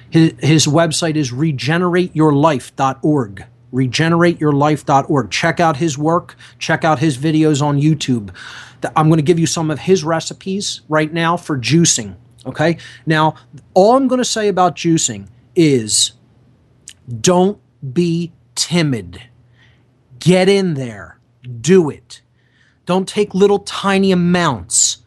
His, 0.10 0.34
his 0.40 0.68
website 0.68 1.16
is 1.16 1.32
regenerateyourlife.org. 1.32 3.46
Regenerateyourlife.org. 3.74 5.32
Check 5.32 5.60
out 5.60 5.78
his 5.78 5.98
work. 5.98 6.36
Check 6.60 6.84
out 6.86 7.00
his 7.00 7.18
videos 7.18 7.60
on 7.62 7.82
YouTube. 7.82 8.30
I'm 8.96 9.08
going 9.08 9.18
to 9.18 9.24
give 9.24 9.40
you 9.40 9.48
some 9.48 9.72
of 9.72 9.80
his 9.80 10.04
recipes 10.04 10.82
right 10.88 11.12
now 11.12 11.38
for 11.38 11.58
juicing. 11.58 12.18
Okay. 12.46 12.78
Now, 13.06 13.36
all 13.74 13.98
I'm 13.98 14.08
going 14.08 14.20
to 14.20 14.26
say 14.26 14.48
about 14.48 14.76
juicing 14.76 15.28
is 15.56 16.12
don't 17.20 17.60
be 17.94 18.32
timid. 18.56 19.24
Get 20.20 20.50
in 20.50 20.74
there. 20.74 21.20
Do 21.62 21.90
it. 21.90 22.22
Don't 22.86 23.08
take 23.08 23.34
little 23.34 23.60
tiny 23.60 24.12
amounts. 24.12 25.04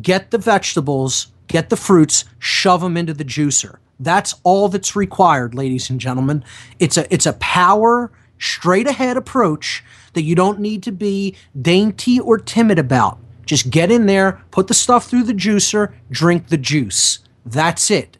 Get 0.00 0.30
the 0.30 0.38
vegetables, 0.38 1.28
get 1.46 1.68
the 1.68 1.76
fruits, 1.76 2.24
shove 2.38 2.80
them 2.80 2.96
into 2.96 3.14
the 3.14 3.24
juicer. 3.24 3.78
That's 3.98 4.34
all 4.44 4.68
that's 4.68 4.96
required, 4.96 5.54
ladies 5.54 5.90
and 5.90 6.00
gentlemen. 6.00 6.42
It's 6.78 6.96
a 6.96 7.12
it's 7.12 7.26
a 7.26 7.34
power 7.34 8.10
straight 8.38 8.86
ahead 8.86 9.16
approach 9.16 9.84
that 10.14 10.22
you 10.22 10.34
don't 10.34 10.58
need 10.60 10.82
to 10.84 10.92
be 10.92 11.36
dainty 11.60 12.18
or 12.18 12.38
timid 12.38 12.78
about. 12.78 13.18
Just 13.44 13.70
get 13.70 13.90
in 13.90 14.06
there, 14.06 14.42
put 14.50 14.68
the 14.68 14.74
stuff 14.74 15.06
through 15.06 15.24
the 15.24 15.34
juicer, 15.34 15.92
drink 16.10 16.48
the 16.48 16.56
juice. 16.56 17.18
That's 17.44 17.90
it. 17.90 18.16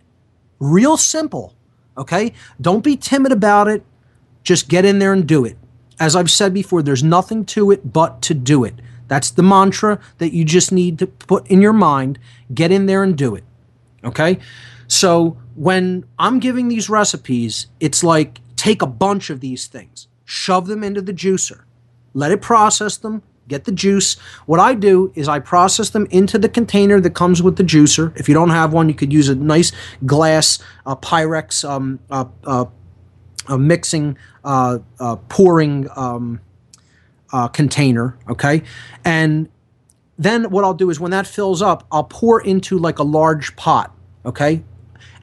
Real 0.58 0.96
simple. 0.96 1.54
Okay? 1.96 2.32
Don't 2.60 2.84
be 2.84 2.96
timid 2.96 3.32
about 3.32 3.68
it. 3.68 3.84
Just 4.42 4.68
get 4.68 4.84
in 4.84 4.98
there 4.98 5.12
and 5.12 5.26
do 5.26 5.44
it. 5.44 5.56
As 5.98 6.16
I've 6.16 6.30
said 6.30 6.54
before, 6.54 6.82
there's 6.82 7.04
nothing 7.04 7.44
to 7.46 7.70
it 7.70 7.92
but 7.92 8.22
to 8.22 8.34
do 8.34 8.64
it. 8.64 8.74
That's 9.08 9.30
the 9.30 9.42
mantra 9.42 10.00
that 10.18 10.32
you 10.32 10.44
just 10.44 10.72
need 10.72 10.98
to 11.00 11.06
put 11.06 11.46
in 11.48 11.60
your 11.60 11.72
mind. 11.72 12.18
Get 12.54 12.70
in 12.70 12.86
there 12.86 13.02
and 13.02 13.16
do 13.18 13.34
it. 13.34 13.44
Okay? 14.04 14.38
So 14.86 15.36
when 15.54 16.04
I'm 16.18 16.40
giving 16.40 16.68
these 16.68 16.88
recipes, 16.88 17.66
it's 17.80 18.02
like 18.02 18.40
take 18.56 18.82
a 18.82 18.86
bunch 18.86 19.30
of 19.30 19.40
these 19.40 19.66
things, 19.66 20.08
shove 20.24 20.66
them 20.66 20.82
into 20.82 21.02
the 21.02 21.12
juicer, 21.12 21.62
let 22.14 22.30
it 22.30 22.40
process 22.40 22.96
them, 22.96 23.22
get 23.46 23.64
the 23.64 23.72
juice. 23.72 24.14
What 24.46 24.58
I 24.60 24.74
do 24.74 25.12
is 25.14 25.28
I 25.28 25.38
process 25.38 25.90
them 25.90 26.06
into 26.10 26.38
the 26.38 26.48
container 26.48 27.00
that 27.00 27.10
comes 27.10 27.42
with 27.42 27.56
the 27.56 27.62
juicer. 27.62 28.18
If 28.18 28.28
you 28.28 28.34
don't 28.34 28.50
have 28.50 28.72
one, 28.72 28.88
you 28.88 28.94
could 28.94 29.12
use 29.12 29.28
a 29.28 29.34
nice 29.34 29.72
glass 30.06 30.58
uh, 30.86 30.96
Pyrex 30.96 31.68
um, 31.68 31.98
uh, 32.10 32.24
uh, 32.44 32.64
mixing, 33.48 34.16
uh, 34.44 34.78
uh, 34.98 35.16
pouring 35.28 35.88
um, 35.96 36.40
uh, 37.32 37.48
container. 37.48 38.16
Okay, 38.28 38.62
and 39.04 39.48
then 40.18 40.50
what 40.50 40.64
I'll 40.64 40.74
do 40.74 40.90
is 40.90 41.00
when 41.00 41.10
that 41.12 41.26
fills 41.26 41.62
up, 41.62 41.86
I'll 41.90 42.04
pour 42.04 42.40
into 42.40 42.78
like 42.78 42.98
a 42.98 43.04
large 43.04 43.56
pot. 43.56 43.94
Okay, 44.24 44.62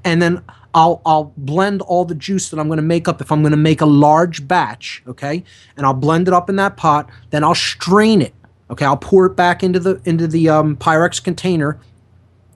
and 0.04 0.22
then 0.22 0.42
I'll 0.74 1.02
I'll 1.06 1.34
blend 1.38 1.82
all 1.82 2.06
the 2.06 2.16
juice 2.16 2.50
that 2.50 2.60
I'm 2.60 2.68
going 2.68 2.78
to 2.78 2.84
make 2.84 3.08
up 3.08 3.20
if 3.20 3.32
I'm 3.32 3.42
going 3.42 3.52
to 3.52 3.58
make 3.58 3.82
a 3.82 3.86
large 3.86 4.48
batch, 4.48 5.02
okay? 5.08 5.44
And 5.76 5.86
I'll 5.86 5.94
blend 5.94 6.28
it 6.28 6.34
up 6.34 6.50
in 6.50 6.56
that 6.58 6.78
pot. 6.78 7.10
Then 7.32 7.44
I'll 7.44 7.56
strain 7.56 8.22
it. 8.22 8.34
Okay, 8.70 8.86
I'll 8.86 8.98
pour 8.98 9.26
it 9.26 9.36
back 9.36 9.64
into 9.64 9.80
the 9.80 10.02
into 10.06 10.28
the 10.28 10.50
um, 10.50 10.76
Pyrex 10.76 11.24
container, 11.24 11.80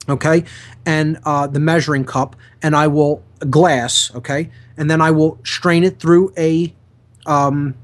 okay, 0.08 0.44
and 0.84 1.18
uh, 1.24 1.46
the 1.46 1.58
measuring 1.58 2.04
cup, 2.04 2.36
and 2.62 2.76
I 2.76 2.86
will 2.86 3.22
glass, 3.50 4.10
okay, 4.14 4.50
and 4.76 4.90
then 4.90 5.00
I 5.00 5.10
will 5.10 5.38
strain 5.44 5.84
it 5.84 5.98
through 5.98 6.32
a 6.36 6.74
um, 7.26 7.74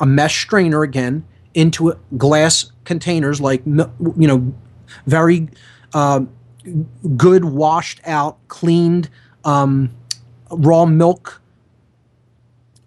a 0.00 0.06
mesh 0.06 0.42
strainer 0.42 0.82
again 0.82 1.24
into 1.54 1.94
glass 2.16 2.70
containers, 2.84 3.40
like 3.40 3.64
you 3.66 3.90
know, 4.16 4.54
very 5.06 5.48
uh, 5.94 6.20
good, 7.16 7.44
washed 7.44 8.00
out, 8.04 8.36
cleaned 8.48 9.08
um, 9.44 9.90
raw 10.50 10.84
milk 10.84 11.40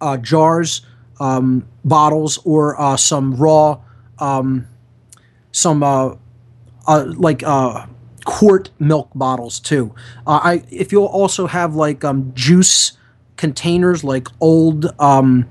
uh, 0.00 0.16
jars, 0.16 0.86
um, 1.18 1.66
bottles, 1.84 2.38
or 2.44 2.80
uh, 2.80 2.96
some 2.96 3.34
raw, 3.34 3.78
um, 4.18 4.66
some 5.52 5.82
uh, 5.82 6.14
uh 6.86 7.04
like 7.16 7.42
uh, 7.42 7.86
quart 8.24 8.70
milk 8.78 9.10
bottles 9.14 9.60
too. 9.60 9.94
Uh, 10.26 10.40
I 10.42 10.62
if 10.70 10.92
you'll 10.92 11.06
also 11.06 11.46
have 11.46 11.74
like 11.74 12.04
um, 12.04 12.32
juice 12.34 12.92
containers, 13.36 14.04
like 14.04 14.28
old. 14.40 14.86
Um, 14.98 15.48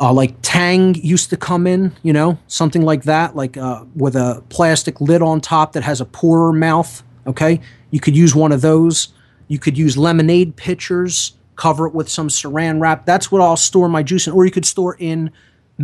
uh, 0.00 0.12
like 0.12 0.34
Tang 0.42 0.96
used 0.96 1.30
to 1.30 1.36
come 1.36 1.64
in, 1.64 1.92
you 2.02 2.12
know, 2.12 2.36
something 2.48 2.82
like 2.82 3.04
that, 3.04 3.36
like 3.36 3.56
uh, 3.56 3.84
with 3.94 4.16
a 4.16 4.42
plastic 4.48 5.00
lid 5.00 5.22
on 5.22 5.40
top 5.40 5.74
that 5.74 5.84
has 5.84 6.00
a 6.00 6.04
pourer 6.04 6.52
mouth. 6.52 7.04
Okay, 7.24 7.60
you 7.92 8.00
could 8.00 8.16
use 8.16 8.34
one 8.34 8.50
of 8.50 8.62
those. 8.62 9.08
You 9.46 9.60
could 9.60 9.78
use 9.78 9.96
lemonade 9.96 10.56
pitchers, 10.56 11.36
cover 11.54 11.86
it 11.86 11.94
with 11.94 12.08
some 12.08 12.28
saran 12.28 12.80
wrap. 12.80 13.06
That's 13.06 13.30
what 13.30 13.40
I'll 13.40 13.56
store 13.56 13.88
my 13.88 14.02
juice 14.02 14.26
in. 14.26 14.32
Or 14.32 14.44
you 14.44 14.50
could 14.50 14.64
store 14.66 14.96
in 14.98 15.30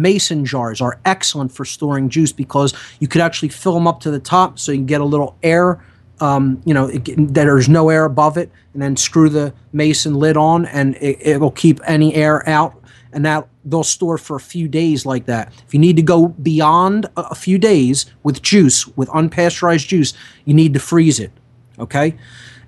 mason 0.01 0.45
jars 0.45 0.81
are 0.81 1.01
excellent 1.05 1.53
for 1.53 1.65
storing 1.65 2.09
juice 2.09 2.33
because 2.33 2.75
you 3.01 3.09
could 3.09 3.21
actually 3.21 3.49
fill 3.49 3.75
them 3.75 3.87
up 3.87 4.01
to 4.01 4.11
the 4.11 4.19
top 4.19 4.59
so 4.59 4.73
you 4.73 4.79
can 4.79 4.87
get 4.87 5.01
a 5.01 5.05
little 5.05 5.37
air 5.43 5.85
um, 6.21 6.61
you 6.65 6.75
know 6.75 6.87
it, 6.87 7.03
there's 7.35 7.69
no 7.69 7.91
air 7.91 8.05
above 8.05 8.37
it 8.37 8.51
and 8.73 8.83
then 8.83 8.97
screw 8.97 9.29
the 9.29 9.53
mason 9.73 10.15
lid 10.15 10.37
on 10.37 10.67
and 10.67 10.97
it, 11.01 11.41
will 11.41 11.51
keep 11.51 11.81
any 11.87 12.15
air 12.15 12.49
out. 12.49 12.75
And 13.11 13.25
that 13.25 13.49
they'll 13.65 13.85
store 13.85 14.19
for 14.19 14.37
a 14.37 14.41
few 14.41 14.69
days 14.69 15.07
like 15.07 15.25
that. 15.27 15.51
If 15.67 15.73
you 15.73 15.81
need 15.81 15.97
to 15.97 16.03
go 16.03 16.29
beyond 16.29 17.07
a 17.17 17.35
few 17.35 17.57
days 17.57 18.05
with 18.23 18.43
juice 18.43 18.87
with 18.99 19.09
unpasteurized 19.09 19.89
juice 19.89 20.13
you 20.45 20.53
need 20.53 20.75
to 20.75 20.81
freeze 20.81 21.19
it 21.19 21.33
okay? 21.79 22.17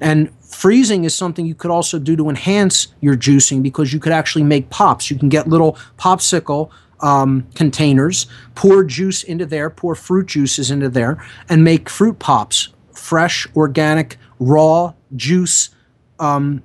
And 0.01 0.31
freezing 0.40 1.05
is 1.05 1.15
something 1.15 1.47
you 1.47 1.55
could 1.55 1.70
also 1.70 1.98
do 1.98 2.16
to 2.16 2.28
enhance 2.28 2.89
your 3.01 3.16
juicing 3.16 3.62
because 3.62 3.93
you 3.93 4.01
could 4.01 4.12
actually 4.12 4.44
make 4.44 4.70
pops. 4.70 5.11
You 5.11 5.19
can 5.19 5.28
get 5.28 5.48
little 5.48 5.77
popsicle 5.98 6.70
um, 7.01 7.47
containers, 7.55 8.27
pour 8.55 8.85
juice 8.85 9.22
into 9.22 9.47
there, 9.47 9.70
pour 9.70 9.94
fruit 9.94 10.27
juices 10.27 10.70
into 10.70 10.89
there, 10.89 11.22
and 11.48 11.64
make 11.64 11.89
fruit 11.89 12.18
pops, 12.18 12.68
fresh, 12.94 13.47
organic, 13.56 14.16
raw 14.39 14.93
juice 15.16 15.70
um, 16.18 16.62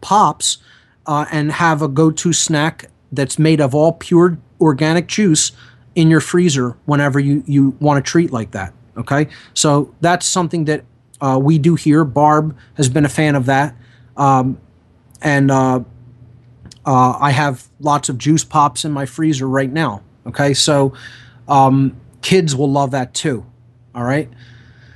pops, 0.00 0.58
uh, 1.06 1.26
and 1.30 1.52
have 1.52 1.82
a 1.82 1.88
go 1.88 2.10
to 2.10 2.32
snack 2.32 2.90
that's 3.12 3.38
made 3.38 3.60
of 3.60 3.74
all 3.74 3.92
pure 3.92 4.38
organic 4.60 5.06
juice 5.06 5.52
in 5.94 6.10
your 6.10 6.20
freezer 6.20 6.76
whenever 6.84 7.18
you, 7.18 7.42
you 7.46 7.70
want 7.80 8.04
to 8.04 8.08
treat 8.08 8.32
like 8.32 8.52
that. 8.52 8.72
Okay, 8.96 9.28
so 9.54 9.94
that's 10.00 10.26
something 10.26 10.64
that 10.66 10.84
uh, 11.20 11.38
we 11.42 11.58
do 11.58 11.74
here. 11.74 12.04
Barb 12.04 12.56
has 12.74 12.88
been 12.88 13.04
a 13.04 13.08
fan 13.08 13.34
of 13.34 13.46
that. 13.46 13.74
Um, 14.16 14.60
and 15.22 15.50
uh, 15.50 15.80
uh, 16.90 17.16
I 17.20 17.30
have 17.30 17.68
lots 17.78 18.08
of 18.08 18.18
juice 18.18 18.42
pops 18.42 18.84
in 18.84 18.90
my 18.90 19.06
freezer 19.06 19.48
right 19.48 19.70
now. 19.70 20.02
Okay, 20.26 20.54
so 20.54 20.92
um, 21.46 21.96
kids 22.20 22.56
will 22.56 22.70
love 22.70 22.90
that 22.90 23.14
too. 23.14 23.46
All 23.94 24.02
right. 24.02 24.28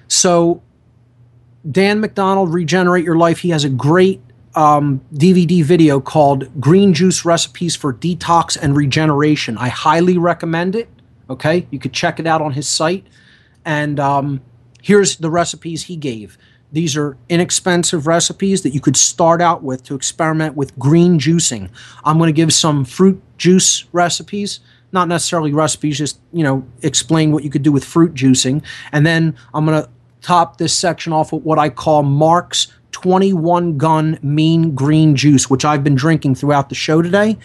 So 0.08 0.60
Dan 1.70 2.00
McDonald, 2.00 2.52
Regenerate 2.52 3.04
Your 3.04 3.14
Life, 3.14 3.38
he 3.38 3.50
has 3.50 3.62
a 3.62 3.68
great 3.68 4.20
um, 4.56 5.02
DVD 5.14 5.62
video 5.62 6.00
called 6.00 6.60
Green 6.60 6.94
Juice 6.94 7.24
Recipes 7.24 7.76
for 7.76 7.94
Detox 7.94 8.58
and 8.60 8.74
Regeneration. 8.76 9.56
I 9.56 9.68
highly 9.68 10.18
recommend 10.18 10.74
it. 10.74 10.88
Okay, 11.30 11.68
you 11.70 11.78
could 11.78 11.92
check 11.92 12.18
it 12.18 12.26
out 12.26 12.42
on 12.42 12.54
his 12.54 12.66
site. 12.66 13.06
And 13.64 14.00
um, 14.00 14.42
here's 14.82 15.18
the 15.18 15.30
recipes 15.30 15.84
he 15.84 15.94
gave. 15.94 16.38
These 16.74 16.96
are 16.96 17.16
inexpensive 17.28 18.08
recipes 18.08 18.62
that 18.62 18.70
you 18.70 18.80
could 18.80 18.96
start 18.96 19.40
out 19.40 19.62
with 19.62 19.84
to 19.84 19.94
experiment 19.94 20.56
with 20.56 20.76
green 20.76 21.20
juicing. 21.20 21.70
I'm 22.04 22.18
going 22.18 22.26
to 22.26 22.32
give 22.32 22.52
some 22.52 22.84
fruit 22.84 23.22
juice 23.38 23.84
recipes, 23.92 24.58
not 24.90 25.06
necessarily 25.06 25.52
recipes, 25.52 25.98
just, 25.98 26.18
you 26.32 26.42
know, 26.42 26.66
explain 26.82 27.30
what 27.30 27.44
you 27.44 27.50
could 27.50 27.62
do 27.62 27.70
with 27.70 27.84
fruit 27.84 28.12
juicing. 28.14 28.60
And 28.90 29.06
then 29.06 29.36
I'm 29.54 29.64
going 29.64 29.84
to 29.84 29.88
top 30.20 30.58
this 30.58 30.76
section 30.76 31.12
off 31.12 31.32
with 31.32 31.44
what 31.44 31.60
I 31.60 31.68
call 31.68 32.02
Mark's 32.02 32.66
21 32.90 33.78
gun 33.78 34.18
mean 34.22 34.74
green 34.74 35.14
juice, 35.14 35.48
which 35.48 35.64
I've 35.64 35.84
been 35.84 35.94
drinking 35.94 36.34
throughout 36.34 36.70
the 36.70 36.74
show 36.74 37.02
today. 37.02 37.36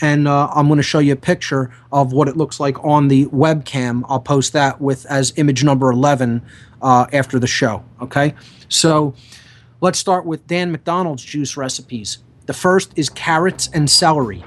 And 0.00 0.26
uh, 0.26 0.48
I'm 0.54 0.66
going 0.66 0.78
to 0.78 0.82
show 0.82 0.98
you 0.98 1.12
a 1.12 1.16
picture 1.16 1.70
of 1.92 2.14
what 2.14 2.26
it 2.26 2.38
looks 2.38 2.58
like 2.58 2.82
on 2.82 3.08
the 3.08 3.26
webcam. 3.26 4.04
I'll 4.08 4.20
post 4.20 4.54
that 4.54 4.80
with 4.80 5.04
as 5.06 5.34
image 5.36 5.62
number 5.62 5.90
11 5.90 6.42
uh, 6.82 7.06
after 7.12 7.38
the 7.38 7.46
show. 7.46 7.84
Okay. 8.00 8.34
So 8.68 9.14
let's 9.80 9.98
start 9.98 10.24
with 10.24 10.46
Dan 10.46 10.72
McDonald's 10.72 11.24
juice 11.24 11.56
recipes. 11.56 12.18
The 12.46 12.52
first 12.52 12.92
is 12.96 13.10
carrots 13.10 13.68
and 13.72 13.88
celery. 13.88 14.44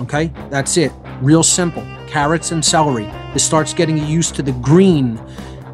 Okay. 0.00 0.32
That's 0.50 0.76
it. 0.76 0.92
Real 1.20 1.42
simple. 1.42 1.82
Carrots 2.06 2.50
and 2.52 2.64
celery. 2.64 3.10
This 3.32 3.44
starts 3.44 3.72
getting 3.74 3.98
used 3.98 4.34
to 4.36 4.42
the 4.42 4.52
green 4.52 5.20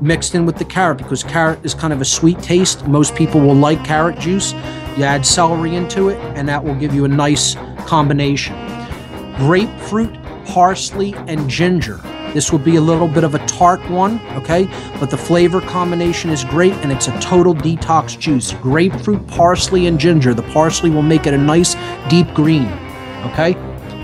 mixed 0.00 0.34
in 0.34 0.44
with 0.44 0.56
the 0.56 0.64
carrot 0.64 0.98
because 0.98 1.22
carrot 1.22 1.64
is 1.64 1.74
kind 1.74 1.92
of 1.92 2.00
a 2.00 2.04
sweet 2.04 2.40
taste. 2.42 2.86
Most 2.86 3.14
people 3.14 3.40
will 3.40 3.54
like 3.54 3.82
carrot 3.84 4.18
juice. 4.18 4.52
You 4.96 5.04
add 5.04 5.24
celery 5.26 5.74
into 5.74 6.08
it, 6.08 6.18
and 6.36 6.48
that 6.48 6.62
will 6.62 6.74
give 6.74 6.94
you 6.94 7.04
a 7.04 7.08
nice 7.08 7.54
combination. 7.86 8.54
Grapefruit, 9.36 10.14
parsley, 10.46 11.14
and 11.26 11.48
ginger. 11.48 12.00
This 12.36 12.52
will 12.52 12.58
be 12.58 12.76
a 12.76 12.80
little 12.82 13.08
bit 13.08 13.24
of 13.24 13.34
a 13.34 13.38
tart 13.46 13.80
one, 13.88 14.20
okay? 14.32 14.68
But 15.00 15.08
the 15.08 15.16
flavor 15.16 15.62
combination 15.62 16.28
is 16.28 16.44
great 16.44 16.74
and 16.74 16.92
it's 16.92 17.08
a 17.08 17.18
total 17.18 17.54
detox 17.54 18.18
juice. 18.18 18.52
Grapefruit, 18.60 19.26
parsley, 19.26 19.86
and 19.86 19.98
ginger. 19.98 20.34
The 20.34 20.42
parsley 20.42 20.90
will 20.90 21.00
make 21.00 21.26
it 21.26 21.32
a 21.32 21.38
nice 21.38 21.76
deep 22.10 22.28
green, 22.34 22.66
okay? 23.24 23.54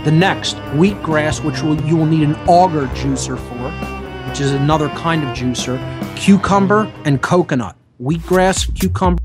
The 0.07 0.13
next, 0.13 0.57
wheatgrass, 0.73 1.45
which 1.45 1.61
will, 1.63 1.79
you 1.83 1.95
will 1.95 2.07
need 2.07 2.23
an 2.23 2.35
auger 2.49 2.87
juicer 2.95 3.37
for 3.37 4.27
which 4.27 4.41
is 4.41 4.53
another 4.53 4.89
kind 4.89 5.23
of 5.25 5.37
juicer, 5.37 5.77
cucumber 6.17 6.91
and 7.05 7.21
coconut. 7.21 7.77
Wheatgrass, 8.01 8.75
cucumber. 8.81 9.23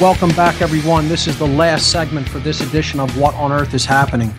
Welcome 0.00 0.30
back, 0.30 0.62
everyone. 0.62 1.08
This 1.08 1.26
is 1.26 1.38
the 1.38 1.46
last 1.46 1.90
segment 1.90 2.26
for 2.26 2.38
this 2.38 2.62
edition 2.62 3.00
of 3.00 3.18
What 3.18 3.34
on 3.34 3.52
Earth 3.52 3.74
is 3.74 3.84
Happening. 3.84 4.32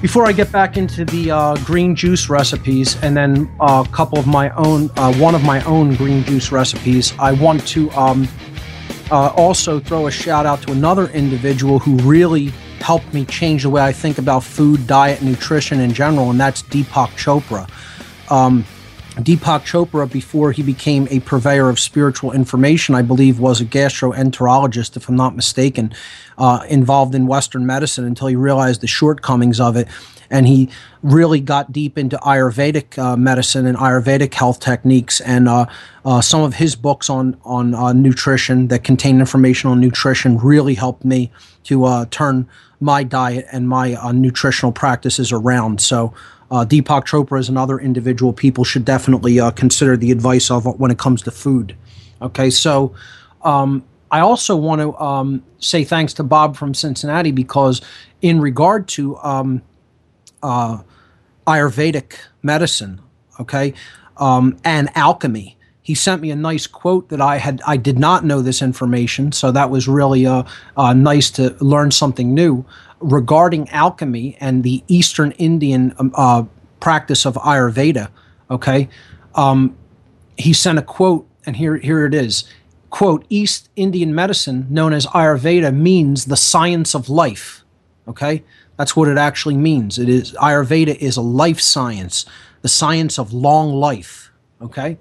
Before 0.00 0.26
I 0.26 0.32
get 0.32 0.50
back 0.50 0.78
into 0.78 1.04
the 1.04 1.30
uh, 1.30 1.56
green 1.56 1.94
juice 1.94 2.30
recipes 2.30 2.96
and 3.02 3.14
then 3.14 3.54
uh, 3.60 3.84
a 3.86 3.92
couple 3.92 4.18
of 4.18 4.26
my 4.26 4.48
own, 4.54 4.88
uh, 4.96 5.12
one 5.16 5.34
of 5.34 5.44
my 5.44 5.62
own 5.64 5.94
green 5.96 6.24
juice 6.24 6.52
recipes, 6.52 7.12
I 7.18 7.32
want 7.32 7.68
to 7.68 7.90
um, 7.90 8.26
uh, 9.10 9.28
also 9.36 9.78
throw 9.78 10.06
a 10.06 10.10
shout 10.10 10.46
out 10.46 10.62
to 10.62 10.72
another 10.72 11.08
individual 11.08 11.78
who 11.78 11.96
really 11.98 12.46
helped 12.80 13.12
me 13.12 13.26
change 13.26 13.64
the 13.64 13.68
way 13.68 13.82
I 13.82 13.92
think 13.92 14.16
about 14.16 14.42
food, 14.42 14.86
diet, 14.86 15.20
nutrition 15.20 15.80
in 15.80 15.92
general, 15.92 16.30
and 16.30 16.40
that's 16.40 16.62
Deepak 16.62 17.10
Chopra. 17.10 17.68
Um, 18.30 18.64
Deepak 19.16 19.62
Chopra, 19.62 20.10
before 20.10 20.52
he 20.52 20.62
became 20.62 21.08
a 21.10 21.20
purveyor 21.20 21.70
of 21.70 21.80
spiritual 21.80 22.32
information, 22.32 22.94
I 22.94 23.00
believe 23.00 23.40
was 23.40 23.62
a 23.62 23.64
gastroenterologist, 23.64 24.94
if 24.94 25.08
I'm 25.08 25.16
not 25.16 25.34
mistaken, 25.34 25.94
uh, 26.36 26.66
involved 26.68 27.14
in 27.14 27.26
Western 27.26 27.64
medicine 27.64 28.04
until 28.04 28.28
he 28.28 28.36
realized 28.36 28.82
the 28.82 28.86
shortcomings 28.86 29.58
of 29.58 29.74
it. 29.74 29.88
And 30.28 30.46
he 30.46 30.68
really 31.02 31.40
got 31.40 31.72
deep 31.72 31.96
into 31.96 32.18
Ayurvedic 32.18 32.98
uh, 32.98 33.16
medicine 33.16 33.64
and 33.64 33.78
Ayurvedic 33.78 34.34
health 34.34 34.60
techniques. 34.60 35.20
And 35.22 35.48
uh, 35.48 35.66
uh 36.04 36.20
some 36.20 36.42
of 36.42 36.54
his 36.54 36.76
books 36.76 37.08
on, 37.08 37.38
on 37.42 37.74
uh, 37.74 37.94
nutrition 37.94 38.68
that 38.68 38.84
contain 38.84 39.20
information 39.20 39.70
on 39.70 39.80
nutrition 39.80 40.36
really 40.36 40.74
helped 40.74 41.06
me 41.06 41.32
to 41.64 41.84
uh, 41.84 42.04
turn 42.10 42.48
my 42.80 43.02
diet 43.02 43.46
and 43.50 43.66
my 43.66 43.96
nutritional 44.12 44.72
practices 44.72 45.32
around. 45.32 45.80
So, 45.80 46.12
uh, 46.50 46.64
Deepak 46.64 47.04
Chopra 47.04 47.38
is 47.40 47.48
another 47.48 47.78
individual 47.78 48.32
people 48.32 48.64
should 48.64 48.84
definitely 48.84 49.40
uh, 49.40 49.50
consider 49.50 49.96
the 49.96 50.12
advice 50.12 50.50
of 50.50 50.64
when 50.78 50.90
it 50.90 50.98
comes 50.98 51.22
to 51.22 51.30
food. 51.30 51.76
Okay, 52.22 52.50
so 52.50 52.94
um, 53.42 53.84
I 54.10 54.20
also 54.20 54.56
want 54.56 54.80
to 54.80 54.96
um, 54.98 55.44
say 55.58 55.84
thanks 55.84 56.14
to 56.14 56.22
Bob 56.22 56.56
from 56.56 56.74
Cincinnati 56.74 57.32
because, 57.32 57.80
in 58.22 58.40
regard 58.40 58.88
to 58.88 59.16
um, 59.18 59.62
uh, 60.42 60.78
Ayurvedic 61.46 62.14
medicine, 62.42 63.00
okay, 63.40 63.74
um, 64.16 64.56
and 64.64 64.88
alchemy, 64.94 65.56
he 65.82 65.94
sent 65.94 66.20
me 66.22 66.30
a 66.30 66.36
nice 66.36 66.66
quote 66.66 67.10
that 67.10 67.20
I 67.20 67.36
had 67.36 67.60
I 67.66 67.76
did 67.76 67.98
not 67.98 68.24
know 68.24 68.42
this 68.42 68.62
information, 68.62 69.32
so 69.32 69.52
that 69.52 69.70
was 69.70 69.86
really 69.86 70.26
uh, 70.26 70.44
uh, 70.76 70.92
nice 70.92 71.30
to 71.32 71.56
learn 71.60 71.90
something 71.90 72.34
new 72.34 72.64
regarding 73.00 73.68
alchemy 73.70 74.36
and 74.40 74.62
the 74.62 74.82
Eastern 74.88 75.32
Indian 75.32 75.94
um, 75.98 76.12
uh, 76.14 76.44
practice 76.80 77.24
of 77.26 77.34
Ayurveda. 77.34 78.08
Okay, 78.50 78.88
um, 79.34 79.76
he 80.36 80.52
sent 80.52 80.78
a 80.78 80.82
quote, 80.82 81.26
and 81.44 81.56
here 81.56 81.76
here 81.76 82.06
it 82.06 82.14
is. 82.14 82.44
Quote: 82.90 83.24
East 83.28 83.68
Indian 83.76 84.14
medicine, 84.14 84.66
known 84.70 84.92
as 84.92 85.06
Ayurveda, 85.06 85.74
means 85.74 86.26
the 86.26 86.36
science 86.36 86.94
of 86.94 87.08
life. 87.08 87.64
Okay, 88.08 88.44
that's 88.76 88.94
what 88.94 89.08
it 89.08 89.18
actually 89.18 89.56
means. 89.56 89.98
It 89.98 90.08
is 90.08 90.32
Ayurveda 90.34 90.96
is 90.96 91.16
a 91.16 91.22
life 91.22 91.60
science, 91.60 92.24
the 92.62 92.68
science 92.68 93.18
of 93.18 93.32
long 93.32 93.72
life. 93.72 94.30
Okay. 94.60 94.98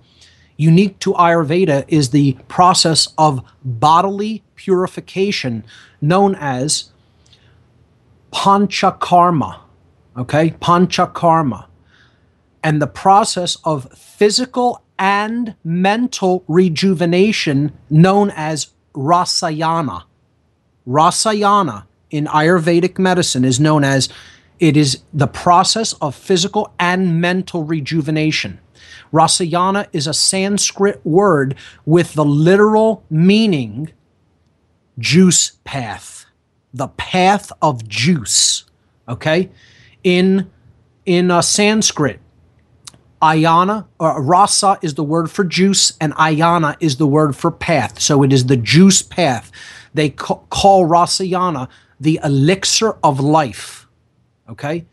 Unique 0.58 1.00
to 1.00 1.14
Ayurveda 1.14 1.84
is 1.90 2.12
the 2.12 2.38
process 2.48 3.10
of 3.18 3.44
bodily 3.64 4.42
purification 4.56 5.66
known 6.00 6.34
as 6.36 6.92
panchakarma, 8.36 9.62
okay? 10.18 10.52
Panchakarma. 10.62 11.68
And 12.64 12.82
the 12.82 12.88
process 12.88 13.58
of 13.64 13.92
physical 13.94 14.84
and 15.00 15.56
mental 15.64 16.44
rejuvenation 16.48 17.72
known 17.90 18.32
as 18.36 18.68
rasayana. 18.94 20.04
Rasayana 20.88 21.86
in 22.12 22.26
Ayurvedic 22.26 23.00
medicine 23.00 23.46
is 23.46 23.60
known 23.60 23.84
as 23.84 24.10
it 24.60 24.78
is 24.78 25.02
the 25.14 25.28
process 25.28 25.94
of 25.94 26.16
physical 26.16 26.74
and 26.80 27.22
mental 27.22 27.64
rejuvenation. 27.64 28.60
Rasayana 29.14 29.88
is 29.94 30.08
a 30.08 30.14
Sanskrit 30.14 31.06
word 31.06 31.56
with 31.86 32.14
the 32.14 32.26
literal 32.26 33.04
meaning 33.10 33.92
juice 34.98 35.58
path 35.64 36.25
the 36.76 36.90
path 36.90 37.52
of 37.62 37.88
juice. 37.88 38.66
Okay, 39.08 39.50
in 40.04 40.52
in 41.06 41.32
uh, 41.32 41.42
Sanskrit, 41.42 42.20
ayana 43.22 43.86
or 44.00 44.22
rasa 44.22 44.78
is 44.82 44.96
the 44.96 45.04
word 45.04 45.32
for 45.32 45.44
juice, 45.44 45.94
and 46.02 46.14
ayana 46.16 46.76
is 46.80 46.98
the 46.98 47.08
word 47.08 47.36
for 47.36 47.50
path. 47.50 48.00
So 48.00 48.24
it 48.24 48.34
is 48.34 48.48
the 48.48 48.58
juice 48.58 49.02
path. 49.02 49.52
They 49.94 50.10
ca- 50.10 50.42
call 50.50 50.86
rasayana 50.86 51.70
the 52.00 52.20
elixir 52.24 52.98
of 53.04 53.20
life. 53.20 53.88
Okay, 54.50 54.86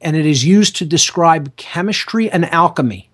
and 0.00 0.16
it 0.16 0.26
is 0.26 0.44
used 0.44 0.76
to 0.76 0.84
describe 0.84 1.54
chemistry 1.56 2.30
and 2.30 2.44
alchemy. 2.46 3.08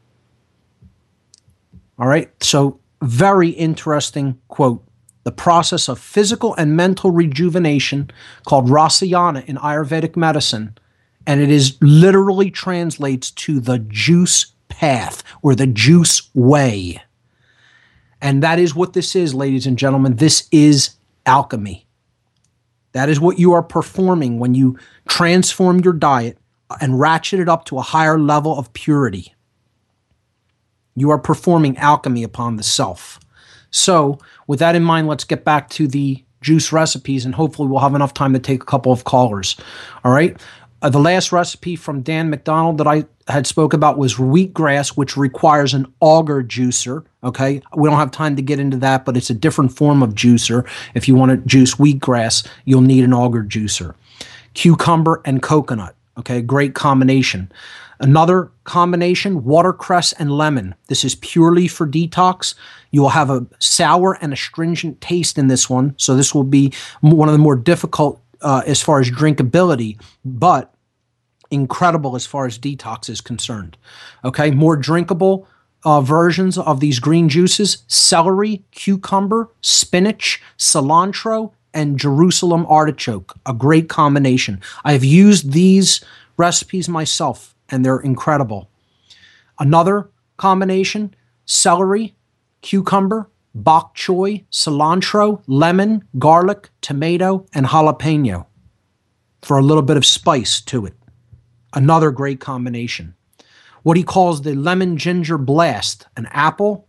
All 1.99 2.07
right, 2.07 2.31
so 2.43 2.81
very 3.03 3.51
interesting 3.51 4.39
quote 4.49 4.86
the 5.27 5.33
process 5.33 5.89
of 5.89 5.99
physical 5.99 6.55
and 6.55 6.77
mental 6.77 7.11
rejuvenation 7.11 8.09
called 8.47 8.69
rasayana 8.69 9.45
in 9.47 9.57
Ayurvedic 9.57 10.15
medicine. 10.15 10.79
And 11.27 11.41
it 11.41 11.51
is 11.51 11.77
literally 11.81 12.49
translates 12.49 13.33
to 13.33 13.59
the 13.59 13.81
juice 13.81 14.53
path 14.69 15.25
or 15.43 15.57
the 15.57 15.67
juice 15.67 16.31
way. 16.33 17.03
And 18.23 18.41
that 18.45 18.61
is 18.61 18.77
what 18.77 18.93
this 18.93 19.17
is, 19.17 19.35
ladies 19.35 19.67
and 19.67 19.77
gentlemen. 19.77 20.15
This 20.15 20.47
is 20.53 20.91
alchemy. 21.27 21.89
That 22.93 23.09
is 23.09 23.19
what 23.19 23.37
you 23.37 23.53
are 23.53 23.65
performing 23.65 24.39
when 24.39 24.55
you 24.55 24.79
transform 25.09 25.81
your 25.81 25.93
diet 25.93 26.39
and 26.81 27.01
ratchet 27.01 27.41
it 27.41 27.49
up 27.49 27.65
to 27.65 27.79
a 27.79 27.83
higher 27.83 28.17
level 28.17 28.57
of 28.57 28.73
purity. 28.75 29.35
You 30.95 31.11
are 31.11 31.19
performing 31.19 31.77
alchemy 31.79 32.23
upon 32.23 32.55
the 32.55 32.63
self. 32.63 33.19
So, 33.77 34.19
with 34.47 34.59
that 34.61 34.75
in 34.75 34.83
mind, 34.83 35.07
let's 35.07 35.25
get 35.25 35.45
back 35.45 35.69
to 35.71 35.87
the 35.87 36.25
juice 36.41 36.73
recipes 36.73 37.25
and 37.25 37.35
hopefully 37.35 37.69
we'll 37.69 37.81
have 37.81 37.95
enough 37.95 38.15
time 38.15 38.33
to 38.33 38.39
take 38.39 38.63
a 38.63 38.67
couple 38.67 38.93
of 38.93 39.05
callers. 39.05 39.57
All 40.05 40.13
right. 40.13 40.37
Uh, 40.83 40.89
the 40.89 40.99
last 40.99 41.33
recipe 41.33 41.75
from 41.75 42.03
Dan 42.03 42.31
McDonald 42.31 42.79
that 42.79 42.87
I 42.87 43.05
had 43.29 43.47
spoke 43.47 43.73
about 43.73 43.99
was 43.99 44.15
wheatgrass, 44.15 44.91
which 44.91 45.17
requires 45.17 45.75
an 45.75 45.93
auger 46.01 46.43
juicer. 46.43 47.05
Okay, 47.25 47.61
we 47.75 47.89
don't 47.89 47.99
have 47.99 48.11
time 48.11 48.37
to 48.37 48.43
get 48.43 48.61
into 48.61 48.77
that, 48.79 49.05
but 49.05 49.17
it's 49.17 49.31
a 49.31 49.35
different 49.35 49.77
form 49.77 50.03
of 50.03 50.15
juicer. 50.15 50.69
If 50.95 51.09
you 51.09 51.17
want 51.17 51.31
to 51.31 51.37
juice 51.39 51.75
wheatgrass, 51.75 52.47
you'll 52.67 52.83
need 52.83 53.05
an 53.05 53.13
auger 53.13 53.43
juicer. 53.43 53.95
Cucumber 54.55 55.23
and 55.25 55.43
coconut. 55.43 55.95
Okay, 56.19 56.41
great 56.41 56.75
combination. 56.75 57.51
Another 57.99 58.51
combination, 58.65 59.45
watercress 59.45 60.13
and 60.13 60.31
lemon. 60.31 60.75
This 60.89 61.05
is 61.05 61.15
purely 61.15 61.69
for 61.69 61.87
detox. 61.87 62.55
You 62.91 63.03
will 63.03 63.11
have 63.11 63.31
a 63.31 63.47
sour 63.59 64.19
and 64.21 64.33
astringent 64.33 65.01
taste 65.01 65.39
in 65.39 65.49
this 65.49 65.71
one. 65.71 65.95
So 65.97 66.17
this 66.17 66.35
will 66.35 66.45
be 66.45 66.73
one 67.01 67.29
of 67.29 67.33
the 67.33 67.39
more 67.39 67.57
difficult 67.57 68.21
uh, 68.43 68.63
as 68.67 68.83
far 68.83 69.01
as 69.01 69.11
drinkability, 69.11 70.01
but 70.25 70.75
incredible 71.51 72.17
as 72.17 72.27
far 72.27 72.47
as 72.47 72.59
detox 72.59 73.09
is 73.09 73.21
concerned. 73.21 73.77
Okay, 74.25 74.51
more 74.51 74.77
drinkable 74.77 75.49
uh, 75.85 76.01
versions 76.01 76.59
of 76.59 76.81
these 76.81 76.99
green 76.99 77.29
juices 77.29 77.85
celery, 77.87 78.65
cucumber, 78.73 79.49
spinach, 79.61 80.43
cilantro, 80.59 81.53
and 81.73 81.99
Jerusalem 81.99 82.67
artichoke. 82.69 83.35
A 83.47 83.53
great 83.53 83.89
combination. 83.89 84.61
I 84.85 84.93
have 84.93 85.05
used 85.05 85.53
these 85.53 86.05
recipes 86.37 86.89
myself 86.89 87.55
and 87.71 87.85
they're 87.85 87.99
incredible. 87.99 88.71
Another 89.59 90.11
combination 90.37 91.15
celery, 91.47 92.15
cucumber, 92.61 93.31
bok 93.55 93.95
choy, 93.97 94.45
cilantro, 94.51 95.43
lemon, 95.47 96.05
garlic, 96.19 96.71
tomato, 96.81 97.47
and 97.55 97.67
jalapeno 97.67 98.47
for 99.43 99.59
a 99.59 99.63
little 99.63 99.83
bit 99.83 99.97
of 99.97 100.05
spice 100.05 100.61
to 100.61 100.85
it. 100.87 100.95
Another 101.73 102.11
great 102.11 102.41
combination. 102.41 103.15
What 103.83 103.97
he 103.97 104.03
calls 104.03 104.43
the 104.43 104.55
lemon 104.55 104.97
ginger 104.97 105.39
blast 105.39 106.07
an 106.17 106.27
apple, 106.33 106.89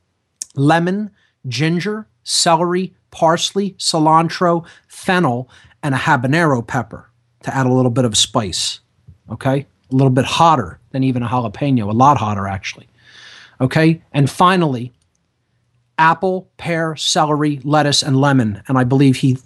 lemon, 0.56 1.12
ginger, 1.48 2.08
celery, 2.24 2.96
parsley, 3.12 3.72
cilantro, 3.74 4.66
fennel, 4.88 5.50
and 5.84 5.94
a 5.94 6.00
habanero 6.00 6.66
pepper 6.66 7.10
to 7.44 7.56
add 7.56 7.66
a 7.66 7.74
little 7.74 7.92
bit 7.92 8.06
of 8.06 8.18
spice. 8.18 8.80
Okay? 9.30 9.68
A 9.92 9.96
little 9.96 10.12
bit 10.12 10.26
hotter 10.26 10.80
than 10.92 11.04
even 11.04 11.24
a 11.24 11.28
jalapeno, 11.28 11.90
a 11.90 11.94
lot 11.94 12.18
hotter 12.18 12.48
actually. 12.48 12.88
Okay, 13.60 14.02
and 14.14 14.30
finally, 14.30 14.94
apple, 15.98 16.50
pear, 16.58 16.96
celery, 16.96 17.60
lettuce, 17.64 18.04
and 18.04 18.20
lemon. 18.20 18.62
And 18.68 18.78
I 18.78 18.84
believe 18.84 19.18
he 19.18 19.38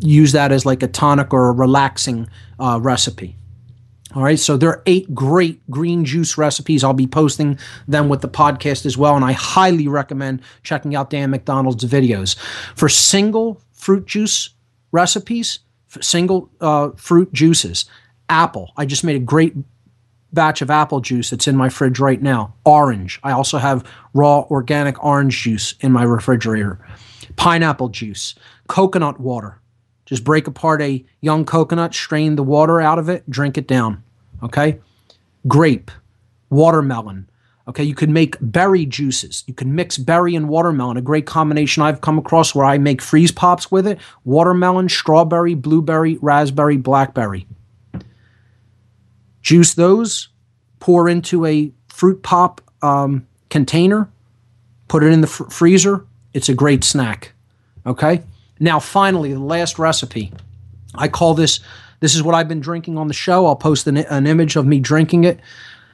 used 0.00 0.34
that 0.34 0.52
as 0.52 0.66
like 0.66 0.82
a 0.82 0.88
tonic 0.88 1.32
or 1.32 1.48
a 1.48 1.52
relaxing 1.52 2.28
uh, 2.60 2.78
recipe. 2.82 3.36
All 4.14 4.22
right, 4.22 4.38
so 4.38 4.56
there 4.56 4.70
are 4.70 4.82
eight 4.86 5.14
great 5.14 5.60
green 5.70 6.04
juice 6.04 6.38
recipes. 6.38 6.82
I'll 6.82 6.94
be 6.94 7.06
posting 7.06 7.58
them 7.86 8.08
with 8.08 8.22
the 8.22 8.28
podcast 8.28 8.86
as 8.86 8.96
well, 8.96 9.14
and 9.14 9.24
I 9.24 9.32
highly 9.32 9.88
recommend 9.88 10.40
checking 10.62 10.94
out 10.94 11.10
Dan 11.10 11.30
McDonald's 11.30 11.84
videos. 11.84 12.36
For 12.74 12.88
single 12.88 13.60
fruit 13.72 14.06
juice 14.06 14.50
recipes, 14.90 15.58
single 16.00 16.50
uh, 16.60 16.90
fruit 16.96 17.32
juices, 17.32 17.84
Apple. 18.28 18.72
I 18.76 18.86
just 18.86 19.04
made 19.04 19.16
a 19.16 19.24
great 19.24 19.54
batch 20.36 20.62
of 20.62 20.70
apple 20.70 21.00
juice 21.00 21.30
that's 21.30 21.48
in 21.48 21.56
my 21.56 21.68
fridge 21.68 21.98
right 21.98 22.22
now. 22.22 22.54
Orange. 22.64 23.18
I 23.24 23.32
also 23.32 23.58
have 23.58 23.84
raw 24.14 24.42
organic 24.42 25.02
orange 25.02 25.42
juice 25.42 25.74
in 25.80 25.90
my 25.90 26.04
refrigerator. 26.04 26.78
Pineapple 27.34 27.88
juice. 27.88 28.36
Coconut 28.68 29.18
water. 29.18 29.60
Just 30.04 30.22
break 30.22 30.46
apart 30.46 30.80
a 30.80 31.04
young 31.20 31.44
coconut, 31.44 31.92
strain 31.92 32.36
the 32.36 32.44
water 32.44 32.80
out 32.80 33.00
of 33.00 33.08
it, 33.08 33.28
drink 33.28 33.58
it 33.58 33.66
down. 33.66 34.04
Okay? 34.40 34.78
Grape, 35.48 35.90
watermelon. 36.48 37.28
Okay, 37.68 37.82
you 37.82 37.96
can 37.96 38.12
make 38.12 38.36
berry 38.40 38.86
juices. 38.86 39.42
You 39.48 39.54
can 39.54 39.74
mix 39.74 39.98
berry 39.98 40.36
and 40.36 40.48
watermelon, 40.48 40.96
a 40.96 41.02
great 41.02 41.26
combination 41.26 41.82
I've 41.82 42.00
come 42.00 42.16
across 42.16 42.54
where 42.54 42.64
I 42.64 42.78
make 42.78 43.02
freeze 43.02 43.32
pops 43.32 43.72
with 43.72 43.88
it 43.88 43.98
watermelon, 44.24 44.88
strawberry, 44.88 45.54
blueberry, 45.54 46.18
raspberry, 46.22 46.76
blackberry. 46.76 47.48
Juice 49.46 49.74
those, 49.74 50.28
pour 50.80 51.08
into 51.08 51.46
a 51.46 51.70
fruit 51.86 52.20
pop 52.24 52.60
um, 52.82 53.24
container, 53.48 54.10
put 54.88 55.04
it 55.04 55.12
in 55.12 55.20
the 55.20 55.28
fr- 55.28 55.44
freezer. 55.44 56.04
It's 56.34 56.48
a 56.48 56.54
great 56.54 56.82
snack. 56.82 57.32
Okay, 57.86 58.24
now 58.58 58.80
finally, 58.80 59.32
the 59.32 59.38
last 59.38 59.78
recipe. 59.78 60.32
I 60.96 61.06
call 61.06 61.34
this, 61.34 61.60
this 62.00 62.16
is 62.16 62.24
what 62.24 62.34
I've 62.34 62.48
been 62.48 62.58
drinking 62.58 62.98
on 62.98 63.06
the 63.06 63.14
show. 63.14 63.46
I'll 63.46 63.54
post 63.54 63.86
an, 63.86 63.98
an 63.98 64.26
image 64.26 64.56
of 64.56 64.66
me 64.66 64.80
drinking 64.80 65.22
it. 65.22 65.38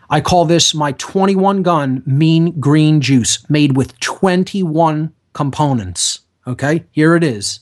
I 0.09 0.23
call 0.23 0.47
this 0.47 0.75
my 0.75 0.93
21 0.93 1.63
gun 1.63 2.03
mean 2.07 2.59
green 2.59 3.03
juice 3.03 3.45
made 3.51 3.77
with 3.77 4.01
21 4.01 5.13
components. 5.35 6.21
Okay, 6.47 6.87
here 6.91 7.15
it 7.17 7.23
is 7.23 7.61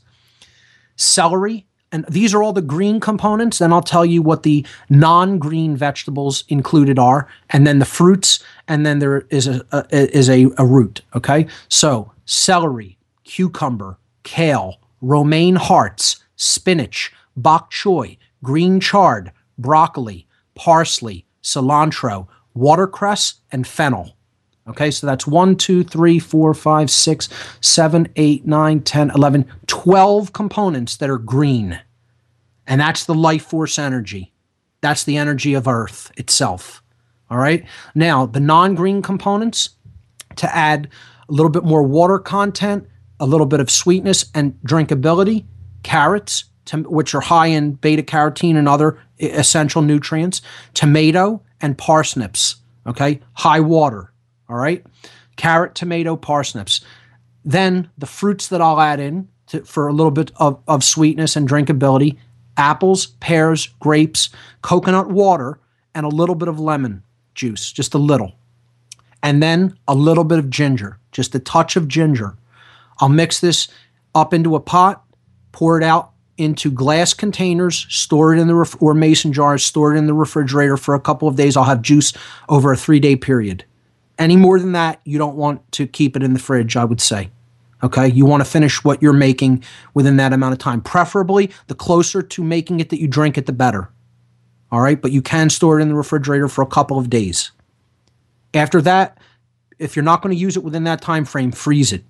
celery, 0.94 1.66
and 1.92 2.04
these 2.08 2.34
are 2.34 2.42
all 2.42 2.52
the 2.52 2.62
green 2.62 3.00
components. 3.00 3.58
Then 3.58 3.72
I'll 3.72 3.82
tell 3.82 4.04
you 4.04 4.22
what 4.22 4.42
the 4.42 4.64
non 4.88 5.38
green 5.38 5.76
vegetables 5.76 6.44
included 6.48 6.98
are, 6.98 7.26
and 7.50 7.66
then 7.66 7.78
the 7.78 7.84
fruits, 7.84 8.42
and 8.68 8.86
then 8.86 8.98
there 9.00 9.26
is 9.30 9.46
a, 9.46 9.64
a 9.72 10.16
is 10.16 10.28
a, 10.28 10.50
a 10.58 10.64
root. 10.64 11.02
Okay, 11.14 11.46
so 11.68 12.12
celery, 12.24 12.96
cucumber, 13.24 13.98
kale, 14.22 14.80
romaine 15.00 15.56
hearts, 15.56 16.22
spinach, 16.36 17.12
bok 17.36 17.70
choy, 17.70 18.16
green 18.42 18.80
chard, 18.80 19.32
broccoli, 19.58 20.26
parsley, 20.54 21.24
cilantro, 21.42 22.28
watercress, 22.54 23.34
and 23.50 23.66
fennel. 23.66 24.16
Okay, 24.70 24.92
so 24.92 25.04
that's 25.04 25.26
1, 25.26 25.56
2, 25.56 25.82
3, 25.82 26.18
4, 26.20 26.54
5, 26.54 26.90
6, 26.90 27.28
7, 27.60 28.08
8, 28.14 28.46
9, 28.46 28.80
10, 28.80 29.10
11, 29.10 29.52
12 29.66 30.32
components 30.32 30.96
that 30.96 31.10
are 31.10 31.18
green. 31.18 31.80
And 32.68 32.80
that's 32.80 33.04
the 33.04 33.14
life 33.14 33.44
force 33.44 33.80
energy. 33.80 34.32
That's 34.80 35.02
the 35.02 35.16
energy 35.16 35.54
of 35.54 35.66
Earth 35.66 36.12
itself. 36.16 36.84
All 37.30 37.38
right, 37.38 37.64
now 37.96 38.26
the 38.26 38.40
non 38.40 38.76
green 38.76 39.02
components 39.02 39.70
to 40.36 40.54
add 40.54 40.88
a 41.28 41.32
little 41.32 41.50
bit 41.50 41.64
more 41.64 41.82
water 41.82 42.18
content, 42.20 42.86
a 43.18 43.26
little 43.26 43.46
bit 43.46 43.60
of 43.60 43.70
sweetness 43.70 44.30
and 44.34 44.54
drinkability, 44.66 45.46
carrots, 45.82 46.44
which 46.72 47.14
are 47.14 47.20
high 47.20 47.46
in 47.46 47.72
beta 47.72 48.02
carotene 48.02 48.56
and 48.56 48.68
other 48.68 48.98
essential 49.18 49.82
nutrients, 49.82 50.42
tomato, 50.74 51.42
and 51.60 51.76
parsnips. 51.76 52.56
Okay, 52.86 53.20
high 53.34 53.60
water. 53.60 54.12
All 54.50 54.56
right, 54.56 54.84
carrot, 55.36 55.76
tomato, 55.76 56.16
parsnips. 56.16 56.80
Then 57.44 57.88
the 57.96 58.06
fruits 58.06 58.48
that 58.48 58.60
I'll 58.60 58.80
add 58.80 58.98
in 58.98 59.28
to, 59.46 59.64
for 59.64 59.86
a 59.86 59.92
little 59.92 60.10
bit 60.10 60.32
of, 60.36 60.60
of 60.66 60.82
sweetness 60.82 61.36
and 61.36 61.48
drinkability 61.48 62.18
apples, 62.56 63.06
pears, 63.06 63.68
grapes, 63.78 64.28
coconut 64.60 65.08
water, 65.08 65.58
and 65.94 66.04
a 66.04 66.10
little 66.10 66.34
bit 66.34 66.48
of 66.48 66.58
lemon 66.58 67.02
juice, 67.34 67.72
just 67.72 67.94
a 67.94 67.98
little. 67.98 68.32
And 69.22 69.42
then 69.42 69.78
a 69.86 69.94
little 69.94 70.24
bit 70.24 70.38
of 70.38 70.50
ginger, 70.50 70.98
just 71.12 71.34
a 71.34 71.38
touch 71.38 71.76
of 71.76 71.88
ginger. 71.88 72.36
I'll 72.98 73.08
mix 73.08 73.40
this 73.40 73.68
up 74.14 74.34
into 74.34 74.56
a 74.56 74.60
pot, 74.60 75.04
pour 75.52 75.78
it 75.78 75.84
out 75.84 76.10
into 76.36 76.70
glass 76.70 77.14
containers, 77.14 77.86
store 77.88 78.34
it 78.34 78.40
in 78.40 78.48
the 78.48 78.54
ref- 78.54 78.80
or 78.82 78.94
mason 78.94 79.32
jars, 79.32 79.64
store 79.64 79.94
it 79.94 79.98
in 79.98 80.06
the 80.06 80.14
refrigerator 80.14 80.76
for 80.76 80.94
a 80.94 81.00
couple 81.00 81.28
of 81.28 81.36
days. 81.36 81.56
I'll 81.56 81.64
have 81.64 81.82
juice 81.82 82.12
over 82.48 82.72
a 82.72 82.76
three 82.76 83.00
day 83.00 83.14
period. 83.14 83.64
Any 84.20 84.36
more 84.36 84.60
than 84.60 84.72
that, 84.72 85.00
you 85.04 85.16
don't 85.16 85.34
want 85.34 85.72
to 85.72 85.86
keep 85.86 86.14
it 86.14 86.22
in 86.22 86.34
the 86.34 86.38
fridge, 86.38 86.76
I 86.76 86.84
would 86.84 87.00
say. 87.00 87.30
Okay, 87.82 88.06
you 88.06 88.26
want 88.26 88.44
to 88.44 88.50
finish 88.50 88.84
what 88.84 89.00
you're 89.00 89.14
making 89.14 89.64
within 89.94 90.18
that 90.18 90.34
amount 90.34 90.52
of 90.52 90.58
time. 90.58 90.82
Preferably, 90.82 91.50
the 91.68 91.74
closer 91.74 92.20
to 92.20 92.44
making 92.44 92.80
it 92.80 92.90
that 92.90 93.00
you 93.00 93.08
drink 93.08 93.38
it, 93.38 93.46
the 93.46 93.52
better. 93.52 93.88
All 94.70 94.82
right, 94.82 95.00
but 95.00 95.10
you 95.10 95.22
can 95.22 95.48
store 95.48 95.78
it 95.80 95.82
in 95.82 95.88
the 95.88 95.94
refrigerator 95.94 96.48
for 96.48 96.60
a 96.60 96.66
couple 96.66 96.98
of 96.98 97.08
days. 97.08 97.50
After 98.52 98.82
that, 98.82 99.16
if 99.78 99.96
you're 99.96 100.04
not 100.04 100.20
going 100.20 100.34
to 100.34 100.40
use 100.40 100.58
it 100.58 100.64
within 100.64 100.84
that 100.84 101.00
time 101.00 101.24
frame, 101.24 101.50
freeze 101.50 101.90
it. 101.90 102.04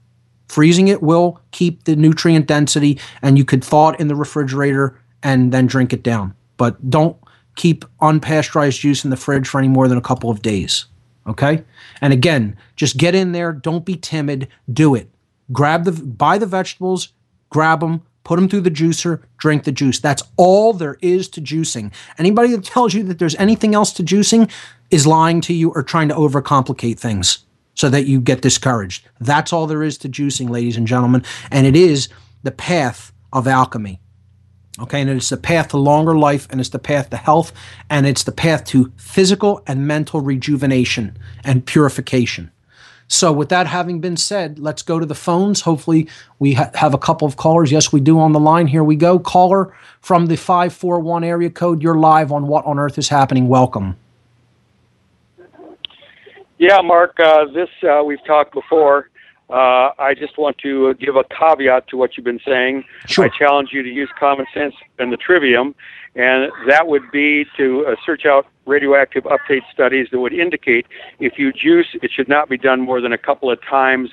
Freezing 0.48 0.88
it 0.88 1.04
will 1.04 1.40
keep 1.52 1.84
the 1.84 1.94
nutrient 1.94 2.48
density, 2.48 2.98
and 3.22 3.38
you 3.38 3.44
could 3.44 3.62
thaw 3.62 3.90
it 3.90 4.00
in 4.00 4.08
the 4.08 4.16
refrigerator 4.16 5.00
and 5.22 5.52
then 5.52 5.66
drink 5.66 5.92
it 5.92 6.02
down. 6.02 6.34
But 6.56 6.90
don't 6.90 7.16
keep 7.54 7.84
unpasteurized 8.00 8.80
juice 8.80 9.04
in 9.04 9.10
the 9.10 9.16
fridge 9.16 9.46
for 9.46 9.60
any 9.60 9.68
more 9.68 9.86
than 9.86 9.98
a 9.98 10.02
couple 10.02 10.28
of 10.28 10.42
days. 10.42 10.86
Okay? 11.30 11.64
And 12.00 12.12
again, 12.12 12.56
just 12.76 12.96
get 12.96 13.14
in 13.14 13.32
there. 13.32 13.52
Don't 13.52 13.84
be 13.84 13.96
timid. 13.96 14.48
Do 14.70 14.94
it. 14.94 15.08
Grab 15.52 15.84
the, 15.84 15.92
buy 15.92 16.38
the 16.38 16.46
vegetables, 16.46 17.12
grab 17.48 17.80
them, 17.80 18.02
put 18.24 18.36
them 18.36 18.48
through 18.48 18.60
the 18.60 18.70
juicer, 18.70 19.22
drink 19.38 19.64
the 19.64 19.72
juice. 19.72 19.98
That's 19.98 20.22
all 20.36 20.72
there 20.72 20.98
is 21.00 21.28
to 21.30 21.40
juicing. 21.40 21.92
Anybody 22.18 22.50
that 22.50 22.64
tells 22.64 22.94
you 22.94 23.02
that 23.04 23.18
there's 23.18 23.34
anything 23.36 23.74
else 23.74 23.92
to 23.94 24.02
juicing 24.02 24.50
is 24.90 25.06
lying 25.06 25.40
to 25.42 25.54
you 25.54 25.70
or 25.70 25.82
trying 25.82 26.08
to 26.08 26.14
overcomplicate 26.14 26.98
things 26.98 27.44
so 27.74 27.88
that 27.88 28.06
you 28.06 28.20
get 28.20 28.42
discouraged. 28.42 29.08
That's 29.20 29.52
all 29.52 29.66
there 29.66 29.82
is 29.82 29.98
to 29.98 30.08
juicing, 30.08 30.50
ladies 30.50 30.76
and 30.76 30.86
gentlemen. 30.86 31.24
And 31.50 31.66
it 31.66 31.76
is 31.76 32.08
the 32.42 32.50
path 32.50 33.12
of 33.32 33.46
alchemy. 33.46 34.00
Okay, 34.78 35.00
and 35.00 35.10
it's 35.10 35.30
the 35.30 35.36
path 35.36 35.68
to 35.68 35.76
longer 35.78 36.16
life, 36.16 36.46
and 36.50 36.60
it's 36.60 36.70
the 36.70 36.78
path 36.78 37.10
to 37.10 37.16
health, 37.16 37.52
and 37.90 38.06
it's 38.06 38.22
the 38.22 38.32
path 38.32 38.64
to 38.66 38.92
physical 38.96 39.62
and 39.66 39.86
mental 39.86 40.20
rejuvenation 40.20 41.18
and 41.44 41.66
purification. 41.66 42.50
So, 43.08 43.32
with 43.32 43.48
that 43.48 43.66
having 43.66 44.00
been 44.00 44.16
said, 44.16 44.60
let's 44.60 44.82
go 44.82 45.00
to 45.00 45.04
the 45.04 45.16
phones. 45.16 45.62
Hopefully, 45.62 46.08
we 46.38 46.54
ha- 46.54 46.70
have 46.74 46.94
a 46.94 46.98
couple 46.98 47.26
of 47.26 47.36
callers. 47.36 47.72
Yes, 47.72 47.92
we 47.92 48.00
do 48.00 48.20
on 48.20 48.30
the 48.30 48.38
line. 48.38 48.68
Here 48.68 48.84
we 48.84 48.94
go. 48.94 49.18
Caller 49.18 49.74
from 50.00 50.26
the 50.26 50.36
541 50.36 51.24
area 51.24 51.50
code. 51.50 51.82
You're 51.82 51.96
live 51.96 52.30
on 52.30 52.46
What 52.46 52.64
on 52.66 52.78
Earth 52.78 52.98
is 52.98 53.08
Happening. 53.08 53.48
Welcome. 53.48 53.96
Yeah, 56.58 56.80
Mark, 56.82 57.18
uh, 57.18 57.46
this 57.46 57.68
uh, 57.82 58.04
we've 58.04 58.24
talked 58.24 58.54
before. 58.54 59.10
Uh, 59.50 59.90
I 59.98 60.14
just 60.14 60.38
want 60.38 60.58
to 60.58 60.94
give 60.94 61.16
a 61.16 61.24
caveat 61.24 61.88
to 61.88 61.96
what 61.96 62.16
you've 62.16 62.24
been 62.24 62.40
saying. 62.46 62.84
Sure. 63.06 63.24
I 63.24 63.28
challenge 63.36 63.70
you 63.72 63.82
to 63.82 63.88
use 63.88 64.08
common 64.18 64.46
sense 64.54 64.74
and 64.98 65.12
the 65.12 65.16
trivium, 65.16 65.74
and 66.14 66.52
that 66.68 66.86
would 66.86 67.10
be 67.10 67.44
to 67.56 67.84
uh, 67.86 67.96
search 68.06 68.26
out 68.26 68.46
radioactive 68.66 69.26
uptake 69.26 69.64
studies 69.72 70.06
that 70.12 70.20
would 70.20 70.32
indicate 70.32 70.86
if 71.18 71.32
you 71.36 71.52
juice, 71.52 71.88
it 72.00 72.12
should 72.14 72.28
not 72.28 72.48
be 72.48 72.56
done 72.56 72.80
more 72.80 73.00
than 73.00 73.12
a 73.12 73.18
couple 73.18 73.50
of 73.50 73.60
times 73.62 74.10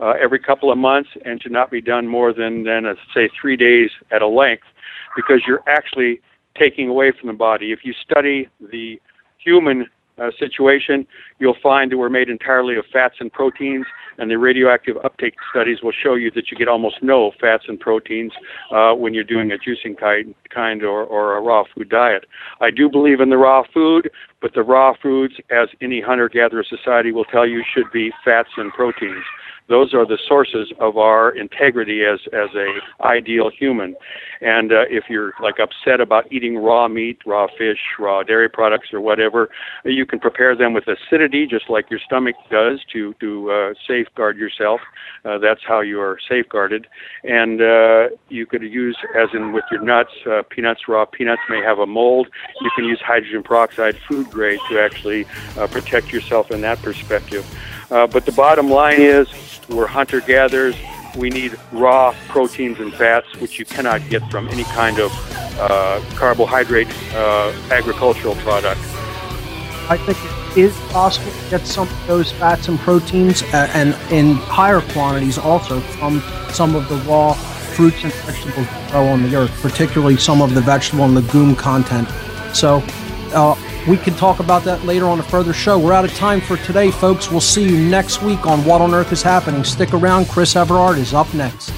uh, 0.00 0.14
every 0.20 0.38
couple 0.38 0.72
of 0.72 0.78
months, 0.78 1.10
and 1.24 1.42
should 1.42 1.52
not 1.52 1.70
be 1.70 1.82
done 1.82 2.06
more 2.06 2.32
than 2.32 2.62
than 2.64 2.86
uh, 2.86 2.94
say 3.12 3.28
three 3.38 3.56
days 3.56 3.90
at 4.10 4.22
a 4.22 4.28
length, 4.28 4.64
because 5.16 5.42
you're 5.46 5.62
actually 5.66 6.20
taking 6.56 6.88
away 6.88 7.12
from 7.12 7.26
the 7.26 7.34
body. 7.34 7.72
If 7.72 7.80
you 7.84 7.92
study 7.92 8.48
the 8.60 9.00
human 9.38 9.86
uh, 10.20 10.30
situation, 10.38 11.06
you'll 11.38 11.56
find 11.62 11.90
that 11.90 11.98
we're 11.98 12.08
made 12.08 12.28
entirely 12.28 12.76
of 12.76 12.84
fats 12.92 13.16
and 13.20 13.32
proteins, 13.32 13.86
and 14.18 14.30
the 14.30 14.38
radioactive 14.38 14.96
uptake 15.04 15.34
studies 15.50 15.78
will 15.82 15.92
show 15.92 16.14
you 16.14 16.30
that 16.32 16.50
you 16.50 16.56
get 16.56 16.68
almost 16.68 17.02
no 17.02 17.32
fats 17.40 17.64
and 17.68 17.78
proteins 17.78 18.32
uh, 18.70 18.92
when 18.92 19.14
you're 19.14 19.24
doing 19.24 19.52
a 19.52 19.56
juicing 19.56 19.98
kind, 19.98 20.34
kind 20.52 20.82
or, 20.82 21.04
or 21.04 21.36
a 21.36 21.40
raw 21.40 21.64
food 21.74 21.88
diet. 21.88 22.24
I 22.60 22.70
do 22.70 22.88
believe 22.88 23.20
in 23.20 23.30
the 23.30 23.38
raw 23.38 23.62
food, 23.72 24.10
but 24.40 24.54
the 24.54 24.62
raw 24.62 24.94
foods, 25.00 25.34
as 25.50 25.68
any 25.80 26.00
hunter-gatherer 26.00 26.64
society 26.64 27.12
will 27.12 27.24
tell 27.24 27.46
you, 27.46 27.62
should 27.74 27.90
be 27.92 28.12
fats 28.24 28.50
and 28.56 28.72
proteins 28.72 29.24
those 29.68 29.94
are 29.94 30.06
the 30.06 30.18
sources 30.26 30.72
of 30.80 30.96
our 30.96 31.30
integrity 31.30 32.04
as 32.04 32.20
as 32.32 32.50
a 32.54 32.68
ideal 33.06 33.50
human. 33.50 33.94
And 34.40 34.72
uh, 34.72 34.84
if 34.88 35.04
you're 35.08 35.32
like 35.42 35.56
upset 35.58 36.00
about 36.00 36.32
eating 36.32 36.56
raw 36.56 36.88
meat, 36.88 37.18
raw 37.26 37.48
fish, 37.58 37.78
raw 37.98 38.22
dairy 38.22 38.48
products, 38.48 38.92
or 38.92 39.00
whatever, 39.00 39.50
you 39.84 40.06
can 40.06 40.20
prepare 40.20 40.54
them 40.56 40.72
with 40.74 40.84
acidity, 40.86 41.46
just 41.46 41.68
like 41.68 41.90
your 41.90 42.00
stomach 42.00 42.36
does, 42.50 42.80
to 42.92 43.14
to 43.14 43.50
uh, 43.50 43.74
safeguard 43.86 44.36
yourself. 44.36 44.80
Uh, 45.24 45.38
that's 45.38 45.60
how 45.66 45.80
you 45.80 46.00
are 46.00 46.18
safeguarded. 46.28 46.86
And 47.24 47.60
uh, 47.60 48.08
you 48.28 48.46
could 48.46 48.62
use, 48.62 48.96
as 49.16 49.28
in 49.34 49.52
with 49.52 49.64
your 49.70 49.82
nuts, 49.82 50.12
uh, 50.26 50.42
peanuts, 50.48 50.88
raw 50.88 51.04
peanuts 51.04 51.42
may 51.50 51.60
have 51.62 51.78
a 51.78 51.86
mold. 51.86 52.28
You 52.60 52.70
can 52.74 52.84
use 52.84 53.00
hydrogen 53.00 53.42
peroxide, 53.42 53.96
food 54.08 54.30
grade, 54.30 54.60
to 54.70 54.80
actually 54.80 55.26
uh, 55.56 55.66
protect 55.66 56.12
yourself 56.12 56.50
in 56.50 56.60
that 56.62 56.80
perspective. 56.82 57.44
Uh, 57.90 58.06
but 58.06 58.26
the 58.26 58.32
bottom 58.32 58.68
line 58.68 59.00
is 59.00 59.28
we're 59.68 59.86
hunter 59.86 60.20
gatherers. 60.20 60.76
we 61.16 61.30
need 61.30 61.58
raw 61.72 62.14
proteins 62.28 62.78
and 62.80 62.92
fats, 62.94 63.26
which 63.40 63.58
you 63.58 63.64
cannot 63.64 64.06
get 64.08 64.22
from 64.30 64.48
any 64.48 64.64
kind 64.64 64.98
of 64.98 65.10
uh, 65.58 66.00
carbohydrate 66.14 66.88
uh, 67.14 67.52
agricultural 67.70 68.34
product. 68.36 68.80
I 69.90 69.96
think 69.96 70.18
it 70.22 70.58
is 70.58 70.76
possible 70.92 71.32
to 71.32 71.50
get 71.50 71.66
some 71.66 71.88
of 71.88 72.06
those 72.06 72.30
fats 72.32 72.68
and 72.68 72.78
proteins 72.78 73.42
uh, 73.42 73.70
and 73.72 73.96
in 74.12 74.34
higher 74.34 74.80
quantities 74.80 75.38
also 75.38 75.80
from 75.80 76.22
some 76.50 76.76
of 76.76 76.88
the 76.88 76.96
raw 77.10 77.32
fruits 77.32 78.04
and 78.04 78.12
vegetables 78.12 78.66
that 78.66 78.90
grow 78.90 79.06
on 79.06 79.22
the 79.22 79.34
earth, 79.34 79.62
particularly 79.62 80.16
some 80.16 80.42
of 80.42 80.54
the 80.54 80.60
vegetable 80.60 81.04
and 81.04 81.14
legume 81.14 81.56
content. 81.56 82.08
So 82.54 82.82
uh, 83.32 83.54
we 83.88 83.96
can 83.96 84.14
talk 84.14 84.38
about 84.38 84.64
that 84.64 84.84
later 84.84 85.06
on 85.06 85.18
a 85.18 85.22
further 85.22 85.54
show. 85.54 85.78
We're 85.78 85.94
out 85.94 86.04
of 86.04 86.14
time 86.14 86.40
for 86.42 86.58
today, 86.58 86.90
folks. 86.90 87.30
We'll 87.30 87.40
see 87.40 87.64
you 87.64 87.78
next 87.78 88.22
week 88.22 88.46
on 88.46 88.64
What 88.64 88.82
on 88.82 88.92
Earth 88.92 89.12
is 89.12 89.22
Happening. 89.22 89.64
Stick 89.64 89.94
around. 89.94 90.28
Chris 90.28 90.54
Everard 90.56 90.98
is 90.98 91.14
up 91.14 91.32
next. 91.32 91.72